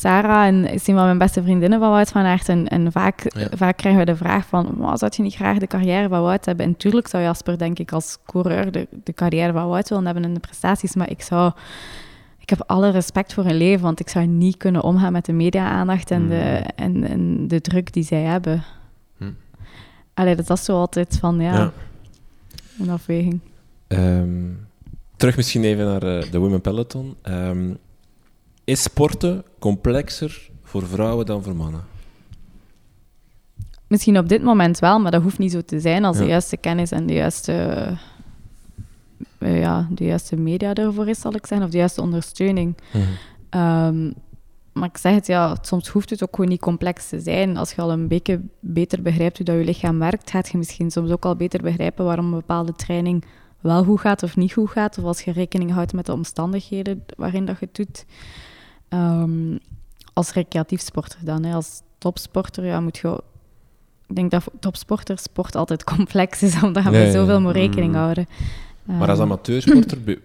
Sarah 0.00 0.46
en 0.46 0.64
is 0.68 0.86
een 0.86 0.94
van 0.94 1.04
mijn 1.04 1.18
beste 1.18 1.42
vriendinnen 1.42 1.78
van 1.78 1.90
Wout 1.90 2.08
van 2.10 2.22
Aert. 2.24 2.48
En, 2.48 2.68
en 2.68 2.92
vaak, 2.92 3.32
Ja. 3.38 3.48
vaak 3.56 3.76
krijgen 3.76 4.00
we 4.00 4.06
de 4.06 4.16
vraag 4.16 4.46
van, 4.46 4.74
"Maar 4.78 4.98
zou 4.98 5.12
je 5.16 5.22
niet 5.22 5.34
graag 5.34 5.58
de 5.58 5.66
carrière 5.66 6.08
van 6.08 6.22
Wout 6.22 6.44
hebben? 6.44 6.66
En 6.66 6.76
tuurlijk 6.76 7.08
zou 7.08 7.22
Jasper, 7.22 7.58
denk 7.58 7.78
ik, 7.78 7.92
als 7.92 8.18
coureur 8.26 8.72
de, 8.72 8.86
de 9.04 9.12
carrière 9.12 9.52
van 9.52 9.68
Wout 9.68 9.88
willen 9.88 10.04
hebben 10.04 10.24
en 10.24 10.34
de 10.34 10.40
prestaties. 10.40 10.94
Maar 10.94 11.10
ik 11.10 11.22
zou... 11.22 11.52
Ik 12.38 12.50
heb 12.58 12.62
alle 12.70 12.90
respect 12.90 13.34
voor 13.34 13.44
hun 13.44 13.56
leven, 13.56 13.82
want 13.82 14.00
ik 14.00 14.08
zou 14.08 14.26
niet 14.26 14.56
kunnen 14.56 14.82
omgaan 14.82 15.12
met 15.12 15.24
de 15.24 15.32
media-aandacht 15.32 16.10
en, 16.10 16.28
de, 16.28 16.62
en, 16.76 17.04
en 17.04 17.48
de 17.48 17.60
druk 17.60 17.92
die 17.92 18.02
zij 18.02 18.22
hebben. 18.22 18.62
Hm. 19.16 19.30
Allee, 20.14 20.36
dat 20.36 20.50
is 20.50 20.64
zo 20.64 20.76
altijd 20.76 21.18
van, 21.20 21.40
ja, 21.40 21.52
Ja. 21.54 21.72
een 22.78 22.90
afweging. 22.90 23.40
Ehm, 23.86 24.28
terug 25.16 25.36
misschien 25.36 25.64
even 25.64 25.84
naar 25.84 26.02
eh, 26.02 26.30
de 26.30 26.38
Women 26.38 26.60
Peloton. 26.60 27.14
Ehm, 27.22 27.70
is 28.64 28.82
sporten 28.82 29.44
complexer 29.58 30.50
voor 30.62 30.86
vrouwen 30.86 31.26
dan 31.26 31.42
voor 31.42 31.56
mannen? 31.56 31.84
Misschien 33.86 34.18
op 34.18 34.28
dit 34.28 34.42
moment 34.42 34.78
wel, 34.78 34.98
maar 35.00 35.10
dat 35.10 35.22
hoeft 35.22 35.38
niet 35.38 35.52
zo 35.52 35.60
te 35.60 35.80
zijn 35.80 36.04
als 36.04 36.16
Ja. 36.16 36.22
de 36.22 36.28
juiste 36.28 36.56
kennis 36.56 36.90
en 36.90 37.06
de 37.06 37.12
juiste, 37.12 37.52
eh, 39.38 39.60
ja, 39.60 39.86
de 39.90 40.04
juiste 40.04 40.36
media 40.36 40.74
ervoor 40.74 41.08
is, 41.08 41.20
zal 41.20 41.34
ik 41.34 41.46
zeggen, 41.46 41.66
of 41.66 41.72
de 41.72 41.78
juiste 41.78 42.00
ondersteuning. 42.00 42.76
Ehm, 43.50 44.10
maar 44.72 44.88
ik 44.88 44.96
zeg 44.96 45.14
het, 45.14 45.26
ja, 45.26 45.56
soms 45.62 45.88
hoeft 45.88 46.10
het 46.10 46.22
ook 46.22 46.34
gewoon 46.34 46.50
niet 46.50 46.60
complex 46.60 47.08
te 47.08 47.20
zijn. 47.20 47.56
Als 47.56 47.72
je 47.72 47.80
al 47.82 47.92
een 47.92 48.08
beetje 48.08 48.40
beter 48.60 49.02
begrijpt 49.02 49.36
hoe 49.36 49.46
dat 49.46 49.56
je 49.56 49.64
lichaam 49.64 49.98
werkt, 49.98 50.30
gaat 50.30 50.48
je 50.48 50.58
misschien 50.58 50.90
soms 50.90 51.10
ook 51.10 51.24
al 51.24 51.36
beter 51.36 51.62
begrijpen 51.62 52.04
waarom 52.04 52.24
een 52.24 52.30
bepaalde 52.40 52.72
training 52.72 53.24
wel 53.60 53.84
goed 53.84 54.00
gaat 54.00 54.22
of 54.22 54.36
niet 54.36 54.52
goed 54.52 54.70
gaat. 54.70 54.98
Of 54.98 55.04
als 55.04 55.22
je 55.22 55.32
rekening 55.32 55.72
houdt 55.72 55.92
met 55.92 56.06
de 56.06 56.12
omstandigheden 56.12 57.04
waarin 57.16 57.44
dat 57.44 57.58
je 57.58 57.66
het 57.66 57.74
doet. 57.76 58.04
Ehm, 58.90 59.56
als 60.12 60.32
recreatief 60.32 60.80
sporter 60.80 61.18
dan. 61.24 61.44
Hè. 61.44 61.54
Als 61.54 61.80
topsporter 61.98 62.64
ja, 62.64 62.80
moet 62.80 62.98
je... 62.98 63.22
Ik 64.06 64.16
denk 64.16 64.30
dat 64.30 64.42
voor 64.42 64.52
topsporters 64.60 65.22
sport 65.22 65.54
altijd 65.56 65.84
complex 65.94 66.42
is, 66.42 66.62
omdat 66.62 66.84
je 66.84 66.90
Ja, 66.90 66.98
met 66.98 67.06
ja, 67.06 67.12
zoveel 67.12 67.34
ja. 67.34 67.40
moet 67.40 67.52
rekening 67.54 67.92
Mm. 67.92 67.98
houden. 67.98 68.26
Maar 68.82 69.08
als 69.08 69.18
Ehm, 69.18 69.26
amateursporter 69.26 70.02
be- 70.02 70.22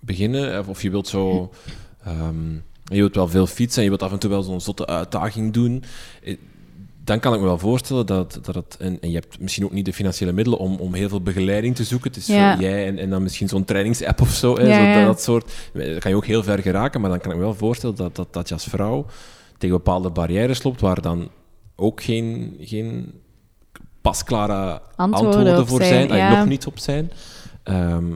beginnen, 0.00 0.68
of- 0.68 0.82
je 0.82 0.90
wilt 0.90 1.08
zo... 1.08 1.50
ehm, 2.04 2.52
je 2.84 2.96
wilt 2.96 3.14
wel 3.14 3.28
veel 3.28 3.46
fietsen 3.46 3.76
en 3.78 3.82
je 3.84 3.88
wilt 3.88 4.02
af 4.02 4.12
en 4.12 4.18
toe 4.18 4.30
wel 4.30 4.42
zo'n 4.42 4.60
zotte 4.60 4.86
uitdaging 4.86 5.52
doen. 5.52 5.84
Eh, 7.06 7.12
dan 7.12 7.20
kan 7.20 7.34
ik 7.34 7.40
me 7.40 7.46
wel 7.46 7.58
voorstellen 7.58 8.06
dat, 8.06 8.38
dat 8.42 8.54
het... 8.54 8.76
En, 8.78 8.98
en 9.00 9.10
je 9.10 9.14
hebt 9.14 9.40
misschien 9.40 9.64
ook 9.64 9.72
niet 9.72 9.84
de 9.84 9.92
financiële 9.92 10.32
middelen 10.32 10.58
om, 10.58 10.76
om 10.76 10.94
heel 10.94 11.08
veel 11.08 11.22
begeleiding 11.22 11.76
te 11.76 11.84
zoeken. 11.84 12.10
Het 12.10 12.18
is 12.18 12.26
Ja. 12.26 12.56
jij 12.58 12.86
en, 12.86 12.98
en 12.98 13.10
dan 13.10 13.22
misschien 13.22 13.48
zo'n 13.48 13.64
trainingsapp 13.64 14.20
of 14.20 14.30
zo. 14.30 14.56
Hè, 14.56 14.62
Ja, 14.62 14.76
zo 14.76 14.82
ja. 14.82 14.94
dat, 14.94 15.06
dat 15.06 15.22
soort... 15.22 15.52
Dan 15.72 15.98
kan 15.98 16.10
je 16.10 16.16
ook 16.16 16.26
heel 16.26 16.42
ver 16.42 16.62
geraken, 16.62 17.00
maar 17.00 17.10
dan 17.10 17.20
kan 17.20 17.30
ik 17.30 17.36
me 17.36 17.42
wel 17.42 17.54
voorstellen 17.54 17.96
dat, 17.96 18.16
dat, 18.16 18.32
dat 18.32 18.48
je 18.48 18.54
als 18.54 18.64
vrouw 18.64 19.06
tegen 19.58 19.76
bepaalde 19.76 20.10
barrières 20.10 20.62
loopt 20.62 20.80
waar 20.80 21.00
dan 21.00 21.28
ook 21.76 22.02
geen, 22.02 22.56
geen 22.60 23.12
pasklare 24.00 24.80
Antwoorden 24.96 25.66
voor 25.66 25.82
zijn, 25.82 26.08
zijn, 26.08 26.20
ja. 26.20 26.38
nog 26.38 26.48
niet 26.48 26.66
op 26.66 26.78
zijn. 26.78 27.10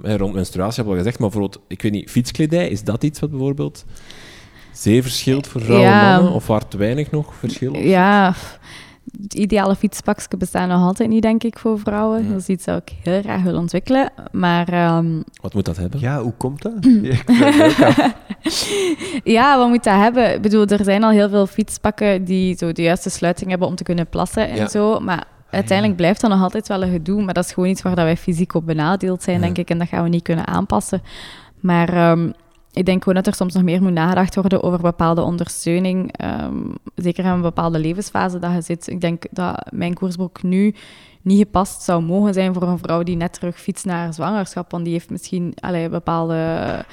Hè, 0.03 0.17
rond 0.17 0.35
menstruatie 0.35 0.77
heb 0.77 0.85
ik 0.85 0.91
al 0.91 0.99
gezegd, 0.99 1.19
maar 1.19 1.31
bijvoorbeeld, 1.31 1.65
ik 1.69 1.83
weet 1.83 1.93
niet, 1.93 2.11
fietskledij, 2.11 2.69
is 2.69 2.85
dat 2.85 3.05
iets 3.05 3.21
wat 3.21 3.31
bijvoorbeeld 3.31 3.85
zeer 4.73 5.03
verschilt 5.03 5.47
voor 5.47 5.61
vrouwen 5.61 5.89
en 5.89 5.95
Ja. 5.95 6.15
mannen? 6.15 6.33
Of 6.33 6.47
waar 6.47 6.69
te 6.69 6.77
weinig 6.77 7.11
nog 7.11 7.35
verschil? 7.35 7.77
Ja, 7.77 8.35
het 9.23 9.35
ideale 9.35 9.77
fietspakje 9.77 10.37
bestaat 10.37 10.69
nog 10.69 10.83
altijd 10.83 11.09
niet, 11.09 11.23
denk 11.23 11.43
ik, 11.45 11.59
voor 11.59 11.79
vrouwen. 11.79 12.23
Ja. 12.25 12.31
Dat 12.31 12.41
is 12.41 12.47
iets 12.49 12.65
dat 12.65 12.83
ik 12.85 12.93
heel 13.03 13.23
graag 13.23 13.43
wil 13.43 13.57
ontwikkelen. 13.57 14.11
Maar 14.33 14.69
ehm, 14.69 15.21
Wat 15.43 15.55
moet 15.55 15.65
dat 15.65 15.77
hebben? 15.77 16.01
Ja, 16.01 16.23
hoe 16.23 16.33
komt 16.37 16.63
dat? 16.63 16.73
Ja, 19.25 19.59
wat 19.59 19.69
moet 19.69 19.85
dat 19.85 19.95
hebben? 19.97 20.35
Ik 20.35 20.43
bedoel, 20.43 20.67
er 20.67 20.85
zijn 20.85 21.05
al 21.05 21.11
heel 21.11 21.29
veel 21.29 21.47
fietspakken 21.47 22.25
die 22.25 22.57
zo 22.57 22.73
de 22.73 22.83
juiste 22.83 23.11
sluiting 23.11 23.51
hebben 23.51 23.69
om 23.69 23.75
te 23.75 23.83
kunnen 23.83 24.07
plassen 24.09 24.49
en 24.49 24.57
Ja. 24.57 24.69
zo. 24.69 25.01
Maar 25.01 25.25
uiteindelijk 25.51 25.97
blijft 25.97 26.21
dat 26.21 26.31
nog 26.31 26.43
altijd 26.43 26.69
wel 26.69 26.83
een 26.83 26.91
gedoe. 26.93 27.23
Maar 27.23 27.35
dat 27.35 27.45
is 27.45 27.53
gewoon 27.53 27.69
iets 27.69 27.83
waar 27.83 27.95
dat 27.95 28.05
wij 28.05 28.17
fysiek 28.17 28.55
op 28.55 28.67
benadeeld 28.67 29.23
zijn, 29.23 29.37
Ja. 29.39 29.43
denk 29.43 29.59
ik. 29.59 29.71
En 29.71 29.79
dat 29.79 29.89
gaan 29.89 30.03
we 30.03 30.09
niet 30.09 30.23
kunnen 30.23 30.47
aanpassen. 30.47 31.03
Maar 31.61 31.89
ehm, 31.89 32.31
ik 32.73 32.85
denk 32.85 33.03
gewoon 33.03 33.15
dat 33.23 33.27
er 33.27 33.35
soms 33.35 33.55
nog 33.55 33.63
meer 33.63 33.83
moet 33.83 33.93
nagedacht 33.93 34.35
worden 34.35 34.63
over 34.63 34.81
bepaalde 34.81 35.23
ondersteuning. 35.23 36.13
Ehm, 36.17 36.57
zeker 36.95 37.25
in 37.25 37.31
een 37.31 37.41
bepaalde 37.41 37.79
levensfase 37.79 38.39
dat 38.39 38.53
je 38.53 38.63
zit. 38.63 38.89
Ik 38.89 39.01
denk 39.01 39.25
dat 39.31 39.67
mijn 39.71 39.95
koersbroek 39.95 40.43
nu 40.43 40.75
niet 41.23 41.39
gepast 41.39 41.83
zou 41.83 42.03
mogen 42.03 42.35
zijn 42.35 42.55
voor 42.55 42.63
een 42.63 42.79
vrouw 42.79 43.03
die 43.03 43.17
net 43.17 43.33
terug 43.33 43.61
fietst 43.61 43.85
naar 43.85 43.99
haar 43.99 44.15
zwangerschap. 44.15 44.71
Want 44.71 44.85
die 44.85 44.93
heeft 44.93 45.11
misschien 45.11 45.53
allee, 45.61 45.89
bepaalde 45.89 46.85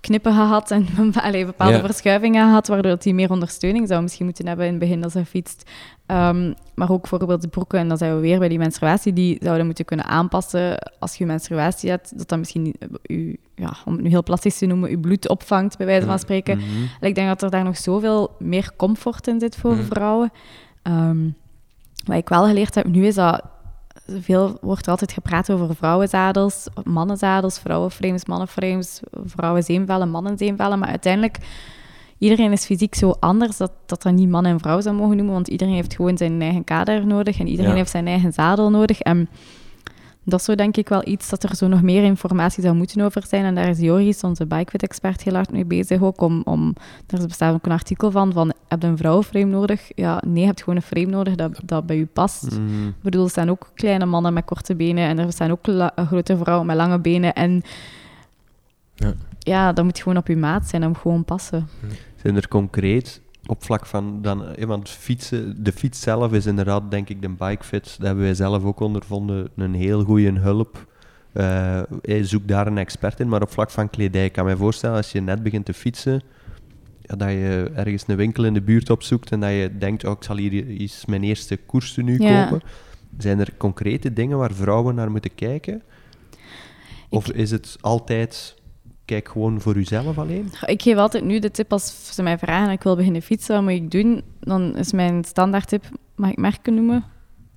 knippen 0.00 0.32
gehad 0.32 0.70
en 0.70 0.86
allee, 1.22 1.44
bepaalde 1.44 1.80
verschuivingen 1.80 2.46
gehad, 2.46 2.66
waardoor 2.66 2.96
hij 3.00 3.12
meer 3.12 3.30
ondersteuning 3.30 3.88
zou 3.88 4.02
misschien 4.02 4.24
moeten 4.24 4.46
hebben 4.46 4.66
in 4.66 4.70
het 4.70 4.80
begin 4.80 5.04
als 5.04 5.14
hij 5.14 5.24
fietst. 5.24 5.70
Ehm, 6.06 6.52
maar 6.74 6.90
ook 6.90 7.00
bijvoorbeeld 7.00 7.42
de 7.42 7.48
broeken, 7.48 7.78
en 7.78 7.88
dan 7.88 7.98
zijn 7.98 8.14
we 8.14 8.20
weer 8.20 8.38
bij 8.38 8.48
die 8.48 8.58
menstruatie, 8.58 9.12
die 9.12 9.38
zouden 9.42 9.66
moeten 9.66 9.84
kunnen 9.84 10.06
aanpassen 10.06 10.78
als 10.98 11.16
je 11.16 11.26
menstruatie 11.26 11.90
hebt, 11.90 12.18
dat 12.18 12.28
dat 12.28 12.38
misschien 12.38 12.74
u, 13.02 13.38
ja, 13.60 13.72
om 13.84 13.92
het 13.92 14.02
nu 14.02 14.08
heel 14.08 14.22
plastisch 14.22 14.58
te 14.58 14.66
noemen, 14.66 14.90
je 14.90 14.98
bloed 14.98 15.28
opvangt, 15.28 15.76
bij 15.76 15.86
wijze 15.86 16.06
van 16.06 16.18
spreken. 16.18 16.56
Mhm. 16.56 16.66
En 17.00 17.08
Ik 17.08 17.14
denk 17.14 17.28
dat 17.28 17.42
er 17.42 17.50
daar 17.50 17.64
nog 17.64 17.76
zoveel 17.76 18.30
meer 18.38 18.70
comfort 18.76 19.26
in 19.26 19.40
zit 19.40 19.56
voor 19.56 19.74
Mhm. 19.74 19.84
vrouwen. 19.84 20.32
Ehm, 20.82 21.28
wat 22.04 22.16
ik 22.16 22.28
wel 22.28 22.44
geleerd 22.46 22.74
heb 22.74 22.86
nu 22.86 23.06
is 23.06 23.14
dat 23.14 23.42
veel 24.20 24.58
wordt 24.60 24.84
er 24.84 24.90
altijd 24.90 25.12
gepraat 25.12 25.50
over 25.50 25.74
vrouwenzadels, 25.76 26.66
mannenzadels, 26.84 27.58
vrouwenframes, 27.58 28.24
mannenframes, 28.24 29.00
vrouwenzeemvellen, 29.24 30.10
mannenzeemvellen. 30.10 30.78
Maar 30.78 30.88
uiteindelijk, 30.88 31.38
iedereen 32.18 32.52
is 32.52 32.64
fysiek 32.64 32.94
zo 32.94 33.10
anders 33.20 33.56
dat 33.56 33.72
dat, 33.86 34.02
dat 34.02 34.12
niet 34.12 34.28
man 34.28 34.46
en 34.46 34.60
vrouw 34.60 34.80
zou 34.80 34.96
mogen 34.96 35.16
noemen, 35.16 35.34
want 35.34 35.48
iedereen 35.48 35.74
heeft 35.74 35.94
gewoon 35.94 36.16
zijn 36.16 36.42
eigen 36.42 36.64
kader 36.64 37.06
nodig 37.06 37.38
en 37.40 37.46
iedereen 37.46 37.70
Ja. 37.70 37.76
heeft 37.76 37.90
zijn 37.90 38.06
eigen 38.06 38.32
zadel 38.32 38.70
nodig. 38.70 39.00
En 39.00 39.28
dat 40.30 40.38
is 40.40 40.44
zo 40.44 40.54
denk 40.54 40.76
ik 40.76 40.88
wel 40.88 41.08
iets 41.08 41.28
dat 41.28 41.42
er 41.42 41.56
zo 41.56 41.68
nog 41.68 41.82
meer 41.82 42.02
informatie 42.04 42.62
zou 42.62 42.74
moeten 42.74 43.00
over 43.00 43.26
zijn. 43.26 43.44
En 43.44 43.54
daar 43.54 43.68
is 43.68 43.78
Joris, 43.78 44.20
onze 44.22 44.46
bikefit-expert, 44.46 45.22
heel 45.22 45.34
hard 45.34 45.52
mee 45.52 45.64
bezig 45.64 46.02
ook. 46.02 46.20
Om, 46.20 46.42
om, 46.44 46.74
er 47.06 47.26
bestaat 47.26 47.54
ook 47.54 47.66
een 47.66 47.72
artikel 47.72 48.10
van, 48.10 48.32
van 48.32 48.52
heb 48.68 48.82
je 48.82 48.88
een 48.88 48.96
vrouwenframe 48.96 49.44
nodig? 49.50 49.90
Ja, 49.94 50.22
nee, 50.26 50.40
je 50.40 50.46
hebt 50.46 50.60
gewoon 50.62 50.76
een 50.76 50.82
frame 50.82 51.06
nodig 51.06 51.34
dat, 51.34 51.60
dat 51.64 51.86
bij 51.86 51.96
u 51.96 52.06
past. 52.06 52.50
Mhm. 52.50 52.86
Ik 52.86 53.02
bedoel, 53.02 53.24
er 53.24 53.30
staan 53.30 53.50
ook 53.50 53.70
kleine 53.74 54.06
mannen 54.06 54.32
met 54.32 54.44
korte 54.44 54.74
benen 54.74 55.08
en 55.08 55.18
er 55.18 55.32
staan 55.32 55.50
ook 55.50 55.66
la- 55.66 55.92
grote 56.06 56.36
vrouwen 56.36 56.66
met 56.66 56.76
lange 56.76 56.98
benen. 56.98 57.34
En 57.34 57.62
Ja. 58.94 59.12
ja, 59.38 59.72
dat 59.72 59.84
moet 59.84 59.98
gewoon 59.98 60.16
op 60.18 60.26
uw 60.28 60.36
maat 60.38 60.68
zijn, 60.68 60.80
dat 60.82 60.90
moet 60.90 61.00
gewoon 61.00 61.24
passen. 61.24 61.68
Zijn 62.22 62.36
er 62.36 62.48
concreet 62.48 63.20
op 63.46 63.64
vlak 63.64 63.86
van 63.86 64.22
dan, 64.22 64.54
eh, 64.54 64.66
want 64.66 64.88
fietsen, 64.88 65.64
de 65.64 65.72
fiets 65.72 66.00
zelf 66.00 66.32
is 66.32 66.46
inderdaad, 66.46 66.90
denk 66.90 67.08
ik, 67.08 67.22
de 67.22 67.28
bikefit. 67.28 67.84
Dat 67.84 68.06
hebben 68.06 68.24
wij 68.24 68.34
zelf 68.34 68.64
ook 68.64 68.80
ondervonden, 68.80 69.48
een 69.56 69.74
heel 69.74 70.04
goede 70.04 70.38
hulp. 70.38 70.88
Eh, 71.32 71.78
eh, 71.78 72.24
zoek 72.24 72.48
daar 72.48 72.66
een 72.66 72.78
expert 72.78 73.20
in, 73.20 73.28
maar 73.28 73.42
op 73.42 73.50
vlak 73.50 73.70
van 73.70 73.90
kledij, 73.90 74.24
ik 74.24 74.32
kan 74.32 74.44
me 74.44 74.56
voorstellen 74.56 74.96
als 74.96 75.12
je 75.12 75.20
net 75.20 75.42
begint 75.42 75.64
te 75.64 75.74
fietsen, 75.74 76.22
ja, 77.02 77.16
dat 77.16 77.28
je 77.28 77.70
ergens 77.74 78.04
een 78.06 78.16
winkel 78.16 78.44
in 78.44 78.54
de 78.54 78.62
buurt 78.62 78.90
opzoekt 78.90 79.32
en 79.32 79.40
dat 79.40 79.50
je 79.50 79.70
denkt, 79.78 80.04
oh, 80.04 80.12
ik 80.12 80.22
zal 80.24 80.36
hier 80.36 80.66
eens 80.66 81.06
mijn 81.06 81.22
eerste 81.22 81.56
koerstenu 81.56 82.22
Ja. 82.22 82.44
kopen. 82.44 82.68
Zijn 83.18 83.40
er 83.40 83.52
concrete 83.56 84.12
dingen 84.12 84.38
waar 84.38 84.52
vrouwen 84.52 84.94
naar 84.94 85.10
moeten 85.10 85.34
kijken? 85.34 85.82
Of 87.08 87.30
is 87.30 87.50
het 87.50 87.76
altijd, 87.80 88.56
kijk 89.10 89.28
gewoon 89.28 89.60
voor 89.60 89.76
uzelf 89.76 90.18
alleen? 90.18 90.52
Ik 90.66 90.82
geef 90.82 90.96
altijd 90.96 91.24
nu 91.24 91.38
de 91.38 91.50
tip 91.50 91.72
als 91.72 92.14
ze 92.14 92.22
mij 92.22 92.38
vragen, 92.38 92.70
ik 92.72 92.82
wil 92.82 92.96
beginnen 92.96 93.22
fietsen, 93.22 93.54
wat 93.54 93.62
moet 93.62 93.72
ik 93.72 93.90
doen? 93.90 94.22
Dan 94.40 94.76
is 94.76 94.92
mijn 94.92 95.24
standaard 95.24 95.68
tip, 95.68 95.84
mag 96.16 96.30
ik 96.30 96.36
merken 96.36 96.74
noemen? 96.74 97.04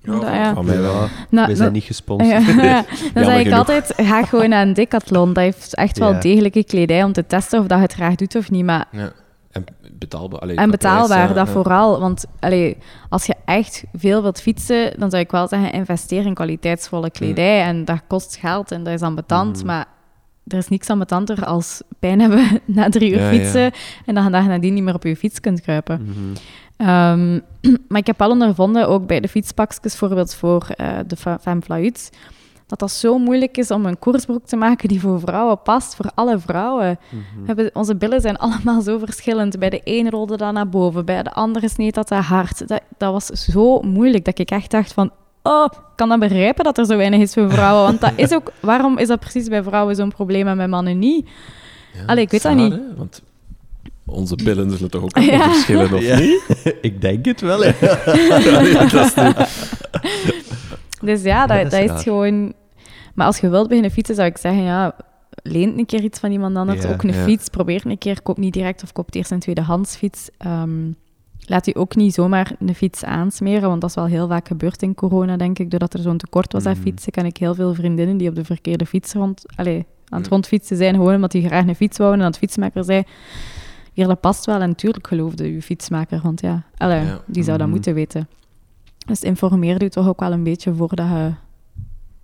Dat, 0.02 0.22
ja. 0.22 0.54
van 0.54 0.64
mij 0.64 0.80
wel. 0.80 1.06
Nou, 1.30 1.48
we 1.48 1.56
zijn 1.56 1.72
niet 1.72 1.84
gesponsord. 1.84 2.44
Ja, 2.46 2.84
dan 3.14 3.24
zeg 3.24 3.46
ik 3.46 3.52
altijd, 3.52 3.92
ga 3.96 4.24
gewoon 4.24 4.48
naar 4.48 4.66
een 4.66 4.74
decathlon. 4.74 5.32
Dat 5.32 5.42
heeft 5.44 5.74
echt 5.74 5.98
wel 5.98 6.12
Ja. 6.12 6.20
degelijke 6.20 6.64
kledij 6.64 7.04
om 7.04 7.12
te 7.12 7.26
testen 7.26 7.60
of 7.60 7.66
dat 7.66 7.76
je 7.78 7.84
het 7.84 7.92
graag 7.92 8.14
doet 8.14 8.36
of 8.36 8.50
niet. 8.50 8.64
Maar 8.64 8.86
Ja. 8.90 9.12
En 9.50 9.64
betaalbaar. 9.92 10.40
Allee, 10.40 10.56
En 10.56 10.70
prijs, 10.70 10.82
betaalbaar, 10.82 11.28
ja, 11.28 11.34
dat 11.34 11.46
ja. 11.46 11.52
vooral. 11.52 12.00
Want 12.00 12.24
allee, 12.40 12.76
als 13.08 13.26
je 13.26 13.34
echt 13.44 13.84
veel 13.92 14.22
wilt 14.22 14.40
fietsen, 14.40 14.98
dan 14.98 15.10
zou 15.10 15.22
ik 15.22 15.30
wel 15.30 15.48
zeggen, 15.48 15.72
investeer 15.72 16.26
in 16.26 16.34
kwaliteitsvolle 16.34 17.10
kledij. 17.10 17.62
En 17.62 17.84
dat 17.84 18.00
kost 18.06 18.36
geld 18.36 18.70
en 18.72 18.84
dat 18.84 18.94
is 18.94 19.02
ambetant. 19.02 19.56
Mhm. 19.56 19.66
Maar 19.66 19.86
er 20.46 20.58
is 20.58 20.68
niks 20.68 20.90
ambetanter 20.90 21.44
als 21.44 21.82
pijn 21.98 22.20
hebben 22.20 22.60
na 22.64 22.88
drie 22.88 23.10
uur 23.10 23.18
Ja, 23.18 23.30
ja. 23.30 23.38
fietsen 23.38 23.72
en 24.06 24.14
dat 24.14 24.24
je 24.24 24.30
dag 24.30 24.46
nadien 24.46 24.74
niet 24.74 24.82
meer 24.82 24.94
op 24.94 25.02
je 25.02 25.16
fiets 25.16 25.40
kunt 25.40 25.60
kruipen. 25.60 26.02
Mhm. 26.02 26.34
Ehm, 26.76 27.40
maar 27.88 28.00
ik 28.00 28.06
heb 28.06 28.18
wel 28.18 28.30
ondervonden, 28.30 28.88
ook 28.88 29.06
bij 29.06 29.20
de 29.20 29.28
fietspakjes, 29.28 29.80
bijvoorbeeld 29.80 30.34
voor 30.34 30.66
eh, 30.76 30.98
de 31.06 31.16
Femme 31.16 31.62
Fluit, 31.62 32.10
dat 32.66 32.78
dat 32.78 32.90
zo 32.90 33.18
moeilijk 33.18 33.56
is 33.56 33.70
om 33.70 33.86
een 33.86 33.98
koersbroek 33.98 34.46
te 34.46 34.56
maken 34.56 34.88
die 34.88 35.00
voor 35.00 35.20
vrouwen 35.20 35.62
past, 35.62 35.94
voor 35.94 36.10
alle 36.14 36.38
vrouwen. 36.38 36.98
Mhm. 37.10 37.46
Hebben, 37.46 37.70
onze 37.72 37.96
billen 37.96 38.20
zijn 38.20 38.36
allemaal 38.38 38.80
zo 38.80 38.98
verschillend. 38.98 39.58
Bij 39.58 39.70
de 39.70 39.80
een 39.84 40.10
rolde 40.10 40.36
dat 40.36 40.52
naar 40.52 40.68
boven, 40.68 41.04
bij 41.04 41.22
de 41.22 41.32
andere 41.32 41.68
sneed 41.68 41.94
dat 41.94 42.06
te 42.06 42.14
hard. 42.14 42.68
Dat, 42.68 42.80
dat 42.98 43.12
was 43.12 43.26
zo 43.26 43.80
moeilijk 43.80 44.24
dat 44.24 44.38
ik 44.38 44.50
echt 44.50 44.70
dacht 44.70 44.92
van... 44.92 45.10
Oh, 45.46 45.64
ik 45.72 45.78
kan 45.96 46.08
dat 46.08 46.18
begrijpen 46.18 46.64
dat 46.64 46.78
er 46.78 46.84
zo 46.86 46.96
weinig 46.96 47.20
is 47.20 47.32
voor 47.32 47.50
vrouwen. 47.50 47.84
Want 47.84 48.00
dat 48.00 48.12
is 48.16 48.32
ook... 48.32 48.52
Waarom 48.60 48.98
is 48.98 49.08
dat 49.08 49.20
precies 49.20 49.48
bij 49.48 49.62
vrouwen 49.62 49.96
zo'n 49.96 50.08
probleem 50.12 50.46
en 50.48 50.56
bij 50.56 50.68
mannen 50.68 50.98
niet? 50.98 51.28
Ja, 51.94 52.04
Allee, 52.06 52.24
ik 52.24 52.30
weet 52.30 52.42
dat 52.42 52.54
niet. 52.54 52.72
hè, 52.72 52.78
Want 52.96 53.22
onze 54.06 54.36
billen 54.36 54.70
zullen 54.70 54.90
toch 54.90 55.02
ook 55.02 55.18
Ja. 55.30 55.50
verschillen, 55.52 55.92
of 55.92 56.02
Ja. 56.02 56.18
niet? 56.18 56.42
ik 56.80 57.00
denk 57.00 57.24
het 57.24 57.40
wel, 57.40 57.60
hè. 57.64 57.72
Dus 61.00 61.22
ja, 61.22 61.46
dat, 61.46 61.56
Dat 61.56 61.64
is 61.66 61.70
dat 61.72 61.80
is 61.82 61.88
raar. 61.90 61.98
gewoon... 61.98 62.52
Maar 63.14 63.26
als 63.26 63.38
je 63.38 63.48
wilt 63.48 63.68
beginnen 63.68 63.90
fietsen, 63.92 64.14
zou 64.14 64.28
ik 64.28 64.38
zeggen, 64.38 64.62
ja... 64.62 64.94
Leent 65.42 65.78
een 65.78 65.86
keer 65.86 66.02
iets 66.02 66.18
van 66.18 66.30
iemand 66.32 66.56
anders. 66.56 66.82
Ja, 66.82 66.90
ook 66.92 67.02
een 67.02 67.12
ja. 67.14 67.24
fiets. 67.24 67.48
Probeer 67.48 67.82
een 67.86 67.98
keer. 67.98 68.22
Koop 68.22 68.38
niet 68.38 68.52
direct 68.52 68.82
of 68.82 68.92
koop 68.92 69.14
eerst 69.14 69.30
een 69.30 69.38
tweedehands 69.38 69.96
fiets. 69.96 70.28
Ehm, 70.38 70.90
laat 71.46 71.66
u 71.66 71.72
ook 71.74 71.96
niet 71.96 72.14
zomaar 72.14 72.52
een 72.58 72.74
fiets 72.74 73.04
aansmeren, 73.04 73.68
want 73.68 73.80
dat 73.80 73.90
is 73.90 73.96
wel 73.96 74.06
heel 74.06 74.28
vaak 74.28 74.48
gebeurd 74.48 74.82
in 74.82 74.94
corona, 74.94 75.36
denk 75.36 75.58
ik. 75.58 75.70
Doordat 75.70 75.94
er 75.94 76.00
zo'n 76.00 76.16
tekort 76.16 76.52
was 76.52 76.64
aan 76.66 76.72
Mhm. 76.72 76.82
fietsen, 76.82 77.12
kan 77.12 77.24
ik 77.24 77.36
heel 77.36 77.54
veel 77.54 77.74
vriendinnen 77.74 78.16
die 78.16 78.28
op 78.28 78.34
de 78.34 78.44
verkeerde 78.44 78.86
fiets 78.86 79.12
rond... 79.12 79.42
Allee, 79.56 79.86
aan 80.08 80.18
het 80.20 80.28
rondfietsen 80.30 80.76
zijn, 80.76 80.94
gewoon 80.94 81.14
omdat 81.14 81.30
die 81.32 81.46
graag 81.46 81.66
een 81.66 81.74
fiets 81.74 81.98
wouden. 81.98 82.18
En 82.18 82.24
dat 82.24 82.34
de 82.34 82.38
fietsmaker 82.46 82.84
zei... 82.84 83.02
Hier, 83.92 84.06
dat 84.06 84.20
past 84.20 84.44
wel. 84.46 84.60
En 84.60 84.68
natuurlijk 84.68 85.06
geloofde 85.06 85.44
uw 85.44 85.60
fietsmaker, 85.60 86.20
want 86.22 86.40
ja, 86.40 86.62
allee, 86.76 87.04
Ja. 87.04 87.20
die 87.26 87.42
zou 87.42 87.56
dat 87.56 87.66
Mhm. 87.66 87.74
moeten 87.76 87.94
weten. 87.94 88.28
Dus 89.06 89.20
informeer 89.22 89.82
u 89.82 89.88
toch 89.88 90.08
ook 90.08 90.20
wel 90.20 90.32
een 90.32 90.42
beetje 90.42 90.74
voordat 90.74 91.06
je 91.08 91.14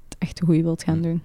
het 0.09 0.19
echt 0.19 0.41
goede 0.45 0.63
wilt 0.63 0.83
gaan 0.83 1.01
doen. 1.03 1.23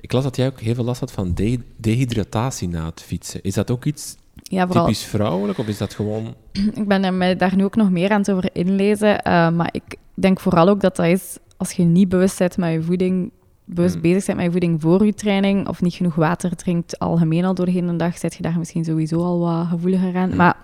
Ik 0.00 0.12
las 0.12 0.22
dat 0.22 0.36
jij 0.36 0.46
ook 0.46 0.60
heel 0.60 0.74
veel 0.74 0.84
last 0.84 1.00
had 1.00 1.12
van 1.12 1.34
de- 1.34 1.60
dehydratatie 1.76 2.68
na 2.68 2.84
het 2.84 3.02
fietsen. 3.02 3.42
Is 3.42 3.54
dat 3.54 3.70
ook 3.70 3.84
iets 3.84 4.16
Ja, 4.54 4.66
vooral, 4.66 4.84
typisch 4.84 5.04
vrouwelijk, 5.04 5.58
of 5.58 5.66
is 5.66 5.78
dat 5.78 5.94
gewoon... 5.94 6.34
ik 6.74 6.88
ben 6.88 7.04
er 7.04 7.14
mij 7.14 7.36
daar 7.36 7.56
nu 7.56 7.64
ook 7.64 7.76
nog 7.76 7.90
meer 7.90 8.10
aan 8.10 8.18
het 8.20 8.30
over 8.30 8.48
inlezen. 8.52 9.22
eh, 9.22 9.50
maar 9.50 9.68
ik 9.72 9.96
denk 10.14 10.40
vooral 10.40 10.68
ook 10.68 10.80
dat 10.80 10.96
dat 10.96 11.06
is 11.06 11.36
als 11.56 11.72
je 11.72 11.82
niet 11.82 12.08
bewust 12.08 12.38
bent 12.38 12.56
met 12.56 12.72
je 12.72 12.82
voeding, 12.82 13.30
bewust 13.64 13.94
Mm. 13.94 14.00
bezig 14.00 14.24
bent 14.24 14.36
met 14.36 14.46
je 14.46 14.50
voeding 14.52 14.80
voor 14.80 15.04
je 15.06 15.14
training, 15.14 15.68
of 15.68 15.80
niet 15.82 15.94
genoeg 15.94 16.14
water 16.14 16.56
drinkt 16.56 16.98
algemeen 16.98 17.44
al 17.44 17.54
doorheen 17.54 17.86
de 17.86 17.96
dag, 17.96 18.18
zit 18.18 18.34
je 18.34 18.42
daar 18.42 18.58
misschien 18.58 18.84
sowieso 18.84 19.16
al 19.18 19.38
wat 19.38 19.66
gevoeliger 19.70 20.16
aan. 20.16 20.30
Mm. 20.30 20.36
Maar 20.36 20.56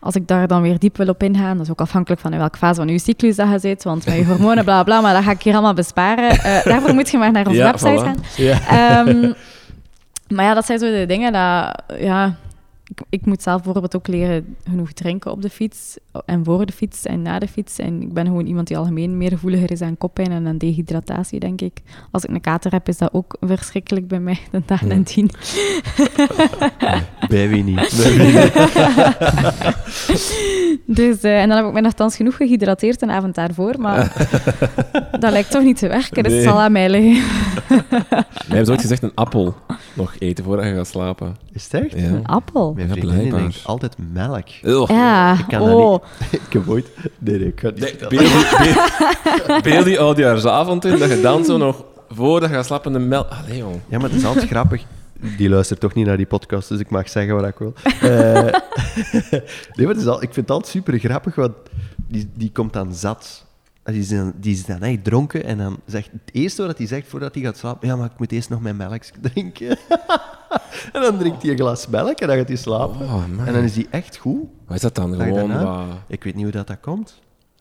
als 0.00 0.14
ik 0.14 0.26
daar 0.28 0.46
dan 0.48 0.62
weer 0.62 0.78
diep 0.78 0.96
wil 0.96 1.08
op 1.08 1.22
ingaan, 1.22 1.56
dat 1.56 1.66
is 1.66 1.72
ook 1.72 1.80
afhankelijk 1.80 2.20
van 2.20 2.32
in 2.32 2.38
welke 2.38 2.58
fase 2.58 2.74
van 2.80 2.88
je 2.88 2.98
cyclus 2.98 3.36
dat 3.36 3.50
je 3.50 3.58
zit, 3.58 3.84
want 3.84 4.06
met 4.06 4.14
je 4.14 4.24
hormonen, 4.24 4.64
bla 4.64 4.82
bla, 4.82 5.00
maar 5.00 5.14
dat 5.14 5.22
ga 5.22 5.30
ik 5.30 5.42
hier 5.42 5.52
allemaal 5.52 5.74
besparen. 5.74 6.30
Eh, 6.30 6.64
daarvoor 6.72 6.94
moet 6.94 7.10
je 7.10 7.18
maar 7.18 7.32
naar 7.32 7.46
onze 7.46 7.58
Ja, 7.58 7.64
website 7.70 8.00
voilà. 8.00 8.04
gaan. 8.04 8.16
Ja. 8.36 9.06
Ehm, 9.06 9.32
maar 10.28 10.44
ja, 10.44 10.54
dat 10.54 10.66
zijn 10.66 10.78
zo 10.78 10.90
de 10.90 11.06
dingen 11.06 11.32
dat, 11.32 11.82
ja, 12.00 12.36
ik, 12.88 13.00
ik 13.08 13.26
moet 13.26 13.42
zelf 13.42 13.62
bijvoorbeeld 13.62 13.96
ook 13.96 14.06
leren 14.06 14.56
genoeg 14.68 14.92
drinken 14.92 15.30
op 15.30 15.42
de 15.42 15.50
fiets 15.50 15.96
en 16.24 16.44
voor 16.44 16.66
de 16.66 16.72
fiets 16.72 17.06
en 17.06 17.22
na 17.22 17.38
de 17.38 17.48
fiets. 17.48 17.78
En 17.78 18.02
ik 18.02 18.12
ben 18.12 18.26
gewoon 18.26 18.46
iemand 18.46 18.66
die 18.68 18.76
algemeen 18.78 19.16
meer 19.16 19.30
gevoeliger 19.30 19.70
is 19.70 19.80
aan 19.80 19.98
koppijn 19.98 20.30
en 20.30 20.46
aan 20.46 20.58
dehydratatie, 20.58 21.40
denk 21.40 21.60
ik. 21.60 21.78
Als 22.10 22.24
ik 22.24 22.30
een 22.30 22.40
kater 22.40 22.72
heb, 22.72 22.88
is 22.88 22.98
dat 22.98 23.12
ook 23.12 23.36
verschrikkelijk 23.40 24.08
bij 24.08 24.20
mij, 24.20 24.38
de 24.50 24.62
dag 24.66 24.86
en 24.86 25.02
tien. 25.04 25.30
Bij 27.28 27.48
wie 27.48 27.62
niet? 27.64 27.90
Dus, 30.86 31.20
eh, 31.20 31.40
en 31.40 31.48
dan 31.48 31.56
heb 31.56 31.66
ik 31.66 31.72
mij 31.72 31.82
nogthans 31.82 32.16
genoeg 32.16 32.36
gehydrateerd 32.36 33.02
een 33.02 33.10
avond 33.10 33.34
daarvoor, 33.34 33.80
maar 33.80 34.26
dat 35.20 35.32
lijkt 35.32 35.50
toch 35.50 35.62
niet 35.62 35.78
te 35.78 35.88
werken, 35.88 36.22
dus 36.22 36.32
Nee. 36.32 36.40
het 36.40 36.50
zal 36.50 36.60
aan 36.60 36.72
mij 36.72 36.88
liggen. 36.90 37.22
Mij 37.68 38.24
hebben 38.46 38.64
ze 38.64 38.70
ooit 38.70 38.80
gezegd 38.80 39.02
een 39.02 39.14
appel 39.14 39.54
nog 39.94 40.14
eten 40.18 40.44
voordat 40.44 40.64
je 40.64 40.74
gaat 40.74 40.86
slapen. 40.86 41.36
Is 41.52 41.64
het 41.70 41.74
echt? 41.74 41.92
Ja. 42.00 42.06
Een 42.08 42.26
appel? 42.26 42.74
Mijn 42.86 42.94
Ja, 42.94 42.94
vriendin 43.08 43.52
altijd 43.64 43.96
melk. 44.12 44.46
Ugh. 44.62 44.90
Ja, 44.90 45.38
Ik 45.38 45.44
kan 45.48 45.64
dat 45.66 45.74
oh. 45.74 46.04
Ik 46.46 46.52
heb 46.52 46.68
ooit... 46.68 46.86
Nee, 47.18 47.38
nee, 47.38 47.48
ik 47.48 47.54
kan 47.54 47.70
het 47.74 47.80
niet 47.80 48.10
Nee, 48.10 48.20
vertellen. 48.20 48.30
beeld 48.30 48.62
die, 48.62 48.74
beeld- 49.46 49.62
beeld 49.62 49.84
die 49.84 50.00
oudjaarsavond 50.00 50.84
in, 50.84 50.98
dat 50.98 51.08
je 51.10 51.20
dan 51.20 51.44
zo 51.44 51.56
nog 51.56 51.84
voordat 52.08 52.48
je 52.48 52.54
gaat 52.54 52.66
slapen 52.66 52.94
een 52.94 53.08
mel... 53.08 53.26
Allee, 53.26 53.56
jong. 53.58 53.80
Ja, 53.88 53.98
maar 53.98 54.08
het 54.08 54.18
is 54.18 54.24
altijd 54.24 54.46
grappig. 54.46 54.82
Die 55.36 55.48
luistert 55.48 55.80
toch 55.80 55.94
niet 55.94 56.06
naar 56.06 56.16
die 56.16 56.26
podcast, 56.26 56.68
dus 56.68 56.80
ik 56.80 56.90
mag 56.90 57.08
zeggen 57.08 57.34
wat 57.34 57.44
ik 57.46 57.58
wil. 57.58 57.72
Eh, 57.82 58.10
nee, 59.74 59.86
maar 59.86 59.88
het 59.94 59.96
is 59.96 60.06
al, 60.06 60.16
ik 60.22 60.32
vind 60.32 60.36
het 60.36 60.50
altijd 60.50 60.72
super 60.72 60.98
grappig, 60.98 61.34
want 61.34 61.52
die, 61.96 62.30
die 62.34 62.50
komt 62.52 62.72
dan 62.72 62.94
zat. 62.94 63.44
Die 63.88 64.00
is, 64.00 64.08
dan, 64.08 64.32
die 64.36 64.52
is 64.54 64.64
dan 64.64 64.80
echt 64.82 65.04
dronken 65.04 65.44
en 65.44 65.58
dan 65.58 65.80
zegt 65.86 66.10
het 66.12 66.30
eerste 66.34 66.66
wat 66.66 66.78
hij 66.78 66.86
zegt 66.86 67.08
voordat 67.08 67.34
hij 67.34 67.42
gaat 67.42 67.56
slapen: 67.56 67.88
Ja, 67.88 67.96
maar 67.96 68.10
ik 68.12 68.18
moet 68.18 68.32
eerst 68.32 68.48
nog 68.48 68.60
mijn 68.60 68.76
melk 68.76 69.02
drinken. 69.20 69.68
en 70.92 71.00
dan 71.02 71.18
drinkt 71.18 71.42
hij 71.42 71.50
een 71.50 71.56
glas 71.58 71.86
melk 71.86 72.18
en 72.18 72.26
dan 72.28 72.36
gaat 72.36 72.48
hij 72.48 72.56
slapen. 72.56 73.00
Oh, 73.06 73.22
en 73.46 73.52
dan 73.52 73.62
is 73.62 73.74
hij 73.74 73.86
echt 73.90 74.16
goed. 74.16 74.42
Wat 74.66 74.76
is 74.76 74.82
dat 74.82 74.94
dan? 74.94 75.14
Gewoon 75.14 75.32
daarna. 75.48 75.64
wat... 75.64 75.86
Ik 76.06 76.24
weet 76.24 76.34
niet 76.34 76.42
hoe 76.42 76.52
dat, 76.52 76.66
dat 76.66 76.80
komt. 76.80 77.20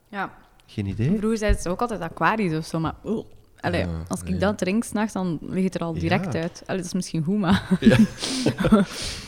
Ja, 0.10 0.32
Geen 0.66 0.86
idee. 0.86 1.18
vroeger 1.18 1.38
zei 1.38 1.54
ze 1.58 1.70
ook 1.70 1.82
altijd 1.82 2.02
Aquarius 2.02 2.58
of 2.58 2.66
zo, 2.66 2.80
maar... 2.80 2.94
oh. 3.04 3.26
Allee, 3.60 3.82
Ja, 3.82 3.90
als 4.08 4.22
ik 4.22 4.30
nee. 4.30 4.40
dat 4.40 4.58
drink 4.58 4.84
s'nachts, 4.84 5.14
dan 5.14 5.40
ligt 5.42 5.64
het 5.64 5.76
er 5.76 5.82
al 5.82 5.94
direct 5.94 6.34
Ja. 6.34 6.42
uit. 6.42 6.64
Allee, 6.66 6.78
dat 6.78 6.86
is 6.90 6.94
misschien 6.94 7.24
goed, 7.24 7.38
maar... 7.38 7.78
Ja. 7.80 7.98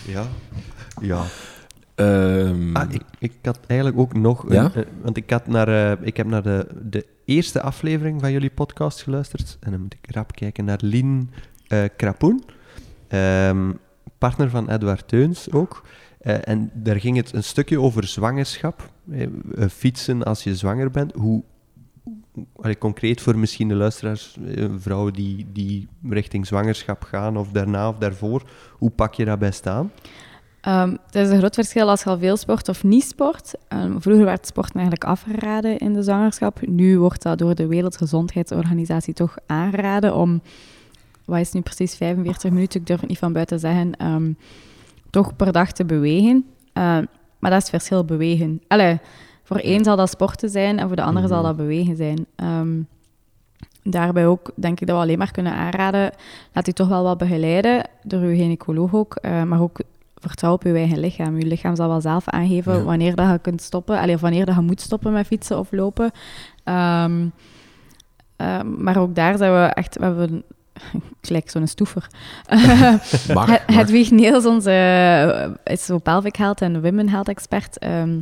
Ja. 1.01 1.23
Ehm, 1.99 2.75
Ah, 2.75 2.93
ik, 2.93 3.01
ik 3.19 3.31
had 3.41 3.59
eigenlijk 3.67 3.99
ook 3.99 4.13
nog... 4.13 4.43
een- 4.43 4.53
Ja? 4.53 4.71
eh, 4.75 4.83
want 5.01 5.17
ik, 5.17 5.29
had 5.29 5.47
naar, 5.47 5.67
eh, 5.67 6.05
ik 6.07 6.17
heb 6.17 6.27
naar 6.27 6.43
de, 6.43 6.67
de 6.83 7.05
eerste 7.25 7.61
aflevering 7.61 8.19
van 8.21 8.31
jullie 8.31 8.49
podcast 8.49 9.01
geluisterd. 9.03 9.57
En 9.59 9.71
dan 9.71 9.81
moet 9.81 9.95
ik 10.01 10.11
rap 10.15 10.31
kijken 10.35 10.65
naar 10.65 10.79
Lien 10.81 11.29
eh 11.67 11.83
Krapoen. 11.97 12.43
Ehm, 13.07 13.71
partner 14.17 14.49
van 14.49 14.69
Edward 14.69 15.07
Teuns 15.07 15.51
ook. 15.51 15.83
En 16.19 16.71
daar 16.73 16.99
ging 16.99 17.17
het 17.17 17.33
een 17.33 17.43
stukje 17.43 17.79
over 17.81 18.03
zwangerschap. 18.07 18.89
Fietsen 19.69 20.23
als 20.23 20.43
je 20.43 20.55
zwanger 20.55 20.91
bent. 20.91 21.13
Hoe... 21.13 21.43
allee, 22.61 22.77
concreet 22.77 23.21
voor 23.21 23.37
misschien 23.37 23.67
de 23.67 23.75
luisteraars, 23.75 24.37
vrouwen 24.77 25.13
die, 25.13 25.45
die 25.53 25.87
richting 26.09 26.47
zwangerschap 26.47 27.03
gaan, 27.03 27.37
of 27.37 27.51
daarna 27.51 27.89
of 27.89 27.97
daarvoor. 27.97 28.43
Hoe 28.71 28.89
pak 28.89 29.13
je 29.13 29.25
daarbij 29.25 29.51
staan? 29.51 29.91
Ehm, 30.61 30.95
het 31.05 31.15
is 31.15 31.29
een 31.29 31.37
groot 31.37 31.55
verschil 31.55 31.89
als 31.89 32.03
je 32.03 32.09
al 32.09 32.17
veel 32.17 32.37
sport 32.37 32.69
of 32.69 32.83
niet 32.83 33.03
sport. 33.03 33.53
Ehm, 33.67 33.99
vroeger 33.99 34.25
werd 34.25 34.45
sporten 34.45 34.75
eigenlijk 34.75 35.03
afgeraden 35.03 35.77
in 35.77 35.93
de 35.93 36.03
zwangerschap. 36.03 36.67
Nu 36.67 36.99
wordt 36.99 37.21
dat 37.21 37.37
door 37.37 37.55
de 37.55 37.67
Wereldgezondheidsorganisatie 37.67 39.13
toch 39.13 39.37
aangeraden 39.45 40.15
om, 40.15 40.41
wat 41.25 41.39
is 41.39 41.51
nu 41.51 41.61
precies, 41.61 41.95
45 41.95 42.51
minuten, 42.51 42.79
ik 42.79 42.87
durf 42.87 42.99
het 42.99 43.09
niet 43.09 43.17
van 43.17 43.33
buiten 43.33 43.59
zeggen, 43.59 43.95
ehm, 43.95 44.31
toch 45.09 45.35
per 45.35 45.51
dag 45.51 45.71
te 45.71 45.85
bewegen. 45.85 46.45
Maar 47.39 47.51
dat 47.51 47.61
is 47.61 47.67
het 47.67 47.69
verschil 47.69 48.05
bewegen. 48.05 48.61
Allee, 48.67 48.99
voor 49.43 49.57
één 49.57 49.83
zal 49.83 49.95
dat 49.95 50.09
sporten 50.09 50.49
zijn 50.49 50.79
en 50.79 50.87
voor 50.87 50.95
de 50.95 51.03
andere 51.03 51.27
zal 51.27 51.43
dat 51.43 51.55
bewegen 51.55 51.95
zijn. 51.95 52.27
Daarbij 53.83 54.27
ook 54.27 54.51
denk 54.55 54.79
ik 54.79 54.87
dat 54.87 54.95
we 54.95 55.01
alleen 55.01 55.17
maar 55.17 55.31
kunnen 55.31 55.53
aanraden, 55.53 56.11
laat 56.53 56.67
u 56.67 56.71
toch 56.71 56.87
wel 56.87 57.03
wat 57.03 57.17
begeleiden 57.17 57.89
door 58.03 58.21
uw 58.21 58.35
gynaecoloog 58.35 58.93
ook, 58.93 59.15
eh, 59.15 59.43
maar 59.43 59.61
ook 59.61 59.79
vertrouw 60.19 60.53
op 60.53 60.63
je 60.63 60.73
eigen 60.73 60.99
lichaam. 60.99 61.37
Je 61.39 61.45
lichaam 61.45 61.75
zal 61.75 61.87
wel 61.87 62.01
zelf 62.01 62.27
aangeven 62.27 62.73
Ja. 62.73 62.83
wanneer 62.83 63.15
dat 63.15 63.29
je 63.29 63.39
kunt 63.39 63.61
stoppen, 63.61 63.99
allee, 63.99 64.15
of 64.15 64.21
wanneer 64.21 64.45
dat 64.45 64.55
je 64.55 64.61
moet 64.61 64.81
stoppen 64.81 65.13
met 65.13 65.25
fietsen 65.27 65.59
of 65.59 65.71
lopen. 65.71 66.11
Ehm, 66.63 67.27
ehm, 68.35 68.83
maar 68.83 68.97
ook 68.97 69.15
daar 69.15 69.37
zijn 69.37 69.53
we 69.53 69.59
echt, 69.73 69.97
we 69.97 70.03
hebben 70.03 70.43
ik 71.21 71.29
lijk 71.29 71.49
zo'n 71.49 71.67
stoever. 71.67 72.07
mag, 73.33 73.45
Het-. 73.51 73.61
Hedwig 73.65 74.11
Niels, 74.11 74.45
onze 74.45 74.71
eh, 74.71 75.73
is 75.73 75.85
zo 75.85 75.97
pelvic 75.97 76.35
health 76.35 76.61
en 76.61 76.81
women 76.81 77.09
health 77.09 77.27
expert. 77.27 77.77
ehm, 77.77 78.19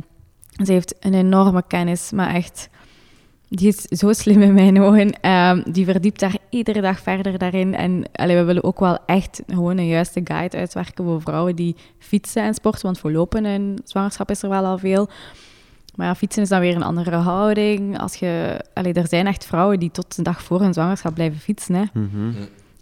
ze 0.64 0.72
heeft 0.72 0.94
een 1.00 1.14
enorme 1.14 1.62
kennis, 1.66 2.10
maar 2.12 2.34
echt, 2.34 2.68
die 3.48 3.68
is 3.68 3.76
zo 3.82 4.12
slim 4.12 4.42
in 4.42 4.54
mijn 4.54 4.80
ogen. 4.80 5.20
Ehm, 5.20 5.62
die 5.72 5.84
verdiept 5.84 6.20
daar 6.20 6.36
iedere 6.50 6.80
dag 6.80 7.00
verder 7.00 7.38
daarin. 7.38 7.74
En 7.74 8.04
allee, 8.12 8.36
we 8.36 8.44
willen 8.44 8.64
ook 8.64 8.80
wel 8.80 8.98
echt 9.06 9.42
gewoon 9.46 9.78
een 9.78 9.86
juiste 9.86 10.20
guide 10.24 10.56
uitwerken 10.56 11.04
voor 11.04 11.20
vrouwen 11.22 11.56
die 11.56 11.76
fietsen 11.98 12.42
en 12.42 12.54
sporten. 12.54 12.82
Want 12.82 12.98
voor 12.98 13.12
lopen 13.12 13.44
en 13.44 13.76
zwangerschap 13.84 14.30
is 14.30 14.42
er 14.42 14.48
wel 14.48 14.64
al 14.64 14.78
veel. 14.78 15.08
Maar 15.94 16.06
ja, 16.06 16.14
fietsen 16.14 16.42
is 16.42 16.48
dan 16.48 16.60
weer 16.60 16.74
een 16.76 16.82
andere 16.82 17.16
houding. 17.16 17.98
Als 17.98 18.14
je, 18.14 18.60
allee, 18.74 18.92
er 18.92 19.08
zijn 19.08 19.26
echt 19.26 19.44
vrouwen 19.46 19.78
die 19.78 19.90
tot 19.90 20.16
de 20.16 20.22
dag 20.22 20.42
voor 20.42 20.60
hun 20.60 20.72
zwangerschap 20.72 21.14
blijven 21.14 21.38
fietsen. 21.40 21.74
Hè. 21.74 21.84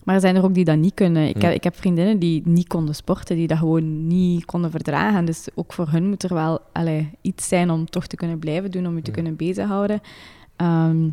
Maar 0.04 0.14
er 0.14 0.20
zijn 0.20 0.36
er 0.36 0.44
ook 0.44 0.54
die 0.54 0.64
dat 0.64 0.76
niet 0.76 0.94
kunnen. 0.94 1.28
Ik, 1.28 1.40
Ja. 1.42 1.46
heb, 1.46 1.56
ik 1.56 1.64
heb 1.64 1.76
vriendinnen 1.76 2.18
die 2.18 2.42
niet 2.44 2.66
konden 2.68 2.94
sporten, 2.94 3.36
die 3.36 3.46
dat 3.46 3.58
gewoon 3.58 4.06
niet 4.06 4.44
konden 4.44 4.70
verdragen. 4.70 5.24
Dus 5.24 5.48
ook 5.54 5.72
voor 5.72 5.88
hun 5.90 6.08
moet 6.08 6.22
er 6.22 6.34
wel 6.34 6.60
allee, 6.72 7.10
iets 7.20 7.48
zijn 7.48 7.70
om 7.70 7.86
toch 7.90 8.06
te 8.06 8.16
kunnen 8.16 8.38
blijven 8.38 8.70
doen, 8.70 8.86
om 8.86 8.96
je 8.96 9.02
te 9.02 9.10
kunnen 9.10 9.36
bezighouden. 9.36 10.00
Ehm, 10.56 11.08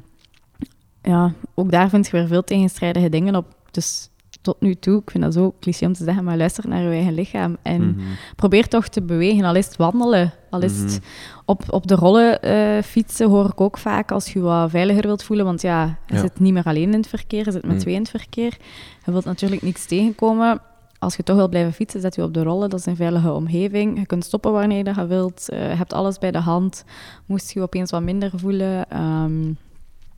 ja, 1.01 1.33
ook 1.55 1.71
daar 1.71 1.89
vind 1.89 2.05
je 2.05 2.11
weer 2.11 2.27
veel 2.27 2.43
tegenstrijdige 2.43 3.09
dingen 3.09 3.35
op. 3.35 3.45
Dus 3.71 4.09
tot 4.41 4.55
nu 4.61 4.75
toe, 4.75 5.01
ik 5.01 5.11
vind 5.11 5.23
dat 5.23 5.33
zo 5.33 5.53
cliché 5.59 5.85
om 5.85 5.93
te 5.93 6.03
zeggen, 6.03 6.23
maar 6.23 6.37
luister 6.37 6.67
naar 6.67 6.81
je 6.81 6.89
eigen 6.89 7.13
lichaam. 7.13 7.57
En 7.61 7.81
Mhm. 7.89 7.99
probeer 8.35 8.67
toch 8.67 8.87
te 8.87 9.01
bewegen, 9.01 9.43
al 9.45 9.55
is 9.55 9.65
het 9.65 9.75
wandelen, 9.75 10.33
al 10.49 10.61
is 10.61 10.77
het 10.79 10.89
Mhm. 10.91 10.99
op, 11.45 11.63
op 11.69 11.87
de 11.87 11.95
rollen 11.95 12.41
eh, 12.41 12.83
fietsen, 12.83 13.29
hoor 13.29 13.45
ik 13.45 13.61
ook 13.61 13.77
vaak 13.77 14.11
als 14.11 14.33
je 14.33 14.39
wat 14.39 14.69
veiliger 14.69 15.01
wilt 15.03 15.23
voelen. 15.23 15.45
Want 15.45 15.61
ja, 15.61 15.97
je 16.07 16.13
Ja. 16.13 16.19
zit 16.21 16.39
niet 16.39 16.53
meer 16.53 16.63
alleen 16.63 16.91
in 16.91 16.97
het 16.99 17.07
verkeer, 17.07 17.45
je 17.45 17.51
zit 17.51 17.63
met 17.65 17.71
Mm. 17.75 17.79
twee 17.79 17.93
in 17.93 18.01
het 18.01 18.09
verkeer. 18.09 18.57
Je 19.05 19.11
wilt 19.11 19.25
natuurlijk 19.25 19.61
niks 19.61 19.85
tegenkomen. 19.85 20.61
Als 21.03 21.15
je 21.15 21.23
toch 21.23 21.35
wilt 21.35 21.49
blijven 21.49 21.73
fietsen, 21.73 22.01
zet 22.01 22.15
je 22.15 22.23
op 22.23 22.33
de 22.33 22.43
rollen. 22.43 22.69
Dat 22.69 22.79
is 22.79 22.85
een 22.85 22.95
veilige 22.95 23.31
omgeving. 23.31 23.99
Je 23.99 24.05
kunt 24.05 24.25
stoppen 24.25 24.51
wanneer 24.51 24.85
je 24.85 25.07
wilt. 25.07 25.49
eh, 25.49 25.69
je 25.69 25.75
hebt 25.75 25.93
alles 25.93 26.17
bij 26.17 26.31
de 26.31 26.39
hand. 26.39 26.83
Moest 27.25 27.51
je 27.51 27.59
je 27.59 27.65
opeens 27.65 27.91
wat 27.91 28.01
minder 28.01 28.31
voelen. 28.35 28.89
ehm, 28.89 29.53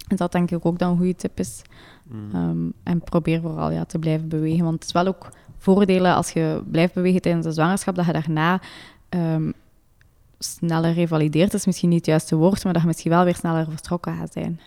en 0.08 0.16
dat 0.16 0.32
denk 0.32 0.52
ik 0.52 0.66
ook 0.66 0.80
dan 0.80 0.92
een 0.92 0.98
goede 0.98 1.16
tip 1.16 1.40
is. 1.40 1.62
Ehm, 2.34 2.58
en 2.84 3.00
probeer 3.00 3.42
vooral 3.42 3.72
ja, 3.72 3.86
te 3.86 4.00
blijven 4.00 4.28
bewegen. 4.28 4.64
Want 4.64 4.76
het 4.76 4.84
is 4.84 4.92
wel 4.92 5.08
ook 5.08 5.30
voordelen 5.58 6.16
als 6.16 6.32
je 6.32 6.64
blijft 6.72 6.94
bewegen 6.94 7.22
tijdens 7.22 7.46
de 7.46 7.52
zwangerschap, 7.52 7.96
dat 7.96 8.06
je 8.06 8.12
daarna 8.12 8.62
ehm, 9.10 9.52
sneller 10.40 10.94
revalideert. 10.94 11.52
Dat 11.52 11.60
is 11.60 11.66
misschien 11.66 11.90
niet 11.90 11.98
het 11.98 12.08
juiste 12.08 12.36
woord, 12.36 12.64
maar 12.64 12.74
dat 12.74 12.82
je 12.82 12.88
misschien 12.88 13.12
wel 13.12 13.24
weer 13.24 13.36
sneller 13.36 13.66
vertrokken 13.70 14.16
gaat 14.16 14.34
zijn. 14.34 14.60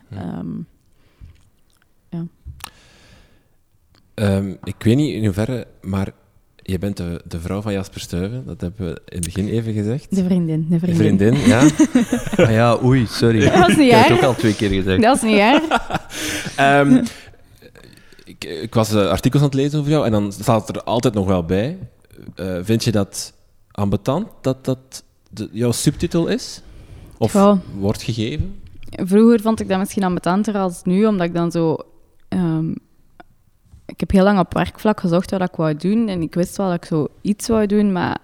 Ehm, 4.19 4.55
ik 4.65 4.75
weet 4.79 4.97
niet 4.97 5.15
in 5.15 5.25
hoeverre, 5.25 5.67
maar 5.83 6.09
je 6.57 6.79
bent 6.79 6.97
de, 6.97 7.21
de 7.25 7.41
vrouw 7.41 7.61
van 7.61 7.73
Jasper 7.73 8.01
Stuyven. 8.01 8.43
Dat 8.47 8.61
hebben 8.61 8.87
we 8.87 9.01
in 9.09 9.17
het 9.17 9.25
begin 9.25 9.49
even 9.49 9.73
gezegd. 9.73 10.15
de 10.17 10.25
vriendin, 10.25 10.67
de 10.71 10.79
De 10.79 10.79
vriendin. 10.79 11.19
vriendin, 11.19 11.49
ja. 11.49 11.69
Ah 12.45 12.51
ja, 12.51 12.79
oei, 12.83 13.07
sorry. 13.07 13.41
Dat 13.51 13.69
is 13.69 13.77
niet 13.77 13.87
Ik 13.87 13.91
heb 13.93 14.03
het 14.03 14.11
erg. 14.11 14.19
ook 14.19 14.25
al 14.25 14.35
twee 14.35 14.55
keer 14.55 14.69
gezegd. 14.71 15.03
Dat 15.03 15.17
is 15.17 15.23
niet 15.23 15.37
erg. 15.39 15.63
Ehm, 16.57 17.05
ik, 18.25 18.45
ik 18.45 18.75
was 18.75 18.93
eh, 18.95 19.09
artikels 19.09 19.43
aan 19.43 19.49
het 19.49 19.57
lezen 19.57 19.79
over 19.79 19.91
jou 19.91 20.05
en 20.07 20.13
dan 20.13 20.33
staat 20.33 20.69
er 20.69 20.83
altijd 20.83 21.15
nog 21.15 21.27
wel 21.27 21.45
bij. 21.45 21.79
Eh, 22.35 22.59
vind 22.63 22.85
je 22.85 22.91
dat 22.93 23.33
ambetant 23.71 24.27
dat 24.41 24.65
dat 24.65 25.05
de, 25.31 25.49
jouw 25.53 25.73
subtitel 25.73 26.27
is? 26.27 26.63
Of 27.19 27.33
wordt 27.79 28.03
gegeven? 28.03 28.61
Vroeger 28.91 29.41
vond 29.41 29.61
ik 29.61 29.69
dat 29.69 29.79
misschien 29.79 30.05
ambetanter 30.05 30.55
als 30.55 30.81
nu, 30.85 31.07
omdat 31.07 31.27
ik 31.27 31.35
dan 31.35 31.51
zo... 31.51 31.77
ehm, 32.29 32.75
ik 33.89 34.01
heb 34.01 34.11
heel 34.11 34.25
lang 34.25 34.39
op 34.39 34.55
werkvlak 34.55 35.01
gezocht 35.01 35.31
wat 35.31 35.41
ik 35.41 35.55
wou 35.57 35.77
doen. 35.77 36.09
En 36.09 36.23
ik 36.23 36.35
wist 36.35 36.57
wel 36.57 36.67
dat 36.67 36.77
ik 36.77 36.85
zo 36.85 37.09
iets 37.21 37.49
wou 37.49 37.67
doen, 37.67 37.93
maar 37.93 38.19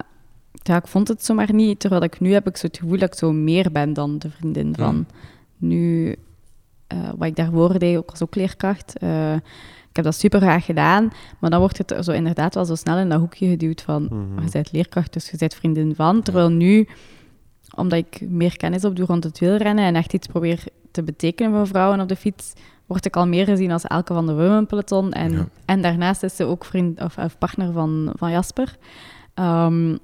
ja, 0.52 0.76
ik 0.76 0.86
vond 0.86 1.08
het 1.08 1.24
zomaar 1.24 1.54
niet. 1.54 1.80
Terwijl 1.80 2.02
ik 2.02 2.20
nu 2.20 2.32
heb 2.32 2.46
ik 2.46 2.56
zo 2.56 2.66
het 2.66 2.78
gevoel 2.78 2.98
dat 2.98 3.12
ik 3.12 3.18
zo 3.18 3.32
meer 3.32 3.72
ben 3.72 3.92
dan 3.92 4.18
de 4.18 4.30
vriendin 4.30 4.74
van. 4.78 4.94
Mm. 4.94 5.06
Nu, 5.56 6.14
eh, 6.86 6.98
wat 7.16 7.28
ik 7.28 7.36
daarvoor 7.36 7.78
deed, 7.78 7.96
ook 7.96 8.10
als 8.10 8.22
ook 8.22 8.34
leerkracht. 8.34 8.98
eh, 8.98 9.34
ik 9.90 10.00
heb 10.02 10.04
dat 10.04 10.14
super 10.20 10.40
graag 10.40 10.64
gedaan, 10.64 11.10
maar 11.40 11.50
dan 11.50 11.60
wordt 11.60 11.78
het 11.78 11.94
zo 12.04 12.12
inderdaad 12.12 12.54
wel 12.54 12.64
zo 12.64 12.74
snel 12.74 12.98
in 12.98 13.08
dat 13.08 13.20
hoekje 13.20 13.48
geduwd 13.48 13.82
van 13.82 14.02
Mhm. 14.02 14.44
je 14.44 14.50
bent 14.50 14.72
leerkracht, 14.72 15.12
dus 15.12 15.30
je 15.30 15.36
bent 15.36 15.54
vriendin 15.54 15.94
van. 15.94 16.22
Terwijl 16.22 16.48
nu, 16.50 16.88
omdat 17.76 17.98
ik 17.98 18.20
meer 18.28 18.56
kennis 18.56 18.84
opdoe 18.84 19.06
rond 19.06 19.24
het 19.24 19.38
wielrennen 19.38 19.84
en 19.84 19.96
echt 19.96 20.12
iets 20.12 20.26
probeer 20.26 20.64
te 20.90 21.02
betekenen 21.02 21.52
voor 21.52 21.66
vrouwen 21.66 22.00
op 22.00 22.08
de 22.08 22.16
fiets, 22.16 22.52
word 22.86 23.04
ik 23.06 23.16
al 23.16 23.26
meer 23.26 23.44
gezien 23.44 23.70
als 23.72 23.84
Elke 23.84 24.14
van 24.14 24.26
de 24.26 24.34
Women 24.34 24.66
Peloton. 24.66 25.12
En, 25.12 25.32
Ja. 25.32 25.46
en 25.64 25.82
daarnaast 25.82 26.22
is 26.22 26.36
ze 26.36 26.44
ook 26.44 26.64
vriend 26.64 27.00
of, 27.00 27.18
of 27.18 27.38
partner 27.38 27.72
van, 27.72 28.12
van 28.16 28.30
Jasper. 28.30 28.76
Ehm, 29.34 29.96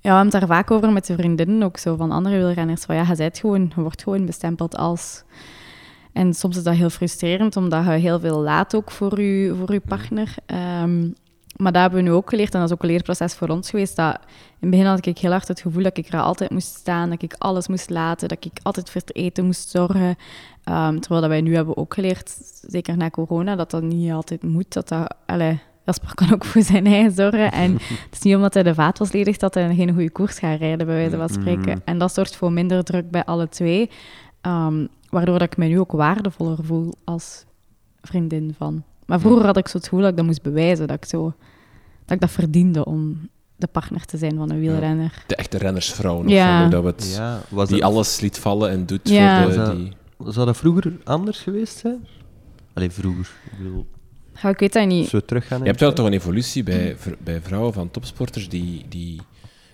Ja, 0.00 0.10
we 0.10 0.16
hebben 0.16 0.32
het 0.38 0.48
daar 0.48 0.56
vaak 0.56 0.70
over 0.70 0.92
met 0.92 1.06
de 1.06 1.14
vriendinnen 1.16 1.62
ook 1.62 1.76
zo, 1.78 1.96
van 1.96 2.10
andere 2.10 2.36
wielrenners. 2.36 2.82
Van 2.84 2.94
ja, 2.94 3.04
je, 3.08 3.16
bent 3.16 3.38
gewoon, 3.38 3.72
je 3.74 3.80
wordt 3.80 4.02
gewoon 4.02 4.26
bestempeld 4.26 4.76
als... 4.76 5.22
En 6.12 6.34
soms 6.34 6.56
is 6.56 6.62
dat 6.62 6.74
heel 6.74 6.90
frustrerend, 6.90 7.56
omdat 7.56 7.84
je 7.84 7.90
heel 7.90 8.20
veel 8.20 8.38
laat 8.40 8.74
ook 8.74 8.90
voor 8.90 9.20
je, 9.20 9.54
voor 9.58 9.72
je 9.72 9.80
partner. 9.80 10.34
Ehm, 10.46 11.00
maar 11.56 11.72
dat 11.72 11.80
hebben 11.82 12.02
we 12.02 12.08
nu 12.08 12.12
ook 12.12 12.28
geleerd, 12.28 12.54
en 12.54 12.60
dat 12.60 12.68
is 12.68 12.74
ook 12.74 12.82
een 12.82 12.88
leerproces 12.88 13.34
voor 13.34 13.48
ons 13.48 13.70
geweest, 13.70 13.96
dat 13.96 14.14
in 14.14 14.20
het 14.60 14.70
begin 14.70 14.86
had 14.86 15.06
ik 15.06 15.18
heel 15.18 15.30
hard 15.30 15.48
het 15.48 15.60
gevoel 15.60 15.82
dat 15.82 15.98
ik 15.98 16.08
er 16.08 16.20
altijd 16.20 16.50
moest 16.50 16.74
staan, 16.74 17.10
dat 17.10 17.22
ik 17.22 17.34
alles 17.38 17.68
moest 17.68 17.90
laten, 17.90 18.28
dat 18.28 18.44
ik 18.44 18.58
altijd 18.62 18.90
voor 18.90 19.00
het 19.00 19.16
eten 19.16 19.44
moest 19.44 19.68
zorgen. 19.68 20.16
Ehm, 20.64 20.98
terwijl 20.98 21.20
dat 21.20 21.30
wij 21.30 21.40
nu 21.40 21.54
hebben 21.54 21.76
ook 21.76 21.94
geleerd, 21.94 22.36
zeker 22.68 22.96
na 22.96 23.10
corona, 23.10 23.56
dat 23.56 23.70
dat 23.70 23.82
niet 23.82 24.12
altijd 24.12 24.42
moet. 24.42 24.72
Dat 24.72 24.88
dat, 24.88 25.14
allez, 25.26 25.56
Jasper 25.84 26.14
kan 26.14 26.32
ook 26.32 26.44
voor 26.50 26.62
zijn 26.62 26.86
eigen 26.86 27.12
zorgen. 27.12 27.52
En 27.52 27.72
het 28.04 28.08
is 28.12 28.20
niet 28.20 28.34
omdat 28.34 28.54
hij 28.54 28.62
de 28.62 28.74
vaat 28.74 28.98
was 28.98 29.12
ledig 29.12 29.36
dat 29.36 29.54
hij 29.54 29.74
geen 29.74 29.92
goede 29.92 30.10
koers 30.10 30.38
gaat 30.38 30.58
rijden, 30.58 30.86
bij 30.86 30.96
wijze 30.96 31.16
van 31.16 31.28
spreken. 31.28 31.82
En 31.84 31.98
dat 31.98 32.14
zorgt 32.14 32.36
voor 32.36 32.52
minder 32.52 32.84
druk 32.84 33.10
bij 33.10 33.24
alle 33.24 33.48
twee. 33.48 33.90
Um, 34.42 34.88
waardoor 35.10 35.38
dat 35.38 35.52
ik 35.52 35.56
me 35.56 35.66
nu 35.66 35.78
ook 35.78 35.92
waardevoller 35.92 36.58
voel 36.62 36.92
als 37.04 37.44
vriendin 38.00 38.54
van. 38.58 38.82
Maar 39.06 39.20
vroeger 39.20 39.46
had 39.46 39.56
ik 39.56 39.68
zo 39.68 39.76
het 39.76 39.86
gevoel 39.86 40.00
dat 40.00 40.10
ik 40.10 40.16
dat 40.16 40.26
moest 40.26 40.42
bewijzen, 40.42 40.86
dat 40.86 40.96
ik, 40.96 41.04
zo, 41.04 41.34
dat, 42.04 42.14
ik 42.14 42.20
dat 42.20 42.30
verdiende 42.30 42.84
om 42.84 43.28
de 43.56 43.66
partner 43.66 44.04
te 44.04 44.16
zijn 44.16 44.36
van 44.36 44.50
een 44.50 44.60
wielrenner. 44.60 45.24
De 45.26 45.36
echte 45.36 45.58
rennersvrouw 45.58 46.22
nog, 46.22 46.30
ja. 46.30 46.68
dat 46.68 46.84
het, 46.84 47.14
ja, 47.16 47.40
was 47.48 47.68
die 47.68 47.84
alles 47.84 48.20
liet 48.20 48.38
vallen 48.38 48.70
en 48.70 48.86
doet 48.86 49.08
ja. 49.08 49.42
voor 49.42 49.52
de... 49.52 49.76
Die... 49.76 49.92
zou 50.18 50.46
dat 50.46 50.56
vroeger 50.56 50.92
anders 51.04 51.40
geweest 51.40 51.78
zijn? 51.78 52.06
Alleen 52.72 52.92
vroeger, 52.92 53.30
ik 53.52 53.58
bedoel... 53.58 53.86
Ja, 54.42 54.48
ik 54.48 54.58
weet 54.58 54.72
dat 54.72 54.86
niet. 54.86 55.08
Zo 55.08 55.20
teruggaan 55.20 55.58
je 55.58 55.64
hebt 55.64 55.80
wel 55.80 55.92
toch 55.92 56.06
een 56.06 56.12
evolutie 56.12 56.62
bij, 56.62 56.96
bij 57.24 57.40
vrouwen 57.40 57.72
van 57.72 57.90
topsporters 57.90 58.48
die... 58.48 58.84
die 58.88 59.20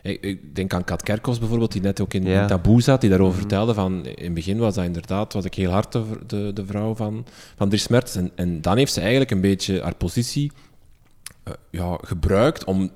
ik 0.03 0.55
denk 0.55 0.75
aan 0.75 0.85
Kat 0.85 1.03
Kerkos 1.03 1.39
bijvoorbeeld, 1.39 1.73
die 1.73 1.81
net 1.81 2.01
ook 2.01 2.15
in, 2.15 2.25
ja. 2.25 2.47
Taboe 2.47 2.83
zat, 2.83 3.01
die 3.01 3.11
daarover 3.11 3.39
mhm. 3.39 3.41
vertelde 3.41 3.75
van... 3.75 4.07
In 4.07 4.25
het 4.25 4.35
begin 4.35 4.59
was 4.59 4.75
dat 4.75 4.85
inderdaad, 4.85 5.33
was 5.33 5.45
ik 5.45 5.55
heel 5.55 5.71
hard 5.71 5.93
de, 5.93 6.05
de, 6.27 6.51
de 6.55 6.67
vrouw 6.67 6.95
van, 6.95 7.27
van 7.57 7.69
Dries 7.69 7.89
Mertens. 7.89 8.17
En, 8.17 8.31
en 8.35 8.61
dan 8.61 8.77
heeft 8.77 8.93
ze 8.93 9.01
eigenlijk 9.01 9.31
een 9.31 9.41
beetje 9.41 9.83
haar 9.83 9.95
positie 9.95 10.53
uh, 11.49 11.55
ja, 11.71 11.99
gebruikt 12.03 12.65
om... 12.65 12.91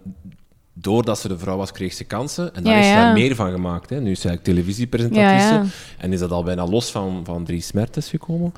Doordat 0.85 1.19
ze 1.19 1.29
de 1.29 1.39
vrouw 1.39 1.57
was, 1.57 1.73
kreeg 1.73 1.93
ze 1.93 2.05
kansen. 2.05 2.55
En 2.55 2.63
daar 2.63 2.79
is 2.79 2.87
ze 2.87 2.95
daar 2.95 3.13
meer 3.13 3.35
van 3.35 3.51
gemaakt. 3.51 3.91
Hè. 3.91 4.01
Nu 4.01 4.11
is 4.11 4.21
ze 4.21 4.29
eigenlijk 4.29 4.57
televisiepresentatrice. 4.57 5.63
En 5.99 6.13
is 6.13 6.19
dat 6.19 6.31
al 6.31 6.43
bijna 6.43 6.67
los 6.67 6.91
van, 6.91 7.21
van 7.25 7.45
Dries 7.45 7.73
Mertens 7.73 8.09
gekomen 8.09 8.53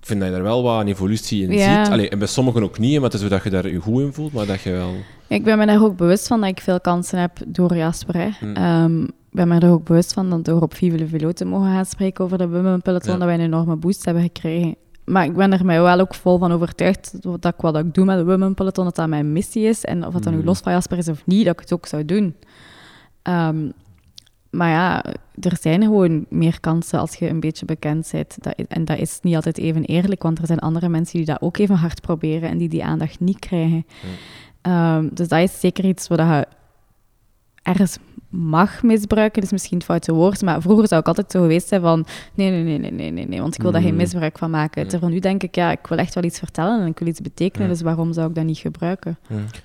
ik 0.00 0.06
vind 0.06 0.20
dat 0.20 0.28
je 0.28 0.34
daar 0.34 0.42
wel 0.42 0.62
wat 0.62 0.80
een 0.80 0.88
evolutie 0.88 1.48
in 1.48 1.58
ziet. 1.58 1.92
Allee, 1.92 2.08
en 2.08 2.18
bij 2.18 2.28
sommigen 2.28 2.62
ook 2.62 2.78
niet, 2.78 2.94
maar 2.94 3.02
het 3.02 3.14
is 3.14 3.20
zo 3.20 3.28
dat 3.28 3.42
je 3.42 3.50
daar 3.50 3.68
je 3.68 3.78
goed 3.78 4.02
in 4.02 4.12
voelt, 4.12 4.32
maar 4.32 4.46
dat 4.46 4.60
je 4.60 4.70
wel... 4.70 4.94
Ik 5.26 5.44
ben 5.44 5.58
me 5.58 5.66
daar 5.66 5.82
ook 5.82 5.96
bewust 5.96 6.26
van 6.26 6.40
dat 6.40 6.48
ik 6.48 6.60
veel 6.60 6.80
kansen 6.80 7.18
heb 7.18 7.38
door 7.46 7.76
Jasper. 7.76 8.16
Hè. 8.16 8.28
Hmm. 8.38 8.54
Ehm, 8.54 9.02
ik 9.02 9.10
ben 9.30 9.48
me 9.48 9.60
er 9.60 9.70
ook 9.70 9.84
bewust 9.84 10.12
van 10.12 10.30
dat 10.30 10.44
door 10.44 10.60
op 10.60 10.74
Vive 10.74 10.98
le 10.98 11.06
Velo 11.06 11.32
te 11.32 11.44
mogen 11.44 11.70
gaan 11.70 11.84
spreken 11.84 12.24
over 12.24 12.38
de 12.38 12.48
Women 12.48 12.82
Peloton, 12.82 13.18
dat 13.18 13.26
wij 13.28 13.34
een 13.34 13.40
enorme 13.40 13.76
boost 13.76 14.04
hebben 14.04 14.22
gekregen. 14.22 14.76
Maar 15.04 15.24
ik 15.24 15.34
ben 15.34 15.52
er 15.52 15.64
mij 15.64 15.80
wel 15.80 16.00
ook 16.00 16.14
vol 16.14 16.38
van 16.38 16.52
overtuigd 16.52 17.22
dat 17.22 17.54
ik 17.54 17.60
wat 17.60 17.76
ik 17.76 17.94
doe 17.94 18.04
met 18.04 18.18
de 18.18 18.24
Women 18.24 18.54
Peloton, 18.54 18.84
dat 18.84 18.96
dat 18.96 19.08
mijn 19.08 19.32
missie 19.32 19.64
is. 19.64 19.84
En 19.84 20.06
of 20.06 20.12
dat 20.12 20.22
dan 20.22 20.32
nu 20.32 20.38
hmm. 20.38 20.48
los 20.48 20.60
van 20.60 20.72
Jasper 20.72 20.98
is 20.98 21.08
of 21.08 21.26
niet, 21.26 21.44
dat 21.44 21.54
ik 21.54 21.60
het 21.60 21.72
ook 21.72 21.86
zou 21.86 22.04
doen. 22.04 22.36
Ehm, 23.22 23.70
maar 24.50 24.68
ja, 24.68 25.04
er 25.40 25.56
zijn 25.60 25.82
gewoon 25.82 26.26
meer 26.28 26.60
kansen 26.60 26.98
als 26.98 27.14
je 27.14 27.28
een 27.28 27.40
beetje 27.40 27.64
bekend 27.64 28.08
bent. 28.12 28.36
Dat, 28.42 28.54
en 28.68 28.84
dat 28.84 28.98
is 28.98 29.18
niet 29.22 29.34
altijd 29.34 29.58
even 29.58 29.84
eerlijk, 29.84 30.22
want 30.22 30.38
er 30.38 30.46
zijn 30.46 30.58
andere 30.58 30.88
mensen 30.88 31.16
die 31.16 31.26
dat 31.26 31.42
ook 31.42 31.56
even 31.56 31.76
hard 31.76 32.00
proberen 32.00 32.48
en 32.48 32.58
die 32.58 32.68
die 32.68 32.84
aandacht 32.84 33.20
niet 33.20 33.38
krijgen. 33.38 33.86
Ehm, 34.62 35.08
dus 35.12 35.28
dat 35.28 35.40
is 35.40 35.60
zeker 35.60 35.84
iets 35.84 36.08
wat 36.08 36.18
je 36.18 36.46
ergens 37.62 37.98
mag 38.28 38.82
misbruiken, 38.82 39.42
is 39.42 39.52
misschien 39.52 39.76
het 39.76 39.86
foute 39.86 40.12
woord, 40.12 40.42
maar 40.42 40.62
vroeger 40.62 40.88
zou 40.88 41.00
ik 41.00 41.06
altijd 41.06 41.30
zo 41.30 41.40
geweest 41.40 41.68
zijn 41.68 41.80
van 41.80 42.06
nee, 42.34 42.50
nee, 42.50 42.62
nee, 42.62 42.78
nee, 42.78 42.90
nee, 42.90 43.10
nee, 43.10 43.26
nee 43.26 43.40
want 43.40 43.54
ik 43.54 43.62
wil 43.62 43.72
daar 43.72 43.82
geen 43.82 43.90
mm. 43.90 43.96
misbruik 43.96 44.38
van 44.38 44.50
maken. 44.50 44.88
Terwijl 44.88 45.12
nu 45.12 45.18
denk 45.18 45.42
ik, 45.42 45.54
ja, 45.54 45.70
ik 45.70 45.86
wil 45.86 45.98
echt 45.98 46.14
wel 46.14 46.24
iets 46.24 46.38
vertellen 46.38 46.80
en 46.80 46.86
ik 46.86 46.98
wil 46.98 47.08
iets 47.08 47.20
betekenen, 47.20 47.68
dus 47.68 47.80
waarom 47.80 48.12
zou 48.12 48.28
ik 48.28 48.34
dat 48.34 48.44
niet 48.44 48.58
gebruiken? 48.58 49.18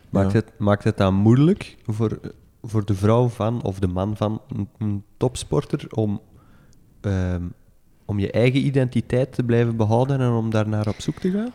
Maakt, 0.10 0.34
het, 0.34 0.52
maakt 0.58 0.84
het 0.84 0.98
dan 0.98 1.14
moeilijk 1.14 1.78
voor 1.86 2.20
voor 2.68 2.86
de 2.86 2.96
vrouw 2.96 3.28
van 3.28 3.64
of 3.64 3.80
de 3.80 3.88
man 3.88 4.18
van 4.18 4.42
een, 4.78 5.04
topsporter 5.18 5.88
om, 5.90 6.22
ehm, 7.02 7.44
om 8.06 8.20
je 8.20 8.32
eigen 8.32 8.66
identiteit 8.66 9.34
te 9.34 9.44
blijven 9.44 9.76
behouden 9.76 10.20
en 10.20 10.32
om 10.32 10.50
daar 10.50 10.68
naar 10.68 10.88
op 10.88 11.02
zoek 11.02 11.20
te 11.20 11.32
gaan? 11.32 11.54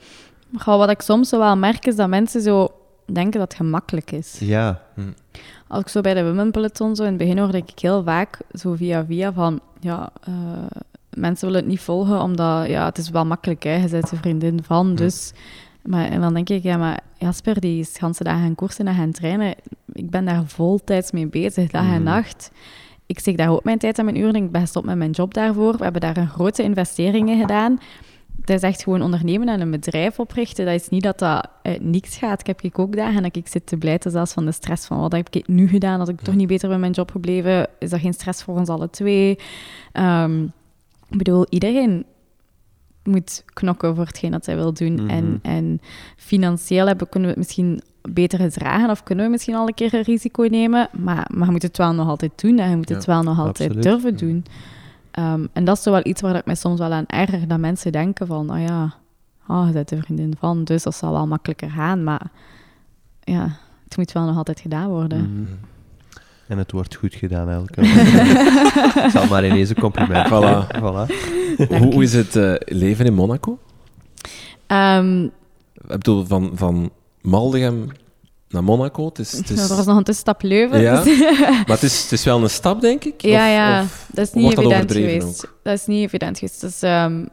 Maar 0.48 0.78
wat 0.78 0.90
ik 0.90 1.00
soms 1.00 1.30
wel 1.30 1.56
merk 1.56 1.86
is 1.86 1.96
dat 1.96 2.08
mensen 2.08 2.40
zo 2.40 2.68
denken 3.12 3.40
dat 3.40 3.48
het 3.48 3.54
gemakkelijk 3.54 4.10
is. 4.10 4.38
Ja. 4.38 4.82
Hm. 4.94 5.12
Als 5.70 5.80
ik 5.80 5.88
zo 5.88 6.00
bij 6.00 6.14
de 6.14 6.24
Women 6.24 6.50
Peloton 6.50 6.96
zo 6.96 7.02
in 7.02 7.08
het 7.08 7.18
begin 7.18 7.38
hoorde 7.38 7.58
ik 7.58 7.78
heel 7.78 8.02
vaak 8.02 8.38
zo 8.52 8.74
via 8.74 9.04
via 9.04 9.32
van 9.32 9.60
ja, 9.80 10.12
uh, 10.28 10.34
mensen 11.10 11.46
willen 11.46 11.60
het 11.60 11.70
niet 11.70 11.80
volgen 11.80 12.22
omdat 12.22 12.66
ja, 12.66 12.84
het 12.84 12.98
is 12.98 13.10
wel 13.10 13.26
makkelijk, 13.26 13.62
hè. 13.62 13.74
je 13.74 13.88
bent 13.88 14.12
een 14.12 14.18
vriendin 14.18 14.62
van, 14.62 14.94
dus 14.94 15.32
maar, 15.82 16.08
en 16.10 16.20
dan 16.20 16.34
denk 16.34 16.48
ik, 16.48 16.62
ja, 16.62 16.76
maar 16.76 17.00
Jasper, 17.18 17.60
die 17.60 17.80
is 17.80 17.98
ganse 17.98 18.24
dagen 18.24 18.42
gaan 18.42 18.54
koersen 18.54 18.86
en 18.86 18.94
gaan 18.94 19.10
trainen. 19.10 19.54
Ik 19.92 20.10
ben 20.10 20.24
daar 20.24 20.42
voltijds 20.46 21.10
mee 21.10 21.26
bezig, 21.26 21.70
dag 21.70 21.82
en 21.82 21.88
mhm. 21.88 22.02
nacht. 22.02 22.50
Ik 23.06 23.20
zeg 23.20 23.34
daar 23.34 23.50
ook 23.50 23.64
mijn 23.64 23.78
tijd 23.78 23.98
en 23.98 24.04
mijn 24.04 24.16
uren. 24.16 24.34
Ik 24.34 24.50
ben 24.50 24.60
gestopt 24.60 24.86
met 24.86 24.96
mijn 24.96 25.10
job 25.10 25.34
daarvoor. 25.34 25.76
We 25.76 25.82
hebben 25.82 26.00
daar 26.00 26.16
een 26.16 26.28
grote 26.28 26.62
investeringen 26.62 27.40
gedaan. 27.40 27.78
Het 28.40 28.50
is 28.50 28.62
echt 28.62 28.82
gewoon 28.82 29.02
ondernemen 29.02 29.48
en 29.48 29.60
een 29.60 29.70
bedrijf 29.70 30.18
oprichten. 30.18 30.64
Dat 30.64 30.74
is 30.74 30.88
niet 30.88 31.02
dat 31.02 31.18
dat 31.18 31.48
uit 31.62 31.84
niks 31.84 32.16
gaat. 32.16 32.40
Ik 32.40 32.46
heb 32.46 32.60
ik 32.60 32.78
ook 32.78 32.96
dagen 32.96 33.22
dat 33.22 33.36
ik 33.36 33.48
zit 33.48 33.66
te 33.66 33.76
blijten 33.76 34.10
zelfs 34.10 34.32
van 34.32 34.44
de 34.44 34.52
stress 34.52 34.86
van 34.86 35.00
wat 35.00 35.12
heb 35.12 35.28
ik 35.30 35.48
nu 35.48 35.68
gedaan, 35.68 35.98
had 35.98 36.08
ik 36.08 36.20
toch 36.20 36.34
niet 36.34 36.48
beter 36.48 36.68
bij 36.68 36.78
mijn 36.78 36.92
job 36.92 37.10
gebleven. 37.10 37.68
Is 37.78 37.90
dat 37.90 38.00
geen 38.00 38.12
stress 38.12 38.42
voor 38.42 38.56
ons 38.56 38.68
alle 38.68 38.90
twee? 38.90 39.38
Um, 39.92 40.52
ik 41.10 41.18
bedoel, 41.18 41.46
iedereen 41.48 42.04
moet 43.04 43.44
knokken 43.46 43.94
voor 43.94 44.06
hetgeen 44.06 44.30
dat 44.30 44.44
zij 44.44 44.56
wil 44.56 44.72
doen. 44.72 44.94
Mhm. 44.94 45.08
en, 45.08 45.38
en 45.42 45.80
financieel 46.16 46.86
hebben, 46.86 47.08
kunnen 47.08 47.28
we 47.28 47.34
het 47.34 47.46
misschien 47.46 47.80
beter 48.02 48.50
dragen 48.50 48.90
of 48.90 49.02
kunnen 49.02 49.24
we 49.24 49.30
misschien 49.30 49.54
al 49.54 49.66
een 49.66 49.74
keer 49.74 49.94
een 49.94 50.02
risico 50.02 50.42
nemen. 50.42 50.88
Maar, 50.92 51.30
maar 51.34 51.46
je 51.46 51.52
moet 51.52 51.62
het 51.62 51.76
wel 51.76 51.92
nog 51.92 52.08
altijd 52.08 52.32
doen 52.40 52.58
en 52.58 52.70
je 52.70 52.76
moet 52.76 52.88
het 52.88 53.04
wel 53.04 53.22
nog 53.22 53.38
altijd 53.38 53.82
durven 53.82 54.16
doen. 54.16 54.44
Ehm, 55.10 55.46
en 55.52 55.64
dat 55.64 55.76
is 55.76 55.82
toch 55.82 55.94
wel 55.94 56.06
iets 56.06 56.20
waar 56.20 56.36
ik 56.36 56.44
mij 56.44 56.54
soms 56.54 56.78
wel 56.78 56.92
aan 56.92 57.06
erger, 57.06 57.48
dat 57.48 57.58
mensen 57.58 57.92
denken 57.92 58.26
van, 58.26 58.50
oh 58.50 58.60
ja, 58.60 58.94
oh, 59.48 59.66
je 59.66 59.72
bent 59.72 59.88
de 59.88 60.02
vriendin 60.02 60.34
van, 60.38 60.64
dus 60.64 60.82
dat 60.82 60.94
zal 60.94 61.12
wel 61.12 61.26
makkelijker 61.26 61.70
gaan. 61.70 62.04
Maar 62.04 62.30
ja, 63.20 63.56
het 63.84 63.96
moet 63.96 64.12
wel 64.12 64.24
nog 64.24 64.36
altijd 64.36 64.60
gedaan 64.60 64.88
worden. 64.88 65.42
Mhm. 65.42 65.52
En 66.48 66.58
het 66.58 66.72
wordt 66.72 66.96
goed 66.96 67.14
gedaan, 67.14 67.48
elke 67.48 67.84
zal 69.12 69.26
maar 69.26 69.44
in 69.44 69.54
deze 69.54 69.74
compliment. 69.74 70.26
Voilà. 70.26 70.76
voilà. 70.78 71.14
Hoe, 71.78 72.02
is 72.02 72.12
het 72.12 72.36
uh, 72.36 72.54
leven 72.58 73.06
in 73.06 73.14
Monaco? 73.14 73.58
Um, 74.66 75.24
ik 75.74 75.88
bedoel, 75.88 76.24
van, 76.24 76.50
van 76.54 76.90
Maldegem 77.20 77.88
naar 78.52 78.64
Monaco. 78.64 79.04
Het 79.04 79.18
is, 79.18 79.32
het 79.32 79.50
is... 79.50 79.70
er 79.70 79.76
was 79.76 79.86
nog 79.86 79.96
een 79.96 80.04
tussenstap 80.04 80.42
Leuven. 80.42 80.80
Ja, 80.80 81.04
maar 81.48 81.64
het 81.66 81.82
is, 81.82 82.02
het 82.02 82.12
is 82.12 82.24
wel 82.24 82.42
een 82.42 82.50
stap, 82.50 82.80
denk 82.80 83.04
ik? 83.04 83.22
Ja, 83.22 83.46
of, 83.46 83.52
ja. 83.52 83.82
Of, 83.82 84.06
dat 84.12 84.26
is 84.26 84.32
niet 84.32 84.58
evident 84.58 84.92
geweest. 84.92 85.46
Ook? 85.46 85.58
Dat 85.62 85.74
is 85.74 85.86
niet 85.86 86.04
evident 86.04 86.38
geweest. 86.38 86.60
Dus, 86.60 86.82
um, 86.82 87.28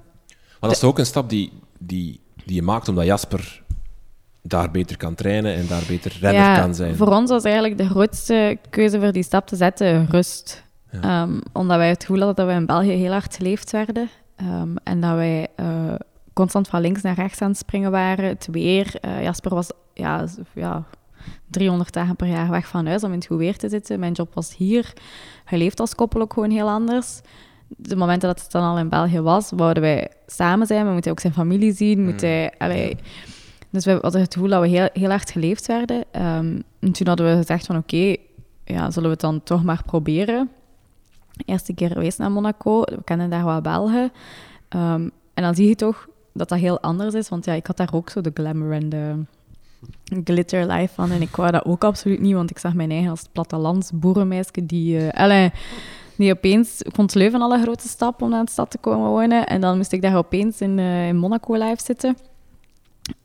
maar 0.60 0.70
dat 0.70 0.72
is 0.72 0.84
ook 0.84 1.00
een 1.00 1.06
stap 1.06 1.30
die, 1.30 1.52
die, 1.80 2.20
die 2.46 2.56
je 2.56 2.62
maakt 2.62 2.88
omdat 2.88 3.06
Jasper 3.06 3.64
daar 4.42 4.72
beter 4.72 4.98
kan 4.98 5.16
trainen 5.16 5.56
en 5.56 5.68
daar 5.68 5.84
beter 5.88 6.18
renner 6.22 6.60
kan 6.60 6.76
zijn. 6.76 6.96
Voor 6.96 7.12
ons 7.12 7.30
was 7.30 7.44
eigenlijk 7.44 7.78
de 7.78 7.90
grootste 7.90 8.58
keuze 8.70 9.00
voor 9.00 9.12
die 9.12 9.24
stap 9.24 9.48
te 9.48 9.56
zetten 9.56 10.08
rust. 10.10 10.66
Ehm, 11.02 11.40
omdat 11.54 11.78
wij 11.78 11.90
het 11.90 12.02
gevoel 12.02 12.18
hadden 12.18 12.36
dat 12.36 12.46
wij 12.46 12.56
in 12.56 12.66
België 12.66 12.92
heel 12.92 13.12
hard 13.12 13.36
geleefd 13.36 13.72
werden. 13.72 14.10
Ehm, 14.36 14.76
en 14.84 15.02
dat 15.02 15.16
wij 15.16 15.48
uh, 15.60 15.94
constant 16.34 16.68
van 16.68 16.82
links 16.82 17.02
naar 17.02 17.16
rechts 17.16 17.42
aan 17.42 17.50
het 17.50 17.58
springen 17.58 17.92
waren. 17.92 18.26
Het 18.26 18.48
weer. 18.52 18.96
Uh, 19.06 19.24
Jasper 19.24 19.54
was 19.54 19.72
ja, 19.94 20.26
ja, 20.54 20.84
300 21.50 21.94
dagen 21.94 22.16
per 22.16 22.28
jaar 22.28 22.50
weg 22.50 22.68
van 22.68 22.86
huis 22.86 23.04
om 23.04 23.12
in 23.12 23.18
het 23.18 23.28
goed 23.28 23.38
weer 23.38 23.58
te 23.58 23.70
zitten. 23.70 24.00
Mijn 24.00 24.14
job 24.14 24.34
was 24.34 24.56
hier. 24.56 24.94
Hij 25.46 25.58
leeft 25.58 25.80
als 25.80 25.96
koppel 25.96 26.22
ook 26.22 26.34
gewoon 26.34 26.50
heel 26.50 26.70
anders. 26.70 27.22
De 27.68 27.96
momenten 27.96 28.28
dat 28.28 28.42
het 28.42 28.52
dan 28.52 28.64
al 28.64 28.78
in 28.78 28.90
België 28.90 29.22
was, 29.22 29.52
wouden 29.56 29.84
wij 29.84 30.12
samen 30.28 30.68
zijn. 30.68 30.86
We 30.86 30.92
moeten 30.92 31.12
ook 31.12 31.20
zijn 31.20 31.34
familie 31.34 31.74
zien. 31.74 32.04
Moeten, 32.04 32.42
mm. 32.42 32.50
allee, 32.58 32.98
dus 33.70 33.86
we 33.86 33.92
hadden 34.02 34.22
het 34.22 34.34
gevoel 34.34 34.50
dat 34.50 34.62
we 34.62 34.68
heel, 34.68 34.90
heel 34.94 35.10
hard 35.10 35.32
geleefd 35.32 35.66
werden. 35.66 35.98
Um, 35.98 36.64
en 36.80 36.92
toen 36.92 37.08
hadden 37.08 37.30
we 37.30 37.36
gezegd 37.36 37.66
van 37.66 37.78
oké, 37.78 38.16
ja, 38.64 38.92
zullen 38.92 39.10
we 39.10 39.16
het 39.16 39.20
dan 39.20 39.44
toch 39.44 39.64
maar 39.64 39.82
proberen. 39.86 40.50
Eerste 41.46 41.74
keer 41.74 41.92
geweest 41.92 42.18
naar 42.18 42.32
Monaco. 42.32 42.82
We 42.82 43.04
kennen 43.04 43.30
daar 43.30 43.44
wat 43.44 43.64
Belgen. 43.64 44.12
Um, 44.70 45.12
en 45.34 45.44
dan 45.44 45.56
zie 45.56 45.68
je 45.68 45.76
toch 45.76 46.08
dat 46.34 46.50
dat 46.50 46.60
heel 46.60 46.82
anders 46.82 47.14
is. 47.14 47.30
Want 47.30 47.46
ja, 47.46 47.54
ik 47.54 47.68
had 47.68 47.78
daar 47.78 47.94
ook 47.94 48.10
zo 48.10 48.22
de 48.22 48.32
glamour 48.34 48.72
en 48.72 48.90
de 48.90 49.24
glitter 50.24 50.68
life 50.72 50.94
van. 50.94 51.12
En 51.12 51.22
ik 51.22 51.36
wou 51.36 51.52
dat 51.52 51.66
ook 51.66 51.84
absoluut 51.84 52.20
niet, 52.20 52.34
want 52.34 52.50
ik 52.50 52.58
zag 52.58 52.74
mijn 52.74 52.92
eigen 52.92 53.10
als 53.10 53.26
plattelands 53.32 53.92
boerenmeisje 53.94 54.66
die... 54.66 55.02
Uh, 55.02 55.10
allez, 55.10 55.50
die 56.16 56.32
opeens... 56.32 56.82
Ik 56.82 56.96
vond 56.96 57.16
Leuven 57.16 57.42
al 57.42 57.54
een 57.54 57.62
grote 57.62 57.88
stap 57.88 58.22
om 58.22 58.30
naar 58.30 58.46
de 58.46 58.52
stad 58.52 58.72
te 58.72 58.78
komen 58.78 59.10
wonen. 59.10 59.48
En 59.48 59.62
dan 59.62 59.78
moest 59.78 59.92
ik 59.92 60.02
daar 60.02 60.18
opeens 60.18 60.62
in, 60.62 60.78
uh, 60.78 61.08
in 61.08 61.18
Monaco 61.18 61.54
live 61.54 61.84
zitten. 61.84 62.18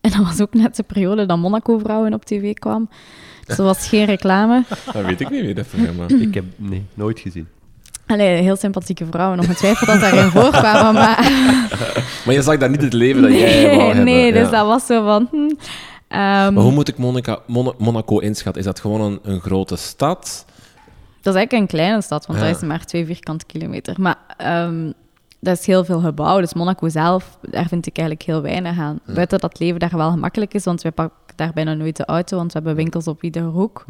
En 0.01 0.11
dat 0.11 0.25
was 0.25 0.41
ook 0.41 0.55
net 0.55 0.77
de 0.77 0.83
periode 0.83 1.27
dat 1.27 1.39
Monaco-vrouwen 1.39 2.15
op 2.15 2.25
tv 2.25 2.55
kwam. 2.55 2.89
Dus 3.47 3.57
dat 3.57 3.67
was 3.67 3.89
geen 3.89 4.05
reclame. 4.05 4.65
Dat 4.93 5.05
weet 5.05 5.21
ik 5.21 5.31
niet 5.31 5.43
meer, 5.43 5.55
dat 5.55 5.69
programma. 5.69 6.07
Ik 6.29 6.35
heb 6.35 6.45
nee, 6.57 6.85
nooit 6.95 7.21
gezien. 7.21 7.49
Allee, 8.07 8.43
heel 8.43 8.57
sympathieke 8.57 9.07
vrouwen. 9.11 9.39
Ongetwijfeld 9.39 9.91
dat 9.91 10.01
daarin 10.01 10.31
voorkwamen, 10.31 10.95
maar... 10.95 11.31
Maar 12.25 12.35
je 12.35 12.43
zag 12.43 12.59
daar 12.59 12.71
niet 12.71 12.83
het 12.83 12.93
leven 12.93 13.23
dat 13.23 13.33
jij 13.33 13.63
wou 13.63 13.77
Nee, 13.77 13.87
hebben. 13.87 14.05
nee 14.05 14.33
dus 14.33 14.43
ja. 14.45 14.51
dat 14.51 14.67
was 14.67 14.87
zo 14.87 15.05
van... 15.05 15.29
hm, 15.31 15.51
Maar 16.19 16.53
hoe 16.53 16.73
moet 16.73 16.89
ik 16.89 16.99
Mon- 17.47 17.75
Monaco 17.79 18.19
inschatten? 18.19 18.61
Is 18.63 18.67
dat 18.69 18.81
gewoon 18.81 19.01
een, 19.01 19.19
een 19.23 19.41
grote 19.41 19.77
stad? 19.77 20.45
Dat 21.21 21.35
is 21.35 21.39
eigenlijk 21.41 21.53
een 21.53 21.79
kleine 21.79 22.03
stad, 22.03 22.27
want 22.27 22.39
Ja. 22.39 22.47
dat 22.47 22.57
is 22.57 22.63
maar 22.69 22.85
twee 22.85 23.07
vierkante 23.07 23.47
kilometer. 23.47 24.01
Maar 24.01 24.17
ehm, 24.37 24.93
dat 25.41 25.59
is 25.59 25.67
heel 25.67 25.85
veel 25.85 26.01
gebouw. 26.01 26.41
Dus 26.41 26.55
Monaco 26.55 26.89
zelf, 26.89 27.39
daar 27.51 27.67
vind 27.69 27.87
ik 27.87 27.97
eigenlijk 27.99 28.27
heel 28.29 28.43
weinig 28.43 28.79
aan. 28.79 29.01
Buiten 29.07 29.39
dat 29.39 29.59
leven 29.59 29.81
daar 29.81 29.97
wel 29.97 30.11
gemakkelijk 30.11 30.55
is, 30.55 30.65
want 30.65 30.83
wij 30.83 30.93
pakken 30.93 31.17
daar 31.37 31.53
bijna 31.53 31.75
nooit 31.75 31.97
de 31.97 32.05
auto, 32.05 32.37
want 32.37 32.53
we 32.53 32.59
hebben 32.59 32.77
winkels 32.77 33.07
op 33.07 33.23
iedere 33.23 33.47
hoek. 33.47 33.85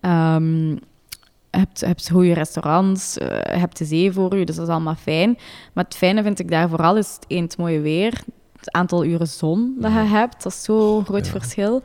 Ehm, 0.00 0.68
je 0.70 1.58
hebt, 1.58 1.80
je 1.80 1.86
hebt 1.86 2.10
goede 2.10 2.32
restaurants, 2.32 3.14
je 3.14 3.42
hebt 3.48 3.78
de 3.78 3.84
zee 3.84 4.12
voor 4.12 4.36
je, 4.36 4.44
dus 4.44 4.56
dat 4.56 4.66
is 4.66 4.72
allemaal 4.72 4.94
fijn. 4.94 5.38
Maar 5.72 5.84
het 5.84 5.96
fijne 5.96 6.22
vind 6.22 6.38
ik 6.38 6.50
daar 6.50 6.68
vooral 6.68 6.96
is 6.96 7.12
het, 7.14 7.24
één, 7.28 7.42
het 7.42 7.56
mooie 7.56 7.80
weer, 7.80 8.20
het 8.64 8.74
aantal 8.74 9.04
uren 9.04 9.26
zon 9.26 9.74
dat 9.78 9.92
je 9.92 9.98
hebt, 9.98 10.42
dat 10.42 10.52
is 10.52 10.62
zo'n 10.62 11.04
groot 11.04 11.28
verschil. 11.28 11.82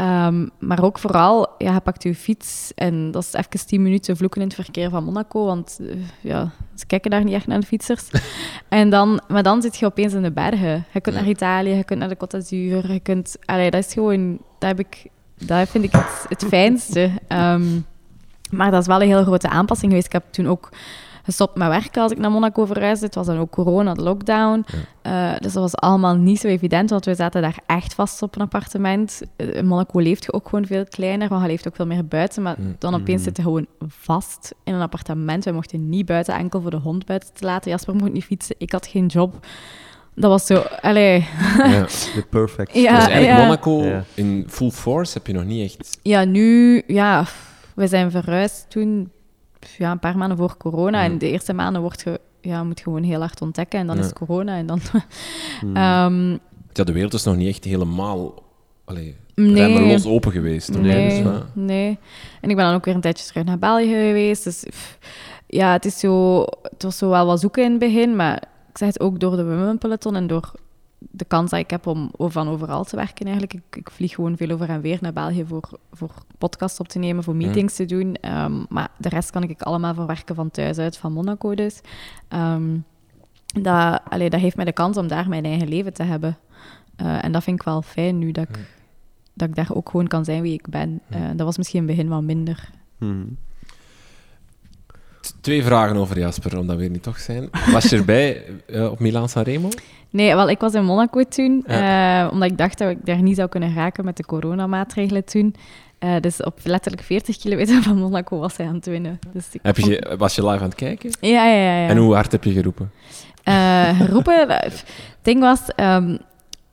Ehm, 0.00 0.46
maar 0.58 0.82
ook 0.82 0.98
vooral, 0.98 1.54
ja, 1.58 1.72
je 1.72 1.80
pakt 1.80 2.02
je 2.02 2.14
fiets 2.14 2.72
en 2.74 3.10
dat 3.10 3.22
is 3.22 3.32
even 3.32 3.66
10 3.66 3.82
minuten 3.82 4.16
vloeken 4.16 4.40
in 4.40 4.46
het 4.46 4.56
verkeer 4.56 4.90
van 4.90 5.04
Monaco, 5.04 5.44
want 5.44 5.78
eh, 5.80 5.96
ja, 6.20 6.50
ze 6.74 6.86
kijken 6.86 7.10
daar 7.10 7.24
niet 7.24 7.34
echt 7.34 7.46
naar 7.46 7.60
de 7.60 7.66
fietsers. 7.66 8.10
en 8.68 8.90
dan, 8.90 9.20
maar 9.28 9.42
dan 9.42 9.62
zit 9.62 9.76
je 9.76 9.86
opeens 9.86 10.12
in 10.12 10.22
de 10.22 10.30
bergen. 10.30 10.84
Je 10.92 11.00
kunt 11.00 11.14
naar 11.14 11.28
Italië, 11.28 11.70
je 11.70 11.84
kunt 11.84 11.98
naar 11.98 12.08
de 12.08 12.16
Côte 12.16 12.28
d'Azur, 12.28 12.92
je 12.92 13.00
kunt... 13.00 13.36
Allee, 13.44 13.70
dat 13.70 13.84
is 13.84 13.92
gewoon... 13.92 14.38
Dat, 14.58 14.68
heb 14.68 14.78
ik, 14.78 15.06
dat 15.34 15.68
vind 15.68 15.84
ik 15.84 15.92
het, 15.92 16.26
het 16.28 16.44
fijnste. 16.44 17.10
Ehm, 17.28 17.80
maar 18.50 18.70
dat 18.70 18.80
is 18.80 18.86
wel 18.86 19.02
een 19.02 19.08
heel 19.08 19.24
grote 19.24 19.48
aanpassing 19.48 19.90
geweest. 19.90 20.06
Ik 20.06 20.12
heb 20.12 20.24
toen 20.30 20.48
ook 20.48 20.68
gestopt 21.22 21.56
met 21.56 21.68
werken 21.68 22.02
als 22.02 22.12
ik 22.12 22.18
naar 22.18 22.30
Monaco 22.30 22.64
verhuisde. 22.64 23.06
Het 23.06 23.14
was 23.14 23.26
dan 23.26 23.38
ook 23.38 23.50
corona, 23.50 23.94
de 23.94 24.02
lockdown. 24.02 24.64
Eh, 25.02 25.30
dus 25.38 25.52
dat 25.52 25.62
was 25.62 25.74
allemaal 25.76 26.14
niet 26.14 26.40
zo 26.40 26.46
evident, 26.48 26.90
want 26.90 27.04
we 27.04 27.14
zaten 27.14 27.42
daar 27.42 27.58
echt 27.66 27.94
vast 27.94 28.22
op 28.22 28.34
een 28.36 28.42
appartement. 28.42 29.22
Eh, 29.36 29.54
In 29.54 29.66
Monaco 29.66 29.98
leeft 29.98 30.24
je 30.24 30.32
ook 30.32 30.48
gewoon 30.48 30.66
veel 30.66 30.84
kleiner, 30.84 31.28
want 31.28 31.42
je 31.42 31.48
leeft 31.48 31.68
ook 31.68 31.76
veel 31.76 31.86
meer 31.86 32.06
buiten. 32.06 32.42
Maar 32.42 32.56
dan 32.78 32.94
opeens 32.94 33.22
zit 33.22 33.36
je 33.36 33.42
gewoon 33.42 33.66
vast 33.88 34.54
in 34.64 34.74
een 34.74 34.80
appartement. 34.80 35.44
We 35.44 35.52
mochten 35.52 35.88
niet 35.88 36.06
buiten, 36.06 36.34
enkel 36.34 36.60
voor 36.60 36.70
de 36.70 36.76
hond 36.76 37.06
buiten 37.06 37.28
te 37.34 37.44
laten. 37.44 37.70
Jasper 37.70 37.94
mocht 37.94 38.12
niet 38.12 38.24
fietsen, 38.24 38.54
ik 38.58 38.72
had 38.72 38.86
geen 38.86 39.06
job. 39.06 39.46
Dat 40.14 40.30
was 40.30 40.46
zo... 40.46 40.62
Allee, 40.80 41.26
Ja. 41.56 41.86
De 42.14 42.24
perfect. 42.30 42.74
Ja, 42.74 42.96
dus 42.96 43.08
eigenlijk 43.08 43.38
ja. 43.38 43.44
Monaco 43.44 43.82
Ja. 43.84 44.04
in 44.14 44.44
full 44.48 44.70
force 44.70 45.12
heb 45.12 45.26
je 45.26 45.32
nog 45.32 45.44
niet 45.44 45.64
echt... 45.72 45.98
Ja, 46.02 46.24
nu, 46.24 46.82
ja, 46.86 47.24
we 47.74 47.86
zijn 47.86 48.10
verhuisd 48.10 48.66
toen, 48.70 49.10
ja, 49.78 49.90
een 49.90 49.98
paar 49.98 50.16
maanden 50.16 50.36
voor 50.38 50.56
corona. 50.56 50.98
Mm. 51.06 51.12
En 51.12 51.18
de 51.18 51.30
eerste 51.30 51.52
maanden 51.52 51.82
wordt 51.82 52.02
je, 52.02 52.20
ja, 52.40 52.64
moet 52.64 52.78
je 52.78 52.84
gewoon 52.84 53.02
heel 53.02 53.20
hard 53.20 53.42
ontdekken. 53.42 53.78
En 53.80 53.86
dan 53.86 53.96
Ja. 53.96 54.02
is 54.02 54.12
corona. 54.12 54.56
En 54.56 54.66
dan, 54.66 54.80
Hmm. 55.60 55.76
Ehm, 55.76 56.30
Ja, 56.72 56.84
de 56.84 56.92
wereld 56.92 57.14
is 57.14 57.24
nog 57.24 57.36
niet 57.36 57.48
echt 57.48 57.64
helemaal 57.64 58.34
allee, 58.84 59.16
nee, 59.34 59.54
remmeloos 59.66 60.06
open 60.06 60.32
geweest. 60.32 60.72
toch? 60.72 60.82
nee, 60.82 61.08
Dus, 61.08 61.18
ja. 61.18 61.42
nee. 61.52 61.98
En 62.40 62.50
ik 62.50 62.56
ben 62.56 62.64
dan 62.64 62.74
ook 62.74 62.84
weer 62.84 62.94
een 62.94 63.00
tijdje 63.00 63.26
terug 63.26 63.44
naar 63.44 63.58
België 63.58 63.86
geweest. 63.88 64.44
Dus 64.44 64.64
pff, 64.68 64.98
ja, 65.46 65.72
het, 65.72 65.84
is 65.84 65.98
zo, 65.98 66.40
het 66.62 66.82
was 66.82 66.98
zo 66.98 67.08
wel 67.08 67.26
wat 67.26 67.40
zoeken 67.40 67.64
in 67.64 67.70
het 67.70 67.78
begin. 67.80 68.16
Maar 68.16 68.36
ik 68.70 68.78
zeg 68.78 68.88
het 68.88 69.00
ook 69.00 69.20
door 69.20 69.36
de 69.36 69.44
Women 69.44 69.78
Peloton 69.78 70.16
en 70.16 70.26
door 70.26 70.52
de 71.10 71.24
kans 71.24 71.50
dat 71.50 71.60
ik 71.60 71.70
heb 71.70 71.86
om 71.86 72.10
van 72.16 72.48
overal 72.48 72.84
te 72.84 72.96
werken 72.96 73.26
eigenlijk. 73.26 73.54
Ik, 73.54 73.76
ik 73.76 73.90
vlieg 73.90 74.14
gewoon 74.14 74.36
veel 74.36 74.50
over 74.50 74.68
en 74.68 74.80
weer 74.80 74.98
naar 75.00 75.12
België 75.12 75.44
voor, 75.46 75.68
voor 75.92 76.10
podcasts 76.38 76.80
op 76.80 76.88
te 76.88 76.98
nemen, 76.98 77.24
voor 77.24 77.36
meetings 77.36 77.74
te 77.74 77.84
doen. 77.84 78.14
Ehm, 78.14 78.64
maar 78.68 78.90
de 78.98 79.08
rest 79.08 79.30
kan 79.30 79.42
ik 79.42 79.62
allemaal 79.62 79.94
voor 79.94 80.06
werken 80.06 80.34
van 80.34 80.50
thuis 80.50 80.78
uit, 80.78 80.96
van 80.96 81.12
Monaco 81.12 81.54
dus. 81.54 81.80
Ehm, 82.28 82.78
dat, 83.46 84.00
allee, 84.08 84.30
dat 84.30 84.40
heeft 84.40 84.56
mij 84.56 84.64
de 84.64 84.72
kans 84.72 84.96
om 84.96 85.08
daar 85.08 85.28
mijn 85.28 85.44
eigen 85.44 85.68
leven 85.68 85.92
te 85.92 86.02
hebben. 86.02 86.38
Eh, 86.96 87.24
en 87.24 87.32
dat 87.32 87.42
vind 87.42 87.58
ik 87.58 87.64
wel 87.64 87.82
fijn 87.82 88.18
nu, 88.18 88.32
dat 88.32 88.48
ik, 88.48 88.58
dat 89.34 89.48
ik 89.48 89.54
daar 89.54 89.70
ook 89.74 89.88
gewoon 89.88 90.06
kan 90.06 90.24
zijn 90.24 90.42
wie 90.42 90.52
ik 90.52 90.68
ben. 90.68 91.00
Eh, 91.08 91.20
dat 91.36 91.46
was 91.46 91.56
misschien 91.56 91.80
in 91.80 91.86
het 91.86 91.96
begin 91.96 92.12
wat 92.12 92.22
minder. 92.22 92.70
Mhm. 92.98 93.26
Twee 95.40 95.64
vragen 95.64 95.96
over 95.96 96.18
Jasper, 96.18 96.58
omdat 96.58 96.76
we 96.76 96.84
er 96.84 96.90
niet 96.90 97.02
toch 97.02 97.18
zijn. 97.18 97.48
Was 97.72 97.84
je 97.84 97.96
erbij 97.96 98.44
eh, 98.66 98.90
op 98.90 98.98
Milaan 98.98 99.28
Sanremo? 99.28 99.68
Nee, 100.10 100.34
wel, 100.34 100.50
ik 100.50 100.60
was 100.60 100.74
in 100.74 100.84
Monaco 100.84 101.22
toen, 101.22 101.64
eh, 101.66 102.28
omdat 102.32 102.50
ik 102.50 102.58
dacht 102.58 102.78
dat 102.78 102.90
ik 102.90 103.06
daar 103.06 103.22
niet 103.22 103.36
zou 103.36 103.48
kunnen 103.48 103.74
raken 103.74 104.04
met 104.04 104.16
de 104.16 104.24
coronamaatregelen 104.24 105.24
toen. 105.24 105.54
Eh, 105.98 106.14
dus 106.20 106.42
op 106.42 106.58
letterlijk 106.62 107.02
40 107.02 107.36
kilometer 107.36 107.82
van 107.82 107.98
Monaco 107.98 108.38
was 108.38 108.56
hij 108.56 108.66
aan 108.66 108.74
het 108.74 108.86
winnen. 108.86 109.18
Dus 109.32 109.48
ik 109.52 109.60
Heb 109.62 109.76
je, 109.76 110.14
was 110.18 110.34
je 110.34 110.46
live 110.46 110.62
aan 110.62 110.68
het 110.68 110.74
kijken? 110.74 111.10
Ja, 111.20 111.46
ja, 111.46 111.54
ja. 111.54 111.82
ja. 111.82 111.88
En 111.88 111.96
hoe 111.96 112.14
hard 112.14 112.32
heb 112.32 112.44
je 112.44 112.52
geroepen? 112.52 112.90
Geroepen. 113.96 114.48
Het 114.48 114.84
ding 115.22 115.40
was, 115.40 115.60
ehm, 115.76 116.16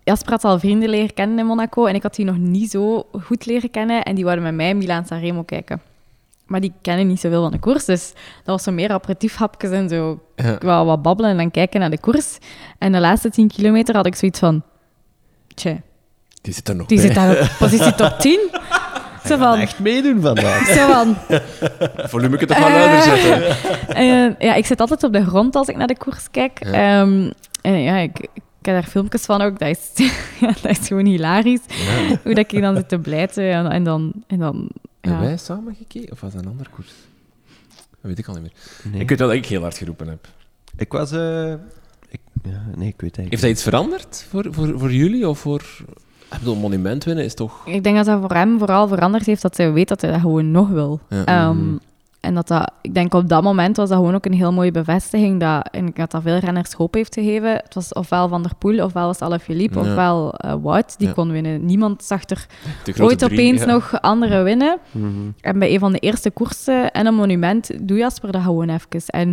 Jasper 0.03 0.31
had 0.31 0.43
al 0.43 0.59
vrienden 0.59 0.89
leren 0.89 1.13
kennen 1.13 1.39
in 1.39 1.45
Monaco 1.45 1.85
en 1.85 1.95
ik 1.95 2.03
had 2.03 2.15
die 2.15 2.25
nog 2.25 2.37
niet 2.37 2.71
zo 2.71 3.07
goed 3.21 3.45
leren 3.45 3.71
kennen 3.71 4.03
en 4.03 4.15
die 4.15 4.23
wouden 4.23 4.45
met 4.45 4.55
mij 4.55 4.75
Milaan 4.75 5.05
Sanremo 5.05 5.43
kijken. 5.43 5.81
Maar 6.47 6.59
die 6.61 6.73
kennen 6.81 7.07
niet 7.07 7.19
zoveel 7.19 7.41
van 7.41 7.51
de 7.51 7.59
koers, 7.59 7.85
dus 7.85 8.11
dat 8.13 8.45
was 8.45 8.63
zo 8.63 8.71
meer 8.71 8.89
aperitiefhapjes 8.91 9.71
en 9.71 9.89
zo 9.89 10.19
Ja. 10.35 10.57
wel 10.59 10.85
wat 10.85 11.01
babbelen 11.01 11.31
en 11.31 11.37
dan 11.37 11.51
kijken 11.51 11.79
naar 11.79 11.89
de 11.89 11.99
koers. 11.99 12.37
En 12.77 12.91
de 12.91 12.99
laatste 12.99 13.29
10 13.29 13.47
kilometer 13.47 13.95
had 13.95 14.05
ik 14.05 14.15
zoiets 14.15 14.39
van, 14.39 14.63
tja, 15.55 15.77
Die 16.41 16.53
zit 16.53 16.67
er 16.69 16.75
nog 16.75 16.87
die 16.87 16.97
bij. 16.97 17.05
zit 17.05 17.15
daar 17.15 17.41
op 17.41 17.49
positie 17.59 17.95
top 17.95 18.19
10. 18.19 18.39
Zo 19.25 19.37
van, 19.37 19.59
Echt 19.59 19.79
meedoen 19.79 20.21
vandaag. 20.21 20.65
zo 20.67 20.87
van, 20.91 21.15
Volume 22.09 22.37
het 22.37 22.47
toch 22.47 22.57
wel 22.59 22.69
luider 22.69 23.01
zetten. 23.01 23.55
Eh, 23.97 24.29
ja, 24.39 24.53
ik 24.53 24.65
zit 24.65 24.79
altijd 24.79 25.03
op 25.03 25.13
de 25.13 25.25
grond 25.25 25.55
als 25.55 25.67
ik 25.67 25.75
naar 25.77 25.87
de 25.87 25.97
koers 25.97 26.27
kijk. 26.31 26.65
Ja. 26.65 26.71
Ehm, 27.01 27.31
en 27.61 27.81
ja, 27.81 27.97
ik, 27.97 28.19
ik 28.19 28.41
heb 28.73 28.73
daar 28.75 28.83
filmpjes 28.91 29.21
van 29.25 29.41
ook. 29.41 29.59
Dat 29.59 29.67
is, 29.69 29.91
ja, 30.39 30.51
dat 30.61 30.79
is 30.79 30.87
gewoon 30.87 31.05
hilarisch. 31.05 31.59
Hoe 32.23 32.33
dat 32.33 32.51
ik 32.51 32.61
dan 32.61 32.75
zit 32.75 32.89
te 32.89 32.99
blijten 32.99 33.51
en, 33.51 33.67
en 33.71 33.83
dan... 33.83 34.13
En 34.27 34.39
dan 34.39 34.69
Hebben 35.07 35.27
wij 35.27 35.37
samen 35.37 35.75
gekeken? 35.75 36.11
Of 36.11 36.21
was 36.21 36.33
dat 36.33 36.41
een 36.41 36.49
andere 36.49 36.69
koers? 36.69 36.93
Dat 37.75 37.99
weet 38.01 38.17
ik 38.19 38.27
al 38.27 38.33
niet 38.33 38.43
meer. 38.43 38.91
Nee. 38.91 39.01
Ik 39.01 39.09
weet 39.09 39.19
wel 39.19 39.27
dat 39.27 39.37
ik 39.37 39.45
heel 39.45 39.61
hard 39.61 39.77
geroepen 39.77 40.07
heb. 40.07 40.27
Ik 40.77 40.91
was... 40.91 41.11
eh, 41.11 41.51
ik, 42.09 42.19
ja, 42.43 42.63
nee, 42.75 42.87
ik 42.87 43.01
weet 43.01 43.17
eigenlijk 43.17 43.29
Heeft 43.29 43.41
dat 43.41 43.51
iets 43.51 43.63
veranderd 43.63 44.25
voor, 44.29 44.47
voor, 44.49 44.79
voor 44.79 44.91
jullie? 44.93 45.27
Of 45.29 45.39
voor... 45.39 45.61
Ik 46.31 46.37
bedoel, 46.39 46.55
monument 46.55 47.03
winnen 47.03 47.23
is 47.25 47.33
toch... 47.33 47.65
Ik 47.67 47.83
denk 47.83 47.95
dat 47.95 48.05
dat 48.05 48.19
voor 48.19 48.33
hem 48.33 48.57
vooral 48.57 48.87
veranderd 48.87 49.25
heeft 49.25 49.41
dat 49.41 49.57
hij 49.57 49.71
weet 49.71 49.87
dat 49.87 50.01
hij 50.01 50.11
dat 50.11 50.19
gewoon 50.19 50.51
nog 50.51 50.69
wil. 50.69 50.99
Ja. 51.09 51.25
Ehm, 51.25 51.75
En 52.19 52.33
dat 52.35 52.47
dat, 52.47 52.71
ik 52.81 52.93
denk 52.93 53.13
op 53.13 53.29
dat 53.29 53.43
moment 53.43 53.77
was 53.77 53.89
dat 53.89 53.97
gewoon 53.97 54.15
ook 54.15 54.25
een 54.25 54.33
heel 54.33 54.53
mooie 54.53 54.71
bevestiging 54.71 55.39
dat, 55.39 55.69
en 55.71 55.87
ik 55.87 55.95
denk 55.95 56.11
dat 56.11 56.21
veel 56.21 56.37
renners 56.37 56.73
hoop 56.73 56.93
heeft 56.93 57.13
gegeven. 57.13 57.51
Het 57.53 57.73
was 57.73 57.93
ofwel 57.93 58.27
Van 58.27 58.41
der 58.43 58.55
Poel, 58.55 58.83
ofwel 58.83 59.05
was 59.05 59.19
het 59.19 59.27
Alaphilippe, 59.27 59.79
Ja. 59.79 59.89
ofwel 59.89 60.33
eh, 60.33 60.53
Wout, 60.61 60.97
die 60.97 61.07
Ja. 61.07 61.13
kon 61.13 61.31
winnen. 61.31 61.65
Niemand 61.65 62.03
zag 62.03 62.29
er 62.29 62.45
ooit 62.99 63.19
drie, 63.19 63.31
opeens 63.31 63.59
ja. 63.61 63.65
nog 63.67 64.01
anderen 64.01 64.43
winnen. 64.43 64.77
Mhm. 64.91 65.07
En 65.41 65.59
bij 65.59 65.73
een 65.73 65.79
van 65.79 65.91
de 65.91 65.99
eerste 65.99 66.31
koersen 66.31 66.91
en 66.91 67.05
een 67.05 67.15
monument 67.15 67.87
doe 67.87 67.97
Jasper 67.97 68.31
dat 68.31 68.41
gewoon 68.41 68.69
even. 68.69 69.05
En 69.05 69.29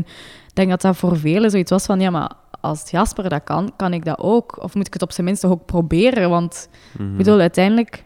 ik 0.48 0.54
denk 0.54 0.70
dat 0.70 0.80
dat 0.80 0.96
voor 0.96 1.16
velen 1.16 1.50
zoiets 1.50 1.70
was 1.70 1.84
van, 1.86 2.00
ja, 2.00 2.10
maar 2.10 2.30
als 2.60 2.90
Jasper 2.90 3.28
dat 3.28 3.44
kan, 3.44 3.72
kan 3.76 3.92
ik 3.92 4.04
dat 4.04 4.18
ook. 4.18 4.62
Of 4.62 4.74
moet 4.74 4.86
ik 4.86 4.92
het 4.92 5.02
op 5.02 5.12
zijn 5.12 5.26
minst 5.26 5.42
toch 5.42 5.50
ook 5.50 5.66
proberen? 5.66 6.30
Want 6.30 6.68
Mhm. 6.98 7.10
ik 7.10 7.16
bedoel, 7.16 7.40
uiteindelijk... 7.40 8.04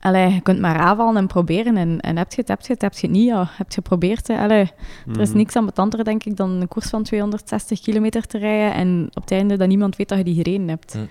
Allee, 0.00 0.32
je 0.32 0.40
kunt 0.40 0.60
maar 0.60 0.76
aanvallen 0.78 1.16
en 1.16 1.26
proberen. 1.26 1.76
En, 1.76 2.00
en 2.00 2.16
heb 2.16 2.30
je 2.32 2.40
het, 2.40 2.48
heb 2.48 2.60
je 2.60 2.72
het, 2.72 2.82
heb 2.82 2.92
je 2.92 3.06
het 3.06 3.16
niet, 3.16 3.26
ja. 3.28 3.48
Heb 3.50 3.66
je 3.68 3.74
geprobeerd, 3.74 4.28
hè. 4.28 4.38
Allee, 4.38 4.70
er 5.14 5.20
is 5.20 5.28
Mhm. 5.28 5.36
niks 5.36 5.56
aan 5.56 5.66
betanter, 5.66 6.04
denk 6.04 6.24
ik, 6.24 6.36
dan 6.36 6.50
een 6.50 6.68
koers 6.68 6.88
van 6.88 7.02
260 7.02 7.80
kilometer 7.80 8.26
te 8.26 8.38
rijden 8.38 8.74
en 8.74 9.06
op 9.14 9.22
het 9.22 9.30
einde 9.30 9.56
dat 9.56 9.68
niemand 9.68 9.96
weet 9.96 10.08
dat 10.08 10.18
je 10.18 10.24
die 10.24 10.34
gereden 10.34 10.68
hebt. 10.68 10.94
Mm. 10.94 11.08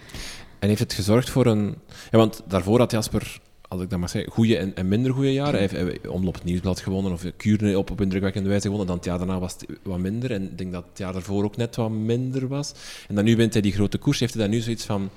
En 0.60 0.68
heeft 0.68 0.80
het 0.80 0.94
gezorgd 0.94 1.30
voor 1.30 1.46
een... 1.46 1.76
Ja, 2.12 2.18
want 2.18 2.44
daarvoor 2.48 2.80
had 2.80 2.92
Jasper, 2.92 3.40
als 3.68 3.82
ik 3.82 3.90
dat 3.90 4.00
maar 4.00 4.10
zeggen, 4.10 4.32
goede 4.32 4.58
en, 4.58 4.76
en 4.76 4.88
minder 4.88 5.14
goede 5.14 5.34
jaren. 5.34 5.52
Hij 5.52 5.60
heeft, 5.62 5.74
hij 5.74 5.84
heeft 5.84 6.08
Omloop 6.08 6.34
het 6.34 6.44
Nieuwsblad 6.44 6.80
gewonnen, 6.80 7.12
of 7.12 7.24
Kuurne 7.38 7.78
op, 7.78 7.92
op 7.92 8.02
indrukwekkende 8.02 8.50
wijze 8.50 8.64
gewonnen. 8.64 8.88
Dan 8.88 8.96
het 8.96 9.06
jaar 9.06 9.18
daarna 9.18 9.40
was 9.40 9.54
het 9.54 9.66
wat 9.84 9.98
minder. 10.00 10.32
En 10.32 10.44
ik 10.44 10.58
denk 10.58 10.72
dat 10.72 10.86
het 10.90 10.98
jaar 10.98 11.14
daarvoor 11.14 11.44
ook 11.44 11.58
net 11.58 11.76
wat 11.76 11.90
minder 11.90 12.48
was. 12.48 12.74
En 13.08 13.16
dan 13.16 13.24
nu 13.24 13.36
wint 13.36 13.54
hij 13.54 13.62
die 13.62 13.72
grote 13.74 13.98
koers. 13.98 14.20
Heeft 14.20 14.34
hij 14.34 14.44
dan 14.44 14.52
nu 14.52 14.60
zoiets 14.60 14.86
van... 14.86 15.10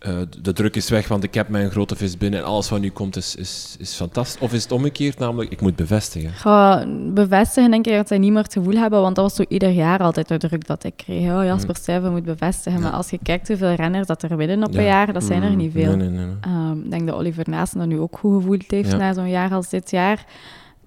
eh, 0.00 0.12
de 0.42 0.52
druk 0.52 0.76
is 0.76 0.88
weg, 0.90 1.08
want 1.08 1.24
ik 1.24 1.34
heb 1.34 1.48
mijn 1.48 1.70
grote 1.70 1.96
vis 1.96 2.16
binnen 2.16 2.40
en 2.40 2.46
alles 2.46 2.68
wat 2.68 2.80
nu 2.80 2.90
komt 2.90 3.16
is, 3.16 3.34
is, 3.36 3.76
is 3.78 3.94
fantastisch. 3.94 4.40
Of 4.40 4.52
is 4.52 4.62
het 4.62 4.72
omgekeerd, 4.72 5.18
namelijk, 5.18 5.50
ik 5.50 5.60
moet 5.60 5.76
bevestigen. 5.76 6.30
ga 6.30 6.84
bevestigen, 7.14 7.70
denk 7.70 7.86
ik, 7.86 7.94
dat 7.94 8.08
zij 8.08 8.18
niet 8.18 8.32
meer 8.32 8.42
het 8.42 8.52
gevoel 8.52 8.74
hebben, 8.76 9.00
want 9.00 9.14
dat 9.16 9.24
was 9.24 9.34
zo 9.34 9.44
ieder 9.48 9.70
jaar 9.70 9.98
altijd 9.98 10.28
de 10.28 10.36
druk 10.38 10.66
dat 10.66 10.84
ik 10.84 10.92
kreeg. 10.96 11.30
Oh, 11.30 11.44
Jasper 11.44 11.76
Stuyven 11.76 12.10
moet 12.10 12.24
bevestigen. 12.24 12.78
Ja. 12.78 12.84
Maar 12.84 12.94
als 12.96 13.10
je 13.10 13.18
kijkt 13.22 13.48
hoeveel 13.48 13.72
renners 13.74 14.06
dat 14.06 14.22
er 14.22 14.36
winnen 14.36 14.66
op 14.66 14.72
Ja. 14.72 14.78
een 14.78 14.84
jaar, 14.84 15.12
dat 15.12 15.24
zijn 15.24 15.42
er 15.42 15.50
Mm. 15.50 15.56
niet 15.56 15.72
veel. 15.72 15.96
Nee, 15.96 16.08
nee, 16.08 16.18
nee. 16.18 16.26
nee. 16.26 16.34
Ehm, 16.40 16.78
ik 16.84 16.90
denk 16.90 17.06
dat 17.06 17.16
Oliver 17.16 17.44
Naasten 17.48 17.78
dat 17.78 17.88
nu 17.88 17.98
ook 17.98 18.18
goed 18.18 18.34
gevoeld 18.42 18.64
heeft 18.70 18.90
Ja. 18.90 18.96
na 18.96 19.12
zo'n 19.12 19.28
jaar 19.30 19.52
als 19.52 19.68
dit 19.68 19.90
jaar. 19.90 20.24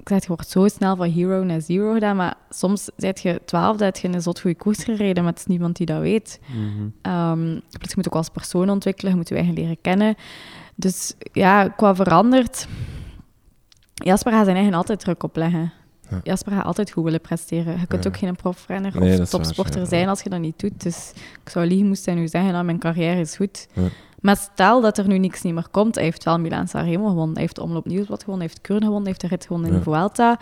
Ik 0.04 0.10
zeg, 0.10 0.22
je 0.22 0.28
wordt 0.28 0.50
zo 0.50 0.68
snel 0.68 0.96
van 0.96 1.10
hero 1.10 1.44
naar 1.44 1.62
zero 1.62 1.94
gedaan, 1.94 2.16
maar 2.16 2.36
soms 2.50 2.90
zet 2.98 3.22
je 3.22 3.42
twaalfde, 3.46 3.84
heb 3.86 3.96
je 3.98 4.08
een 4.08 4.22
zot 4.22 4.40
goede 4.40 4.58
koers 4.58 4.84
gereden, 4.84 5.24
maar 5.24 5.32
het 5.32 5.42
is 5.42 5.48
niemand 5.48 5.76
die 5.78 5.86
dat 5.86 6.02
weet. 6.02 6.40
Mhm. 6.48 6.88
Ehm, 7.02 7.44
plus 7.70 7.90
je 7.90 7.94
moet 7.96 8.08
ook 8.08 8.16
als 8.16 8.30
persoon 8.30 8.70
ontwikkelen, 8.70 9.12
je 9.12 9.18
moet 9.18 9.30
je 9.30 9.36
eigen 9.36 9.54
leren 9.54 9.78
kennen. 9.82 10.16
Dus 10.76 11.14
ja, 11.32 11.68
qua 11.68 11.96
veranderd... 11.96 12.68
Jasper 13.94 14.32
gaat 14.32 14.44
zijn 14.46 14.58
eigen 14.58 14.74
altijd 14.74 15.00
druk 15.00 15.24
opleggen. 15.24 15.72
Ja. 16.10 16.20
Jasper 16.24 16.52
gaat 16.54 16.66
altijd 16.66 16.92
goed 16.92 17.04
willen 17.04 17.22
presteren. 17.22 17.80
Je 17.80 17.88
kunt 17.88 18.04
Ja. 18.04 18.10
ook 18.10 18.18
geen 18.18 18.36
profrenner 18.36 19.00
Nee, 19.00 19.10
dat 19.10 19.20
of 19.20 19.32
waar, 19.32 19.42
topsporter 19.42 19.80
ja. 19.80 19.86
zijn 19.88 20.08
als 20.10 20.22
je 20.22 20.30
dat 20.30 20.40
niet 20.40 20.60
doet. 20.60 20.84
Dus 20.84 21.12
ik 21.44 21.50
zou 21.50 21.66
liegen 21.66 21.88
moesten 21.88 22.16
nu 22.16 22.28
zeggen, 22.28 22.52
nou, 22.52 22.66
mijn 22.66 22.80
carrière 22.80 23.20
is 23.20 23.36
goed. 23.36 23.68
Maar 24.24 24.38
stel 24.38 24.82
dat 24.82 24.98
er 24.98 25.08
nu 25.08 25.18
niks 25.18 25.42
niet 25.42 25.54
meer 25.54 25.68
komt. 25.72 25.96
Hij 25.96 26.04
heeft 26.04 26.24
wel 26.24 26.40
Milaan 26.40 26.68
Sanremo 26.68 27.08
gewonnen. 27.08 27.34
Hij 27.34 27.42
heeft 27.42 27.60
Omloop 27.60 27.86
Nieuwsblad 27.86 28.24
gewonnen. 28.24 28.46
Hij 28.46 28.54
heeft 28.54 28.68
Kuurne 28.68 28.86
gewonnen. 28.86 29.04
Hij 29.04 29.12
heeft 29.12 29.22
de 29.22 29.36
rit 29.36 29.46
gewonnen 29.46 29.70
in 29.70 29.78
de 29.78 29.84
Vuelta. 29.84 30.40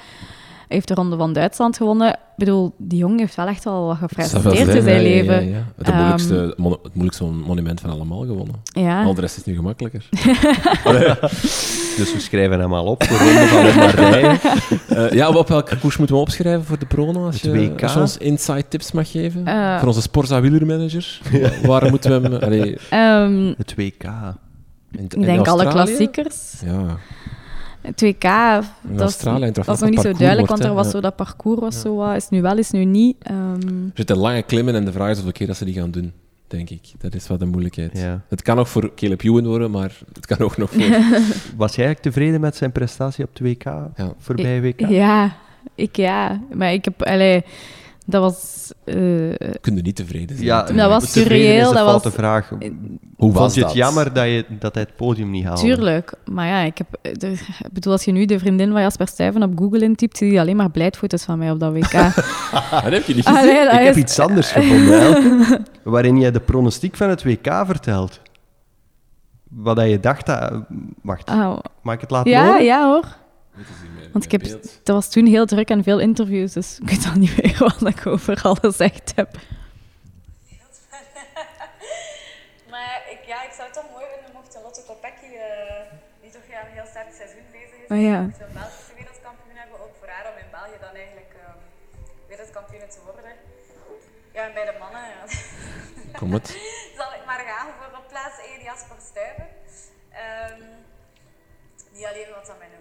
Heeft 0.71 0.87
de 0.87 0.93
Ronde 0.93 1.17
van 1.17 1.33
Duitsland 1.33 1.77
gewonnen. 1.77 2.07
Ik 2.09 2.47
bedoel, 2.47 2.73
die 2.77 2.97
jongen 2.99 3.19
heeft 3.19 3.35
wel 3.35 3.47
echt 3.47 3.63
wel 3.63 3.85
wat 3.85 3.97
gefrustreerd 3.97 4.67
in 4.75 4.81
zijn 4.81 4.95
ja, 4.95 5.01
leven. 5.01 5.33
ja, 5.45 5.55
ja. 5.57 5.65
Het, 5.77 5.87
Ehm, 5.87 5.95
moeilijkste, 5.97 6.53
mon- 6.57 6.71
het 6.83 6.93
moeilijkste 6.93 7.23
monument 7.25 7.81
van 7.81 7.89
allemaal 7.89 8.19
gewonnen. 8.25 8.55
Ja. 8.63 9.03
Al 9.03 9.13
de 9.13 9.21
rest 9.21 9.37
is 9.37 9.43
nu 9.43 9.55
gemakkelijker. 9.55 10.09
Dus 11.97 12.13
we 12.13 12.19
schrijven 12.19 12.59
hem 12.59 12.73
al 12.73 12.85
op. 12.85 12.99
De 12.99 13.07
ronde 13.17 13.47
van 13.47 13.63
Lombardije. 13.65 14.39
Eh, 14.87 15.11
ja, 15.11 15.29
op 15.29 15.47
welke 15.47 15.77
koers 15.77 15.97
moeten 15.97 16.15
we 16.15 16.21
opschrijven 16.21 16.65
voor 16.65 16.79
de 16.79 16.85
prono? 16.85 17.25
Als 17.25 17.41
Het 17.41 17.43
je, 17.43 17.69
WK. 17.69 17.83
als 17.83 17.93
je 17.93 17.99
ons 17.99 18.17
inside 18.17 18.67
tips 18.67 18.91
mag 18.91 19.11
geven. 19.11 19.45
Eh. 19.47 19.77
voor 19.79 19.87
onze 19.87 20.01
Sporza 20.01 20.41
wielermanager. 20.41 21.19
Waar 21.65 21.89
moeten 21.89 22.21
we 22.21 22.27
hem... 22.29 22.41
Allee, 22.47 22.77
Ehm, 22.89 23.53
Het 23.57 23.73
WK. 23.75 24.03
in, 24.03 25.03
ik 25.03 25.21
denk 25.21 25.47
alle 25.47 25.67
klassiekers. 25.67 26.37
Ja, 26.65 26.97
Het 27.81 28.01
WK, 28.01 28.21
dat 28.81 29.09
is, 29.09 29.17
is 29.17 29.23
nog 29.79 29.89
niet 29.89 30.01
zo 30.01 30.13
duidelijk, 30.13 30.47
want 30.49 30.63
er 30.63 30.73
was 30.73 30.89
zo 30.89 31.01
dat 31.01 31.15
parcours 31.15 31.59
was 31.59 31.75
Ja. 31.75 31.79
zo 31.81 31.95
wat, 31.95 32.15
is 32.15 32.29
nu 32.29 32.41
wel, 32.41 32.57
is 32.57 32.71
nu 32.71 32.85
niet. 32.85 33.15
Ehm, 33.21 33.67
Er 33.67 33.91
zitten 33.93 34.17
lange 34.17 34.43
klimmen 34.43 34.75
en 34.75 34.85
de 34.85 34.91
vraag 34.91 35.09
is 35.09 35.15
hoeveel 35.15 35.31
keer 35.31 35.47
dat 35.47 35.55
ze 35.57 35.65
die 35.65 35.73
gaan 35.73 35.91
doen, 35.91 36.11
denk 36.47 36.69
ik. 36.69 36.81
Dat 36.97 37.13
is 37.15 37.27
wat 37.27 37.39
de 37.39 37.45
moeilijkheid. 37.45 37.97
Ja. 37.97 38.21
Het 38.27 38.41
kan 38.41 38.59
ook 38.59 38.67
voor 38.67 38.91
Caleb 38.95 39.21
Ewan 39.23 39.45
worden, 39.47 39.71
maar 39.71 39.97
het 40.13 40.25
kan 40.25 40.39
ook 40.39 40.57
nog 40.57 40.69
voor... 40.71 40.81
Was 41.57 41.75
jij 41.75 41.85
eigenlijk 41.85 42.01
tevreden 42.01 42.41
met 42.41 42.55
zijn 42.55 42.71
prestatie 42.71 43.23
op 43.23 43.29
het 43.33 43.39
WK? 43.47 43.63
Ja. 43.63 44.13
Voorbij 44.17 44.61
WK? 44.61 44.79
ja, 44.89 45.35
ik 45.75 45.95
ja. 45.95 46.41
Maar 46.53 46.73
ik 46.73 46.85
heb, 46.85 47.01
allee, 47.03 47.43
dat 48.05 48.21
was... 48.21 48.71
eh, 48.83 48.95
Kun 49.61 49.75
je 49.75 49.81
niet 49.81 49.95
tevreden 49.95 50.35
zijn. 50.35 50.47
Ja. 50.47 50.63
Dat 50.63 50.89
was 50.89 51.15
een 51.15 51.73
dat 51.73 52.03
was- 52.03 52.13
vraag. 52.13 52.49
Hoe 53.17 53.31
was 53.31 53.41
Vond 53.41 53.53
je 53.53 53.59
het 53.59 53.69
dat? 53.69 53.77
jammer 53.77 54.13
dat, 54.13 54.25
je, 54.25 54.45
dat 54.59 54.73
hij 54.73 54.83
het 54.83 54.95
podium 54.95 55.29
niet 55.29 55.43
haalde? 55.45 55.61
Tuurlijk, 55.61 56.13
maar 56.25 56.47
ja, 56.47 56.59
ik 56.59 56.77
heb, 56.77 56.87
eh, 57.01 57.13
de, 57.13 57.31
ik 57.31 57.71
bedoel, 57.71 57.91
als 57.93 58.03
je 58.05 58.11
nu 58.11 58.25
de 58.25 58.39
vriendin 58.39 58.71
van 58.71 58.81
Jasper 58.81 59.07
Stuyven 59.07 59.43
op 59.43 59.51
Google 59.59 59.79
intypt, 59.83 60.17
zie 60.17 60.31
je 60.31 60.39
alleen 60.39 60.55
maar 60.55 60.69
blijdfoto's 60.71 61.23
van 61.23 61.37
mij 61.37 61.51
op 61.51 61.59
dat 61.59 61.71
WK. 61.73 61.91
Dat 61.91 62.83
heb 62.83 63.03
je 63.05 63.15
niet 63.15 63.27
gezien. 63.27 63.39
Allee, 63.49 63.63
dat 63.65 63.73
Ik 63.73 63.85
heb 63.85 63.95
iets 63.95 64.19
anders 64.19 64.51
gevonden, 64.51 65.65
waarin 65.83 66.19
jij 66.19 66.31
de 66.31 66.39
pronostiek 66.39 66.95
van 66.95 67.09
het 67.09 67.23
WK 67.23 67.63
vertelt. 67.65 68.19
Wat 69.49 69.75
dat 69.75 69.89
je 69.89 69.99
dacht 69.99 70.25
dat... 70.25 70.63
Wacht, 71.01 71.29
Oh, 71.29 71.57
mag 71.81 71.93
ik 71.95 72.01
het 72.01 72.11
laten 72.11 72.31
ja, 72.31 72.45
horen? 72.45 72.63
ja 72.63 72.87
hoor. 72.87 73.05
Want 74.11 74.23
ik 74.25 74.31
heb, 74.31 74.41
dat 74.83 74.95
was 74.95 75.09
toen 75.09 75.25
heel 75.25 75.45
druk 75.45 75.69
en 75.69 75.83
veel 75.83 75.99
interviews, 75.99 76.53
dus 76.53 76.79
ik 76.79 76.89
weet 76.89 77.05
al 77.05 77.13
niet 77.23 77.37
meer 77.37 77.55
wat 77.79 77.87
ik 77.87 78.05
overal 78.07 78.55
gezegd 78.55 79.11
heb. 79.15 79.29
Maar 82.73 82.97
ik, 83.13 83.21
ja, 83.25 83.43
ik 83.43 83.53
zou 83.57 83.63
het 83.69 83.73
toch 83.79 83.89
mooi 83.91 84.05
vinden 84.13 84.31
mocht 84.33 84.57
Lotte 84.63 84.83
Kopecky, 84.87 85.31
eh, 85.35 85.83
die 86.21 86.31
toch 86.31 86.47
ja, 86.49 86.59
een 86.65 86.71
heel 86.77 86.89
sterk 86.93 87.11
seizoen 87.21 87.45
bezig 87.51 87.77
is, 87.83 87.89
Oh 87.93 88.01
ja. 88.09 88.21
mocht 88.21 88.41
een 88.41 88.53
Belgische 88.59 88.93
wereldkampioen 88.99 89.57
hebben, 89.61 89.77
ook 89.85 89.95
voor 89.99 90.07
haar 90.15 90.25
om 90.31 90.37
in 90.43 90.51
België 90.57 90.79
dan 90.85 90.95
eigenlijk 91.03 91.33
ehm 91.45 91.59
wereldkampioen 92.31 92.89
te 92.95 93.01
worden. 93.07 93.31
Ja, 94.35 94.41
en 94.47 94.53
bij 94.53 94.65
de 94.69 94.75
mannen 94.83 95.01
ja, 95.15 95.23
Kom 96.19 96.33
het. 96.33 96.47
zal 96.99 97.11
ik 97.17 97.23
maar 97.25 97.43
gaan 97.49 97.67
voor 97.77 97.91
op 97.99 98.07
plaats 98.13 98.37
1 98.55 98.63
Jasper 98.63 98.99
Stuyven. 99.09 99.47
Ehm, 100.23 100.61
niet 101.95 102.05
alleen 102.09 102.27
omdat 102.31 102.47
hij 102.47 102.57
mijn 102.57 102.73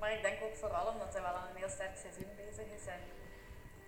maar 0.00 0.12
ik 0.16 0.22
denk 0.26 0.38
ook 0.46 0.56
vooral 0.62 0.86
omdat 0.92 1.10
hij 1.14 1.22
wel 1.26 1.36
aan 1.40 1.48
een 1.50 1.60
heel 1.62 1.74
sterk 1.76 1.96
seizoen 2.04 2.30
bezig 2.42 2.68
is. 2.78 2.84
En 2.94 3.00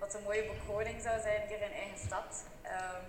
wat 0.01 0.14
een 0.14 0.24
mooie 0.28 0.44
bekroning 0.52 0.98
zou 1.06 1.16
zijn 1.26 1.40
hier 1.48 1.62
in 1.68 1.74
eigen 1.82 2.01
stad. 2.06 2.30
Ehm, 2.74 3.05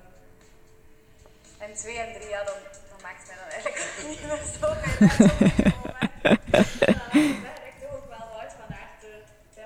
en 1.65 1.71
2 1.73 1.97
en 2.05 2.13
3, 2.19 2.29
ja, 2.35 2.41
dan, 2.49 2.59
dan 2.91 2.99
maakt 3.05 3.19
het 3.21 3.27
mij 3.29 3.39
dan 3.41 3.49
eigenlijk 3.55 3.77
niet 4.09 4.21
meer 4.27 4.43
zo 4.59 4.67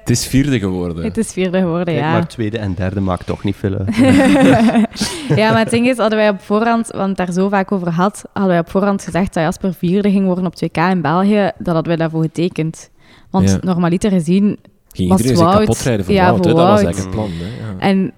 Het 0.07 0.17
is 0.17 0.27
vierde 0.27 0.59
geworden. 0.59 1.03
Het 1.03 1.17
is 1.17 1.31
vierde 1.31 1.59
geworden, 1.59 1.85
Kijk, 1.85 1.99
ja. 1.99 2.11
maar 2.11 2.27
tweede 2.27 2.57
en 2.57 2.73
derde 2.73 2.99
maakt 2.99 3.25
toch 3.25 3.43
niet 3.43 3.55
veel 3.55 3.77
uit. 3.77 3.95
Ja, 5.41 5.51
maar 5.51 5.59
het 5.59 5.69
ding 5.69 5.87
is, 5.87 5.97
hadden 5.97 6.17
wij 6.17 6.29
op 6.29 6.41
voorhand, 6.41 6.87
want 6.87 7.07
het 7.07 7.17
daar 7.17 7.31
zo 7.31 7.49
vaak 7.49 7.71
over 7.71 7.91
had, 7.91 8.23
hadden 8.33 8.51
wij 8.51 8.59
op 8.59 8.69
voorhand 8.69 9.03
gezegd 9.03 9.33
dat 9.33 9.43
Jasper 9.43 9.73
vierde 9.73 10.11
ging 10.11 10.25
worden 10.25 10.45
op 10.45 10.53
2K 10.55 10.91
in 10.91 11.01
België, 11.01 11.51
dat 11.57 11.73
hadden 11.73 11.87
wij 11.87 11.95
daarvoor 11.95 12.21
getekend. 12.21 12.89
Want 13.29 13.49
Ja. 13.49 13.57
normaliter 13.61 14.11
gezien, 14.11 14.57
Ging 14.91 15.09
was 15.09 15.21
iedereen 15.21 15.43
Wout- 15.43 15.57
kapot 15.59 15.79
rijden 15.79 16.05
voor 16.05 16.13
ja, 16.13 16.29
Wout, 16.29 16.43
Dat 16.43 16.53
was 16.55 16.81
eigenlijk 16.81 16.97
het 16.97 17.09
plan. 17.09 17.29
Hè? 17.31 17.45
Ja. 17.71 17.79
en 17.79 18.11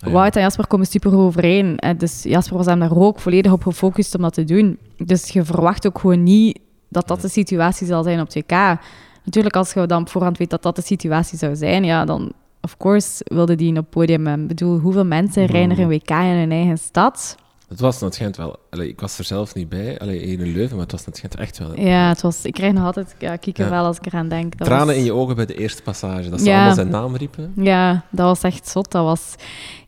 Ah, 0.00 0.08
ja. 0.08 0.14
Wout 0.14 0.36
en 0.36 0.42
Jasper 0.42 0.66
komen 0.66 0.86
super 0.86 1.16
overeen. 1.16 1.76
En 1.78 1.98
dus 1.98 2.22
Jasper 2.22 2.56
was 2.56 2.66
hem 2.66 2.78
daar 2.78 2.96
ook 2.96 3.20
volledig 3.20 3.52
op 3.52 3.62
gefocust 3.62 4.14
om 4.14 4.22
dat 4.22 4.34
te 4.34 4.44
doen. 4.44 4.78
Dus 4.96 5.28
je 5.28 5.44
verwacht 5.44 5.86
ook 5.86 5.98
gewoon 5.98 6.22
niet 6.22 6.58
dat 6.88 7.08
dat 7.08 7.20
de 7.20 7.28
situatie 7.28 7.86
zal 7.86 8.02
zijn 8.02 8.20
op 8.20 8.28
2K. 8.28 8.78
Natuurlijk, 9.24 9.56
als 9.56 9.72
je 9.72 9.86
dan 9.86 10.00
op 10.00 10.08
voorhand 10.08 10.38
weet 10.38 10.50
dat 10.50 10.62
dat 10.62 10.76
de 10.76 10.82
situatie 10.82 11.38
zou 11.38 11.56
zijn, 11.56 11.84
ja, 11.84 12.04
dan, 12.04 12.32
of 12.60 12.76
course, 12.76 13.24
wilde 13.24 13.54
die 13.54 13.70
op 13.70 13.76
het 13.76 13.90
podium. 13.90 14.26
Ik 14.26 14.46
bedoel, 14.48 14.78
hoeveel 14.78 15.04
mensen 15.04 15.46
rijden 15.46 15.70
er 15.70 15.78
een 15.82 15.88
WK 15.88 16.10
in 16.10 16.16
hun 16.38 16.52
eigen 16.52 16.78
stad? 16.78 17.34
Het 17.72 17.80
was 17.80 18.00
schijnt 18.14 18.36
wel... 18.36 18.56
Allee, 18.70 18.88
ik 18.88 19.00
was 19.00 19.18
er 19.18 19.24
zelf 19.24 19.54
niet 19.54 19.68
bij, 19.68 19.98
allee, 19.98 20.20
in 20.20 20.52
Leuven, 20.52 20.76
maar 20.76 20.86
het 20.86 20.92
was 20.92 21.04
schijnt 21.16 21.36
echt 21.36 21.58
wel... 21.58 21.80
Ja, 21.80 22.08
het 22.08 22.20
was, 22.20 22.44
ik 22.44 22.52
krijg 22.52 22.72
nog 22.72 22.84
altijd 22.84 23.14
ja, 23.18 23.36
kieken 23.36 23.64
Ja. 23.64 23.70
wel 23.70 23.84
als 23.84 23.96
ik 23.96 24.06
eraan 24.06 24.28
denk. 24.28 24.58
Dat 24.58 24.66
Tranen 24.66 24.86
was- 24.86 24.96
in 24.96 25.04
je 25.04 25.12
ogen 25.12 25.36
bij 25.36 25.46
de 25.46 25.54
eerste 25.58 25.82
passage. 25.82 26.28
Dat 26.30 26.40
ze 26.40 26.46
Ja. 26.46 26.54
allemaal 26.56 26.74
zijn 26.74 26.88
naam 26.88 27.16
riepen. 27.16 27.52
Ja, 27.56 28.04
dat 28.10 28.26
was 28.26 28.42
echt 28.42 28.68
zot. 28.68 28.90
Dat 28.90 29.04
was, 29.04 29.34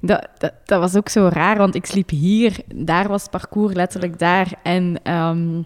dat, 0.01 0.29
dat, 0.39 0.53
dat 0.65 0.81
was 0.81 0.97
ook 0.97 1.09
zo 1.09 1.29
raar, 1.33 1.57
want 1.57 1.75
ik 1.75 1.87
sliep 1.87 2.11
hier. 2.11 2.57
Daar 2.75 3.09
was 3.09 3.23
het 3.23 3.31
parcours 3.31 3.75
letterlijk 3.75 4.19
daar. 4.19 4.49
En 4.63 5.01
ehm, 5.03 5.63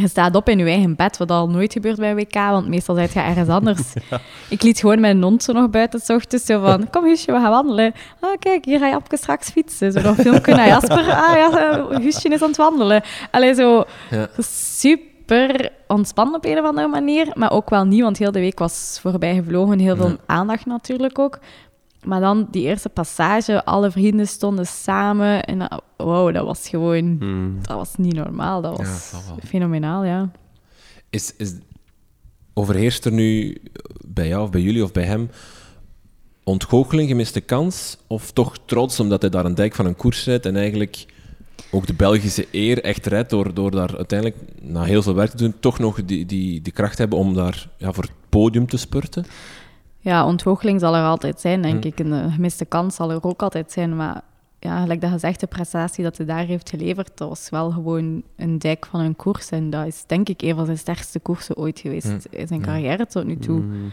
je 0.00 0.08
staat 0.08 0.34
op 0.34 0.48
in 0.48 0.58
je 0.58 0.64
eigen 0.64 0.96
bed, 0.96 1.16
wat 1.16 1.30
al 1.30 1.48
nooit 1.48 1.72
gebeurt 1.72 1.96
bij 1.96 2.10
een 2.10 2.16
WK, 2.16 2.34
want 2.34 2.68
meestal 2.68 2.94
zijt 2.94 3.12
je 3.12 3.20
ergens 3.20 3.48
anders. 3.48 3.80
Ik 4.48 4.62
liet 4.62 4.78
gewoon 4.78 5.00
mijn 5.00 5.22
hond 5.22 5.42
zo 5.42 5.52
nog 5.52 5.70
buiten, 5.70 6.00
s 6.00 6.08
ochtends, 6.10 6.44
zo 6.46 6.60
van, 6.60 6.90
kom 6.90 7.02
Guusje, 7.02 7.32
we 7.32 7.38
gaan 7.38 7.50
wandelen. 7.50 7.92
Ah, 8.20 8.30
kijk, 8.38 8.64
hier 8.64 8.78
ga 8.78 8.86
je 8.86 9.16
straks 9.16 9.50
fietsen. 9.50 9.92
Zo 9.92 10.00
nog 10.00 10.16
een 10.16 10.24
filmpje 10.24 10.54
naar 10.54 10.66
Jasper. 10.66 10.98
Ah 11.26 11.34
ja, 11.36 11.70
eh, 11.70 11.96
Guusje 12.00 12.28
is 12.28 12.42
aan 12.42 12.48
het 12.48 12.56
wandelen. 12.56 13.02
Allee, 13.30 13.54
zo 13.54 13.84
Ja. 14.10 14.28
super 14.38 15.70
ontspannen 15.86 16.34
op 16.34 16.44
een 16.44 16.58
of 16.58 16.64
andere 16.64 16.88
manier, 16.88 17.28
maar 17.34 17.50
ook 17.52 17.70
wel 17.70 17.84
niet, 17.84 18.02
want 18.02 18.18
heel 18.18 18.32
de 18.32 18.40
week 18.40 18.58
was 18.58 18.98
voorbij 19.02 19.34
gevlogen. 19.34 19.78
Heel 19.78 19.96
veel 19.96 20.16
aandacht 20.26 20.66
natuurlijk 20.66 21.18
ook. 21.18 21.38
Maar 22.04 22.20
dan 22.20 22.48
die 22.50 22.62
eerste 22.62 22.88
passage, 22.88 23.64
alle 23.64 23.90
vrienden 23.90 24.26
stonden 24.26 24.66
samen. 24.66 25.44
En 25.44 25.58
dat, 25.58 25.82
wow, 25.96 26.34
dat 26.34 26.44
was 26.44 26.68
gewoon... 26.68 27.16
Hmm. 27.18 27.58
Dat 27.62 27.76
was 27.76 27.96
niet 27.96 28.14
normaal. 28.14 28.60
Dat 28.60 28.76
Ja, 28.78 28.84
was 28.84 29.10
dat 29.12 29.48
fenomenaal, 29.48 30.04
ja. 30.04 30.30
Is, 31.10 31.34
is, 31.36 31.54
overheerst 32.54 33.04
er 33.04 33.12
nu 33.12 33.56
bij 34.06 34.28
jou 34.28 34.42
of 34.42 34.50
bij 34.50 34.60
jullie 34.60 34.82
of 34.82 34.92
bij 34.92 35.04
hem 35.04 35.30
ontgoocheling, 36.44 37.08
gemiste 37.08 37.40
kans? 37.40 37.96
Of 38.06 38.32
toch 38.32 38.58
trots 38.64 39.00
omdat 39.00 39.20
hij 39.20 39.30
daar 39.30 39.44
een 39.44 39.54
dijk 39.54 39.74
van 39.74 39.86
een 39.86 39.96
koers 39.96 40.24
rijdt 40.24 40.46
en 40.46 40.56
eigenlijk 40.56 41.06
ook 41.70 41.86
de 41.86 41.94
Belgische 41.94 42.46
eer 42.50 42.82
echt 42.82 43.06
redt 43.06 43.30
door, 43.30 43.54
door 43.54 43.70
daar 43.70 43.96
uiteindelijk, 43.96 44.38
na 44.60 44.82
heel 44.82 45.02
veel 45.02 45.14
werk 45.14 45.30
te 45.30 45.36
doen, 45.36 45.54
toch 45.60 45.78
nog 45.78 46.04
die, 46.04 46.26
die, 46.26 46.62
die 46.62 46.72
kracht 46.72 46.98
hebben 46.98 47.18
om 47.18 47.34
daar 47.34 47.68
ja, 47.76 47.92
voor 47.92 48.04
het 48.04 48.12
podium 48.28 48.66
te 48.66 48.76
spurten? 48.76 49.26
Ja, 50.06 50.26
ontgoocheling 50.26 50.80
zal 50.80 50.96
er 50.96 51.04
altijd 51.04 51.40
zijn, 51.40 51.62
denk 51.62 51.82
Hm. 51.82 51.88
ik. 51.88 52.00
En 52.00 52.10
de 52.10 52.30
gemiste 52.34 52.64
kans 52.64 52.94
zal 52.94 53.10
er 53.10 53.24
ook 53.24 53.42
altijd 53.42 53.72
zijn. 53.72 53.96
Maar 53.96 54.20
ja, 54.60 54.80
gelijk 54.80 55.00
dat 55.00 55.10
gezegd, 55.10 55.40
de 55.40 55.46
prestatie 55.46 56.04
dat 56.04 56.16
hij 56.16 56.26
daar 56.26 56.44
heeft 56.44 56.70
geleverd, 56.70 57.10
dat 57.14 57.28
was 57.28 57.50
wel 57.50 57.70
gewoon 57.70 58.22
een 58.36 58.58
dijk 58.58 58.86
van 58.90 59.00
een 59.00 59.16
koers. 59.16 59.48
En 59.50 59.70
dat 59.70 59.86
is 59.86 60.04
denk 60.06 60.28
ik 60.28 60.42
een 60.42 60.54
van 60.56 60.64
zijn 60.64 60.78
sterkste 60.78 61.18
koersen 61.20 61.56
ooit 61.56 61.80
geweest 61.80 62.06
Hm. 62.06 62.18
in 62.36 62.46
zijn 62.46 62.60
Ja. 62.60 62.66
carrière 62.66 63.06
tot 63.06 63.24
nu 63.24 63.36
toe. 63.36 63.58
Hmm. 63.60 63.92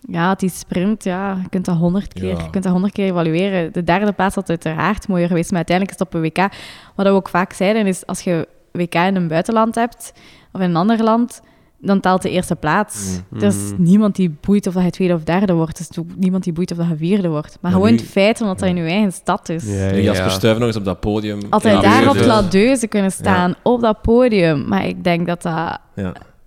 Ja, 0.00 0.34
die 0.34 0.50
sprint, 0.50 1.04
ja, 1.04 1.38
je 1.42 1.48
kunt 1.48 1.64
dat 1.64 1.76
honderd 1.76 2.12
keer, 2.12 2.24
Ja. 2.36 2.42
je 2.42 2.50
kunt 2.50 2.64
dat 2.64 2.72
honderd 2.72 2.92
keer 2.92 3.06
evalueren. 3.06 3.72
De 3.72 3.84
derde 3.84 4.12
plaats 4.12 4.34
had 4.34 4.48
uiteraard 4.48 5.08
mooier 5.08 5.28
geweest, 5.28 5.48
maar 5.50 5.56
uiteindelijk 5.66 5.96
is 6.00 6.04
het 6.04 6.14
op 6.14 6.14
een 6.14 6.30
WK. 6.30 6.54
Wat 6.94 7.06
we 7.06 7.12
ook 7.12 7.28
vaak 7.28 7.52
zeiden, 7.52 7.86
is 7.86 8.06
als 8.06 8.20
je 8.20 8.48
WK 8.72 8.94
in 8.94 9.16
een 9.16 9.28
buitenland 9.28 9.74
hebt, 9.74 10.12
of 10.52 10.60
in 10.60 10.70
een 10.70 10.76
ander 10.76 11.02
land, 11.02 11.40
dan 11.80 12.00
telt 12.00 12.22
de 12.22 12.30
eerste 12.30 12.56
plaats. 12.56 13.20
Mm. 13.28 13.40
Er 13.40 13.46
is 13.46 13.72
niemand 13.76 14.16
die 14.16 14.36
boeit 14.40 14.66
of 14.66 14.74
dat 14.74 14.82
je 14.82 14.90
tweede 14.90 15.14
of 15.14 15.22
derde 15.22 15.52
wordt. 15.52 15.78
Er 15.78 15.86
is 15.90 15.98
niemand 16.16 16.44
die 16.44 16.52
boeit 16.52 16.70
of 16.70 16.76
dat 16.76 16.88
je 16.88 16.96
vierde 16.96 17.28
wordt. 17.28 17.48
Maar 17.50 17.58
Maar 17.60 17.72
gewoon 17.72 17.90
nu- 17.90 17.96
het 17.96 18.06
feit 18.06 18.40
omdat 18.40 18.58
dat 18.58 18.68
in 18.68 18.76
je 18.76 18.82
eigen 18.82 19.12
stad 19.12 19.48
is. 19.48 19.64
Ja, 19.66 19.88
En 19.88 20.02
Jasper 20.02 20.26
ja. 20.26 20.32
Stuyven 20.32 20.58
nog 20.60 20.68
eens 20.68 20.78
op 20.78 20.84
dat 20.84 21.00
podium. 21.00 21.40
Altijd 21.50 21.74
Ja, 21.74 21.80
daar 21.80 22.08
op 22.08 22.14
dus- 22.16 22.26
La 22.26 22.42
Deuze 22.42 22.86
kunnen 22.86 23.12
staan, 23.12 23.54
op 23.62 23.80
dat 23.80 24.02
podium. 24.02 24.68
Maar 24.68 24.86
ik 24.86 25.04
denk 25.04 25.26
dat 25.26 25.42
dat... 25.42 25.78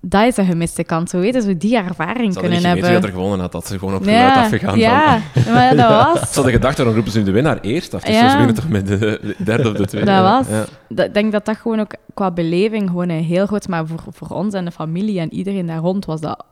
Ja. 0.01 0.07
dat 0.09 0.27
is 0.27 0.37
een 0.37 0.45
gemiste 0.45 0.83
kant. 0.83 1.09
Zo 1.09 1.19
weten 1.19 1.41
ze 1.41 1.57
die 1.57 1.77
ervaring 1.77 2.33
kunnen 2.33 2.51
niet 2.51 2.59
geweten 2.61 2.67
hebben. 2.67 2.99
wie 3.01 3.09
er 3.09 3.15
gewonnen 3.15 3.39
had, 3.39 3.51
dat 3.51 3.67
ze 3.67 3.79
gewoon 3.79 3.95
op 3.95 4.03
geluid 4.03 4.35
afgegaan 4.37 4.77
ja, 4.77 5.19
van... 5.33 5.53
maar 5.53 5.75
dat 5.75 5.89
was... 5.89 6.19
Ze 6.29 6.35
hadden 6.35 6.51
gedacht, 6.53 6.77
dan 6.77 6.93
roepen 6.93 7.11
ze 7.11 7.17
nu 7.19 7.23
de 7.25 7.31
winnaar 7.31 7.59
eerst 7.61 7.93
af. 7.93 8.01
Dus 8.01 8.15
Ja. 8.15 8.29
ze 8.29 8.37
winnen 8.37 8.55
toch 8.55 8.69
met 8.69 8.87
de, 8.87 8.97
de 8.97 9.35
derde 9.43 9.69
of 9.69 9.75
de 9.75 9.85
tweede. 9.87 10.11
Dat 10.11 10.23
was. 10.23 10.47
Ja. 10.47 10.65
dat- 10.89 11.05
Ik 11.05 11.13
denk 11.13 11.31
dat 11.31 11.45
dat 11.45 11.57
gewoon 11.57 11.79
ook 11.79 11.93
qua 12.13 12.31
beleving 12.31 12.87
gewoon 12.89 13.09
een 13.09 13.23
heel 13.23 13.45
groot... 13.45 13.67
Maar 13.67 13.87
voor, 13.87 13.99
voor 14.09 14.27
ons 14.37 14.53
en 14.53 14.65
de 14.65 14.71
familie 14.71 15.19
en 15.19 15.33
iedereen 15.33 15.65
daar 15.67 15.77
rond 15.79 16.05
was 16.05 16.21
dat... 16.21 16.43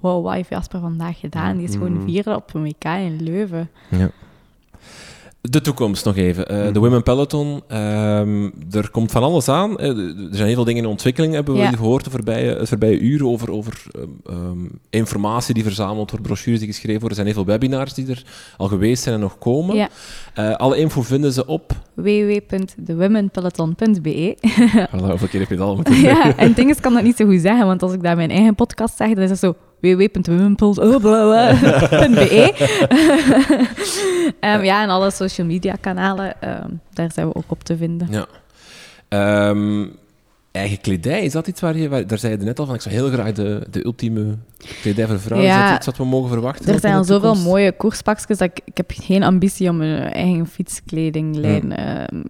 Wow, 0.00 0.24
wat 0.24 0.34
heeft 0.34 0.48
Jasper 0.48 0.80
vandaag 0.80 1.18
gedaan? 1.20 1.56
Die 1.56 1.66
is 1.68 1.72
gewoon 1.72 1.92
Mhm. 1.92 2.04
vierde 2.04 2.34
op 2.36 2.54
een 2.54 2.62
WK 2.62 2.84
in 2.84 3.22
Leuven. 3.22 3.70
Ja. 3.88 4.10
De 5.50 5.60
toekomst 5.60 6.04
nog 6.04 6.16
even. 6.16 6.48
Eh, 6.48 6.56
De 6.64 6.70
Mhm. 6.70 6.78
Women 6.78 7.02
Peloton, 7.02 7.62
ehm, 7.68 8.50
er 8.70 8.90
komt 8.90 9.10
van 9.10 9.22
alles 9.22 9.48
aan. 9.48 9.78
Eh, 9.78 9.88
er 9.88 10.14
zijn 10.30 10.46
heel 10.46 10.54
veel 10.54 10.64
dingen 10.64 10.82
in 10.82 10.88
ontwikkeling, 10.88 11.34
hebben 11.34 11.54
we 11.54 11.60
Ja. 11.60 11.70
gehoord 11.70 12.04
de 12.04 12.10
voorbije, 12.10 12.54
het 12.56 12.68
voorbije 12.68 12.98
uur, 12.98 13.26
over, 13.26 13.50
over 13.50 13.82
ehm, 13.90 14.04
ehm, 14.36 14.58
informatie 14.90 15.54
die 15.54 15.62
verzameld 15.62 16.10
wordt, 16.10 16.26
brochures 16.26 16.58
die 16.58 16.68
geschreven 16.68 17.00
worden. 17.00 17.18
Er 17.18 17.24
zijn 17.24 17.26
heel 17.26 17.34
veel 17.44 17.52
webinars 17.52 17.94
die 17.94 18.08
er 18.10 18.22
al 18.56 18.68
geweest 18.68 19.02
zijn 19.02 19.14
en 19.14 19.20
nog 19.20 19.38
komen. 19.38 19.76
Ja. 19.76 19.88
Eh, 20.34 20.54
alle 20.54 20.76
info 20.76 21.02
vinden 21.02 21.32
ze 21.32 21.46
op... 21.46 21.72
www.thewomenpeloton.be 21.94 24.36
hoeveel 24.90 25.28
keer 25.28 25.40
heb 25.40 25.48
je 25.48 25.56
dat 25.56 25.66
al 25.68 25.74
moeten? 25.74 26.00
Ja, 26.00 26.36
en 26.36 26.46
het 26.46 26.56
ding 26.56 26.70
is, 26.70 26.76
ik 26.76 26.82
kan 26.82 26.94
dat 26.94 27.02
niet 27.02 27.16
zo 27.16 27.26
goed 27.26 27.40
zeggen, 27.40 27.66
want 27.66 27.82
als 27.82 27.92
ik 27.92 28.02
dat 28.02 28.10
in 28.10 28.16
mijn 28.16 28.30
eigen 28.30 28.54
podcast 28.54 28.96
zeg, 28.96 29.14
dan 29.14 29.22
is 29.24 29.30
het 29.30 29.38
zo 29.38 29.54
www.womenpeloton.be 29.84 32.42
Ehm 34.40 34.64
Ja, 34.64 34.82
en 34.82 34.88
alle 34.88 35.10
social 35.10 35.46
media 35.46 35.74
kanalen, 35.80 36.40
ehm, 36.40 36.70
daar 36.92 37.12
zijn 37.12 37.28
we 37.28 37.34
ook 37.34 37.50
op 37.50 37.64
te 37.64 37.76
vinden. 37.76 38.08
Ja. 38.10 38.26
Ehm, 39.08 39.86
eigen 40.50 40.80
kledij, 40.80 41.24
is 41.24 41.32
dat 41.32 41.46
iets 41.46 41.60
waar 41.60 41.76
je... 41.76 41.88
Waar, 41.88 42.06
daar 42.06 42.18
zei 42.18 42.36
je 42.36 42.44
net 42.44 42.58
al 42.58 42.66
van, 42.66 42.74
ik 42.74 42.80
zou 42.80 42.94
heel 42.94 43.08
graag 43.08 43.32
de, 43.32 43.66
de 43.70 43.84
ultieme 43.84 44.36
kledij 44.80 45.06
voor 45.06 45.20
vrouwen. 45.20 45.50
Ja. 45.50 45.62
Is 45.62 45.68
dat 45.68 45.76
iets 45.76 45.86
wat 45.86 45.96
we 45.96 46.04
mogen 46.04 46.28
verwachten? 46.28 46.74
Er 46.74 46.80
zijn 46.80 46.94
al 46.94 47.04
zoveel 47.04 47.34
mooie 47.34 47.72
koerspakjes 47.72 48.38
dat 48.38 48.48
ik, 48.48 48.60
ik 48.64 48.76
heb 48.76 48.92
geen 48.94 49.22
ambitie 49.22 49.68
om 49.68 49.80
een 49.80 50.12
eigen 50.12 50.46
fietskledinglijn. 50.46 51.68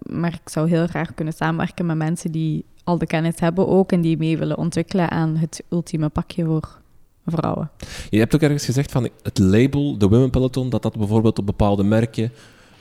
maar 0.09 0.39
ik 0.43 0.49
zou 0.49 0.69
heel 0.69 0.87
graag 0.87 1.13
kunnen 1.13 1.33
samenwerken 1.33 1.85
met 1.85 1.97
mensen 1.97 2.31
die 2.31 2.65
al 2.83 2.97
de 2.97 3.05
kennis 3.05 3.39
hebben 3.39 3.67
ook 3.67 3.91
en 3.91 4.01
die 4.01 4.17
mee 4.17 4.37
willen 4.37 4.57
ontwikkelen 4.57 5.11
aan 5.11 5.35
het 5.35 5.63
ultieme 5.69 6.09
pakje 6.09 6.45
voor 6.45 6.83
vrouwen. 7.25 7.69
Je 8.09 8.19
hebt 8.19 8.35
ook 8.35 8.41
ergens 8.41 8.65
gezegd 8.65 8.91
van 8.91 9.09
het 9.23 9.37
label, 9.39 9.97
de 9.97 10.07
Women 10.07 10.29
Peloton, 10.29 10.69
dat 10.69 10.81
dat 10.83 10.97
bijvoorbeeld 10.97 11.39
op 11.39 11.45
bepaalde 11.45 11.83
merken 11.83 12.31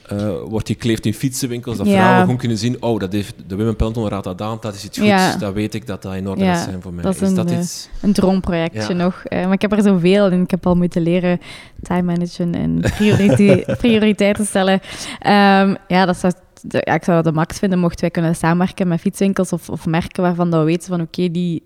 eh, 0.09 0.29
wordt 0.49 0.69
gekleefd 0.69 1.07
in 1.07 1.15
fietsenwinkels, 1.15 1.77
dat 1.77 1.87
Ja. 1.87 1.93
vrouwen 1.93 2.21
gewoon 2.21 2.37
kunnen 2.37 2.59
zien, 2.59 2.83
oh, 2.83 3.01
dat 3.01 3.13
heeft 3.13 3.35
de 3.47 3.57
Women 3.57 3.77
Peloton 3.77 4.09
raadt 4.09 4.25
dat 4.25 4.43
aan, 4.43 4.59
dat 4.61 4.75
is 4.75 4.85
iets 4.85 4.99
goeds, 4.99 5.11
Ja. 5.11 5.37
dat 5.37 5.53
weet 5.55 5.75
ik 5.75 5.87
dat 5.87 6.03
dat 6.03 6.15
in 6.15 6.29
orde 6.29 6.45
Ja, 6.45 6.53
is 6.57 6.63
zijn 6.63 6.83
voor 6.83 6.93
mij. 6.93 7.03
dat 7.05 7.15
is, 7.15 7.21
is 7.21 7.29
een, 7.29 7.35
dat 7.35 7.51
eh, 7.51 7.59
iets... 7.59 7.89
Een 8.03 8.13
droomprojectje 8.13 8.95
nog. 8.95 9.25
Eh, 9.25 9.45
maar 9.45 9.53
ik 9.53 9.61
heb 9.63 9.73
er 9.73 9.83
zoveel 9.83 10.31
en 10.31 10.43
ik 10.43 10.51
heb 10.51 10.67
al 10.67 10.75
moeten 10.75 11.03
leren 11.03 11.41
time 11.83 12.03
managen 12.03 12.55
en 12.55 12.81
priorite- 12.81 13.65
prioriteiten 13.81 14.47
stellen. 14.47 14.81
Ehm, 15.21 15.75
ja, 15.89 16.05
dat 16.07 16.17
zou, 16.17 16.33
de- 16.63 16.83
ja, 16.85 16.95
ik 16.95 17.05
zou 17.05 17.17
het 17.17 17.27
de 17.27 17.33
max 17.33 17.59
vinden 17.59 17.79
mochten 17.79 18.01
wij 18.01 18.11
kunnen 18.11 18.37
samenwerken 18.37 18.89
met 18.89 19.01
fietswinkels 19.01 19.53
of, 19.53 19.69
of 19.69 19.87
merken 19.87 20.23
waarvan 20.23 20.51
dat 20.51 20.61
we 20.61 20.67
weten 20.67 20.89
van 20.89 21.01
oké, 21.01 21.31
die... 21.31 21.63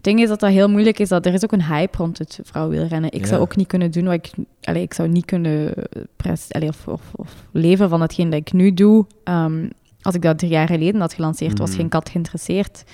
Het 0.00 0.08
ding 0.08 0.20
is 0.20 0.28
dat 0.28 0.40
dat 0.40 0.50
heel 0.50 0.68
moeilijk 0.70 0.98
is, 0.98 1.08
dat 1.08 1.26
er 1.26 1.32
is 1.34 1.44
ook 1.44 1.52
een 1.52 1.64
hype 1.64 1.96
rond 1.96 2.18
het 2.18 2.38
vrouwenwielrennen. 2.42 3.12
Ik 3.12 3.26
zou 3.26 3.40
ook 3.40 3.56
niet 3.56 3.66
kunnen 3.66 3.90
doen 3.90 4.04
wat 4.04 4.12
ik... 4.14 4.30
Allee, 4.62 4.82
ik 4.82 4.94
zou 4.94 5.08
niet 5.08 5.24
kunnen 5.24 5.72
pres, 6.16 6.46
allee, 6.50 6.68
of, 6.68 6.88
of, 6.88 7.00
of 7.14 7.34
leven 7.52 7.88
van 7.88 8.00
hetgeen 8.00 8.30
dat 8.30 8.40
ik 8.40 8.52
nu 8.52 8.74
doe. 8.74 9.06
Ehm, 9.24 9.68
als 10.02 10.14
ik 10.14 10.22
dat 10.22 10.38
drie 10.38 10.50
jaar 10.50 10.66
geleden 10.66 11.00
had 11.00 11.12
gelanceerd, 11.14 11.58
was 11.58 11.68
Mhm. 11.70 11.78
geen 11.78 11.88
kat 11.88 12.08
geïnteresseerd. 12.08 12.84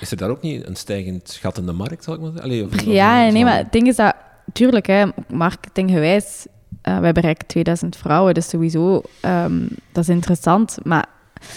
Is 0.00 0.10
er 0.10 0.16
daar 0.16 0.30
ook 0.30 0.42
niet 0.42 0.66
een 0.66 0.76
stijgend 0.76 1.38
gat 1.40 1.58
in 1.58 1.66
de 1.66 1.72
markt, 1.72 2.04
zal 2.04 2.14
ik 2.14 2.20
maar 2.20 2.30
zeggen? 2.32 2.50
Allee, 2.50 2.64
of- 2.64 2.72
of- 2.72 2.84
Ja, 2.84 3.28
nee, 3.30 3.44
maar 3.44 3.56
het 3.56 3.72
ding 3.72 3.86
is 3.86 3.96
dat, 3.96 4.14
tuurlijk, 4.52 4.86
hè, 4.86 5.04
marketinggewijs, 5.32 6.46
eh 6.82 6.98
wij 6.98 7.12
bereiken 7.12 7.46
2000 7.46 7.96
vrouwen, 7.96 8.34
dus 8.34 8.48
sowieso, 8.48 9.02
ehm, 9.20 9.66
dat 9.92 10.02
is 10.02 10.08
interessant. 10.08 10.76
Maar 10.82 11.06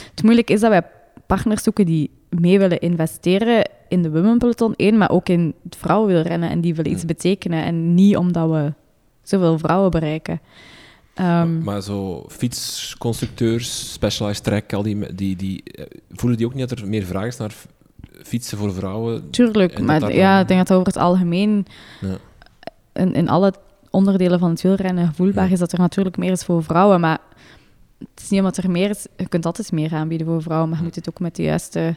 het 0.10 0.24
moeilijke 0.24 0.54
is 0.54 0.60
dat 0.60 0.70
wij 0.70 0.82
partners 1.28 1.64
zoeken 1.64 1.86
die 1.86 2.10
mee 2.30 2.60
willen 2.60 2.80
investeren 2.80 3.70
in 3.90 4.02
de 4.02 4.12
Women 4.12 4.38
Peloton, 4.38 4.74
één, 4.76 4.98
maar 4.98 5.10
ook 5.10 5.30
in 5.30 5.54
het 5.64 5.76
vrouwenwielrennen 5.76 6.50
en 6.50 6.62
die 6.62 6.76
willen 6.76 6.92
iets 6.92 7.06
betekenen. 7.06 7.64
En 7.64 7.94
niet 7.94 8.18
omdat 8.18 8.50
we 8.50 8.74
zoveel 9.24 9.58
vrouwen 9.58 9.92
bereiken. 9.92 10.42
Ehm, 11.14 11.64
Maar 11.64 11.82
zo 11.82 12.26
fietsconstructeurs, 12.30 13.94
Specialized 13.94 14.44
Track, 14.44 14.74
al 14.74 14.84
die, 14.84 15.16
die, 15.16 15.36
die, 15.36 15.64
eh, 15.64 15.86
voelen 16.12 16.38
die 16.38 16.48
ook 16.48 16.54
niet 16.54 16.70
dat 16.70 16.80
er 16.80 16.88
meer 16.88 17.04
vraag 17.06 17.26
is 17.26 17.38
naar 17.38 17.54
fietsen 18.24 18.58
voor 18.58 18.74
vrouwen? 18.74 19.30
Tuurlijk, 19.30 19.80
maar 19.82 20.14
ja, 20.14 20.40
ik 20.40 20.48
denk 20.48 20.68
dat 20.68 20.78
over 20.78 20.88
het 20.88 20.98
algemeen 21.02 21.66
Ja. 22.02 22.18
in, 22.94 23.14
in 23.14 23.30
alle 23.30 23.54
onderdelen 23.90 24.40
van 24.40 24.50
het 24.50 24.62
wielrennen 24.62 25.08
gevoelbaar 25.08 25.46
Ja. 25.48 25.52
is 25.54 25.60
dat 25.60 25.72
er 25.72 25.80
natuurlijk 25.80 26.18
meer 26.18 26.32
is 26.32 26.44
voor 26.44 26.64
vrouwen. 26.64 27.00
Maar 27.00 27.20
het 27.98 28.22
is 28.22 28.30
niet 28.30 28.40
omdat 28.40 28.58
er 28.58 28.72
meer 28.72 28.90
is, 28.90 29.08
je 29.18 29.28
kunt 29.28 29.46
altijd 29.46 29.72
meer 29.72 29.94
aanbieden 29.94 30.28
voor 30.28 30.42
vrouwen, 30.42 30.70
maar 30.70 30.78
je 30.78 30.84
moet 30.84 30.96
het 30.96 31.10
ook 31.10 31.20
met 31.20 31.36
de 31.36 31.44
juiste 31.44 31.96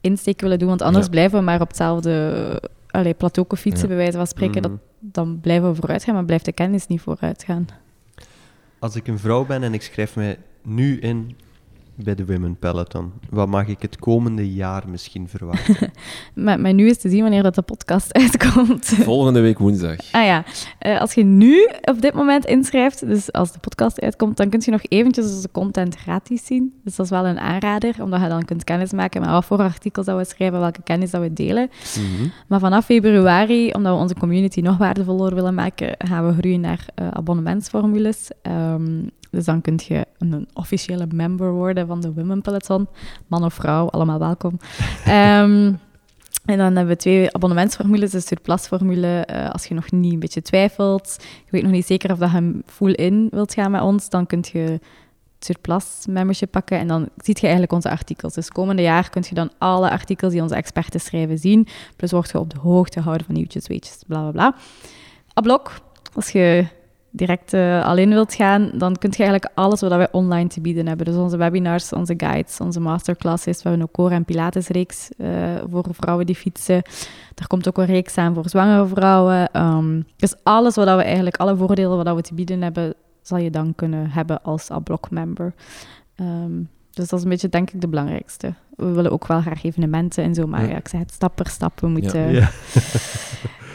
insteek 0.00 0.40
willen 0.40 0.58
doen, 0.58 0.68
want 0.68 0.82
anders 0.82 1.04
Ja. 1.04 1.10
blijven 1.10 1.38
we 1.38 1.44
maar 1.44 1.60
op 1.60 1.68
hetzelfde 1.68 2.62
allee, 2.90 3.14
plateau 3.14 3.56
fietsen, 3.56 3.82
Ja. 3.82 3.86
bij 3.86 3.96
wijze 3.96 4.16
van 4.16 4.26
spreken. 4.26 4.60
Mhm. 4.60 4.70
dat, 4.70 4.80
dan 5.00 5.38
blijven 5.40 5.68
we 5.68 5.74
vooruit 5.74 6.04
gaan, 6.04 6.14
maar 6.14 6.24
blijft 6.24 6.44
de 6.44 6.52
kennis 6.52 6.86
niet 6.86 7.00
vooruit 7.00 7.44
gaan. 7.44 7.66
Als 8.78 8.96
ik 8.96 9.06
een 9.08 9.18
vrouw 9.18 9.44
ben 9.46 9.62
en 9.62 9.74
ik 9.74 9.82
schrijf 9.82 10.16
mij 10.16 10.38
nu 10.62 10.98
in 10.98 11.36
bij 12.04 12.14
de 12.14 12.26
Women 12.26 12.56
Peloton, 12.56 13.12
wat 13.30 13.48
mag 13.48 13.66
ik 13.66 13.82
het 13.82 13.96
komende 13.98 14.54
jaar 14.54 14.84
misschien 14.88 15.28
verwachten? 15.28 15.76
Maar, 16.34 16.60
maar 16.60 16.72
nu 16.74 16.88
is 16.88 16.98
te 16.98 17.08
zien 17.08 17.22
wanneer 17.22 17.42
dat 17.42 17.54
de 17.54 17.62
podcast 17.62 18.12
uitkomt. 18.22 18.84
Volgende 18.86 19.40
week 19.40 19.58
woensdag. 19.58 19.96
Ah 20.12 20.24
ja, 20.24 20.44
Eh, 20.78 21.00
als 21.00 21.14
je 21.14 21.24
nu 21.24 21.68
op 21.82 22.00
dit 22.00 22.14
moment 22.14 22.44
inschrijft, 22.44 23.06
dus 23.06 23.32
als 23.32 23.52
de 23.52 23.58
podcast 23.58 24.00
uitkomt, 24.00 24.36
dan 24.36 24.48
kun 24.48 24.62
je 24.64 24.70
nog 24.70 24.80
eventjes 24.88 25.24
onze 25.24 25.50
content 25.50 25.96
gratis 25.96 26.46
zien. 26.46 26.72
Dus 26.84 26.96
dat 26.96 27.04
is 27.06 27.12
wel 27.12 27.26
een 27.26 27.38
aanrader, 27.38 28.02
omdat 28.02 28.20
je 28.20 28.28
dan 28.28 28.44
kunt 28.44 28.64
kennismaken 28.64 29.20
met 29.20 29.30
wat 29.30 29.44
voor 29.44 29.58
artikels 29.58 30.06
dat 30.06 30.18
we 30.18 30.24
schrijven, 30.24 30.60
welke 30.60 30.82
kennis 30.82 31.10
dat 31.10 31.20
we 31.20 31.32
delen. 31.32 31.70
Mhm. 31.96 32.28
Maar 32.46 32.60
vanaf 32.60 32.84
februari, 32.84 33.70
omdat 33.70 33.94
we 33.94 34.00
onze 34.00 34.14
community 34.14 34.60
nog 34.60 34.76
waardevoller 34.76 35.34
willen 35.34 35.54
maken, 35.54 35.94
gaan 35.98 36.26
we 36.26 36.32
groeien 36.32 36.60
naar 36.60 36.86
eh, 36.94 37.08
abonnementsformules. 37.08 38.30
Ehm, 38.42 39.00
dus 39.30 39.44
dan 39.44 39.60
kun 39.60 39.80
je 39.86 40.06
een, 40.18 40.32
een 40.32 40.48
officiële 40.54 41.06
member 41.14 41.52
worden 41.52 41.86
van 41.86 42.00
de 42.00 42.12
Women 42.12 42.42
Peloton. 42.42 42.88
Man 43.26 43.44
of 43.44 43.54
vrouw, 43.54 43.88
allemaal 43.88 44.18
welkom. 44.18 44.58
Ehm, 45.04 45.72
en 46.44 46.56
dan 46.56 46.76
hebben 46.76 46.86
we 46.86 46.96
twee 46.96 47.34
abonnementsformules. 47.34 48.10
De 48.10 48.20
surplusformule, 48.20 49.20
eh 49.20 49.50
als 49.50 49.66
je 49.66 49.74
nog 49.74 49.90
niet 49.90 50.12
een 50.12 50.18
beetje 50.18 50.42
twijfelt, 50.42 51.16
je 51.20 51.50
weet 51.50 51.62
nog 51.62 51.72
niet 51.72 51.86
zeker 51.86 52.12
of 52.12 52.18
dat 52.18 52.30
je 52.30 52.34
hem 52.34 52.62
full-in 52.66 53.28
wilt 53.30 53.54
gaan 53.54 53.70
met 53.70 53.80
ons, 53.80 54.08
dan 54.08 54.26
kun 54.26 54.44
je 54.52 54.80
surplus 55.38 56.06
membership 56.08 56.50
pakken 56.50 56.78
en 56.78 56.86
dan 56.86 57.08
ziet 57.16 57.36
je 57.36 57.42
eigenlijk 57.42 57.72
onze 57.72 57.90
artikels. 57.90 58.34
Dus 58.34 58.48
komende 58.48 58.82
jaar 58.82 59.10
kun 59.10 59.24
je 59.28 59.34
dan 59.34 59.50
alle 59.58 59.90
artikels 59.90 60.32
die 60.32 60.42
onze 60.42 60.54
experten 60.54 61.00
schrijven 61.00 61.38
zien. 61.38 61.66
Plus 61.96 62.10
word 62.10 62.30
je 62.30 62.38
op 62.38 62.50
de 62.50 62.58
hoogte 62.58 62.98
gehouden 62.98 63.26
van 63.26 63.34
nieuwtjes, 63.34 63.66
weetjes, 63.66 64.02
bla 64.06 64.20
bla 64.20 64.30
bla. 64.30 64.54
Ablok, 65.32 65.72
als 66.14 66.30
je 66.30 66.66
direct 67.10 67.52
eh, 67.52 67.84
al 67.86 67.96
in 67.96 68.08
wilt 68.08 68.34
gaan, 68.34 68.70
dan 68.74 68.96
kun 68.96 69.10
je 69.10 69.16
eigenlijk 69.16 69.50
alles 69.54 69.80
wat 69.80 69.90
wij 69.90 70.08
online 70.12 70.48
te 70.48 70.60
bieden 70.60 70.86
hebben. 70.86 71.06
Dus 71.06 71.16
onze 71.16 71.36
webinars, 71.36 71.92
onze 71.92 72.14
guides, 72.16 72.60
onze 72.60 72.80
masterclasses. 72.80 73.62
We 73.62 73.68
hebben 73.68 73.86
ook 73.86 73.92
core- 73.94 74.14
en 74.14 74.24
pilatesreeks 74.24 75.08
eh 75.16 75.28
voor 75.70 75.84
vrouwen 75.90 76.26
die 76.26 76.34
fietsen. 76.34 76.82
Er 77.34 77.46
komt 77.46 77.68
ook 77.68 77.78
een 77.78 77.86
reeks 77.86 78.18
aan 78.18 78.34
voor 78.34 78.48
zwangere 78.48 78.86
vrouwen. 78.86 79.52
Ehm, 79.52 80.00
dus 80.16 80.34
alles 80.42 80.74
wat 80.74 80.84
we 80.96 81.02
eigenlijk, 81.02 81.36
alle 81.36 81.56
voordelen 81.56 82.04
wat 82.04 82.14
we 82.14 82.22
te 82.22 82.34
bieden 82.34 82.62
hebben, 82.62 82.94
zal 83.22 83.38
je 83.38 83.50
dan 83.50 83.74
kunnen 83.74 84.10
hebben 84.10 84.42
als 84.42 84.70
Ablok-member. 84.70 85.54
Ehm, 86.16 86.52
dus 86.90 87.08
dat 87.08 87.18
is 87.18 87.24
een 87.24 87.30
beetje, 87.30 87.48
denk 87.48 87.70
ik, 87.70 87.80
de 87.80 87.88
belangrijkste. 87.88 88.54
We 88.76 88.86
willen 88.92 89.12
ook 89.12 89.26
wel 89.26 89.40
graag 89.40 89.64
evenementen 89.64 90.24
en 90.24 90.34
zo, 90.34 90.46
maar 90.46 90.62
Ja. 90.64 90.68
ja, 90.70 90.76
ik 90.76 90.88
zeg 90.88 91.00
het 91.00 91.12
stap 91.12 91.36
per 91.36 91.46
stap. 91.48 91.80
We 91.80 91.88
moeten 91.88 92.32
Ja. 92.32 92.48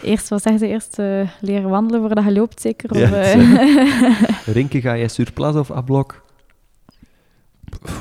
Eerst, 0.03 0.29
wat 0.29 0.41
zeggen 0.41 0.59
ze, 0.61 0.67
eerst 0.67 0.99
eh, 0.99 1.29
leren 1.41 1.69
wandelen 1.69 2.01
voordat 2.01 2.23
je 2.23 2.31
loopt, 2.31 2.61
zeker? 2.61 2.97
Ja, 2.97 3.03
Of, 3.03 3.11
eh, 3.11 4.21
Rinke, 4.55 4.81
ga 4.81 4.97
jij 4.97 5.07
surplus 5.07 5.55
of 5.55 5.71
ablok? 5.71 6.21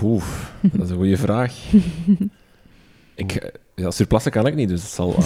Oeh, 0.03 0.23
dat 0.61 0.85
is 0.85 0.91
een 0.91 0.97
goede 0.97 1.17
vraag. 1.17 1.55
Ik, 3.15 3.53
ja, 3.75 3.91
surplassen 3.91 4.33
kan 4.33 4.47
ik 4.47 4.55
niet, 4.55 4.69
dus 4.69 4.83
het 4.83 4.91
zal 4.91 5.17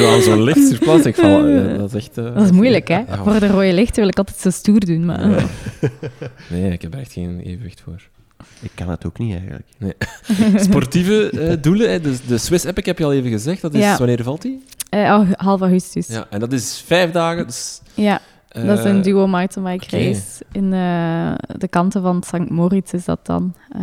aan 0.00 0.22
zo'n 0.22 0.42
licht 0.42 0.68
surplassen, 0.68 1.10
ik 1.10 1.14
val, 1.16 1.44
eh, 1.46 1.78
dat 1.78 1.94
is 1.94 2.04
echt... 2.04 2.18
eh, 2.18 2.34
dat 2.34 2.42
is 2.44 2.50
moeilijk, 2.50 2.88
hè? 2.88 2.98
Ja, 2.98 3.22
Voor 3.24 3.40
de 3.40 3.46
rode 3.46 3.72
lichten 3.72 3.96
wil 4.00 4.08
ik 4.08 4.18
altijd 4.18 4.36
zo 4.38 4.50
stoer 4.50 4.80
doen, 4.80 5.04
maar... 5.04 5.30
ja. 5.30 5.44
Nee, 6.50 6.72
ik 6.72 6.82
heb 6.82 6.94
er 6.94 7.00
echt 7.00 7.12
geen 7.12 7.40
evenwicht 7.40 7.80
voor. 7.84 8.02
Ik 8.60 8.70
kan 8.74 8.88
het 8.90 9.06
ook 9.06 9.18
niet 9.18 9.36
eigenlijk. 9.38 10.08
Sportieve 10.62 11.30
eh, 11.30 11.56
doelen, 11.60 11.90
hè, 11.90 12.00
dus 12.00 12.26
de 12.26 12.38
Swiss 12.38 12.64
Epic 12.64 12.84
heb 12.84 12.98
je 12.98 13.04
al 13.04 13.12
even 13.12 13.30
gezegd, 13.30 13.60
dat 13.62 13.74
is, 13.74 13.80
Ja. 13.80 13.96
wanneer 13.98 14.22
valt 14.22 14.42
die? 14.42 14.62
Eh, 15.04 15.14
oh, 15.20 15.28
half 15.36 15.60
augustus. 15.60 16.06
Ja, 16.06 16.14
Ja, 16.14 16.26
en 16.30 16.40
dat 16.40 16.52
is 16.52 16.82
vijf 16.86 17.10
dagen, 17.10 17.46
dus... 17.46 17.80
dat 18.48 18.78
is 18.78 18.84
een 18.84 18.96
eh, 18.96 19.02
duo 19.02 19.26
mountainbike 19.26 19.84
oké. 19.84 19.96
race. 20.04 20.44
In 20.52 20.72
eh, 20.72 21.32
de 21.58 21.68
kanten 21.68 22.02
van 22.02 22.22
St. 22.22 22.50
Moritz 22.50 22.92
is 22.92 23.04
dat 23.04 23.26
dan. 23.26 23.54
Eh, 23.72 23.80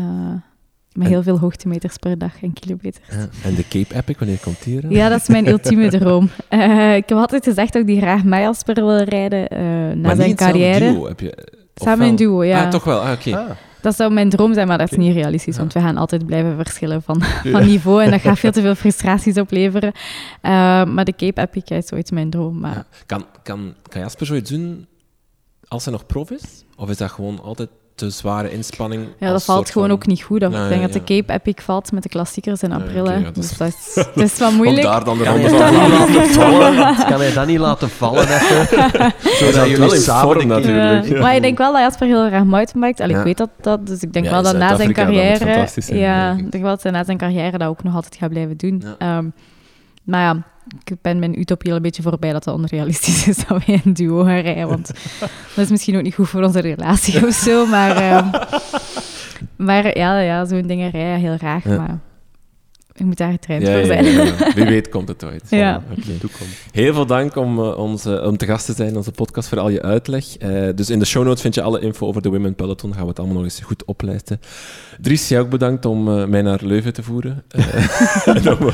Met 0.93 1.05
En- 1.05 1.11
heel 1.11 1.23
veel 1.23 1.39
hoogtemeters 1.39 1.97
per 1.97 2.17
dag 2.17 2.41
en 2.41 2.53
kilometers. 2.53 3.07
En 3.43 3.55
de 3.55 3.67
Cape 3.67 3.95
Epic, 3.95 4.15
wanneer 4.19 4.39
komt 4.39 4.63
die 4.63 4.81
er? 4.81 4.91
Ja, 4.91 5.09
dat 5.09 5.21
is 5.21 5.27
mijn 5.27 5.47
ultieme 5.53 5.89
droom. 5.89 6.29
Eh, 6.49 6.95
ik 6.95 7.09
heb 7.09 7.17
altijd 7.17 7.43
gezegd 7.43 7.73
dat 7.73 7.81
ik 7.81 7.87
die 7.87 7.99
graag 8.01 8.23
mij 8.23 8.47
als 8.47 8.63
per 8.63 8.73
wil 8.75 8.97
rijden 8.97 9.47
eh, 9.47 9.59
na 9.59 9.95
maar 9.95 10.15
zijn 10.15 10.35
carrière. 10.35 10.91
duo, 10.91 11.07
heb 11.07 11.19
je... 11.19 11.37
Samen 11.75 11.99
wel? 11.99 12.07
een 12.07 12.15
duo, 12.15 12.43
ja. 12.43 12.63
Ah, 12.63 12.69
toch 12.69 12.83
wel. 12.83 12.99
Ah, 12.99 13.11
oké. 13.11 13.37
Ah, 13.37 13.49
Dat 13.83 13.95
zou 13.95 14.13
mijn 14.13 14.29
droom 14.29 14.53
zijn, 14.53 14.67
maar 14.67 14.77
dat 14.77 14.91
is 14.91 14.97
niet 14.97 15.13
realistisch, 15.13 15.53
Ja. 15.55 15.59
want 15.61 15.73
we 15.73 15.79
gaan 15.79 15.97
altijd 15.97 16.25
blijven 16.25 16.55
verschillen 16.55 17.01
van, 17.01 17.21
van 17.51 17.65
niveau 17.65 18.03
en 18.03 18.11
dat 18.11 18.21
gaat 18.21 18.39
veel 18.39 18.51
te 18.51 18.61
veel 18.67 18.75
frustraties 18.75 19.37
opleveren. 19.37 19.91
Eh, 20.41 20.51
maar 20.85 21.05
de 21.05 21.15
Cape 21.15 21.41
Epic 21.41 21.63
is 21.77 21.91
ooit 21.93 22.11
mijn 22.11 22.29
droom. 22.29 22.59
Maar 22.59 22.73
Ja. 22.75 22.85
Kan, 23.05 23.25
kan, 23.43 23.73
kan 23.89 24.01
Jasper 24.01 24.25
zoiets 24.25 24.49
doen 24.49 24.87
als 25.67 25.83
hij 25.83 25.93
nog 25.93 26.05
prof 26.05 26.31
is? 26.31 26.63
Of 26.77 26.89
is 26.89 26.97
dat 26.97 27.11
gewoon 27.11 27.41
altijd 27.41 27.69
te 27.95 28.09
zware 28.09 28.51
inspanning? 28.51 29.05
Ja, 29.19 29.31
dat 29.31 29.43
valt 29.43 29.69
gewoon 29.71 29.87
van- 29.87 29.97
ook 29.97 30.05
niet 30.05 30.21
goed. 30.23 30.43
af. 30.43 30.51
Nee, 30.51 30.61
ik 30.63 30.69
denk 30.69 30.81
ja. 30.81 30.87
dat 30.87 31.07
de 31.07 31.15
Cape 31.21 31.33
Epic 31.33 31.63
valt 31.63 31.91
met 31.91 32.03
de 32.03 32.09
klassiekers 32.09 32.61
in 32.63 32.71
april. 32.71 33.09
ja, 33.11 33.19
dat 33.19 33.37
is- 33.37 33.57
Dus 33.57 33.57
dat 33.57 34.23
is, 34.23 34.37
wel 34.39 34.47
Om 34.49 34.55
moeilijk. 34.55 34.81
daar 34.81 35.03
dan 35.03 35.17
de 35.17 35.23
kan, 35.23 35.33
ronde 35.33 35.49
je 35.49 35.57
van 35.57 35.71
dat 35.71 35.89
laten 35.89 36.25
vallen? 36.29 36.95
kan 37.11 37.19
hij 37.19 37.33
dat 37.33 37.47
niet 37.47 37.59
laten 37.59 37.89
vallen? 37.89 38.27
Zodat 39.39 39.53
wel 39.55 39.67
jullie 39.67 39.93
in 39.95 40.01
samen 40.01 40.47
natuurlijk. 40.47 41.05
Ja, 41.07 41.19
Maar 41.19 41.35
ik 41.35 41.41
denk 41.41 41.57
wel 41.57 41.71
dat 41.73 41.81
Jasper 41.81 42.07
heel 42.07 42.27
graag 42.27 42.43
mountainbiked. 42.43 43.09
Ja. 43.09 43.17
Ik 43.17 43.23
weet 43.23 43.37
dat, 43.37 43.49
dat, 43.61 43.87
dus 43.87 44.01
ik 44.01 44.13
denk 44.13 44.25
Ja, 44.25 44.31
wel 44.31 44.41
dat 44.43 44.57
na 44.57 44.75
zijn 44.75 44.87
dat 44.87 44.97
carrière... 44.97 45.67
ja, 45.95 46.31
ik. 46.31 46.51
denk 46.51 46.63
wel 46.63 46.73
dat 46.73 46.83
hij 46.83 46.91
na 46.91 47.03
zijn 47.03 47.17
carrière 47.17 47.57
dat 47.57 47.67
ook 47.67 47.83
nog 47.83 47.95
altijd 47.95 48.15
gaat 48.15 48.29
blijven 48.29 48.57
doen. 48.57 48.83
Ja. 48.99 49.23
Maar 50.03 50.21
ja, 50.21 50.43
ik 50.83 51.01
ben 51.01 51.19
mijn 51.19 51.39
utopie 51.39 51.69
al 51.69 51.75
een 51.75 51.81
beetje 51.81 52.01
voorbij 52.01 52.31
dat 52.31 52.45
het 52.45 52.53
onrealistisch 52.53 53.27
is 53.27 53.37
dat 53.37 53.65
wij 53.65 53.81
een 53.83 53.93
duo 53.93 54.23
gaan 54.23 54.39
rijden. 54.39 54.67
Want 54.67 54.87
dat 55.55 55.65
is 55.65 55.69
misschien 55.69 55.95
ook 55.95 56.03
niet 56.03 56.15
goed 56.15 56.29
voor 56.29 56.43
onze 56.43 56.59
relatie 56.59 57.27
of 57.27 57.33
zo. 57.33 57.65
Maar, 57.65 57.95
ehm, 57.95 58.29
maar 59.67 59.97
ja, 59.97 60.19
ja 60.19 60.45
zo'n 60.45 60.67
dingen 60.67 60.89
rijden 60.89 61.19
heel 61.19 61.37
graag. 61.37 61.63
Ja. 61.63 61.77
Maar 61.77 61.99
je 62.95 63.05
moet 63.05 63.17
daar 63.17 63.31
getraind 63.31 63.67
Ja, 63.67 63.77
voor 63.77 63.85
zijn. 63.85 64.05
ja, 64.05 64.23
ja. 64.23 64.33
Wie 64.55 64.65
weet 64.65 64.89
komt 64.89 65.07
het 65.07 65.23
ooit. 65.23 65.43
Ja. 65.49 65.83
Oké. 65.91 66.01
Toekomst. 66.19 66.53
Heel 66.71 66.93
veel 66.93 67.05
dank 67.05 67.35
om, 67.35 67.59
eh, 67.59 67.77
ons, 67.77 68.05
eh, 68.05 68.25
om 68.25 68.37
te 68.37 68.45
gast 68.45 68.65
te 68.65 68.73
zijn 68.73 68.89
in 68.89 68.95
onze 68.95 69.11
podcast 69.11 69.49
voor 69.49 69.59
al 69.59 69.69
je 69.69 69.81
uitleg. 69.81 70.37
Eh, 70.37 70.49
dus 70.75 70.89
in 70.89 70.99
de 70.99 71.05
show 71.05 71.25
notes 71.25 71.41
vind 71.41 71.55
je 71.55 71.61
alle 71.61 71.79
info 71.79 72.07
over 72.07 72.21
de 72.21 72.29
Women 72.29 72.55
Peloton. 72.55 72.93
Gaan 72.93 73.01
we 73.01 73.07
het 73.07 73.17
allemaal 73.19 73.35
nog 73.35 73.45
eens 73.45 73.59
goed 73.63 73.85
oplijsten. 73.85 74.39
Dries, 75.01 75.27
jij 75.27 75.39
ook 75.39 75.49
bedankt 75.49 75.85
om 75.85 76.19
eh, 76.19 76.25
mij 76.25 76.41
naar 76.41 76.59
Leuven 76.63 76.93
te 76.93 77.03
voeren. 77.03 77.43
En 78.25 78.57
om, 78.57 78.69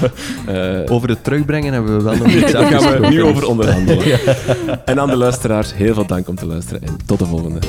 Over 0.87 1.09
het 1.09 1.23
terugbrengen 1.23 1.73
hebben 1.73 1.97
we 1.97 2.03
wel 2.03 2.15
nog 2.17 2.27
iets 2.43 2.51
daar 2.51 2.65
gaan 2.65 3.01
we 3.01 3.07
nu 3.07 3.23
over 3.23 3.47
onderhandelen. 3.47 4.19
En 4.85 4.99
aan 4.99 5.09
de 5.09 5.17
luisteraars, 5.17 5.73
heel 5.73 5.93
veel 5.93 6.05
dank 6.05 6.27
om 6.27 6.35
te 6.35 6.45
luisteren 6.45 6.81
en 6.81 6.97
tot 7.05 7.19
de 7.19 7.25
volgende. 7.25 7.59